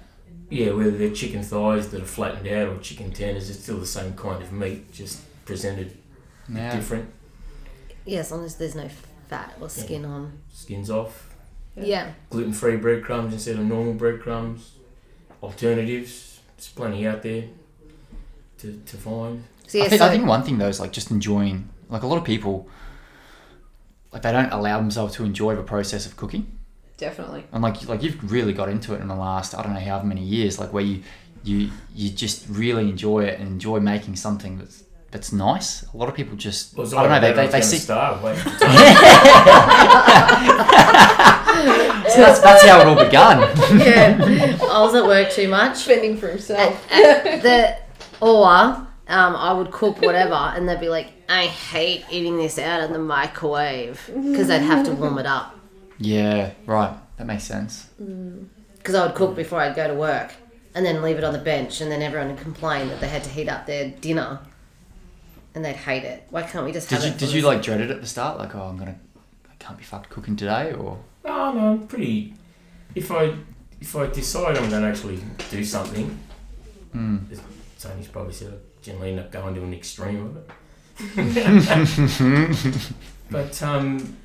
yeah, 0.49 0.73
whether 0.73 0.91
they're 0.93 1.11
chicken 1.11 1.43
thighs 1.43 1.89
that 1.91 2.01
are 2.03 2.07
flattened 2.07 2.49
out 2.49 2.69
or 2.69 2.79
chicken 2.79 3.13
tenders, 3.13 3.51
it's 3.51 3.61
still 3.61 3.79
the 3.79 3.87
same 3.87 4.15
kind 4.15 4.43
of 4.43 4.53
meat, 4.53 4.91
just 4.93 5.21
presented 5.45 5.97
Yeah. 6.53 6.75
different. 6.75 7.11
Yeah, 8.07 8.21
as 8.21 8.31
long 8.31 8.45
as 8.45 8.57
there's 8.57 8.75
no 8.75 8.89
fat 9.29 9.55
or 9.61 9.69
skin 9.69 10.05
on. 10.05 10.39
Skins 10.53 10.91
off. 10.91 11.35
Yeah. 11.77 12.13
Gluten 12.31 12.53
free 12.53 12.77
breadcrumbs 12.77 13.33
instead 13.33 13.57
of 13.57 13.65
normal 13.65 13.93
breadcrumbs. 13.95 14.73
Alternatives. 15.43 16.41
There's 16.57 16.69
plenty 16.69 17.07
out 17.07 17.23
there 17.23 17.45
to, 18.59 18.83
to 18.87 18.97
find. 18.97 19.45
So 19.67 19.79
yeah, 19.79 19.85
I, 19.85 19.89
think, 19.89 20.01
so 20.01 20.07
I 20.07 20.11
think 20.11 20.27
one 20.27 20.43
thing 20.43 20.59
though 20.59 20.69
is 20.69 20.81
like 20.81 20.93
just 20.93 21.11
enjoying. 21.11 21.69
Like 21.89 22.03
a 22.03 22.07
lot 22.07 22.19
of 22.19 22.25
people, 22.25 22.69
like 24.13 24.23
they 24.23 24.33
don't 24.33 24.51
allow 24.53 24.79
themselves 24.79 25.15
to 25.17 25.25
enjoy 25.25 25.55
the 25.55 25.63
process 25.63 26.07
of 26.07 26.17
cooking. 26.17 26.59
Definitely. 27.01 27.45
and 27.53 27.63
like 27.63 27.89
like 27.89 28.03
you've 28.03 28.31
really 28.31 28.53
got 28.53 28.69
into 28.69 28.93
it 28.95 29.01
in 29.01 29.09
the 29.09 29.15
last 29.17 29.55
I 29.55 29.63
don't 29.63 29.73
know 29.73 29.81
how 29.81 30.03
many 30.03 30.23
years 30.23 30.59
like 30.59 30.73
where 30.73 30.85
you 30.85 31.03
you 31.43 31.71
you 31.95 32.11
just 32.11 32.47
really 32.49 32.91
enjoy 32.91 33.21
it 33.25 33.41
and 33.41 33.49
enjoy 33.49 33.81
making 33.81 34.17
something 34.17 34.59
that's 34.59 34.85
that's 35.11 35.33
nice 35.33 35.83
a 35.93 35.97
lot 35.97 36.11
of 36.11 36.15
people 36.15 36.37
just 36.37 36.77
Well, 36.77 36.85
it's 36.85 36.95
I 36.95 37.03
don't 37.03 37.11
know 37.11 37.21
they, 37.21 37.33
they, 37.33 37.51
they 37.51 37.63
see 37.63 37.79
starve. 37.79 38.23
Wait, 38.23 38.37
so 42.11 42.21
that's, 42.21 42.41
that's 42.41 42.65
how 42.67 42.81
it 42.81 42.87
all 42.87 43.03
begun 43.03 43.41
yeah, 43.81 44.59
I 44.71 44.81
was 44.83 44.95
at 44.95 45.05
work 45.07 45.31
too 45.31 45.49
much. 45.49 45.79
spending 45.79 46.17
for 46.17 46.29
himself. 46.29 46.89
the 46.91 47.79
or 48.21 48.47
um, 49.11 49.35
I 49.35 49.53
would 49.53 49.73
cook 49.73 50.01
whatever, 50.03 50.35
and 50.35 50.69
they'd 50.69 50.79
be 50.79 50.89
like, 50.89 51.09
"I 51.29 51.47
hate 51.47 52.05
eating 52.13 52.37
this 52.37 52.59
out 52.59 52.81
in 52.83 52.93
the 52.93 53.01
microwave," 53.01 54.07
because 54.07 54.47
they'd 54.47 54.61
have 54.61 54.87
to 54.87 54.93
warm 54.93 55.19
it 55.19 55.27
up. 55.27 55.60
Yeah 56.01 56.51
right 56.67 56.97
that 57.17 57.27
makes 57.27 57.45
sense 57.45 57.89
Because 58.77 58.95
I 58.95 59.07
would 59.07 59.15
cook 59.15 59.37
before 59.37 59.61
I'd 59.61 59.77
go 59.77 59.87
to 59.87 59.95
work, 59.95 60.33
and 60.75 60.85
then 60.85 61.03
leave 61.03 61.19
it 61.19 61.25
on 61.25 61.33
the 61.33 61.39
bench, 61.39 61.81
and 61.81 61.91
then 61.93 62.03
everyone 62.03 62.29
would 62.29 62.39
complain 62.39 62.89
that 62.89 63.01
they 63.01 63.09
had 63.09 63.23
to 63.25 63.31
heat 63.31 63.49
up 63.49 63.67
their 63.67 63.91
dinner, 63.91 64.41
and 65.55 65.65
they'd 65.65 65.77
hate 65.77 66.05
it. 66.05 66.27
Why 66.31 66.43
can't 66.43 66.65
we 66.65 66.73
just 66.73 66.89
did 66.89 66.97
have 66.97 67.05
you 67.05 67.11
it? 67.13 67.19
did 67.19 67.33
you 67.33 67.43
like 67.43 67.63
dread 67.63 67.81
it 67.81 67.91
at 67.91 68.01
the 68.01 68.07
start 68.07 68.39
like 68.39 68.55
oh 68.57 68.63
I'm 68.63 68.77
gonna 68.79 68.99
I 69.49 69.55
can't 69.59 69.77
be 69.79 69.85
fucked 69.85 70.09
cooking 70.09 70.37
today 70.37 70.73
or 70.73 70.99
no, 71.25 71.53
no, 71.53 71.73
I'm 71.73 71.87
pretty. 71.87 72.35
If 72.95 73.11
I 73.13 73.35
if 73.81 73.95
I 73.97 74.07
decide 74.07 74.57
I'm 74.59 74.69
going 74.69 74.83
to 74.83 74.89
actually 74.89 75.21
do 75.51 75.65
something, 75.65 76.19
mm. 76.95 77.41
Tony's 77.79 78.09
probably 78.09 78.33
said 78.33 78.53
I 78.53 78.57
generally 78.83 79.11
end 79.11 79.21
up 79.21 79.31
going 79.33 79.55
to 79.55 79.63
an 79.63 79.73
extreme 79.75 80.27
of 80.27 80.37
it. 80.37 80.51
but 83.31 83.63
um, 83.63 84.17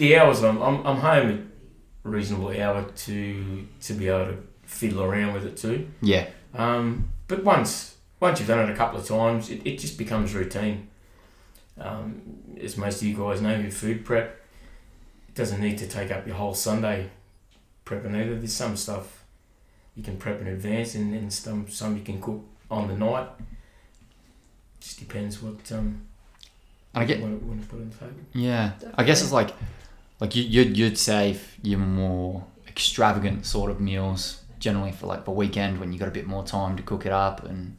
the 0.00 0.16
hours 0.16 0.42
I'm, 0.42 0.60
I'm 0.60 0.84
I'm 0.86 0.96
home 0.96 1.28
at 1.30 2.06
a 2.06 2.08
reasonable 2.08 2.50
hour 2.60 2.82
to 2.84 3.66
to 3.82 3.92
be 3.92 4.08
able 4.08 4.32
to 4.32 4.36
fiddle 4.64 5.02
around 5.02 5.34
with 5.34 5.44
it 5.46 5.56
too. 5.56 5.88
yeah 6.00 6.26
Um, 6.54 7.10
but 7.28 7.44
once 7.44 7.96
once 8.18 8.38
you've 8.38 8.48
done 8.48 8.68
it 8.68 8.72
a 8.72 8.76
couple 8.76 8.98
of 8.98 9.06
times, 9.06 9.50
it, 9.50 9.60
it 9.64 9.78
just 9.78 9.96
becomes 9.96 10.34
routine. 10.34 10.88
Um, 11.78 12.20
as 12.60 12.76
most 12.76 13.00
of 13.00 13.08
you 13.08 13.16
guys 13.16 13.40
know, 13.40 13.56
your 13.56 13.70
food 13.70 14.04
prep 14.04 14.40
it 15.28 15.34
doesn't 15.34 15.60
need 15.60 15.78
to 15.78 15.86
take 15.86 16.10
up 16.10 16.26
your 16.26 16.36
whole 16.36 16.54
Sunday 16.54 17.10
prepping 17.86 18.14
either. 18.16 18.36
There's 18.36 18.52
some 18.52 18.76
stuff 18.76 19.24
you 19.94 20.02
can 20.02 20.16
prep 20.16 20.40
in 20.40 20.46
advance, 20.46 20.94
and 20.94 21.12
then 21.12 21.30
some 21.30 21.68
some 21.68 21.96
you 21.96 22.02
can 22.02 22.20
cook 22.20 22.42
on 22.70 22.88
the 22.88 22.96
night. 22.96 23.28
Just 24.80 24.98
depends 24.98 25.42
what 25.42 25.70
um 25.72 26.06
and 26.94 27.04
I 27.04 27.06
get 27.06 27.18
you 27.18 27.24
want 27.24 27.40
to, 27.40 27.46
want 27.46 27.62
to 27.62 27.68
put 27.68 27.80
on 27.80 27.90
the 27.90 27.96
table. 27.96 28.22
Yeah, 28.32 28.72
I 28.94 29.04
guess 29.04 29.22
it's 29.22 29.32
like, 29.32 29.50
like 30.20 30.36
you, 30.36 30.42
you'd 30.42 30.76
you'd 30.76 30.98
save 30.98 31.56
your 31.62 31.78
more 31.78 32.44
extravagant 32.68 33.46
sort 33.46 33.70
of 33.70 33.80
meals 33.80 34.42
generally 34.58 34.92
for 34.92 35.06
like 35.06 35.24
the 35.24 35.30
weekend 35.30 35.80
when 35.80 35.92
you 35.92 35.98
got 35.98 36.08
a 36.08 36.12
bit 36.12 36.26
more 36.26 36.44
time 36.44 36.76
to 36.76 36.82
cook 36.82 37.06
it 37.06 37.12
up 37.12 37.44
and 37.44 37.76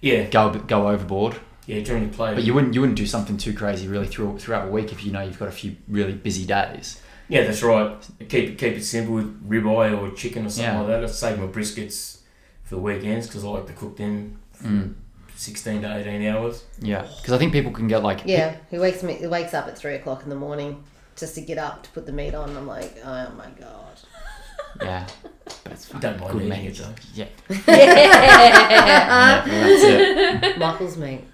Yeah, 0.00 0.24
go 0.28 0.50
go 0.50 0.88
overboard. 0.88 1.36
yeah, 1.66 1.80
during 1.80 2.10
the 2.10 2.16
play. 2.16 2.34
But 2.34 2.44
you 2.44 2.54
wouldn't 2.54 2.74
you 2.74 2.80
wouldn't 2.80 2.96
do 2.98 3.06
something 3.06 3.36
too 3.36 3.54
crazy 3.54 3.86
really 3.88 4.06
through, 4.08 4.38
throughout 4.38 4.66
the 4.66 4.70
week 4.72 4.92
if 4.92 5.04
you 5.04 5.12
know 5.12 5.22
you've 5.22 5.38
got 5.38 5.48
a 5.48 5.52
few 5.52 5.76
really 5.88 6.12
busy 6.14 6.44
days. 6.44 7.00
Yeah, 7.28 7.44
that's 7.44 7.62
right. 7.62 7.96
Keep 8.28 8.32
it 8.50 8.58
keep 8.58 8.74
it 8.74 8.84
simple 8.84 9.14
with 9.14 9.48
ribeye 9.48 9.96
or 9.98 10.10
chicken 10.14 10.44
or 10.46 10.50
something 10.50 10.74
Yeah. 10.74 10.80
like 10.80 10.88
that. 10.88 11.04
I 11.04 11.06
save 11.06 11.38
my 11.38 11.46
briskets 11.46 12.18
for 12.64 12.74
the 12.76 12.80
weekends 12.82 13.26
because 13.26 13.44
I 13.44 13.48
like 13.48 13.66
to 13.66 13.72
cook 13.72 13.96
them 13.96 14.38
for 14.52 14.66
Mm. 14.68 14.94
sixteen 15.36 15.82
to 15.82 15.96
eighteen 15.96 16.26
hours. 16.26 16.64
Yeah, 16.80 17.02
because 17.16 17.32
I 17.32 17.38
think 17.38 17.52
people 17.52 17.70
can 17.72 17.86
get 17.88 18.02
like 18.02 18.22
Yeah, 18.26 18.56
he 18.70 18.78
wakes 18.78 19.02
me. 19.04 19.14
He 19.14 19.26
wakes 19.28 19.54
up 19.54 19.66
at 19.68 19.78
three 19.78 19.94
o'clock 19.94 20.24
in 20.24 20.28
the 20.30 20.36
morning 20.36 20.82
just 21.16 21.34
to 21.36 21.40
get 21.40 21.58
up 21.58 21.82
to 21.84 21.90
put 21.90 22.06
the 22.06 22.12
meat 22.12 22.34
on. 22.34 22.56
I'm 22.56 22.66
like, 22.66 22.96
oh 23.04 23.30
my 23.36 23.48
god. 23.58 24.00
yeah, 24.80 25.06
but 25.44 25.72
it's 25.72 25.88
Don't 25.88 26.18
fucking 26.18 26.20
mind 26.20 26.32
good 26.32 26.42
eating 26.42 26.62
meat. 26.64 26.80
it 26.80 26.82
though. 26.82 26.94
Yeah, 27.14 27.26
yeah. 27.68 28.66
yeah, 28.70 29.44
that's 29.46 29.84
it. 30.44 30.58
Michael's 30.58 30.96
meat. 30.96 31.24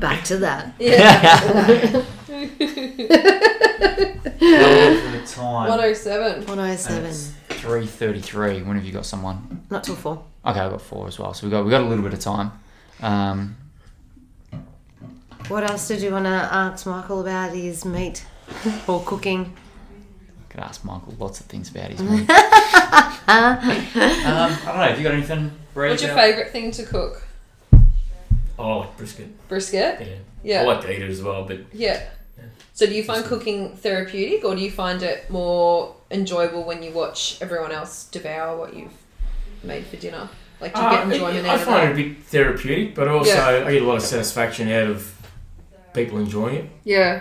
Back 0.00 0.24
to 0.24 0.36
that. 0.38 0.74
time 5.28 5.68
107. 5.68 6.46
107. 6.46 7.12
three 7.58 7.86
thirty 7.86 8.20
three. 8.20 8.62
When 8.62 8.76
have 8.76 8.84
you 8.84 8.92
got 8.92 9.06
someone? 9.06 9.62
Not 9.70 9.84
till 9.84 9.96
four. 9.96 10.24
Okay, 10.44 10.60
I've 10.60 10.70
got 10.70 10.82
four 10.82 11.06
as 11.06 11.18
well. 11.18 11.34
So 11.34 11.46
we 11.46 11.50
got 11.50 11.64
we 11.64 11.70
got 11.70 11.82
a 11.82 11.84
little 11.88 12.04
bit 12.04 12.12
of 12.14 12.20
time. 12.20 12.52
Um, 13.00 13.56
What 15.48 15.68
else 15.68 15.88
did 15.88 16.02
you 16.02 16.12
want 16.12 16.26
to 16.26 16.30
ask 16.30 16.84
Michael 16.86 17.20
about 17.22 17.54
his 17.54 17.84
meat 17.84 18.24
or 18.86 19.02
cooking? 19.04 19.54
I 20.48 20.52
could 20.52 20.60
ask 20.60 20.84
Michael 20.84 21.14
lots 21.18 21.40
of 21.40 21.46
things 21.46 21.70
about 21.70 21.90
his 21.90 22.00
meat. 22.02 22.28
um, 22.28 22.28
I 22.28 23.82
don't 23.94 24.76
know. 24.76 24.82
Have 24.82 24.98
you 24.98 25.04
got 25.04 25.14
anything? 25.14 25.50
Bree, 25.72 25.90
What's 25.90 26.02
your 26.02 26.14
favourite 26.14 26.50
thing 26.50 26.70
to 26.72 26.84
cook? 26.84 27.22
Oh, 28.58 28.78
like 28.80 28.96
brisket. 28.98 29.48
Brisket? 29.48 30.00
Yeah. 30.00 30.06
Yeah. 30.42 30.62
I 30.62 30.64
like 30.64 30.80
to 30.82 30.92
eat 30.92 31.00
it 31.02 31.10
as 31.10 31.22
well, 31.22 31.44
but 31.44 31.60
Yeah. 31.72 32.02
So 32.74 32.86
do 32.86 32.94
you 32.94 33.02
find 33.02 33.24
cooking 33.24 33.74
therapeutic 33.76 34.44
or 34.44 34.54
do 34.54 34.60
you 34.62 34.70
find 34.70 35.02
it 35.02 35.28
more 35.30 35.96
enjoyable 36.12 36.62
when 36.62 36.82
you 36.82 36.92
watch 36.92 37.38
everyone 37.40 37.72
else 37.72 38.04
devour 38.04 38.56
what 38.56 38.74
you've 38.74 38.92
made 39.64 39.84
for 39.86 39.96
dinner? 39.96 40.28
Like 40.60 40.74
do 40.74 40.80
you 40.82 40.90
get 40.90 41.06
Uh, 41.06 41.10
enjoyment 41.10 41.46
I 41.46 41.50
out 41.50 41.54
of 41.60 41.62
find 41.64 41.88
it 41.88 41.92
a 41.92 42.08
bit 42.10 42.22
therapeutic, 42.24 42.94
but 42.94 43.08
also 43.08 43.30
Yeah. 43.32 43.64
I 43.66 43.72
get 43.72 43.82
a 43.82 43.86
lot 43.86 43.96
of 43.96 44.02
satisfaction 44.02 44.68
out 44.70 44.88
of 44.90 45.12
people 45.98 46.18
enjoying 46.18 46.56
it. 46.56 46.70
Yeah. 46.84 47.20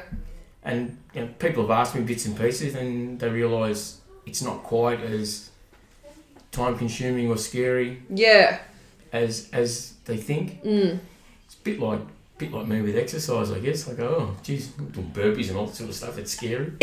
And 0.63 0.97
you 1.13 1.21
know, 1.21 1.27
people 1.39 1.63
have 1.63 1.71
asked 1.71 1.95
me 1.95 2.01
bits 2.01 2.25
and 2.25 2.37
pieces, 2.37 2.75
and 2.75 3.19
they 3.19 3.29
realise 3.29 4.01
it's 4.25 4.41
not 4.41 4.63
quite 4.63 4.99
as 5.01 5.49
time 6.51 6.77
consuming 6.77 7.29
or 7.29 7.37
scary 7.37 8.01
Yeah. 8.09 8.59
as 9.11 9.49
as 9.53 9.93
they 10.05 10.17
think. 10.17 10.63
Mm. 10.63 10.99
It's 11.45 11.55
a 11.55 11.63
bit 11.63 11.79
like 11.79 12.01
bit 12.37 12.51
like 12.51 12.67
me 12.67 12.81
with 12.81 12.95
exercise, 12.95 13.51
I 13.51 13.59
guess. 13.59 13.87
Like, 13.87 13.99
oh, 13.99 14.35
geez, 14.43 14.71
I'm 14.77 14.89
doing 14.89 15.11
burpees 15.11 15.49
and 15.49 15.57
all 15.57 15.65
that 15.67 15.75
sort 15.75 15.89
of 15.89 15.95
stuff. 15.95 16.17
It's 16.19 16.33
scary. 16.33 16.71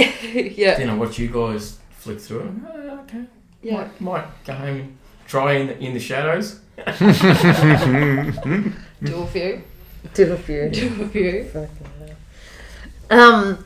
yeah. 0.62 0.74
then 0.78 0.90
I 0.90 0.94
watch 0.96 1.18
you 1.18 1.28
guys 1.28 1.78
flick 1.90 2.20
through 2.20 2.40
it. 2.40 2.50
Oh, 2.74 2.98
okay. 3.02 3.24
Yeah. 3.62 3.74
Might, 3.76 4.00
might 4.00 4.26
go 4.44 4.52
home 4.54 4.76
and 4.80 4.96
try 5.28 5.52
in 5.54 5.66
the, 5.68 5.78
in 5.78 5.94
the 5.94 6.00
shadows. 6.00 6.60
Do 9.02 9.16
a 9.22 9.26
few. 9.26 9.62
Do 10.12 10.32
a 10.32 10.36
few. 10.36 10.68
Do 10.68 10.86
a 11.02 11.08
few. 11.08 11.68
Um, 13.10 13.64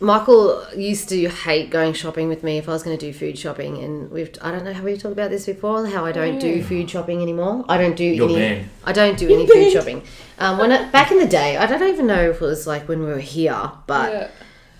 Michael 0.00 0.64
used 0.76 1.08
to 1.10 1.28
hate 1.28 1.70
going 1.70 1.92
shopping 1.92 2.28
with 2.28 2.42
me 2.42 2.58
if 2.58 2.68
I 2.68 2.72
was 2.72 2.82
going 2.82 2.98
to 2.98 3.06
do 3.06 3.16
food 3.16 3.38
shopping, 3.38 3.78
and 3.82 4.10
we've 4.10 4.30
I 4.42 4.50
don't 4.50 4.64
know 4.64 4.72
how 4.72 4.82
we 4.82 4.96
talked 4.96 5.12
about 5.12 5.30
this 5.30 5.46
before 5.46 5.86
how 5.86 6.04
I 6.04 6.10
don't 6.12 6.38
do 6.40 6.62
food 6.62 6.90
shopping 6.90 7.22
anymore. 7.22 7.64
I 7.68 7.78
don't 7.78 7.94
do 7.96 8.04
You're 8.04 8.28
any. 8.28 8.34
banned. 8.38 8.68
I 8.84 8.92
don't 8.92 9.16
do 9.16 9.26
any 9.32 9.46
food 9.46 9.70
shopping. 9.72 10.02
Um, 10.38 10.58
when 10.58 10.72
I, 10.72 10.88
back 10.90 11.12
in 11.12 11.18
the 11.18 11.26
day, 11.26 11.56
I 11.56 11.66
don't 11.66 11.82
even 11.88 12.06
know 12.08 12.30
if 12.30 12.36
it 12.36 12.44
was 12.44 12.66
like 12.66 12.88
when 12.88 13.00
we 13.00 13.06
were 13.06 13.18
here, 13.20 13.70
but 13.86 14.12
Yeah. 14.12 14.28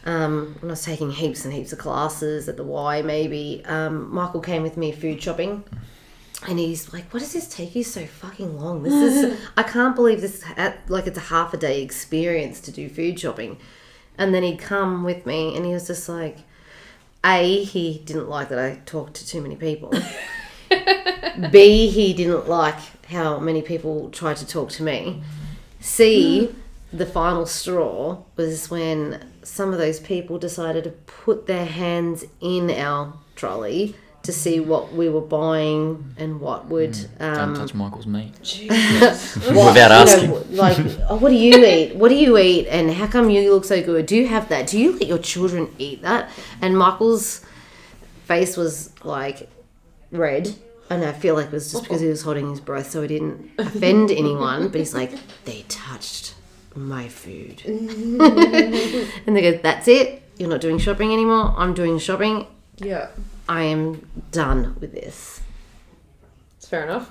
um, 0.06 0.56
when 0.60 0.70
I 0.70 0.72
was 0.72 0.84
taking 0.84 1.12
heaps 1.12 1.44
and 1.44 1.54
heaps 1.54 1.72
of 1.72 1.78
classes 1.78 2.48
at 2.48 2.56
the 2.56 2.64
Y, 2.64 3.02
maybe 3.02 3.62
um, 3.66 4.12
Michael 4.12 4.40
came 4.40 4.62
with 4.62 4.76
me 4.76 4.90
food 4.90 5.22
shopping, 5.22 5.62
and 6.48 6.58
he's 6.58 6.92
like, 6.92 7.12
"What 7.12 7.20
does 7.20 7.32
this 7.32 7.48
take 7.48 7.74
you 7.74 7.84
so 7.84 8.06
fucking 8.06 8.58
long? 8.58 8.82
This 8.82 8.94
is 8.94 9.40
I 9.56 9.62
can't 9.62 9.94
believe 9.94 10.20
this. 10.20 10.42
Ha- 10.42 10.74
like 10.88 11.06
it's 11.06 11.18
a 11.18 11.22
half 11.22 11.54
a 11.54 11.56
day 11.56 11.82
experience 11.82 12.60
to 12.60 12.72
do 12.72 12.88
food 12.88 13.18
shopping." 13.18 13.58
And 14.18 14.34
then 14.34 14.42
he'd 14.42 14.58
come 14.58 15.04
with 15.04 15.24
me, 15.24 15.56
and 15.56 15.64
he 15.64 15.72
was 15.72 15.86
just 15.86 16.08
like, 16.08 16.38
"A, 17.24 17.64
he 17.64 18.02
didn't 18.04 18.28
like 18.28 18.48
that 18.50 18.58
I 18.58 18.80
talked 18.84 19.14
to 19.14 19.26
too 19.26 19.40
many 19.40 19.56
people." 19.56 19.92
B, 21.50 21.88
he 21.88 22.12
didn't 22.12 22.48
like 22.48 22.78
how 23.06 23.38
many 23.38 23.62
people 23.62 24.10
tried 24.10 24.36
to 24.38 24.46
talk 24.46 24.70
to 24.70 24.82
me. 24.82 25.22
C, 25.80 26.54
the 26.92 27.06
final 27.06 27.46
straw 27.46 28.18
was 28.36 28.70
when 28.70 29.32
some 29.42 29.72
of 29.72 29.78
those 29.78 29.98
people 30.00 30.38
decided 30.38 30.84
to 30.84 30.90
put 30.90 31.46
their 31.46 31.64
hands 31.64 32.24
in 32.40 32.70
our 32.70 33.14
trolley 33.34 33.96
to 34.22 34.32
see 34.32 34.60
what 34.60 34.92
we 34.92 35.08
were 35.08 35.20
buying 35.20 36.14
and 36.16 36.40
what 36.40 36.66
would 36.66 36.92
Don't 37.18 37.38
um, 37.38 37.54
touch 37.56 37.74
Michael's 37.74 38.06
meat. 38.06 38.32
What, 39.52 39.74
Without 39.74 40.08
you 40.10 40.28
know, 40.28 40.38
asking. 40.38 40.56
like, 40.56 40.78
oh, 41.10 41.16
what 41.16 41.30
do 41.30 41.34
you 41.36 41.64
eat? 41.64 41.96
What 41.96 42.08
do 42.08 42.14
you 42.14 42.38
eat? 42.38 42.68
And 42.68 42.92
how 42.92 43.06
come 43.08 43.30
you 43.30 43.52
look 43.52 43.64
so 43.64 43.82
good? 43.82 44.06
Do 44.06 44.16
you 44.16 44.28
have 44.28 44.48
that? 44.48 44.66
Do 44.68 44.78
you 44.78 44.92
let 44.92 45.06
your 45.08 45.18
children 45.18 45.74
eat 45.78 46.02
that? 46.02 46.30
And 46.60 46.78
Michael's 46.78 47.44
face 48.24 48.56
was 48.56 48.90
like 49.04 49.48
red. 50.12 50.54
And 50.88 51.04
I 51.04 51.12
feel 51.12 51.34
like 51.34 51.46
it 51.46 51.52
was 51.52 51.72
just 51.72 51.84
because 51.84 52.00
he 52.02 52.08
was 52.08 52.22
holding 52.22 52.50
his 52.50 52.60
breath 52.60 52.90
so 52.90 53.02
he 53.02 53.08
didn't 53.08 53.50
offend 53.58 54.10
anyone. 54.10 54.68
But 54.68 54.78
he's 54.80 54.94
like, 54.94 55.12
they 55.46 55.64
touched 55.68 56.34
my 56.74 57.08
food. 57.08 57.62
and 57.66 59.34
they 59.36 59.40
go, 59.42 59.58
that's 59.62 59.88
it. 59.88 60.22
You're 60.38 60.50
not 60.50 60.60
doing 60.60 60.78
shopping 60.78 61.12
anymore. 61.12 61.54
I'm 61.56 61.72
doing 61.74 61.98
shopping. 61.98 62.46
yeah. 62.78 63.08
I 63.52 63.64
am 63.64 64.08
done 64.30 64.76
with 64.80 64.92
this. 64.92 65.42
It's 66.56 66.66
fair 66.66 66.84
enough. 66.84 67.10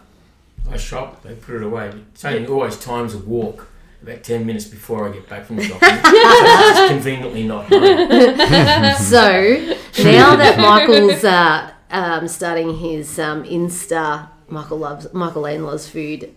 I 0.71 0.75
shop, 0.75 1.21
they 1.21 1.35
put 1.35 1.53
it 1.53 1.61
away. 1.61 1.89
But 1.89 1.99
it's 2.13 2.25
only 2.25 2.47
always 2.47 2.77
times 2.77 3.13
a 3.13 3.19
walk 3.19 3.67
about 4.01 4.23
10 4.23 4.47
minutes 4.47 4.65
before 4.65 5.07
I 5.07 5.11
get 5.11 5.29
back 5.29 5.45
from 5.45 5.61
shopping. 5.61 5.87
so 5.89 5.99
it's 6.03 6.91
conveniently 6.91 7.43
not 7.43 7.65
home. 7.65 7.83
so 8.97 10.03
now 10.03 10.35
that 10.35 10.57
Michael's 10.57 11.23
uh, 11.23 11.73
um, 11.91 12.27
starting 12.27 12.75
his 12.75 13.19
um, 13.19 13.43
Insta, 13.43 14.27
Michael 14.47 14.79
loves 14.79 15.13
Michael 15.13 15.43
Lane 15.43 15.63
loves 15.63 15.87
food, 15.87 16.33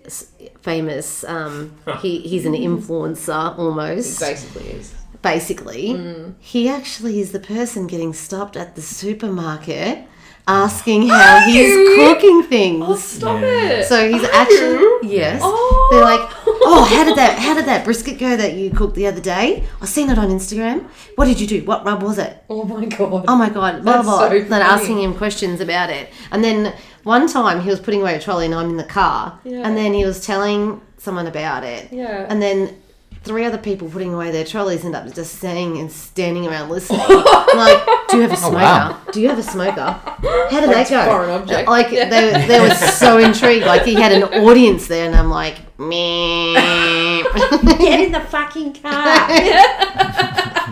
famous. 0.60 1.24
Um, 1.24 1.74
he 2.00 2.18
he's 2.18 2.44
an 2.44 2.52
influencer 2.52 3.58
almost. 3.58 4.20
Basically 4.20 4.68
is. 4.68 4.94
Basically, 5.24 6.34
he 6.38 6.68
actually 6.68 7.18
is 7.18 7.32
the 7.32 7.40
person 7.40 7.86
getting 7.86 8.12
stopped 8.12 8.58
at 8.58 8.76
the 8.76 8.82
supermarket, 8.82 10.04
asking 10.46 11.08
how 11.08 11.40
he's 11.46 11.66
you? 11.66 11.94
cooking 11.96 12.42
things. 12.42 12.84
Oh, 12.86 12.94
stop 12.94 13.40
Yeah. 13.40 13.46
it. 13.80 13.84
So 13.86 14.06
he's 14.12 14.22
Are 14.22 14.30
actually 14.34 14.78
you? 14.80 15.00
yes. 15.02 15.40
Oh. 15.42 15.88
They're 15.90 16.02
like, 16.02 16.20
oh, 16.46 16.84
how 16.84 17.04
did 17.04 17.16
that 17.16 17.38
how 17.38 17.54
did 17.54 17.64
that 17.64 17.84
brisket 17.86 18.18
go 18.18 18.36
that 18.36 18.52
you 18.52 18.68
cooked 18.70 18.96
the 18.96 19.06
other 19.06 19.20
day? 19.22 19.64
I 19.80 19.86
seen 19.86 20.10
it 20.10 20.18
on 20.18 20.28
Instagram. 20.28 20.84
What 21.16 21.24
did 21.24 21.40
you 21.40 21.46
do? 21.46 21.64
What 21.64 21.86
rub 21.86 22.02
was 22.02 22.18
it? 22.18 22.44
Oh 22.50 22.64
my 22.64 22.84
god. 22.84 23.24
Oh 23.26 23.36
my 23.36 23.48
god, 23.48 23.82
blah 23.82 23.92
That's 23.94 24.04
blah. 24.06 24.28
so. 24.28 24.40
Then 24.42 24.60
asking 24.62 25.00
him 25.02 25.14
questions 25.14 25.60
about 25.62 25.88
it, 25.88 26.10
and 26.32 26.44
then 26.44 26.74
one 27.04 27.26
time 27.28 27.62
he 27.62 27.70
was 27.70 27.80
putting 27.80 28.02
away 28.02 28.14
a 28.14 28.20
trolley 28.20 28.44
and 28.44 28.54
I'm 28.54 28.68
in 28.68 28.76
the 28.76 28.84
car, 29.00 29.38
Yeah. 29.42 29.62
and 29.66 29.74
then 29.74 29.94
he 29.94 30.04
was 30.04 30.20
telling 30.24 30.82
someone 30.98 31.26
about 31.26 31.64
it, 31.64 31.88
Yeah. 31.90 32.26
and 32.28 32.42
then. 32.42 32.76
Three 33.24 33.44
other 33.46 33.56
people 33.58 33.88
putting 33.88 34.12
away 34.12 34.30
their 34.30 34.44
trolleys 34.44 34.84
end 34.84 34.94
up 34.94 35.10
just 35.14 35.36
sitting 35.36 35.78
and 35.78 35.90
standing 35.90 36.46
around 36.46 36.68
listening. 36.68 37.00
Like, 37.00 37.82
do 38.08 38.16
you 38.18 38.22
have 38.22 38.32
a 38.32 38.34
oh, 38.36 38.36
smoker? 38.36 38.54
wow. 38.56 39.00
Do 39.12 39.20
you 39.22 39.28
have 39.30 39.38
a 39.38 39.42
smoker? 39.42 39.80
How 39.80 40.60
did 40.60 40.68
that 40.70 40.90
go? 40.90 41.04
foreign 41.06 41.30
object. 41.30 41.66
Like 41.68 41.88
they, 41.88 42.44
they 42.46 42.60
were 42.60 42.74
so 42.74 43.16
intrigued. 43.26 43.64
Like 43.64 43.82
he 43.84 43.94
had 43.94 44.12
an 44.12 44.24
audience 44.44 44.88
there, 44.88 45.06
and 45.06 45.16
I'm 45.16 45.30
like, 45.30 45.56
me. 45.78 46.52
Get 46.54 48.00
in 48.00 48.12
the 48.12 48.20
fucking 48.28 48.74
car. 48.74 48.92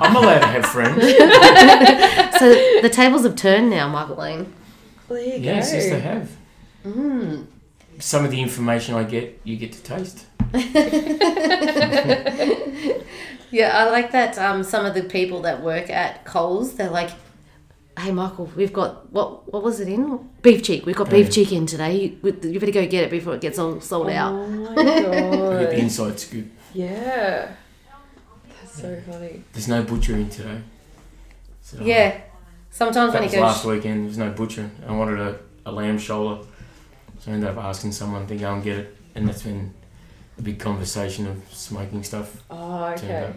I'm 0.05 0.15
allowed 0.17 0.41
to 0.41 0.47
have 0.47 0.67
friends. 0.67 1.01
so 2.39 2.51
the 2.83 2.91
tables 2.93 3.23
have 3.25 3.37
turned 3.37 3.71
now, 3.71 3.89
Michael 3.89 4.17
Lane. 4.17 4.53
There 5.09 5.19
you 5.23 5.39
Yes, 5.41 5.71
go. 5.71 5.79
yes, 5.79 5.89
they 5.91 6.01
have. 6.01 6.31
Mm. 6.85 7.47
Some 8.03 8.25
of 8.25 8.33
the 8.33 8.41
information 8.43 8.95
I 8.97 9.05
get, 9.05 9.41
you 9.45 9.57
get 9.57 9.73
to 9.73 9.83
taste. 9.83 10.27
Yeah, 13.51 13.77
I 13.77 13.91
like 13.91 14.13
that. 14.13 14.39
Um, 14.39 14.63
some 14.65 14.87
of 14.87 14.95
the 14.95 15.03
people 15.03 15.43
that 15.43 15.63
work 15.63 15.91
at 15.91 16.25
Coles, 16.25 16.73
they're 16.77 16.89
like, 16.89 17.11
"Hey, 17.99 18.11
Michael, 18.11 18.47
we've 18.57 18.73
got 18.73 19.13
what? 19.13 19.53
What 19.53 19.63
was 19.63 19.79
it 19.79 19.89
in? 19.89 20.31
Beef 20.41 20.63
cheek. 20.63 20.87
We've 20.87 20.97
got 20.97 21.11
beef 21.11 21.27
Yeah. 21.27 21.33
cheek 21.33 21.53
in 21.53 21.67
today. 21.67 22.17
You, 22.23 22.39
you 22.45 22.59
better 22.59 22.73
go 22.73 22.87
get 22.87 23.05
it 23.05 23.11
before 23.11 23.35
it 23.35 23.43
gets 23.43 23.59
all 23.59 23.79
sold 23.83 24.09
out." 24.09 24.33
Oh 24.33 24.47
my 24.47 24.71
I 24.71 24.75
get 24.85 24.95
the 25.11 25.67
god. 25.67 25.73
inside 25.75 26.19
scoop. 26.19 26.47
yeah. 26.73 27.53
That's 28.63 28.81
so 28.81 28.99
funny. 29.07 29.45
There's 29.53 29.69
no 29.69 29.83
butchering 29.83 30.31
today. 30.31 30.63
So, 31.61 31.77
Yeah. 31.85 32.23
Sometimes 32.71 33.13
That 33.13 33.19
when 33.21 33.25
was 33.25 33.33
he 33.33 33.39
goes, 33.39 33.43
last 33.43 33.65
weekend. 33.67 34.07
There's 34.07 34.17
no 34.17 34.31
butcher. 34.31 34.71
I 34.89 34.93
wanted 34.93 35.21
a, 35.21 35.39
a 35.67 35.73
lamb 35.73 35.99
shoulder. 35.99 36.43
So 37.23 37.31
I 37.31 37.35
ended 37.35 37.49
up 37.51 37.57
asking 37.59 37.93
someone 37.93 38.27
to 38.27 38.37
go 38.37 38.53
and 38.53 38.63
get 38.63 38.79
it. 38.79 38.97
And 39.15 39.29
that's 39.29 39.45
when 39.45 39.73
the 40.37 40.43
big 40.43 40.59
conversation 40.59 41.27
of 41.27 41.43
smoking 41.53 42.03
stuff 42.03 42.43
Oh, 42.51 42.85
okay. 42.97 43.25
up. 43.27 43.37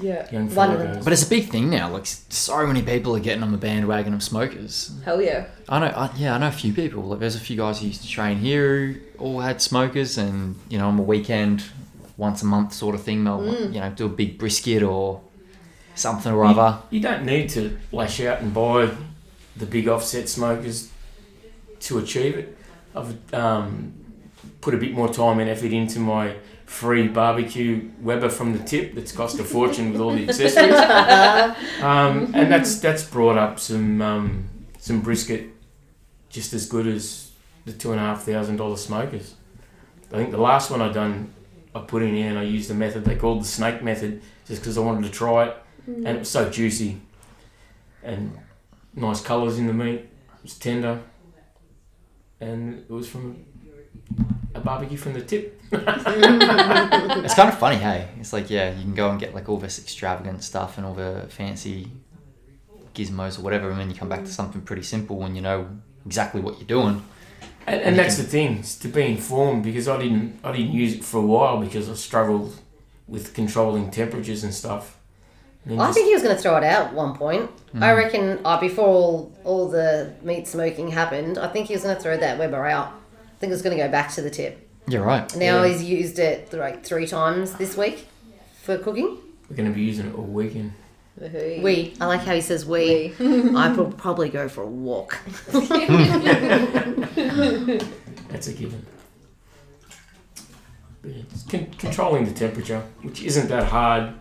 Yeah. 0.00 0.26
One 0.54 0.70
of 0.72 0.78
them. 0.78 1.04
But 1.04 1.12
it's 1.12 1.22
a 1.24 1.28
big 1.28 1.50
thing 1.50 1.68
now. 1.70 1.90
Like 1.90 2.06
so 2.06 2.66
many 2.66 2.82
people 2.82 3.14
are 3.14 3.20
getting 3.20 3.42
on 3.42 3.52
the 3.52 3.58
bandwagon 3.58 4.14
of 4.14 4.22
smokers. 4.22 4.90
Hell 5.04 5.20
yeah. 5.20 5.46
I 5.68 5.78
know. 5.80 5.86
I, 5.86 6.10
yeah, 6.16 6.34
I 6.34 6.38
know 6.38 6.48
a 6.48 6.52
few 6.52 6.72
people. 6.72 7.02
Like 7.04 7.18
there's 7.20 7.36
a 7.36 7.40
few 7.40 7.56
guys 7.58 7.80
who 7.80 7.88
used 7.88 8.02
to 8.02 8.08
train 8.08 8.38
here 8.38 8.86
who 8.86 8.96
all 9.18 9.40
had 9.40 9.60
smokers, 9.60 10.16
and 10.16 10.56
you 10.70 10.78
know 10.78 10.88
on 10.88 10.96
the 10.96 11.02
weekend, 11.02 11.64
once 12.16 12.40
a 12.42 12.46
month 12.46 12.72
sort 12.72 12.94
of 12.94 13.02
thing, 13.02 13.24
they'll 13.24 13.40
Mm. 13.40 13.74
you 13.74 13.80
know 13.80 13.90
do 13.90 14.06
a 14.06 14.08
big 14.08 14.38
brisket 14.38 14.82
or 14.82 15.20
something 15.94 16.32
or 16.32 16.46
other. 16.46 16.78
You 16.88 17.00
don't 17.00 17.24
need 17.26 17.50
to 17.50 17.78
lash 17.92 18.18
out 18.22 18.40
and 18.40 18.52
buy 18.54 18.90
the 19.58 19.66
big 19.66 19.88
offset 19.88 20.26
smokers 20.30 20.90
to 21.80 21.98
achieve 21.98 22.34
it. 22.38 22.56
I've 22.94 23.34
um, 23.34 23.94
put 24.60 24.74
a 24.74 24.76
bit 24.76 24.92
more 24.92 25.12
time 25.12 25.38
and 25.38 25.48
effort 25.48 25.72
into 25.72 25.98
my 25.98 26.36
free 26.66 27.06
barbecue 27.06 27.90
Weber 28.00 28.30
from 28.30 28.56
the 28.56 28.64
tip 28.64 28.94
that's 28.94 29.12
cost 29.12 29.38
a 29.38 29.44
fortune 29.44 29.92
with 29.92 30.00
all 30.00 30.12
the 30.12 30.28
accessories. 30.28 30.74
Um, 31.82 32.32
and 32.34 32.50
that's 32.50 32.78
that's 32.78 33.02
brought 33.02 33.36
up 33.36 33.58
some 33.58 34.00
um, 34.00 34.48
some 34.78 35.00
brisket 35.00 35.48
just 36.30 36.52
as 36.52 36.68
good 36.68 36.86
as 36.86 37.32
the 37.64 37.72
two 37.72 37.90
and 37.90 38.00
a 38.00 38.04
half 38.04 38.22
thousand 38.22 38.56
dollar 38.56 38.76
smokers. 38.76 39.34
I 40.12 40.16
think 40.16 40.30
the 40.30 40.38
last 40.38 40.70
one 40.70 40.80
I 40.80 40.92
done, 40.92 41.32
I 41.74 41.80
put 41.80 42.02
in 42.02 42.14
here 42.14 42.28
and 42.28 42.38
I 42.38 42.44
used 42.44 42.70
the 42.70 42.74
method 42.74 43.04
they 43.04 43.16
called 43.16 43.42
the 43.42 43.46
snake 43.46 43.82
method 43.82 44.22
just 44.46 44.62
because 44.62 44.78
I 44.78 44.80
wanted 44.80 45.04
to 45.04 45.10
try 45.10 45.46
it, 45.46 45.56
and 45.86 46.08
it 46.08 46.18
was 46.20 46.30
so 46.30 46.48
juicy, 46.48 47.00
and 48.02 48.38
nice 48.94 49.20
colours 49.20 49.58
in 49.58 49.66
the 49.66 49.72
meat. 49.72 50.00
It 50.00 50.42
was 50.42 50.58
tender, 50.58 51.02
and 52.42 52.78
it 52.80 52.90
was 52.90 53.08
from 53.08 53.44
a 54.54 54.60
barbecue 54.68 54.98
from 54.98 55.14
the 55.14 55.22
tip. 55.22 55.60
It's 55.72 57.34
kind 57.40 57.48
of 57.48 57.58
funny, 57.58 57.76
hey. 57.76 58.08
It's 58.20 58.32
like 58.32 58.50
yeah, 58.50 58.74
you 58.76 58.82
can 58.82 58.94
go 58.94 59.10
and 59.10 59.18
get 59.18 59.34
like 59.34 59.48
all 59.48 59.58
this 59.58 59.78
extravagant 59.78 60.42
stuff 60.44 60.76
and 60.76 60.86
all 60.86 60.94
the 60.94 61.26
fancy 61.30 61.90
gizmos 62.94 63.38
or 63.38 63.42
whatever, 63.42 63.70
and 63.70 63.80
then 63.80 63.88
you 63.90 63.96
come 63.96 64.08
back 64.08 64.24
to 64.24 64.32
something 64.32 64.60
pretty 64.60 64.82
simple 64.82 65.16
when 65.16 65.34
you 65.34 65.40
know 65.40 65.68
exactly 66.04 66.40
what 66.40 66.58
you're 66.58 66.66
doing. 66.66 67.02
And, 67.66 67.80
and 67.80 67.98
that's 67.98 68.16
the 68.16 68.24
thing, 68.24 68.58
is 68.58 68.76
to 68.80 68.88
be 68.88 69.02
informed 69.02 69.62
because 69.62 69.88
I 69.88 69.96
didn't 70.02 70.40
I 70.44 70.52
didn't 70.52 70.72
use 70.72 70.94
it 70.94 71.04
for 71.04 71.18
a 71.18 71.26
while 71.26 71.58
because 71.60 71.88
I 71.88 71.94
struggled 71.94 72.54
with 73.06 73.34
controlling 73.34 73.90
temperatures 73.90 74.44
and 74.44 74.52
stuff. 74.52 74.98
And 75.64 75.80
I 75.80 75.86
just- 75.86 75.94
think 75.96 76.08
he 76.08 76.14
was 76.14 76.22
going 76.22 76.34
to 76.36 76.42
throw 76.42 76.56
it 76.56 76.64
out 76.64 76.88
at 76.88 76.94
one 76.94 77.14
point. 77.14 77.50
I 77.80 77.92
reckon 77.92 78.40
uh, 78.44 78.58
before 78.60 78.86
all, 78.86 79.32
all 79.44 79.68
the 79.68 80.12
meat 80.22 80.46
smoking 80.46 80.88
happened, 80.90 81.38
I 81.38 81.48
think 81.48 81.68
he 81.68 81.74
was 81.74 81.82
going 81.84 81.96
to 81.96 82.02
throw 82.02 82.16
that 82.18 82.38
Weber 82.38 82.66
out. 82.66 82.88
I 82.88 83.38
think 83.38 83.50
it 83.50 83.54
was 83.54 83.62
going 83.62 83.76
to 83.76 83.82
go 83.82 83.88
back 83.90 84.10
to 84.12 84.20
the 84.22 84.30
tip. 84.30 84.68
You're 84.88 85.02
right. 85.04 85.34
Now 85.36 85.62
Yeah. 85.62 85.68
he's 85.68 85.82
used 85.84 86.18
it 86.18 86.52
like 86.52 86.84
three 86.84 87.06
times 87.06 87.52
this 87.54 87.76
week 87.76 88.06
for 88.62 88.76
cooking. 88.78 89.18
we're 89.48 89.56
going 89.56 89.68
to 89.68 89.74
be 89.74 89.82
using 89.82 90.06
it 90.08 90.14
all 90.14 90.24
weekend. 90.24 90.72
We. 91.20 91.94
I 92.00 92.06
like 92.06 92.20
how 92.22 92.34
he 92.34 92.40
says 92.40 92.66
we. 92.66 93.14
I 93.20 93.72
will 93.72 93.92
probably 93.92 94.28
go 94.28 94.48
for 94.48 94.62
a 94.62 94.66
walk. 94.66 95.18
That's 98.28 98.48
a 98.48 98.52
given. 98.54 98.84
But 101.02 101.10
it's 101.12 101.42
con- 101.44 101.66
controlling 101.78 102.24
the 102.24 102.32
temperature, 102.32 102.82
which 103.02 103.22
isn't 103.22 103.48
that 103.48 103.64
hard 103.68 104.14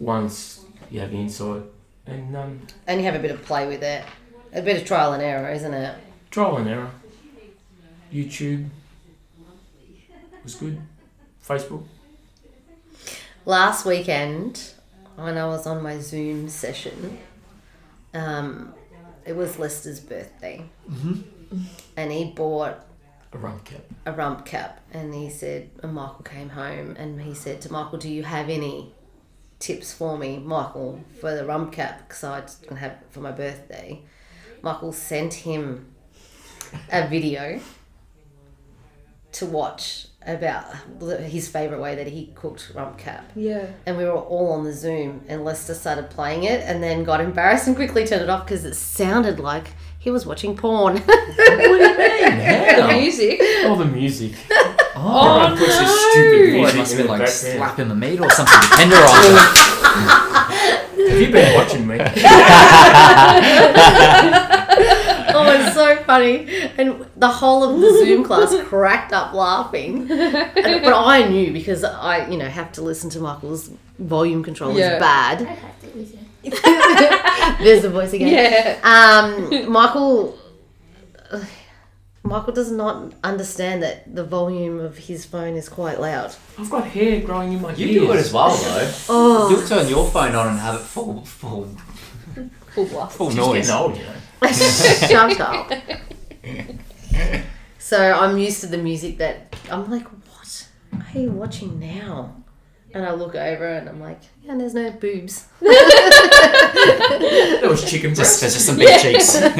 once 0.00 0.64
you 0.90 0.98
have 0.98 1.10
the 1.12 1.16
insight 1.18 1.62
and 2.06 2.34
um, 2.36 2.60
And 2.88 2.98
you 3.00 3.06
have 3.06 3.14
a 3.14 3.20
bit 3.20 3.30
of 3.30 3.42
play 3.44 3.68
with 3.68 3.82
it. 3.84 4.02
A 4.52 4.62
bit 4.62 4.80
of 4.80 4.84
trial 4.86 5.12
and 5.12 5.22
error, 5.22 5.48
isn't 5.52 5.72
it? 5.74 5.94
trial 6.32 6.56
and 6.56 6.68
error. 6.68 6.90
YouTube 8.12 8.68
was 10.42 10.54
good. 10.56 10.80
Facebook. 11.46 11.84
Last 13.46 13.84
weekend, 13.86 14.72
when 15.16 15.36
I 15.38 15.46
was 15.46 15.66
on 15.66 15.82
my 15.82 15.98
Zoom 15.98 16.48
session, 16.48 17.18
um, 18.14 18.74
it 19.24 19.34
was 19.36 19.58
Lester's 19.58 20.00
birthday. 20.00 20.64
And 21.96 22.12
he 22.12 22.26
bought 22.32 22.84
A 23.32 23.38
rum 23.38 23.60
cap. 23.64 23.80
a 24.06 24.12
rump 24.12 24.44
cap 24.46 24.80
and 24.92 25.12
he 25.14 25.28
said 25.30 25.68
and 25.82 25.94
Michael 25.94 26.22
came 26.24 26.50
home 26.50 26.94
and 26.98 27.20
he 27.20 27.34
said 27.34 27.60
to 27.62 27.72
Michael, 27.72 27.98
Do 27.98 28.08
you 28.08 28.22
have 28.22 28.48
any 28.48 28.92
tips 29.60 29.92
for 29.94 30.18
me, 30.18 30.38
Michael, 30.38 31.04
for 31.20 31.34
the 31.34 31.44
rum 31.44 31.70
cap? 31.70 32.08
Because 32.08 32.24
I 32.24 32.40
was 32.40 32.56
going 32.56 32.74
to 32.74 32.80
have 32.80 32.92
it 32.92 32.98
for 33.10 33.20
my 33.20 33.30
birthday. 33.30 34.02
Michael 34.62 34.92
sent 34.92 35.32
him 35.34 35.94
a 36.90 37.06
video 37.06 37.60
to 39.32 39.46
watch 39.46 40.08
about 40.26 40.64
his 41.20 41.48
favourite 41.48 41.80
way 41.80 41.94
that 41.94 42.08
he 42.08 42.32
cooked 42.34 42.72
rump 42.74 42.98
cap. 42.98 43.30
Yeah. 43.34 43.66
And 43.86 43.96
we 43.96 44.04
were 44.04 44.12
all 44.12 44.52
on 44.52 44.64
the 44.64 44.72
Zoom, 44.72 45.22
and 45.28 45.44
Lester 45.44 45.74
started 45.74 46.10
playing 46.10 46.44
it 46.44 46.62
and 46.62 46.82
then 46.82 47.04
got 47.04 47.20
embarrassed 47.20 47.66
and 47.66 47.76
quickly 47.76 48.06
turned 48.06 48.22
it 48.22 48.28
off 48.28 48.44
because 48.44 48.64
it 48.64 48.74
sounded 48.74 49.38
like 49.38 49.68
he 49.98 50.10
was 50.10 50.26
watching 50.26 50.56
porn. 50.56 50.94
The 50.94 51.76
Yeah. 51.80 52.86
The 52.86 53.00
music. 53.00 53.40
All 53.66 53.76
the 53.76 53.84
music. 53.84 54.32
Oh, 55.02 55.40
Everyone 55.40 55.58
puts 55.58 55.78
this 55.78 56.10
stupid 56.12 56.52
Boy, 56.52 56.62
must 56.78 56.92
have 56.92 56.98
been 56.98 57.06
the 57.06 57.12
like 57.12 57.20
background. 57.20 57.56
slapping 57.56 57.88
the 57.88 57.94
meat 57.94 58.20
or 58.20 58.30
something 58.30 58.54
tenderizing. 58.76 59.36
Have 61.10 61.20
you 61.20 61.32
been 61.32 61.54
watching 61.54 61.86
me? 61.86 61.96
Oh, 65.32 65.48
it's 65.52 65.74
so 65.74 65.96
funny. 66.04 66.48
And 66.76 67.06
the 67.16 67.28
whole 67.28 67.62
of 67.64 67.80
the 67.80 67.90
Zoom 68.04 68.24
class 68.24 68.54
cracked 68.64 69.12
up 69.12 69.32
laughing. 69.32 70.10
And, 70.10 70.82
but 70.82 70.92
I 70.92 71.26
knew 71.28 71.52
because 71.52 71.84
I, 71.84 72.26
you 72.28 72.36
know, 72.36 72.46
have 72.48 72.72
to 72.72 72.82
listen 72.82 73.10
to 73.10 73.20
Michael's 73.20 73.70
volume 73.98 74.42
control 74.42 74.76
Yeah. 74.76 74.94
is 74.94 75.00
bad. 75.00 75.58
There's 77.62 77.82
the 77.82 77.90
voice 77.90 78.12
again. 78.12 78.28
Yeah. 78.28 78.78
Um, 78.82 79.70
Michael. 79.70 80.36
Michael 82.22 82.52
does 82.52 82.70
not 82.70 83.12
understand 83.24 83.82
that 83.82 84.14
the 84.14 84.22
volume 84.24 84.78
of 84.78 84.98
his 84.98 85.24
phone 85.24 85.54
is 85.56 85.68
quite 85.68 85.98
loud. 86.00 86.34
I've 86.58 86.68
got 86.70 86.86
hair 86.88 87.20
growing 87.22 87.54
in 87.54 87.62
my 87.62 87.70
ears. 87.70 87.78
You 87.80 88.00
do 88.00 88.12
it 88.12 88.16
as 88.16 88.32
well, 88.32 88.54
though. 88.56 88.92
Oh, 89.08 89.50
You'll 89.50 89.66
turn 89.66 89.88
your 89.88 90.06
phone 90.10 90.34
on 90.34 90.48
and 90.48 90.58
have 90.58 90.74
it 90.76 90.82
full, 90.82 91.24
full, 91.24 91.68
Full 92.74 92.86
blast. 92.86 93.16
full 93.16 93.28
It's 93.28 93.36
noise. 93.36 93.66
getting 93.68 93.82
old, 93.82 93.96
you 93.96 94.02
know. 94.42 94.52
shut 94.52 95.40
up. 95.40 95.72
So 97.78 98.12
I'm 98.12 98.38
used 98.38 98.60
to 98.60 98.66
the 98.66 98.78
music 98.78 99.18
that 99.18 99.56
I'm 99.70 99.90
like, 99.90 100.06
what 100.06 100.66
are 101.14 101.18
you 101.18 101.30
watching 101.32 101.80
now? 101.80 102.39
And 102.92 103.06
I 103.06 103.12
look 103.12 103.36
over 103.36 103.68
and 103.68 103.88
I'm 103.88 104.00
like, 104.00 104.18
yeah, 104.42 104.56
there's 104.56 104.74
no 104.74 104.90
boobs. 104.90 105.46
That 105.60 105.68
was 107.68 107.88
chicken 107.88 108.12
Just, 108.14 108.18
breast. 108.18 108.40
there's 108.40 108.54
just 108.54 108.66
some 108.66 108.76
big 108.76 109.00
cheeks. 109.00 109.40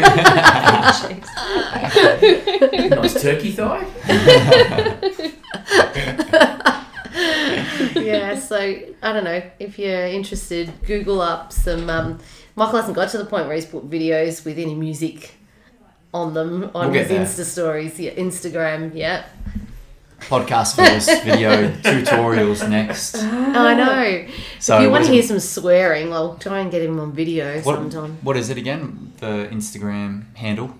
nice 2.91 3.23
turkey 3.23 3.53
thigh. 3.53 3.87
yeah, 8.01 8.39
so 8.39 8.57
I 9.03 9.13
don't 9.13 9.25
know 9.25 9.43
if 9.59 9.79
you're 9.79 10.07
interested. 10.07 10.73
Google 10.85 11.21
up 11.21 11.53
some. 11.53 11.91
Um, 11.91 12.19
Michael 12.57 12.79
hasn't 12.79 12.97
got 12.97 13.11
to 13.11 13.19
the 13.19 13.27
point 13.27 13.47
where 13.47 13.55
he's 13.55 13.67
put 13.67 13.89
videos 13.89 14.45
with 14.45 14.59
any 14.59 14.75
music 14.75 15.35
on 16.13 16.35
them 16.35 16.71
on 16.75 16.91
We'll 16.91 17.05
his. 17.05 17.39
Insta 17.39 17.45
stories, 17.45 18.01
yeah, 18.01 18.11
Instagram. 18.13 18.93
Yeah, 18.95 19.27
Podcast 20.21 20.77
first, 20.77 21.09
video 21.25 21.71
tutorials 21.83 22.69
next. 22.69 23.17
I 23.17 23.75
know. 23.75 24.27
So 24.59 24.77
if 24.77 24.83
you 24.83 24.91
want 24.91 25.07
to 25.07 25.13
hear 25.13 25.23
it- 25.23 25.27
some 25.27 25.41
swearing, 25.41 26.13
I'll 26.13 26.37
try 26.37 26.59
and 26.61 26.71
get 26.71 26.83
him 26.83 27.01
on 27.01 27.13
video 27.13 27.61
What, 27.63 27.77
sometime. 27.77 28.19
what 28.23 28.37
is 28.37 28.51
it 28.51 28.59
again? 28.59 29.13
The 29.19 29.49
Instagram 29.51 30.35
handle. 30.37 30.75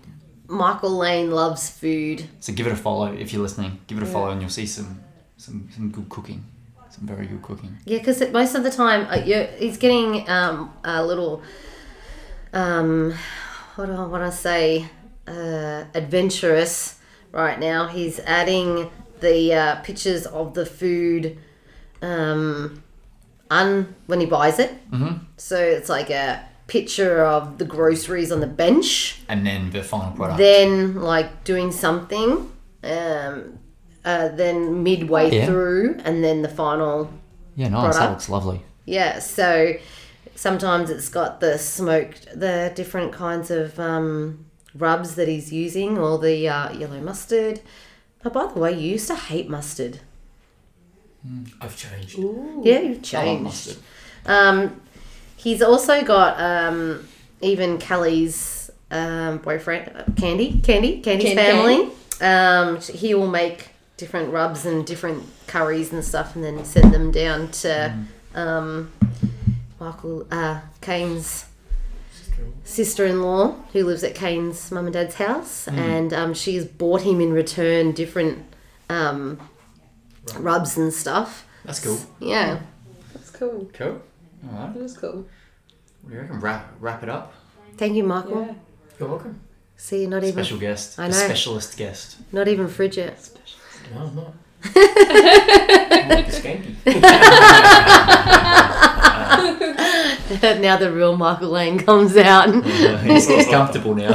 Michael 0.47 0.97
Lane 0.97 1.31
loves 1.31 1.71
food. 1.71 2.25
So 2.41 2.53
give 2.53 2.67
it 2.67 2.73
a 2.73 2.77
follow 2.77 3.13
if 3.13 3.33
you're 3.33 3.43
listening. 3.43 3.81
Give 3.87 3.99
it 3.99 4.03
a 4.05 4.07
follow 4.07 4.31
and 4.31 4.41
you'll 4.41 4.51
see 4.51 4.67
some 4.67 5.01
some, 5.37 5.69
some 5.75 5.91
good 5.91 6.09
cooking. 6.09 6.45
Some 6.91 7.07
very 7.07 7.27
good 7.27 7.41
cooking. 7.43 7.79
Yeah, 7.87 7.99
because 7.99 8.21
most 8.33 8.55
of 8.55 8.63
the 8.65 8.71
time 8.71 9.07
uh, 9.09 9.17
you're, 9.25 9.45
he's 9.59 9.77
getting 9.79 10.29
um, 10.29 10.73
a 10.85 11.05
little, 11.07 11.41
um, 12.53 13.15
what 13.77 13.87
do 13.87 13.93
I 13.93 14.05
want 14.07 14.31
to 14.31 14.37
say, 14.37 14.87
uh, 15.29 15.85
adventurous 15.95 16.99
right 17.33 17.59
now. 17.61 17.87
He's 17.87 18.19
adding 18.21 18.91
the 19.21 19.55
uh, 19.55 19.77
pictures 19.83 20.27
of 20.27 20.55
the 20.55 20.65
food 20.67 21.39
um, 22.03 22.83
un, 23.51 23.95
when 24.07 24.21
he 24.21 24.27
buys 24.27 24.59
it. 24.59 24.73
Mm-hmm. 24.91 25.25
So 25.37 25.57
it's 25.59 25.89
like 25.89 26.11
a 26.11 26.45
picture 26.67 27.25
of 27.25 27.59
the 27.59 27.65
groceries 27.65 28.31
on 28.33 28.41
the 28.41 28.47
bench. 28.47 29.21
And 29.29 29.45
then 29.47 29.71
the 29.71 29.83
final 29.83 30.13
product. 30.13 30.39
then 30.39 30.97
like 30.97 31.45
doing 31.45 31.73
something 31.73 32.51
um, 32.85 33.59
uh, 34.05 34.29
then 34.29 34.83
midway 34.83 35.31
Yeah. 35.31 35.47
through 35.47 35.99
and 36.05 36.23
then 36.25 36.43
the 36.43 36.49
final 36.49 37.11
yeah, 37.57 37.69
nice. 37.69 37.97
That 37.97 38.11
looks 38.11 38.29
lovely. 38.31 38.63
yeah 38.87 39.19
so 39.19 39.75
sometimes 40.37 40.89
it's 40.89 41.09
got 41.11 41.41
the 41.41 41.59
smoked 41.59 42.27
the 42.39 42.73
different 42.75 43.13
kinds 43.13 43.51
of 43.51 43.79
um, 43.79 44.47
rubs 44.75 45.17
that 45.17 45.29
he's 45.29 45.53
using 45.53 45.99
or 45.99 46.19
the 46.19 46.49
uh, 46.49 46.73
yellow 46.73 47.01
mustard 47.01 47.61
oh, 48.25 48.31
by 48.31 48.47
the 48.47 48.59
way 48.59 48.73
you 48.73 48.93
used 48.93 49.07
to 49.09 49.15
hate 49.17 49.49
mustard 49.49 50.01
I've 51.61 51.77
changed. 51.77 52.19
yeah 52.19 52.81
you've 52.81 52.93
I 52.93 52.95
love 52.95 53.03
changed 53.03 53.45
mustard. 53.45 53.77
Um, 54.27 54.81
he's 55.37 55.63
also 55.63 56.03
got 56.03 56.41
um, 56.41 57.07
even 57.41 57.79
Kelly's 57.79 58.71
um, 58.91 59.39
boyfriend, 59.39 59.93
uh, 59.95 60.05
Candy, 60.17 60.61
Candy, 60.61 61.01
Candy's 61.01 61.35
Candy 61.35 61.37
family. 61.37 61.93
Um, 62.21 62.81
he 62.81 63.15
will 63.15 63.29
make 63.29 63.69
different 63.97 64.33
rubs 64.33 64.65
and 64.67 64.87
different 64.87 65.25
curries 65.47 65.93
and 65.93 66.05
stuff, 66.05 66.35
and 66.35 66.45
then 66.45 66.65
send 66.65 66.93
them 66.93 67.11
down 67.11 67.51
to 67.51 67.95
um, 68.35 68.91
Michael 69.79 70.27
uh, 70.31 70.61
Kane's 70.81 71.47
sister-in-law, 72.65 73.55
who 73.73 73.85
lives 73.85 74.03
at 74.05 74.15
Kane's 74.15 74.71
mum 74.71 74.87
and 74.87 74.93
dad's 74.93 75.17
house, 75.17 75.67
and 75.69 76.13
um, 76.13 76.35
she's 76.35 76.65
bought 76.65 77.03
him 77.03 77.21
in 77.21 77.33
return 77.33 77.93
different 77.93 78.45
um, 78.89 79.39
rubs 80.39 80.77
and 80.77 80.93
stuff. 80.93 81.47
That's 81.65 81.81
cool. 81.85 81.99
Yeah. 82.21 82.61
That's 83.13 83.31
cool. 83.31 83.69
Cool. 83.73 84.01
All 84.51 84.59
right. 84.59 84.75
That 84.75 84.81
is 84.83 84.97
cool. 84.97 85.27
What 86.03 86.11
do 86.11 86.15
you 86.15 86.21
reckon? 86.23 86.41
Wrap, 86.41 86.73
wrap 86.81 87.03
it 87.03 87.09
up. 87.09 87.33
Thank 87.77 87.95
you, 87.97 88.05
Michael. 88.05 88.43
Yeah. 88.47 88.55
You're 88.99 89.09
welcome. 89.09 89.41
See, 89.77 90.07
not 90.07 90.23
even 90.25 90.35
Special 90.45 90.59
guest. 90.59 90.99
I 90.99 91.07
A 91.07 91.09
know. 91.09 91.15
specialist 91.15 91.77
guest. 91.77 92.17
not 92.33 92.49
even 92.49 92.69
Frigid. 92.69 93.15
No, 93.95 94.01
I'm 94.07 94.15
not. 94.15 94.35
I'm 94.65 96.09
like 96.11 96.27
skanky. 96.29 96.77
now 100.43 100.77
the 100.77 100.93
real 100.93 101.17
Michael 101.17 101.51
Lane 101.51 101.79
comes 101.79 102.17
out. 102.17 102.49
Uh, 102.49 102.61
he's, 102.99 103.27
he's 103.27 103.49
comfortable 103.49 103.97
now. 103.97 104.11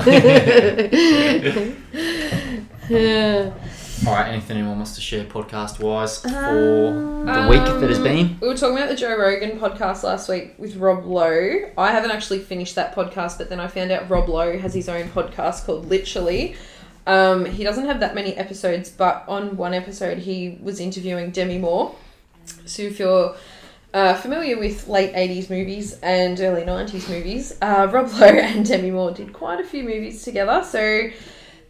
All 4.08 4.14
right. 4.14 4.30
Anything 4.30 4.58
anyone 4.58 4.78
wants 4.78 4.96
to 4.96 5.02
share 5.02 5.26
podcast 5.26 5.80
wise 5.80 6.20
for 6.20 6.30
the 6.30 7.48
week 7.50 7.66
that 7.66 7.90
has 7.90 8.00
been? 8.00 8.38
We 8.40 8.48
were 8.48 8.56
talking 8.56 8.78
about 8.78 8.88
the 8.88 8.96
Joe 8.96 9.18
Rogan 9.18 9.60
podcast 9.60 10.04
last 10.04 10.30
week 10.30 10.54
with 10.58 10.78
Rob 10.78 11.06
Lowe. 11.06 11.70
I 11.78 11.92
haven't 11.92 12.12
actually 12.12 12.40
finished 12.40 12.76
that 12.76 12.96
podcast, 12.96 13.38
but 13.38 13.50
then 13.50 13.60
I 13.60 13.68
found 13.68 13.92
out 13.92 14.10
Rob 14.10 14.30
Lowe 14.30 14.58
has 14.58 14.74
his 14.74 14.88
own 14.88 15.10
podcast 15.10 15.66
called 15.66 15.90
Literally. 15.90 16.56
Um, 17.08 17.44
he 17.46 17.66
doesn't 17.66 17.88
have 17.88 18.00
that 18.00 18.16
many 18.16 18.38
episodes, 18.38 18.90
but 18.90 19.26
on 19.28 19.58
one 19.58 19.74
episode 19.74 20.20
he 20.20 20.60
was 20.62 20.80
interviewing 20.80 21.32
Demi 21.32 21.58
Moore. 21.58 21.94
So 22.66 22.84
if 22.84 23.00
you're 23.00 23.36
uh, 23.96 24.14
familiar 24.14 24.60
with 24.60 24.90
late 24.90 25.14
80s 25.14 25.50
movies 25.50 25.98
and 26.04 26.38
early 26.42 26.64
90s 26.64 27.10
movies, 27.10 27.58
uh, 27.62 27.88
Rob 27.90 28.12
Lowe 28.12 28.28
and 28.28 28.66
Demi 28.66 28.92
Moore 28.92 29.12
did 29.12 29.32
quite 29.32 29.62
a 29.62 29.64
few 29.64 29.86
movies 29.86 30.22
together. 30.22 30.66
So 30.66 31.10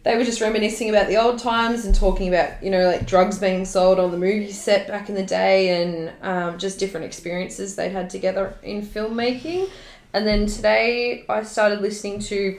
they 0.02 0.16
were 0.16 0.24
just 0.24 0.40
reminiscing 0.40 0.90
about 0.90 1.06
the 1.06 1.18
old 1.18 1.38
times 1.38 1.84
and 1.84 1.94
talking 1.94 2.26
about, 2.26 2.60
you 2.64 2.70
know, 2.70 2.84
like 2.84 3.06
drugs 3.06 3.38
being 3.38 3.64
sold 3.64 4.00
on 4.00 4.10
the 4.10 4.18
movie 4.18 4.50
set 4.50 4.88
back 4.88 5.08
in 5.08 5.14
the 5.14 5.22
day 5.22 5.80
and 5.80 6.12
um, 6.20 6.58
just 6.58 6.80
different 6.80 7.06
experiences 7.06 7.76
they'd 7.76 7.92
had 7.92 8.10
together 8.10 8.58
in 8.64 8.82
filmmaking. 8.84 9.70
And 10.12 10.26
then 10.26 10.46
today 10.46 11.24
I 11.28 11.44
started 11.44 11.80
listening 11.80 12.18
to 12.22 12.58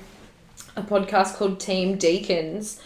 a 0.78 0.82
podcast 0.82 1.36
called 1.36 1.60
Team 1.60 1.98
Deakins. 1.98 2.80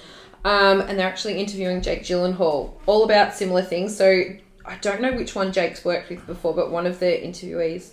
Um, 0.43 0.81
and 0.81 0.97
they're 0.97 1.07
actually 1.07 1.39
interviewing 1.39 1.83
Jake 1.83 2.01
Gyllenhaal 2.01 2.73
all 2.87 3.03
about 3.03 3.35
similar 3.35 3.61
things. 3.61 3.95
So 3.95 4.23
I 4.65 4.77
don't 4.77 5.01
know 5.01 5.13
which 5.13 5.35
one 5.35 5.51
Jake's 5.51 5.83
worked 5.83 6.09
with 6.09 6.25
before, 6.27 6.53
but 6.53 6.71
one 6.71 6.85
of 6.85 6.99
the 6.99 7.05
interviewees 7.05 7.91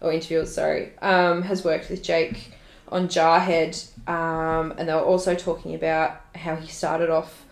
or 0.00 0.12
interviewer, 0.12 0.46
sorry, 0.46 0.92
um, 1.00 1.42
has 1.42 1.64
worked 1.64 1.90
with 1.90 2.02
Jake 2.02 2.52
on 2.88 3.08
Jarhead, 3.08 3.86
um, 4.08 4.74
and 4.78 4.88
they 4.88 4.94
were 4.94 5.00
also 5.00 5.34
talking 5.34 5.74
about 5.74 6.20
how 6.34 6.56
he 6.56 6.68
started 6.68 7.10
off. 7.10 7.44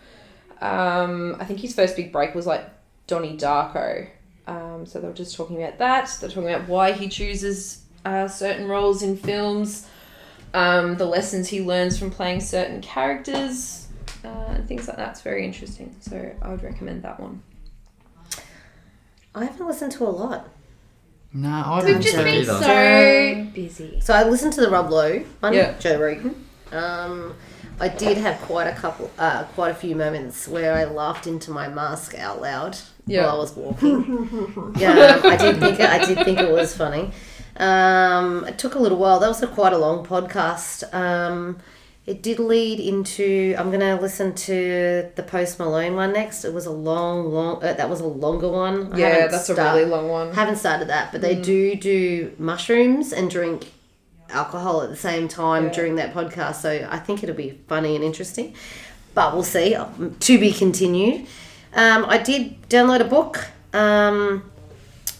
Um, 0.61 1.35
I 1.39 1.45
think 1.45 1.59
his 1.59 1.75
first 1.75 1.95
big 1.95 2.11
break 2.11 2.33
was 2.33 2.47
like 2.47 2.67
Donnie 3.05 3.37
Darko. 3.37 4.07
Um, 4.47 4.85
so 4.85 4.99
they 4.99 5.07
were 5.07 5.13
just 5.13 5.35
talking 5.35 5.61
about 5.61 5.77
that. 5.77 6.15
They're 6.19 6.29
talking 6.29 6.49
about 6.49 6.67
why 6.67 6.93
he 6.93 7.09
chooses 7.09 7.83
uh, 8.05 8.27
certain 8.27 8.67
roles 8.67 9.03
in 9.03 9.17
films, 9.17 9.87
um, 10.53 10.95
the 10.95 11.05
lessons 11.05 11.49
he 11.49 11.61
learns 11.61 11.99
from 11.99 12.09
playing 12.09 12.39
certain 12.39 12.81
characters, 12.81 13.87
uh, 14.23 14.45
and 14.49 14.67
things 14.67 14.87
like 14.87 14.97
that. 14.97 15.11
It's 15.11 15.21
very 15.21 15.45
interesting. 15.45 15.93
So 15.99 16.33
I 16.41 16.49
would 16.49 16.63
recommend 16.63 17.03
that 17.03 17.19
one. 17.19 17.43
I 19.37 19.45
haven't 19.45 19.67
listened 19.67 19.91
to 19.93 20.03
a 20.05 20.09
lot. 20.09 20.49
No, 21.33 21.49
I 21.49 21.83
We've 21.83 21.93
don't 21.93 22.01
just 22.01 22.15
been 22.17 22.27
either. 22.27 22.53
so 22.53 23.51
busy. 23.53 23.99
So 24.01 24.13
I 24.13 24.23
listened 24.23 24.53
to 24.53 24.61
the 24.61 24.69
Rob 24.69 24.89
Lowe 24.89 25.19
one, 25.41 25.53
Yeah. 25.53 25.77
Joe 25.77 25.99
Rogan. 25.99 26.45
Um, 26.71 27.35
I 27.79 27.89
did 27.89 28.17
have 28.17 28.39
quite 28.41 28.65
a 28.67 28.73
couple, 28.73 29.11
uh, 29.19 29.43
quite 29.55 29.69
a 29.71 29.75
few 29.75 29.95
moments 29.95 30.47
where 30.47 30.73
I 30.73 30.85
laughed 30.85 31.27
into 31.27 31.51
my 31.51 31.67
mask 31.67 32.15
out 32.17 32.41
loud 32.41 32.77
Yeah. 33.05 33.25
while 33.25 33.35
I 33.35 33.37
was 33.39 33.53
walking. 33.55 34.73
yeah, 34.77 35.21
I 35.23 35.37
did 35.37 35.59
think 35.59 35.79
it, 35.79 35.89
I 35.89 36.03
did 36.05 36.17
think 36.25 36.39
it 36.39 36.49
was 36.51 36.75
funny. 36.75 37.11
Um, 37.57 38.45
it 38.45 38.57
took 38.57 38.75
a 38.75 38.79
little 38.79 38.97
while. 38.97 39.19
That 39.19 39.27
was 39.27 39.41
a 39.43 39.47
quite 39.47 39.73
a 39.73 39.77
long 39.77 40.05
podcast. 40.05 40.91
Um, 40.93 41.59
it 42.07 42.23
did 42.23 42.39
lead 42.39 42.79
into. 42.79 43.53
I'm 43.57 43.69
gonna 43.69 43.99
listen 44.01 44.33
to 44.33 45.09
the 45.15 45.23
Post 45.23 45.59
Malone 45.59 45.95
one 45.95 46.13
next. 46.13 46.45
It 46.45 46.53
was 46.53 46.65
a 46.65 46.71
long, 46.71 47.31
long. 47.33 47.63
Uh, 47.63 47.73
that 47.73 47.89
was 47.89 47.99
a 47.99 48.05
longer 48.07 48.47
one. 48.49 48.93
I 48.93 48.97
Yeah, 48.97 49.27
that's 49.27 49.49
a 49.49 49.55
really 49.55 49.85
long 49.85 50.07
one. 50.07 50.33
haven't 50.33 50.55
started 50.55 50.87
that, 50.87 51.11
but 51.11 51.21
they 51.21 51.35
Mm. 51.35 51.43
do 51.43 51.75
do 51.75 52.31
mushrooms 52.39 53.11
and 53.13 53.29
drink 53.29 53.71
alcohol 54.29 54.81
at 54.81 54.89
the 54.89 54.95
same 54.95 55.27
time 55.27 55.65
Yeah. 55.65 55.71
during 55.73 55.95
that 55.97 56.13
podcast. 56.13 56.55
So 56.61 56.87
I 56.89 56.97
think 56.99 57.23
it'll 57.23 57.35
be 57.35 57.59
funny 57.67 57.95
and 57.95 58.03
interesting. 58.03 58.53
But 59.13 59.33
we'll 59.33 59.43
see. 59.43 59.75
To 60.19 60.39
be 60.39 60.51
continued. 60.51 61.25
Um, 61.75 62.05
I 62.07 62.17
did 62.17 62.69
download 62.69 63.01
a 63.01 63.05
book. 63.05 63.47
Um, 63.73 64.49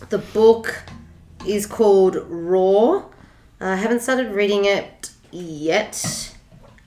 the 0.09 0.19
book 0.19 0.83
is 1.45 1.65
called 1.65 2.17
Raw. 2.29 3.03
I 3.59 3.75
haven't 3.75 4.01
started 4.01 4.31
reading 4.31 4.65
it 4.65 5.09
yet. 5.31 6.33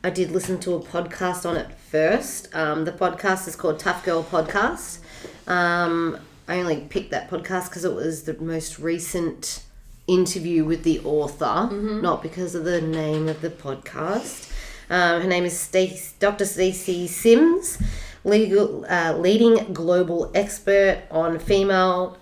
I 0.03 0.11
did 0.11 0.31
listen 0.31 0.59
to 0.61 0.75
a 0.75 0.81
podcast 0.81 1.49
on 1.49 1.57
it 1.57 1.71
first. 1.73 2.55
Um, 2.55 2.85
the 2.85 2.93
podcast 2.93 3.47
is 3.47 3.55
called 3.57 3.79
Tough 3.79 4.05
Girl 4.05 4.23
Podcast. 4.25 5.01
Um, 5.47 6.19
I 6.49 6.59
only 6.61 6.81
picked 6.89 7.11
that 7.11 7.29
podcast 7.31 7.69
because 7.69 7.85
it 7.85 7.95
was 7.95 8.23
the 8.23 8.35
most 8.41 8.79
recent 8.79 9.63
interview 10.07 10.65
with 10.65 10.85
the 10.85 11.01
author, 11.01 11.69
not 11.73 12.23
because 12.23 12.55
of 12.55 12.65
the 12.65 12.81
name 12.81 13.29
of 13.29 13.43
the 13.43 13.51
podcast. 13.51 14.51
Um, 14.89 15.21
her 15.23 15.29
name 15.29 15.45
is 15.45 15.59
Stace, 15.59 16.15
Dr. 16.19 16.47
Stacey 16.47 17.07
Sims, 17.07 17.79
legal, 18.25 18.87
uh, 18.89 19.17
leading 19.19 19.73
global 19.75 20.31
expert 20.35 21.03
on 21.11 21.39
female 21.39 22.17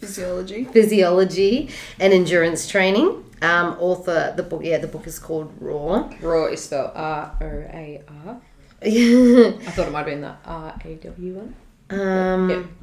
Physiology. 0.00 0.64
physiology 0.64 1.68
and 2.00 2.12
endurance 2.12 2.66
training. 2.66 3.22
Um, 3.42 3.76
author, 3.78 4.34
the 4.36 4.42
book, 4.42 4.62
yeah, 4.62 4.78
the 4.78 4.86
book 4.86 5.06
is 5.06 5.18
called 5.18 5.52
Raw. 5.60 6.10
Raw 6.20 6.46
is 6.46 6.64
spelled 6.64 6.92
R 6.94 7.36
O 7.40 7.46
A 7.46 8.02
R. 8.26 8.30
um, 8.82 9.58
thought 9.72 9.88
it 9.88 9.92
might 9.92 9.98
have 9.98 10.06
been 10.06 10.20
the 10.22 10.36
R 10.44 10.74
A 10.84 10.94
W 10.96 11.34
one. 11.34 11.54
Um, 11.90 12.76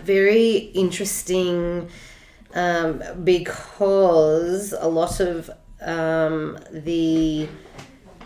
very 0.00 0.56
interesting 0.74 1.88
um, 2.54 3.02
because 3.22 4.72
a 4.72 4.88
lot 4.88 5.20
of 5.20 5.50
um, 5.80 6.58
the 6.70 7.48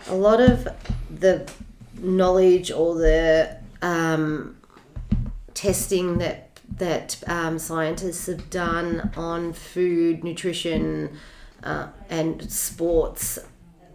a 0.07 0.15
lot 0.15 0.39
of 0.39 0.67
the 1.09 1.49
knowledge 1.99 2.71
or 2.71 2.95
the 2.95 3.57
um, 3.81 4.57
testing 5.53 6.19
that 6.19 6.59
that 6.77 7.21
um, 7.27 7.59
scientists 7.59 8.27
have 8.27 8.49
done 8.49 9.11
on 9.17 9.51
food, 9.51 10.23
nutrition, 10.23 11.17
uh, 11.63 11.87
and 12.09 12.51
sports 12.51 13.39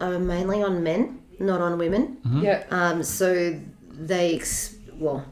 are 0.01 0.19
mainly 0.19 0.61
on 0.63 0.83
men, 0.83 1.21
not 1.39 1.61
on 1.61 1.77
women. 1.77 2.17
Yeah. 2.41 2.63
Um, 2.69 3.03
so 3.03 3.59
they, 3.91 4.35
ex- 4.35 4.75
well, 4.95 5.25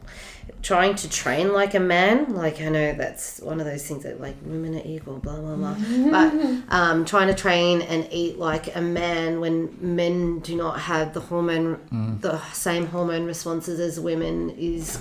trying 0.62 0.96
to 0.96 1.10
train 1.10 1.52
like 1.54 1.74
a 1.74 1.80
man, 1.80 2.34
like 2.36 2.62
I 2.62 2.70
know 2.70 2.94
that's 2.94 3.40
one 3.42 3.60
of 3.60 3.66
those 3.66 3.86
things 3.86 4.04
that 4.04 4.20
like 4.22 4.36
women 4.44 4.76
are 4.76 4.82
equal, 4.86 5.18
blah 5.20 5.36
blah 5.40 5.56
blah. 5.56 5.76
but 6.12 6.74
um, 6.74 7.06
trying 7.06 7.28
to 7.28 7.34
train 7.34 7.82
and 7.82 8.08
eat 8.12 8.40
like 8.40 8.76
a 8.76 8.82
man 8.82 9.40
when 9.42 9.78
men 9.82 10.40
do 10.40 10.56
not 10.56 10.80
have 10.80 11.14
the 11.14 11.20
hormone, 11.20 11.80
the 12.22 12.40
same 12.52 12.88
hormone 12.88 13.26
responses 13.26 13.80
as 13.80 14.00
women 14.00 14.50
is 14.52 15.00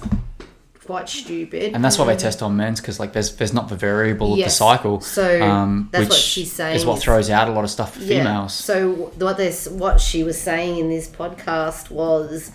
quite 0.84 1.08
stupid. 1.08 1.74
And 1.74 1.84
that's 1.84 1.98
why 1.98 2.06
they 2.06 2.16
test 2.16 2.42
on 2.42 2.56
men's 2.56 2.80
because 2.80 2.98
like 3.00 3.12
there's 3.12 3.34
there's 3.36 3.52
not 3.52 3.68
the 3.68 3.76
variable 3.76 4.32
of 4.34 4.38
the 4.38 4.50
cycle. 4.50 5.00
So, 5.00 5.40
um, 5.42 5.88
that's 5.92 6.02
which 6.04 6.08
what 6.10 6.18
she's 6.18 6.52
saying 6.52 6.76
is 6.76 6.84
what 6.86 7.00
throws 7.00 7.30
out 7.30 7.48
a 7.48 7.52
lot 7.52 7.64
of 7.64 7.70
stuff 7.70 7.94
for 7.94 8.00
Yeah. 8.00 8.18
females. 8.18 8.54
So 8.54 8.90
what 9.18 9.36
this 9.36 9.68
what 9.68 10.00
she 10.00 10.22
was 10.24 10.40
saying 10.40 10.78
in 10.78 10.88
this 10.88 11.08
podcast 11.08 11.90
was, 11.90 12.52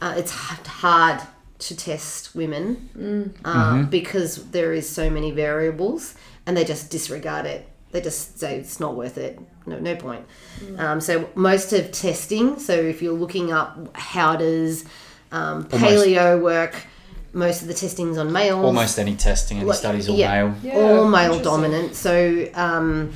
uh, 0.00 0.14
it's 0.16 0.32
hard 0.32 1.20
to 1.58 1.76
test 1.76 2.34
women 2.36 3.34
uh, 3.44 3.82
because 3.84 4.50
there 4.50 4.72
is 4.72 4.88
so 4.88 5.10
many 5.10 5.30
variables, 5.32 6.14
and 6.46 6.56
they 6.56 6.64
just 6.64 6.90
disregard 6.90 7.46
it. 7.46 7.68
They 7.90 8.00
just 8.00 8.38
say 8.38 8.56
it's 8.58 8.78
not 8.80 8.96
worth 8.96 9.18
it. 9.18 9.40
No, 9.66 9.78
no 9.78 9.96
point. 9.96 10.24
Um, 10.78 11.00
so 11.00 11.28
most 11.34 11.72
of 11.72 11.90
testing. 11.90 12.58
So 12.58 12.72
if 12.74 13.02
you're 13.02 13.14
looking 13.14 13.50
up 13.52 13.96
how 13.96 14.36
does 14.36 14.84
um, 15.32 15.64
paleo 15.64 16.40
work, 16.40 16.74
most 17.32 17.62
of 17.62 17.68
the 17.68 17.74
testing's 17.74 18.18
on 18.18 18.32
males 18.32 18.64
Almost 18.64 18.98
any 18.98 19.14
testing, 19.16 19.58
any 19.58 19.66
Like, 19.66 19.78
studies 19.78 20.08
all 20.08 20.16
yeah. 20.16 20.44
male. 20.44 20.54
Yeah, 20.62 20.74
all 20.78 21.08
male 21.08 21.40
dominant. 21.40 21.94
So 21.94 22.48
um, 22.54 23.12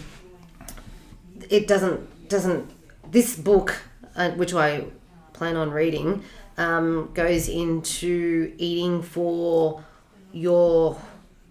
it 1.50 1.66
doesn't 1.66 2.28
doesn't 2.28 2.70
this 3.10 3.36
book, 3.36 3.82
uh, 4.16 4.30
which 4.32 4.54
I 4.54 4.84
plan 5.32 5.56
on 5.56 5.70
reading, 5.70 6.22
um, 6.56 7.10
goes 7.14 7.48
into 7.48 8.52
eating 8.58 9.02
for 9.02 9.84
your 10.32 10.96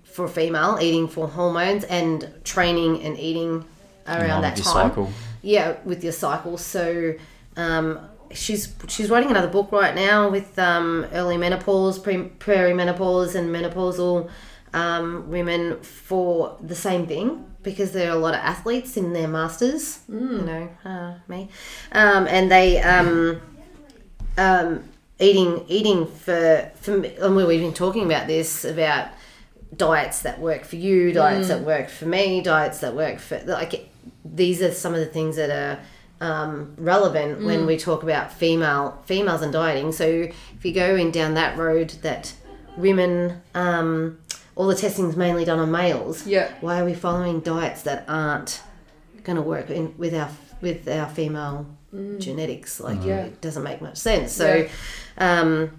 for 0.04 0.28
female 0.28 0.78
eating 0.82 1.08
for 1.08 1.28
hormones 1.28 1.84
and 1.86 2.30
training 2.44 3.02
and 3.04 3.18
eating 3.18 3.64
around 4.08 4.30
line 4.30 4.42
that 4.42 4.56
time. 4.58 4.64
cycle. 4.90 5.10
Yeah, 5.42 5.78
with 5.86 6.04
your 6.04 6.14
cycle. 6.14 6.58
So 6.58 7.14
um, 7.58 8.00
she's 8.34 8.74
she's 8.88 9.10
writing 9.10 9.30
another 9.30 9.48
book 9.48 9.72
right 9.72 9.95
now 9.95 10.30
with 10.30 10.58
um, 10.60 11.06
early 11.14 11.38
menopause, 11.38 11.99
pre- 11.99 12.30
perimenopause, 12.40 13.36
and 13.36 13.49
menopausal 13.49 14.30
um, 14.74 15.30
women 15.30 15.82
for 15.82 16.58
the 16.62 16.76
same 16.76 17.08
thing 17.08 17.45
because 17.64 17.91
there 17.91 18.10
are 18.12 18.16
a 18.16 18.20
lot 18.20 18.34
of 18.34 18.40
athletes 18.40 18.98
in 18.98 19.14
their 19.14 19.28
masters. 19.28 19.99
You 20.10 20.41
know, 20.45 20.70
uh, 20.86 21.14
me, 21.28 21.49
um, 21.91 22.28
and 22.28 22.52
they 22.52 22.82
um, 22.82 23.41
um, 24.38 24.84
eating 25.20 25.66
eating 25.68 26.08
for 26.08 26.72
for 26.76 26.98
me- 26.98 27.16
and 27.16 27.36
we've 27.36 27.60
been 27.60 27.74
talking 27.74 28.06
about 28.06 28.28
this 28.28 28.66
about 28.66 29.10
diets 29.76 30.24
that 30.24 30.40
work 30.40 30.64
for 30.66 30.76
you, 30.76 31.12
diets 31.14 31.48
that 31.49 31.62
work 31.62 31.90
for 31.90 32.06
me, 32.06 32.41
diets 32.41 32.80
that 32.80 32.95
work 32.95 33.20
for 33.20 33.40
like 33.45 33.90
these 34.24 34.62
are 34.62 34.72
some 34.72 34.94
of 34.94 34.99
the 34.99 35.06
things 35.06 35.36
that 35.36 35.49
are 35.49 35.80
um, 36.22 36.73
relevant 36.77 37.43
when 37.43 37.65
we 37.65 37.77
talk 37.77 38.03
about 38.03 38.31
female 38.31 39.02
females 39.06 39.41
and 39.41 39.52
dieting. 39.52 39.91
So 39.91 40.06
if 40.06 40.64
you 40.64 40.72
go 40.73 40.95
in 40.95 41.11
down 41.11 41.34
that 41.34 41.57
road, 41.57 41.89
that 42.03 42.34
women, 42.77 43.41
um, 43.56 44.19
all 44.56 44.68
the 44.68 44.76
testing's 44.76 45.15
mainly 45.18 45.43
done 45.45 45.60
on 45.60 45.72
males. 45.72 46.26
Yeah. 46.26 46.53
Why 46.61 46.80
are 46.80 46.85
we 46.85 46.93
following 46.93 47.39
diets 47.41 47.81
that 47.84 48.06
aren't 48.07 48.61
going 49.23 49.35
to 49.35 49.41
work 49.41 49.69
in 49.69 49.93
with 49.98 50.14
our 50.14 50.30
with 50.61 50.88
our 50.88 51.10
female 51.10 51.65
genetics? 52.19 52.80
Like 52.80 53.03
Yeah. 53.03 53.26
it 53.26 53.41
doesn't 53.41 53.64
make 53.64 53.81
much 53.81 53.98
sense. 53.98 54.31
So. 54.31 54.68
Um, 55.18 55.72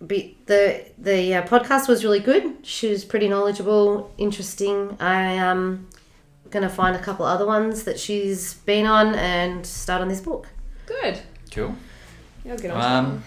but 0.00 0.24
the 0.46 0.82
the 0.96 1.34
uh, 1.34 1.42
podcast 1.46 1.86
was 1.86 2.04
really 2.04 2.20
good. 2.20 2.54
She 2.62 2.88
was 2.88 3.04
pretty 3.04 3.28
knowledgeable, 3.28 4.10
interesting. 4.16 4.96
I 4.98 5.36
um 5.36 5.88
gonna 6.50 6.68
find 6.68 6.96
a 6.96 6.98
couple 6.98 7.24
other 7.26 7.46
ones 7.46 7.84
that 7.84 7.98
she's 7.98 8.54
been 8.54 8.86
on 8.86 9.14
and 9.14 9.64
start 9.66 10.02
on 10.02 10.08
this 10.08 10.20
book. 10.20 10.48
Good. 10.86 11.20
Cool. 11.52 11.74
Yeah, 12.44 12.52
I'll 12.52 12.58
get 12.58 12.70
on 12.70 12.80
to. 12.80 12.86
Um, 13.10 13.24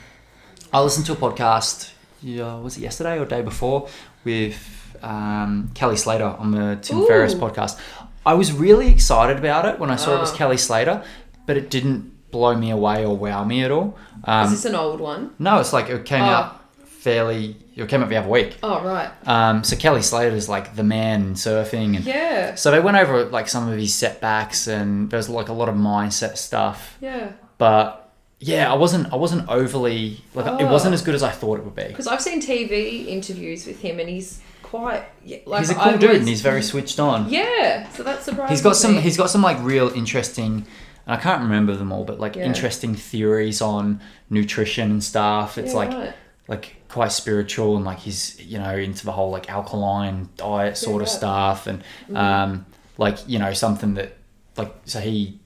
I 0.71 0.81
listened 0.81 1.05
to 1.07 1.13
a 1.13 1.15
podcast. 1.15 1.91
Yeah, 2.21 2.55
was 2.59 2.77
it 2.77 2.81
yesterday 2.81 3.19
or 3.19 3.25
day 3.25 3.41
before 3.41 3.87
with 4.23 4.97
um, 5.01 5.71
Kelly 5.73 5.97
Slater 5.97 6.25
on 6.25 6.51
the 6.51 6.77
Tim 6.81 6.99
Ooh. 6.99 7.07
Ferriss 7.07 7.33
podcast. 7.35 7.79
I 8.25 8.33
was 8.35 8.53
really 8.53 8.87
excited 8.89 9.37
about 9.37 9.65
it 9.65 9.79
when 9.79 9.91
I 9.91 9.97
saw 9.97 10.15
it 10.15 10.19
was 10.19 10.31
Ah. 10.31 10.35
Kelly 10.37 10.57
Slater, 10.57 11.03
but 11.45 11.57
it 11.57 11.69
didn't 11.69 12.31
blow 12.31 12.55
me 12.55 12.69
away 12.71 13.05
or 13.05 13.15
wow 13.17 13.43
me 13.43 13.63
at 13.63 13.69
all. 13.71 13.97
Um, 14.23 14.45
Is 14.45 14.51
this 14.51 14.65
an 14.65 14.75
old 14.75 15.01
one? 15.01 15.31
no, 15.39 15.59
it's 15.59 15.73
like 15.73 15.89
it 15.89 16.05
came 16.05 16.23
Oh. 16.23 16.27
out 16.27 16.61
fairly. 16.87 17.57
It 17.75 17.87
came 17.89 18.03
up 18.03 18.09
the 18.09 18.17
other 18.17 18.29
week. 18.29 18.57
Oh 18.61 18.83
right. 18.83 19.09
Um, 19.27 19.63
so 19.63 19.75
Kelly 19.75 20.01
Slater 20.01 20.35
is 20.35 20.47
like 20.47 20.75
the 20.75 20.83
man 20.83 21.21
in 21.21 21.33
surfing, 21.33 21.95
and 21.95 22.05
Yeah. 22.05 22.55
so 22.55 22.69
they 22.71 22.79
went 22.79 22.97
over 22.97 23.25
like 23.25 23.47
some 23.49 23.67
of 23.67 23.77
his 23.77 23.93
setbacks, 23.93 24.67
and 24.67 25.09
there's 25.09 25.27
like 25.29 25.49
a 25.49 25.53
lot 25.53 25.69
of 25.69 25.75
mindset 25.75 26.37
stuff. 26.37 26.97
Yeah. 27.01 27.31
But 27.57 28.11
yeah, 28.39 28.71
I 28.71 28.75
wasn't 28.75 29.11
I 29.11 29.15
wasn't 29.15 29.47
overly 29.49 30.21
like 30.35 30.45
it 30.45 30.65
Oh. 30.65 30.71
wasn't 30.71 30.93
as 30.93 31.01
good 31.01 31.15
as 31.15 31.23
I 31.23 31.31
thought 31.31 31.59
it 31.59 31.65
would 31.65 31.75
be. 31.75 31.83
Because 31.85 32.07
I've 32.07 32.21
seen 32.21 32.41
TV 32.41 33.07
interviews 33.07 33.65
with 33.65 33.79
him, 33.81 33.99
and 33.99 34.07
he's 34.09 34.39
quite 34.61 35.03
like 35.45 35.59
he's 35.61 35.69
a 35.69 35.75
cool 35.75 35.83
I've 35.83 35.99
dude, 35.99 36.09
always- 36.09 36.19
and 36.19 36.27
he's 36.29 36.41
very 36.41 36.61
switched 36.61 36.99
on. 36.99 37.29
yeah. 37.29 37.89
So 37.89 38.03
that's 38.03 38.25
surprising. 38.25 38.49
He's 38.53 38.61
got 38.61 38.75
some. 38.75 38.97
He's 38.97 39.17
got 39.17 39.29
some 39.29 39.41
like 39.41 39.57
real 39.61 39.89
interesting. 39.89 40.65
I 41.07 41.17
can't 41.17 41.41
remember 41.41 41.75
them 41.75 41.91
all, 41.91 42.05
but 42.05 42.19
like 42.19 42.35
Yeah. 42.35 42.43
interesting 42.45 42.95
theories 42.95 43.61
on 43.61 43.99
nutrition 44.29 44.89
and 44.91 45.03
stuff. 45.03 45.57
It's 45.57 45.71
Yeah, 45.73 45.77
like 45.79 45.89
right. 45.91 46.13
Like 46.47 46.75
quite 46.89 47.11
spiritual 47.11 47.75
and 47.77 47.85
like 47.85 47.99
he's 47.99 48.39
you 48.41 48.59
know 48.59 48.75
into 48.75 49.05
the 49.05 49.11
whole 49.11 49.31
like 49.31 49.49
alkaline 49.49 50.29
diet 50.37 50.77
sort 50.77 51.01
of 51.01 51.07
right. 51.07 51.07
Mm-hmm. 51.07 51.17
stuff 51.17 51.67
and 51.67 51.83
um 52.15 52.65
like 52.97 53.17
you 53.27 53.39
know 53.39 53.53
something 53.53 53.93
that 53.95 54.17
like 54.57 54.73
so 54.85 54.99
he 54.99 55.39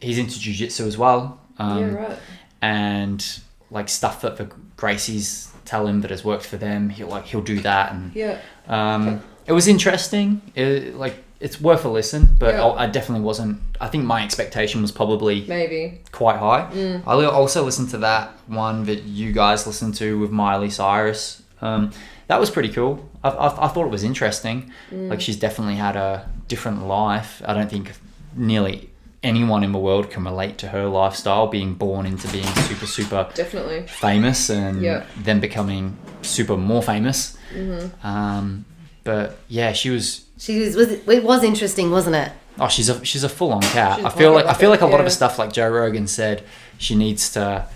he's 0.00 0.18
into 0.18 0.38
jiu-jitsu 0.40 0.86
as 0.86 0.96
well 0.96 1.40
um 1.58 1.78
yeah. 1.80 1.94
Right. 1.94 2.18
and 2.62 3.40
like 3.70 3.88
stuff 3.88 4.22
that 4.22 4.36
the 4.38 4.46
Gracies 4.76 5.50
tell 5.64 5.86
him 5.86 6.00
that 6.00 6.10
has 6.10 6.24
worked 6.24 6.46
for 6.46 6.56
them 6.56 6.88
he'll 6.88 7.08
like 7.08 7.26
he'll 7.26 7.42
do 7.42 7.60
that 7.60 7.92
and 7.92 8.14
Yeah. 8.14 8.40
um 8.68 9.20
it 9.46 9.52
was 9.52 9.68
interesting 9.68 10.40
it, 10.54 10.94
like 10.94 11.22
it's 11.40 11.60
worth 11.60 11.84
a 11.84 11.88
listen 11.88 12.28
but 12.38 12.54
Yeah. 12.54 12.64
I, 12.64 12.84
I 12.84 12.86
definitely 12.86 13.24
wasn't 13.24 13.60
I 13.80 13.86
think 13.88 14.04
my 14.04 14.24
expectation 14.24 14.82
was 14.82 14.90
probably 14.92 15.44
Maybe. 15.46 16.00
quite 16.10 16.36
high. 16.38 16.68
Mm. 16.72 17.02
I 17.06 17.24
also 17.26 17.62
listened 17.64 17.90
to 17.90 17.98
that 17.98 18.30
one 18.48 18.84
that 18.86 19.04
you 19.04 19.32
guys 19.32 19.66
listened 19.66 19.94
to 19.96 20.18
with 20.18 20.30
Miley 20.32 20.68
Cyrus. 20.70 21.42
Um, 21.60 21.92
that 22.26 22.40
was 22.40 22.50
pretty 22.50 22.70
cool. 22.70 23.08
I, 23.22 23.28
I, 23.30 23.66
I 23.66 23.68
thought 23.68 23.86
it 23.86 23.90
was 23.92 24.02
interesting. 24.04 24.72
Mm. 24.90 25.10
Like 25.10 25.20
she's 25.20 25.36
definitely 25.38 25.76
had 25.76 25.94
a 25.96 26.28
different 26.48 26.86
life. 26.88 27.40
I 27.44 27.54
don't 27.54 27.70
think 27.70 27.92
nearly 28.34 28.90
anyone 29.22 29.62
in 29.64 29.72
the 29.72 29.78
world 29.78 30.10
can 30.10 30.24
relate 30.24 30.58
to 30.58 30.68
her 30.68 30.86
lifestyle, 30.86 31.46
being 31.46 31.74
born 31.74 32.04
into 32.06 32.26
being 32.28 32.46
super 32.68 32.86
super 32.86 33.28
Definitely. 33.34 33.86
famous 33.86 34.50
and 34.50 34.82
then 35.22 35.38
becoming 35.40 35.96
super 36.22 36.56
more 36.56 36.82
famous. 36.82 37.36
Mm-hmm. 37.54 38.06
Um, 38.06 38.64
but 39.04 39.38
yeah, 39.48 39.72
she 39.72 39.90
was 39.90 40.24
She 40.38 40.60
was, 40.60 40.76
was 40.76 40.90
it 40.92 41.24
was 41.24 41.42
interesting, 41.42 41.90
wasn't 41.90 42.16
it? 42.16 42.32
Oh, 42.60 42.68
she's 42.68 42.88
a 42.88 43.04
she's 43.04 43.24
a 43.24 43.28
full 43.28 43.52
on 43.52 43.62
cat. 43.62 44.04
I 44.04 44.10
feel 44.10 44.32
like 44.32 44.46
like 44.46 44.56
I 44.56 44.58
feel 44.58 44.70
like 44.70 44.80
a 44.80 44.86
lot 44.86 44.94
of 44.94 45.00
yeah. 45.00 45.04
the 45.04 45.10
stuff 45.10 45.38
like 45.38 45.52
Joe 45.52 45.68
Rogan 45.68 46.06
said, 46.06 46.44
she 46.78 46.94
needs 46.94 47.32
to 47.32 47.66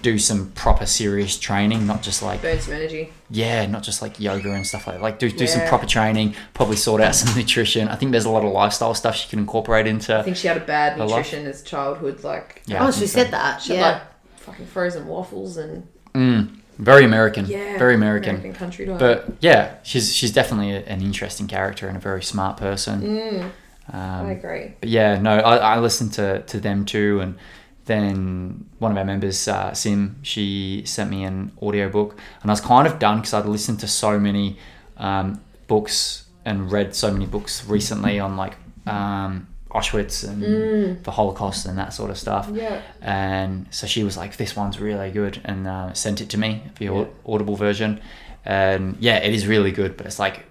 do 0.00 0.16
some 0.16 0.52
proper 0.52 0.86
serious 0.86 1.36
training, 1.36 1.84
not 1.86 2.02
just 2.02 2.22
like 2.22 2.40
Burn 2.40 2.60
some 2.60 2.74
energy. 2.74 3.12
yeah, 3.30 3.66
not 3.66 3.82
just 3.82 4.00
like 4.00 4.20
yoga 4.20 4.52
and 4.52 4.64
stuff 4.64 4.86
like 4.86 4.96
that. 4.96 5.02
Like 5.02 5.18
do 5.18 5.28
do 5.30 5.46
some 5.46 5.66
proper 5.66 5.86
training, 5.86 6.34
probably 6.54 6.76
sort 6.76 7.00
out 7.00 7.16
some 7.16 7.36
nutrition. 7.40 7.88
I 7.88 7.96
think 7.96 8.12
there's 8.12 8.24
a 8.24 8.30
lot 8.30 8.44
of 8.44 8.52
lifestyle 8.52 8.94
stuff 8.94 9.16
she 9.16 9.28
can 9.28 9.40
incorporate 9.40 9.86
into. 9.88 10.16
I 10.16 10.22
think 10.22 10.36
she 10.36 10.46
had 10.46 10.56
a 10.56 10.60
bad 10.64 10.98
A 11.00 11.04
lot. 11.04 11.16
nutrition 11.18 11.46
as 11.46 11.62
childhood. 11.62 12.22
Like 12.22 12.62
Yeah, 12.66 12.86
oh, 12.86 12.92
she 12.92 13.06
so. 13.08 13.22
said 13.22 13.32
that. 13.32 13.60
she 13.60 13.74
had 13.74 13.80
yeah. 13.80 13.92
like 13.92 14.02
fucking 14.40 14.66
frozen 14.66 15.06
waffles 15.08 15.56
and 15.56 15.86
Mm, 16.14 16.58
very 16.78 17.04
American. 17.04 17.46
yeah, 17.46 17.78
very 17.78 17.94
American. 17.94 18.36
American 18.36 18.54
country 18.54 18.86
diet. 18.86 18.98
But 18.98 19.36
yeah, 19.40 19.74
she's 19.82 20.14
she's 20.14 20.32
definitely 20.32 20.72
a, 20.72 20.80
an 20.86 21.00
interesting 21.02 21.46
character 21.46 21.88
and 21.88 21.96
a 21.96 22.00
very 22.00 22.22
smart 22.22 22.56
person. 22.56 23.00
mm, 23.02 23.50
I 23.92 24.20
Um, 24.20 24.26
agree. 24.30 24.74
but 24.80 24.88
yeah, 24.88 25.18
no, 25.20 25.32
I, 25.38 25.56
I 25.74 25.78
listened 25.80 26.12
to, 26.14 26.42
to 26.42 26.60
them 26.60 26.84
too, 26.84 27.20
and 27.20 27.34
then 27.86 28.66
one 28.78 28.92
of 28.92 28.98
our 28.98 29.04
members, 29.04 29.48
uh, 29.48 29.72
Sim, 29.72 30.16
she 30.22 30.82
sent 30.84 31.10
me 31.10 31.24
an 31.24 31.52
audiobook, 31.62 32.18
and 32.42 32.50
I 32.50 32.52
was 32.52 32.60
kind 32.60 32.86
of 32.86 32.98
done 32.98 33.16
because 33.20 33.32
I'd 33.34 33.46
listened 33.46 33.80
to 33.80 33.88
so 33.88 34.18
many 34.20 34.58
um, 34.98 35.40
books 35.68 36.24
and 36.44 36.70
read 36.70 36.94
so 36.94 37.10
many 37.10 37.26
books 37.26 37.64
recently 37.66 38.20
on 38.20 38.36
like 38.36 38.56
um, 38.86 39.46
Auschwitz 39.70 40.26
and 40.26 40.42
Mm. 40.42 41.02
the 41.04 41.10
Holocaust 41.10 41.66
and 41.66 41.76
that 41.78 41.92
sort 41.92 42.10
of 42.10 42.16
stuff. 42.18 42.48
Yeah. 42.52 42.80
And 43.02 43.66
so 43.70 43.86
she 43.86 44.02
was 44.04 44.16
like, 44.16 44.36
"This 44.36 44.56
one's 44.56 44.80
really 44.80 45.10
good," 45.10 45.40
and 45.44 45.66
uh, 45.66 45.92
sent 45.92 46.20
it 46.20 46.28
to 46.30 46.38
me, 46.38 46.62
the 46.78 46.86
Yeah. 46.86 47.04
Audible 47.26 47.56
version. 47.56 48.00
And 48.44 48.96
yeah, 49.00 49.16
it 49.18 49.34
is 49.34 49.46
really 49.46 49.70
good, 49.72 49.96
but 49.96 50.06
it's 50.06 50.18
like 50.18 50.46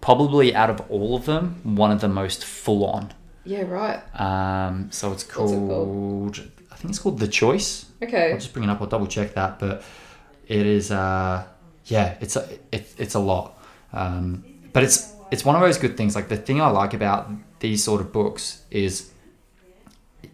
probably 0.00 0.54
out 0.54 0.70
of 0.70 0.80
all 0.90 1.16
of 1.16 1.24
them, 1.26 1.60
one 1.64 1.90
of 1.90 2.00
the 2.00 2.08
most 2.08 2.44
full 2.44 2.84
on. 2.86 3.12
Yeah. 3.44 3.62
Right. 3.62 4.00
Um, 4.20 4.88
so 4.92 5.12
it's 5.12 5.24
What's 5.24 5.52
it 5.52 5.56
called, 5.56 5.68
called? 5.68 6.38
I 6.70 6.74
think 6.76 6.90
it's 6.90 6.98
called 7.00 7.18
The 7.18 7.28
Choice. 7.28 7.86
Okay. 8.02 8.30
I'll 8.32 8.38
just 8.38 8.52
bring 8.52 8.64
it 8.64 8.70
up. 8.70 8.80
I'll 8.80 8.86
double 8.86 9.06
check 9.08 9.34
that, 9.34 9.58
but 9.58 9.82
it 10.46 10.66
is. 10.66 10.90
Uh, 10.92 11.44
yeah, 11.86 12.14
it's 12.20 12.36
a 12.36 12.48
it, 12.70 12.92
it's 12.98 13.14
a 13.14 13.18
lot. 13.20 13.58
Um, 13.92 14.44
but 14.72 14.82
it's 14.84 15.12
it's 15.32 15.44
one 15.44 15.56
of 15.56 15.62
those 15.62 15.78
good 15.78 15.96
things. 15.96 16.14
Like 16.14 16.28
the 16.28 16.36
thing 16.36 16.60
I 16.60 16.68
like 16.68 16.94
about 16.94 17.30
these 17.62 17.82
sort 17.82 18.00
of 18.00 18.12
books 18.12 18.62
is 18.70 19.10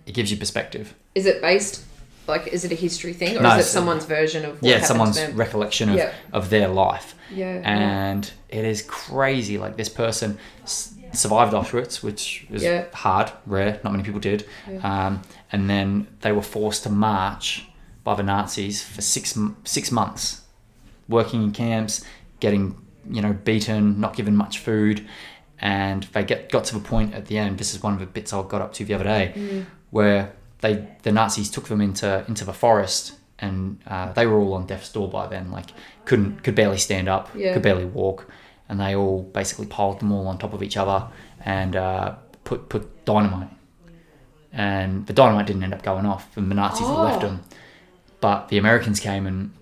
it 0.06 0.12
gives 0.12 0.30
you 0.30 0.36
perspective. 0.36 0.94
Is 1.14 1.26
it 1.26 1.40
based? 1.40 1.84
Like, 2.26 2.48
is 2.48 2.64
it 2.64 2.72
a 2.72 2.74
history 2.74 3.12
thing, 3.14 3.38
or 3.38 3.42
No, 3.42 3.56
is 3.56 3.66
it 3.66 3.68
someone's 3.70 4.04
version 4.04 4.44
of 4.44 4.60
what 4.60 4.68
yeah, 4.70 4.82
someone's 4.82 5.18
recollection 5.32 5.88
of, 5.88 5.96
Yeah. 5.96 6.12
of 6.32 6.50
their 6.50 6.68
life. 6.68 7.14
yeah. 7.32 7.60
and 7.64 8.30
it 8.48 8.64
is 8.64 8.80
crazy. 8.82 9.56
Like 9.58 9.76
this 9.76 9.88
person 9.90 10.38
s- 10.64 10.94
survived 11.12 11.52
Auschwitz, 11.52 12.02
which 12.02 12.46
is 12.50 12.62
Yeah. 12.62 12.84
hard, 12.94 13.30
rare. 13.46 13.80
Not 13.84 13.92
many 13.92 14.02
people 14.04 14.20
did. 14.20 14.46
Um, 14.82 15.22
and 15.52 15.68
then 15.70 16.06
they 16.22 16.32
were 16.32 16.42
forced 16.42 16.82
to 16.84 16.90
march 16.90 17.66
by 18.04 18.14
the 18.14 18.22
Nazis 18.22 18.82
for 18.82 19.00
six 19.02 19.36
six 19.64 19.90
months, 19.92 20.42
working 21.08 21.42
in 21.42 21.50
camps, 21.52 22.02
getting 22.40 22.76
you 23.10 23.20
know 23.22 23.32
beaten, 23.32 24.00
not 24.00 24.14
given 24.16 24.34
much 24.36 24.58
food, 24.58 25.06
and 25.60 26.04
they 26.12 26.24
get 26.24 26.50
got 26.50 26.64
to 26.64 26.74
the 26.74 26.80
point 26.80 27.14
at 27.14 27.26
the 27.26 27.38
end. 27.38 27.58
This 27.58 27.74
is 27.74 27.82
one 27.82 27.92
of 27.94 28.00
the 28.00 28.06
bits 28.06 28.32
I 28.32 28.42
got 28.42 28.60
up 28.62 28.72
to 28.74 28.84
the 28.84 28.94
other 28.94 29.04
day, 29.04 29.32
Mm. 29.36 29.66
where 29.90 30.32
they 30.60 30.86
the 31.02 31.12
Nazis 31.12 31.50
took 31.50 31.68
them 31.68 31.80
into 31.80 32.24
into 32.28 32.44
the 32.44 32.52
forest. 32.52 33.14
And 33.40 33.78
uh, 33.86 34.12
they 34.14 34.26
were 34.26 34.36
all 34.40 34.54
on 34.54 34.66
death's 34.66 34.90
door 34.92 35.08
by 35.08 35.28
then. 35.28 35.52
Like 35.52 35.66
couldn't 36.04 36.42
could 36.42 36.56
barely 36.56 36.78
stand 36.78 37.08
up, 37.08 37.28
Yeah. 37.36 37.52
could 37.54 37.62
barely 37.62 37.84
walk, 37.84 38.28
and 38.68 38.80
they 38.80 38.96
all 38.96 39.22
basically 39.22 39.66
piled 39.66 40.00
them 40.00 40.10
all 40.10 40.26
on 40.26 40.38
top 40.38 40.52
of 40.54 40.62
each 40.62 40.76
other 40.76 41.06
and 41.44 41.76
uh, 41.76 42.16
put 42.42 42.68
put 42.68 43.04
dynamite. 43.04 43.50
And 44.52 45.06
the 45.06 45.12
dynamite 45.12 45.46
didn't 45.46 45.62
end 45.62 45.74
up 45.74 45.82
going 45.82 46.06
off, 46.06 46.36
and 46.36 46.50
the 46.50 46.54
Nazis 46.54 46.86
Oh. 46.88 47.02
left 47.04 47.20
them. 47.20 47.44
But 48.20 48.48
the 48.48 48.58
Americans 48.58 48.98
came 48.98 49.26
and 49.26 49.52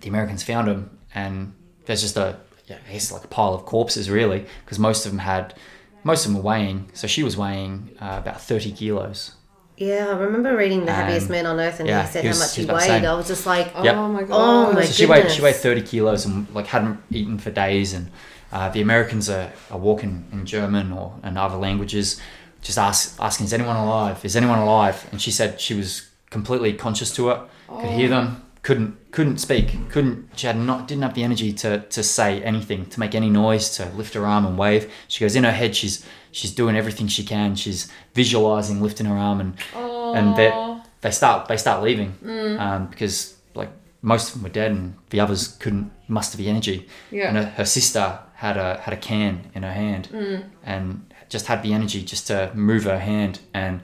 the 0.00 0.08
Americans 0.08 0.42
found 0.42 0.68
them, 0.68 0.98
and 1.14 1.54
there's 1.86 2.02
just 2.02 2.16
a 2.18 2.36
yeah, 2.68 2.78
I 2.88 2.92
guess 2.92 3.10
like 3.12 3.24
a 3.24 3.28
pile 3.28 3.54
of 3.54 3.64
corpses 3.64 4.10
really, 4.10 4.46
because 4.64 4.78
most 4.78 5.06
of 5.06 5.12
them 5.12 5.20
had 5.20 5.54
most 6.04 6.24
of 6.26 6.32
them 6.32 6.42
were 6.42 6.48
weighing. 6.48 6.90
So 6.94 7.06
she 7.06 7.22
was 7.22 7.36
weighing 7.36 7.90
uh, 8.00 8.16
about 8.22 8.40
thirty 8.40 8.72
kilos. 8.72 9.32
Yeah, 9.76 10.08
I 10.08 10.18
remember 10.18 10.56
reading 10.56 10.86
The 10.86 10.92
Happiest 10.92 11.26
Um, 11.26 11.32
Man 11.32 11.46
on 11.46 11.60
Earth 11.60 11.78
and 11.78 11.88
yeah, 11.88 12.02
he 12.04 12.12
said 12.12 12.24
he 12.24 12.30
how 12.30 12.38
much 12.38 12.56
he 12.56 12.62
he 12.62 12.66
was 12.66 12.84
about 12.84 12.86
the 12.86 12.92
weighed. 12.94 13.04
I 13.04 13.14
was 13.14 13.28
just 13.28 13.46
like, 13.46 13.72
Oh 13.76 13.84
Yep. 13.84 13.96
my 13.96 14.22
god. 14.24 14.30
Oh 14.32 14.72
my 14.72 14.84
so 14.84 14.92
she 14.92 15.06
weighed 15.06 15.30
she 15.30 15.40
weighed 15.40 15.54
thirty 15.56 15.82
kilos 15.82 16.26
and 16.26 16.52
like 16.52 16.66
hadn't 16.66 17.00
eaten 17.10 17.38
for 17.38 17.50
days. 17.50 17.92
And 17.94 18.10
uh, 18.52 18.68
the 18.70 18.80
Americans 18.80 19.28
are, 19.30 19.52
are 19.70 19.78
walking 19.78 20.26
in 20.32 20.46
German 20.46 20.92
or 20.92 21.14
in 21.22 21.36
other 21.36 21.56
languages, 21.56 22.20
just 22.62 22.78
ask, 22.78 23.16
asking, 23.20 23.46
"Is 23.46 23.52
anyone 23.52 23.76
alive? 23.76 24.24
Is 24.24 24.34
anyone 24.36 24.58
alive?" 24.58 25.06
And 25.12 25.20
she 25.22 25.30
said 25.30 25.60
she 25.60 25.74
was 25.74 26.08
completely 26.30 26.72
conscious 26.72 27.14
to 27.14 27.30
it, 27.30 27.40
could 27.80 27.90
hear 27.90 28.08
them, 28.08 28.42
couldn't 28.62 29.10
couldn't 29.12 29.38
speak, 29.38 29.88
couldn't 29.90 30.28
she 30.36 30.46
had 30.46 30.56
not 30.56 30.88
didn't 30.88 31.02
have 31.02 31.14
the 31.14 31.22
energy 31.22 31.52
to 31.52 31.80
to 31.80 32.02
say 32.02 32.42
anything, 32.42 32.86
to 32.86 33.00
make 33.00 33.14
any 33.14 33.30
noise, 33.30 33.70
to 33.76 33.86
lift 33.90 34.14
her 34.14 34.26
arm 34.26 34.44
and 34.46 34.58
wave. 34.58 34.90
She 35.08 35.24
goes 35.24 35.36
in 35.36 35.44
her 35.44 35.52
head, 35.52 35.74
she's 35.76 36.04
she's 36.32 36.52
doing 36.52 36.76
everything 36.76 37.06
she 37.08 37.24
can. 37.24 37.54
She's 37.54 37.90
visualizing 38.14 38.82
lifting 38.82 39.06
her 39.06 39.16
arm 39.16 39.40
and 39.40 39.54
and 39.74 40.36
they 40.36 40.50
they 41.00 41.10
start 41.10 41.48
they 41.48 41.56
start 41.56 41.82
leaving 41.82 42.14
um, 42.58 42.86
because 42.88 43.36
like 43.54 43.70
most 44.02 44.28
of 44.28 44.34
them 44.34 44.42
were 44.42 44.48
dead 44.48 44.70
and 44.72 44.94
the 45.10 45.20
others 45.20 45.48
couldn't 45.48 45.90
muster 46.08 46.36
the 46.36 46.48
energy. 46.48 46.88
Yeah. 47.10 47.28
And 47.28 47.36
her, 47.36 47.44
her 47.44 47.64
sister 47.64 48.18
had 48.34 48.56
a 48.56 48.78
had 48.80 48.92
a 48.94 48.96
can 48.96 49.50
in 49.54 49.62
her 49.62 49.72
hand 49.72 50.08
and 50.64 51.12
just 51.28 51.46
had 51.46 51.62
the 51.62 51.72
energy 51.74 52.02
just 52.02 52.26
to 52.26 52.50
move 52.54 52.84
her 52.84 52.98
hand 52.98 53.40
and 53.54 53.80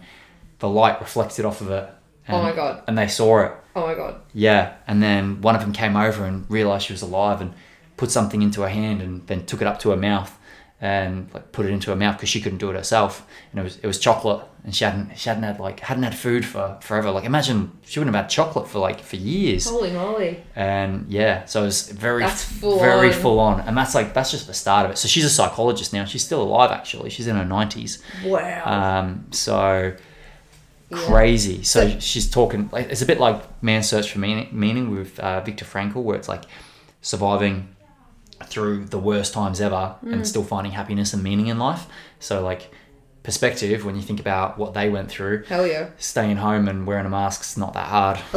the 0.58 0.68
light 0.68 1.00
reflected 1.00 1.44
off 1.44 1.60
of 1.60 1.70
it. 1.70 1.88
And, 2.26 2.36
Oh 2.36 2.42
my 2.42 2.52
God. 2.52 2.82
And 2.86 2.96
they 2.96 3.06
saw 3.08 3.40
it. 3.40 3.52
Oh 3.76 3.86
my 3.86 3.94
god. 3.94 4.20
Yeah. 4.32 4.74
And 4.86 5.02
then 5.02 5.40
one 5.40 5.54
of 5.54 5.60
them 5.60 5.72
came 5.72 5.96
over 5.96 6.24
and 6.24 6.48
realized 6.50 6.86
she 6.86 6.92
was 6.92 7.02
alive 7.02 7.40
and 7.40 7.54
put 7.96 8.10
something 8.10 8.42
into 8.42 8.62
her 8.62 8.68
hand 8.68 9.02
and 9.02 9.26
then 9.26 9.46
took 9.46 9.60
it 9.60 9.66
up 9.66 9.78
to 9.80 9.90
her 9.90 9.96
mouth 9.96 10.36
and 10.80 11.28
like 11.32 11.50
put 11.52 11.64
it 11.64 11.70
into 11.70 11.88
her 11.90 11.96
mouth 11.96 12.16
because 12.16 12.28
she 12.28 12.40
couldn't 12.40 12.58
do 12.58 12.70
it 12.70 12.74
herself. 12.76 13.26
And 13.50 13.60
it 13.60 13.62
was 13.62 13.76
it 13.78 13.86
was 13.86 13.98
chocolate 13.98 14.44
and 14.64 14.74
she 14.74 14.84
hadn't 14.84 15.16
she 15.18 15.28
hadn't 15.28 15.44
had 15.44 15.58
like 15.60 15.80
hadn't 15.80 16.02
had 16.02 16.14
food 16.14 16.44
for 16.44 16.78
forever. 16.82 17.10
Like 17.10 17.24
imagine 17.24 17.72
she 17.84 17.98
wouldn't 17.98 18.14
have 18.14 18.24
had 18.24 18.30
chocolate 18.30 18.68
for 18.68 18.78
like 18.80 19.00
for 19.00 19.16
years. 19.16 19.66
Holy 19.68 19.92
moly. 19.92 20.44
And 20.54 21.06
yeah, 21.08 21.44
so 21.46 21.62
it 21.62 21.66
was 21.66 21.88
very 21.90 22.22
That's 22.22 22.44
full 22.44 22.78
very 22.80 23.08
on. 23.08 23.12
full 23.14 23.38
on. 23.40 23.60
And 23.60 23.76
that's 23.76 23.94
like 23.94 24.14
that's 24.14 24.30
just 24.30 24.46
the 24.46 24.54
start 24.54 24.84
of 24.84 24.92
it. 24.92 24.98
So 24.98 25.08
she's 25.08 25.24
a 25.24 25.30
psychologist 25.30 25.92
now. 25.92 26.04
She's 26.04 26.24
still 26.24 26.42
alive 26.42 26.70
actually. 26.70 27.10
She's 27.10 27.26
in 27.28 27.36
her 27.36 27.44
nineties. 27.44 28.02
Wow. 28.24 28.64
Um, 29.00 29.26
so 29.30 29.94
Yeah. 30.90 30.98
crazy. 30.98 31.62
So, 31.62 31.88
So- 31.88 31.98
she's 32.00 32.30
talking 32.30 32.68
like 32.72 32.90
it's 32.90 33.02
a 33.02 33.06
bit 33.06 33.18
like 33.20 33.42
Man's 33.62 33.88
Search 33.88 34.10
for 34.12 34.18
Meaning, 34.18 34.48
meaning 34.52 34.90
with 34.90 35.18
uh, 35.18 35.40
Viktor 35.40 35.64
Frankl, 35.64 36.02
where 36.02 36.16
it's 36.16 36.28
like 36.28 36.42
surviving 37.00 37.68
through 38.46 38.84
the 38.86 38.98
worst 38.98 39.32
times 39.32 39.60
ever 39.60 39.94
Mm. 40.04 40.12
and 40.12 40.26
still 40.28 40.44
finding 40.44 40.72
happiness 40.72 41.12
and 41.14 41.22
meaning 41.22 41.46
in 41.46 41.58
life. 41.58 41.86
So 42.20 42.42
like 42.42 42.70
perspective 43.22 43.84
when 43.86 43.96
you 43.96 44.02
think 44.02 44.20
about 44.20 44.58
what 44.58 44.74
they 44.74 44.90
went 44.90 45.08
through, 45.10 45.44
Hell 45.48 45.66
yeah. 45.66 45.86
staying 45.98 46.36
home 46.36 46.68
and 46.68 46.86
wearing 46.86 47.06
a 47.06 47.10
mask's 47.10 47.56
not 47.56 47.72
that 47.72 47.86
hard. 47.86 48.18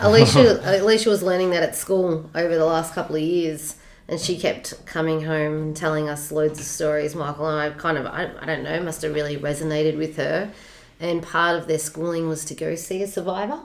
Alicia, 0.00 0.60
Alicia 0.82 1.08
was 1.08 1.22
learning 1.22 1.50
that 1.50 1.62
at 1.62 1.74
school 1.74 2.28
over 2.34 2.54
the 2.56 2.64
last 2.66 2.92
couple 2.94 3.16
of 3.16 3.22
years, 3.22 3.76
and 4.06 4.20
she 4.20 4.38
kept 4.38 4.84
coming 4.84 5.24
home 5.24 5.54
and 5.62 5.76
telling 5.76 6.08
us 6.10 6.30
loads 6.30 6.58
of 6.58 6.66
stories. 6.66 7.14
Michael 7.14 7.48
and 7.48 7.58
I 7.72 7.78
kind 7.78 7.96
of, 7.96 8.06
I, 8.06 8.30
I 8.40 8.44
don't 8.46 8.64
know, 8.64 8.82
must 8.82 9.00
have 9.02 9.14
really 9.14 9.36
resonated 9.38 9.96
with 9.96 10.16
her. 10.16 10.50
And 11.00 11.22
part 11.22 11.56
of 11.58 11.68
their 11.68 11.78
schooling 11.78 12.28
was 12.28 12.44
to 12.46 12.54
go 12.54 12.74
see 12.74 13.02
a 13.02 13.06
survivor, 13.06 13.60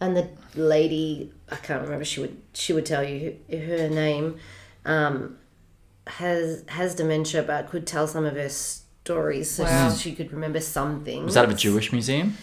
and 0.00 0.16
the 0.16 0.28
lady, 0.54 1.32
I 1.50 1.56
can't 1.56 1.82
remember, 1.82 2.04
she 2.04 2.20
would 2.20 2.36
she 2.52 2.72
would 2.74 2.84
tell 2.86 3.02
you 3.02 3.38
her 3.50 3.88
name, 3.88 4.36
um, 4.84 5.38
has 6.06 6.64
has 6.68 6.94
dementia, 6.94 7.42
but 7.42 7.68
could 7.68 7.86
tell 7.86 8.06
some 8.06 8.24
of 8.26 8.34
her 8.34 8.48
stories, 8.50 9.50
so 9.50 9.64
Wow. 9.64 9.94
she 9.94 10.14
could 10.14 10.32
remember 10.32 10.60
some 10.60 11.02
things. 11.04 11.24
Was 11.24 11.34
that 11.34 11.44
of 11.46 11.50
a 11.50 11.54
Jewish 11.54 11.92
museum? 11.92 12.36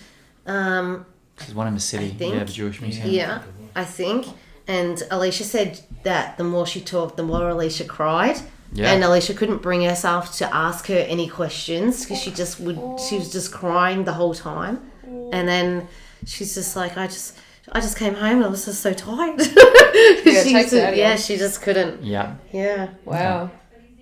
Um, 0.47 1.05
There's 1.37 1.53
one 1.53 1.67
in 1.67 1.75
the 1.75 1.79
city. 1.79 2.09
think. 2.09 2.33
Yeah, 2.35 2.43
the 2.43 2.51
Jewish 2.51 2.81
museum. 2.81 3.09
Yeah, 3.09 3.43
I 3.75 3.85
think. 3.85 4.25
And 4.67 5.03
Alicia 5.11 5.43
said 5.43 5.81
that 6.03 6.37
the 6.37 6.43
more 6.43 6.65
she 6.65 6.81
talked, 6.81 7.17
the 7.17 7.23
more 7.23 7.49
Alicia 7.49 7.83
cried. 7.85 8.37
Yeah. 8.73 8.91
And 8.91 9.03
Alicia 9.03 9.33
couldn't 9.35 9.61
bring 9.61 9.83
herself 9.83 10.35
to 10.37 10.53
ask 10.53 10.87
her 10.87 10.97
any 10.97 11.27
questions 11.27 12.01
because 12.03 12.19
she 12.21 12.31
just 12.31 12.59
would. 12.59 12.99
She 12.99 13.17
was 13.17 13.31
just 13.31 13.51
crying 13.51 14.03
the 14.03 14.13
whole 14.13 14.33
time. 14.33 14.89
And 15.31 15.47
then 15.47 15.87
she's 16.25 16.55
just 16.55 16.75
like, 16.75 16.97
I 16.97 17.05
just, 17.07 17.37
I 17.71 17.79
just 17.81 17.97
came 17.97 18.15
home 18.15 18.37
and 18.37 18.45
I 18.45 18.47
was 18.47 18.65
just 18.65 18.81
so 18.81 18.93
tired. 18.93 19.39
it 19.41 20.43
she 20.43 20.53
takes 20.53 20.71
just- 20.71 20.73
it 20.73 20.83
out 20.83 20.97
yeah, 20.97 21.15
she 21.15 21.37
just 21.37 21.61
couldn't. 21.61 22.03
Yeah. 22.03 22.35
Yeah. 22.51 22.89
Wow. 23.05 23.51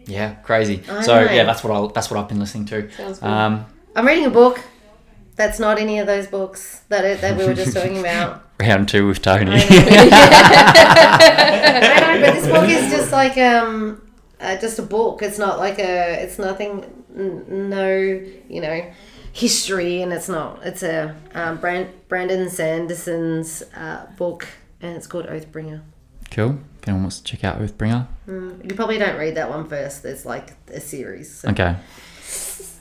Yeah, 0.06 0.36
crazy. 0.36 0.84
I 0.90 1.02
so 1.04 1.26
know. 1.26 1.32
yeah, 1.32 1.44
that's 1.44 1.64
what 1.64 1.72
I 1.72 1.92
that's 1.94 2.10
what 2.10 2.20
I've 2.20 2.28
been 2.28 2.40
listening 2.40 2.66
to. 2.66 2.90
Sounds 2.92 3.20
good. 3.20 3.30
Um, 3.30 3.66
I'm 3.96 4.06
reading 4.06 4.26
a 4.26 4.30
book. 4.32 4.60
That's 5.36 5.60
not 5.60 5.78
any 5.80 6.00
of 6.00 6.08
those 6.08 6.28
books 6.28 6.82
that 6.90 7.22
that 7.22 7.38
we 7.38 7.46
were 7.46 7.54
just 7.54 7.76
talking 7.76 8.00
about. 8.00 8.44
round 8.60 8.90
two 8.90 9.08
with 9.08 9.22
Tony. 9.22 9.52
I 9.52 9.60
know, 12.20 12.22
but 12.26 12.34
this 12.34 12.48
book 12.48 12.68
is 12.70 12.92
just 12.92 13.12
like 13.12 13.38
um, 13.38 14.01
uh, 14.42 14.58
just 14.58 14.80
a 14.80 14.84
book. 14.84 15.22
It's 15.22 15.38
not 15.38 15.60
like 15.60 15.80
a. 15.80 16.24
It's 16.24 16.38
nothing. 16.40 16.84
N- 17.16 17.70
no, 17.70 17.92
you 18.50 18.62
know, 18.62 18.92
history, 19.34 20.02
and 20.02 20.12
it's 20.14 20.30
not. 20.30 20.60
It's 20.66 20.84
a 20.84 21.16
um, 21.34 21.58
Brand, 21.58 21.90
Brandon 22.08 22.50
Sanderson's 22.50 23.64
uh, 23.76 24.08
book, 24.18 24.48
and 24.82 24.96
it's 24.96 25.08
called 25.08 25.28
Oathbringer. 25.28 25.82
cool. 26.32 26.58
If 26.82 26.88
anyone 26.88 27.04
wants 27.04 27.20
to 27.20 27.24
check 27.26 27.44
out 27.44 27.60
Oathbringer. 27.60 28.08
You 28.28 28.74
probably 28.76 28.98
don't 28.98 29.18
read 29.20 29.36
that 29.36 29.50
one 29.50 29.68
first. 29.70 30.02
There's 30.04 30.26
like 30.26 30.54
a 30.74 30.80
series. 30.80 31.32
So, 31.32 31.50
Okay. 31.50 31.76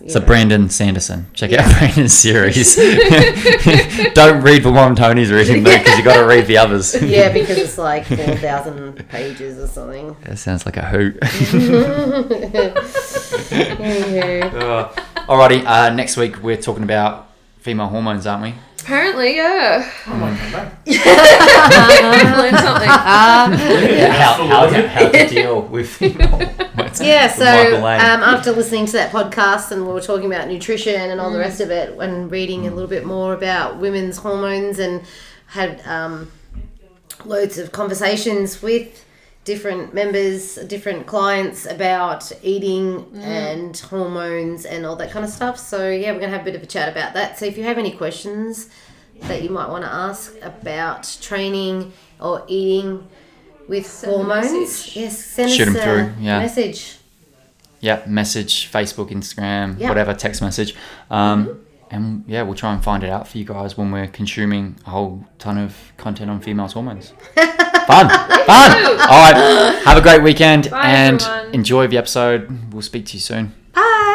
So 0.09 0.18
know. 0.18 0.27
Brandon 0.27 0.68
Sanderson. 0.70 1.27
Check 1.35 1.52
out 1.52 1.70
Brandon's 1.78 2.14
series. 2.14 2.74
Don't 4.14 4.43
read 4.43 4.62
the 4.62 4.72
one 4.72 4.97
Tony's 4.97 5.31
reading 5.31 5.62
though, 5.62 5.77
because 5.77 5.98
you 5.98 6.05
got 6.05 6.16
to 6.16 6.27
read 6.27 6.47
the 6.47 6.56
others. 6.56 7.01
yeah, 7.02 7.31
because 7.32 7.59
it's 7.59 7.77
like 7.77 8.06
four 8.06 8.16
thousand 8.36 9.09
pages 9.09 9.59
or 9.59 9.66
something. 9.66 10.16
That 10.24 10.39
sounds 10.39 10.64
like 10.64 10.77
a 10.78 10.86
hoot. 10.86 11.18
Anywho. 13.51 14.55
Uh, 14.55 14.89
alrighty, 15.27 15.64
uh, 15.64 15.90
next 15.94 16.16
week 16.16 16.43
we're 16.43 16.56
talking 16.56 16.82
about 16.82 17.30
female 17.61 17.89
hormones, 17.89 18.27
aren't 18.27 18.43
we? 18.43 18.55
Apparently, 18.81 19.37
yeah. 19.37 19.91
I 20.07 20.16
might 20.16 20.39
come 20.39 20.53
back. 20.53 20.87
Learn 22.39 22.57
something. 22.57 22.89
how, 22.89 24.47
how, 24.47 24.66
to, 24.70 24.89
how 24.89 25.09
to 25.11 25.28
deal 25.28 25.62
with 25.62 25.89
female 25.89 26.28
hormones. 26.28 27.01
Yeah, 27.01 27.27
with 27.27 27.37
so 27.37 27.45
Michael 27.45 27.81
Lane. 27.81 28.01
um, 28.01 28.23
after 28.23 28.53
listening 28.53 28.87
to 28.87 28.93
that 28.93 29.12
podcast 29.12 29.70
and 29.70 29.87
we 29.87 29.93
were 29.93 30.01
talking 30.01 30.27
about 30.27 30.49
nutrition 30.49 31.11
and 31.11 31.20
all 31.20 31.31
the 31.31 31.39
rest 31.39 31.61
of 31.61 31.70
it, 31.70 31.97
and 31.99 32.31
reading 32.31 32.66
a 32.66 32.70
little 32.70 32.89
bit 32.89 33.05
more 33.05 33.35
about 33.35 33.78
women's 33.78 34.16
hormones, 34.16 34.78
and 34.78 35.03
had 35.49 35.82
um, 35.87 36.32
loads 37.27 37.59
of 37.59 37.73
conversations 37.73 38.62
with 38.62 39.05
different 39.45 39.95
members, 39.95 40.57
different 40.67 41.07
clients 41.07 41.67
about 41.67 42.31
eating 42.43 43.11
and 43.17 43.77
hormones 43.77 44.65
and 44.67 44.85
all 44.85 44.97
that 44.97 45.11
kind 45.11 45.25
of 45.25 45.31
stuff. 45.31 45.59
So 45.59 45.89
yeah, 45.89 46.12
we're 46.12 46.21
gonna 46.21 46.33
have 46.33 46.43
a 46.43 46.45
bit 46.45 46.55
of 46.55 46.62
a 46.62 46.67
chat 46.67 46.89
about 46.89 47.15
that. 47.15 47.39
So 47.39 47.47
if 47.47 47.57
you 47.57 47.65
have 47.65 47.79
any 47.79 47.91
questions 47.93 48.69
that 49.23 49.43
you 49.43 49.51
might 49.51 49.69
want 49.69 49.85
to 49.85 49.91
ask 49.93 50.35
about 50.43 51.17
training 51.21 51.93
or 52.21 52.45
eating 52.49 53.07
with 53.69 53.87
Send 53.87 54.12
hormones, 54.12 54.95
yes, 54.97 55.19
send 55.25 55.51
Shoot 55.51 55.69
us 55.69 55.75
'em 55.75 55.77
a 55.77 55.83
through, 55.83 56.12
yeah. 56.25 56.39
message. 56.39 56.99
yeah, 57.81 58.03
message, 58.07 58.71
Facebook, 58.71 59.11
Instagram, 59.11 59.77
Yeah. 59.79 59.89
whatever, 59.89 60.15
text 60.15 60.43
message. 60.43 60.75
Um, 61.11 61.47
Mm-hmm. 61.47 61.59
And 61.93 62.23
yeah, 62.29 62.43
we'll 62.43 62.55
try 62.55 62.73
and 62.73 62.81
find 62.85 63.03
it 63.03 63.11
out 63.11 63.27
for 63.27 63.37
you 63.37 63.45
guys 63.45 63.77
when 63.77 63.91
we're 63.91 64.07
consuming 64.07 64.77
a 64.87 64.91
whole 64.91 65.25
ton 65.41 65.59
of 65.59 65.75
content 65.97 66.31
on 66.31 66.39
females' 66.41 66.75
hormones. 66.75 67.12
Fun! 67.91 68.09
Fun! 68.47 68.71
All 69.11 69.33
right, 69.33 69.81
have 69.85 69.97
a 69.99 70.01
great 70.01 70.23
weekend 70.23 70.71
Bye, 70.71 70.85
and 70.87 71.21
everyone. 71.23 71.55
enjoy 71.55 71.87
the 71.89 71.99
episode. 71.99 72.73
We'll 72.73 72.83
speak 72.83 73.07
to 73.07 73.15
you 73.15 73.21
soon. 73.21 73.53
Bye. 73.73 74.10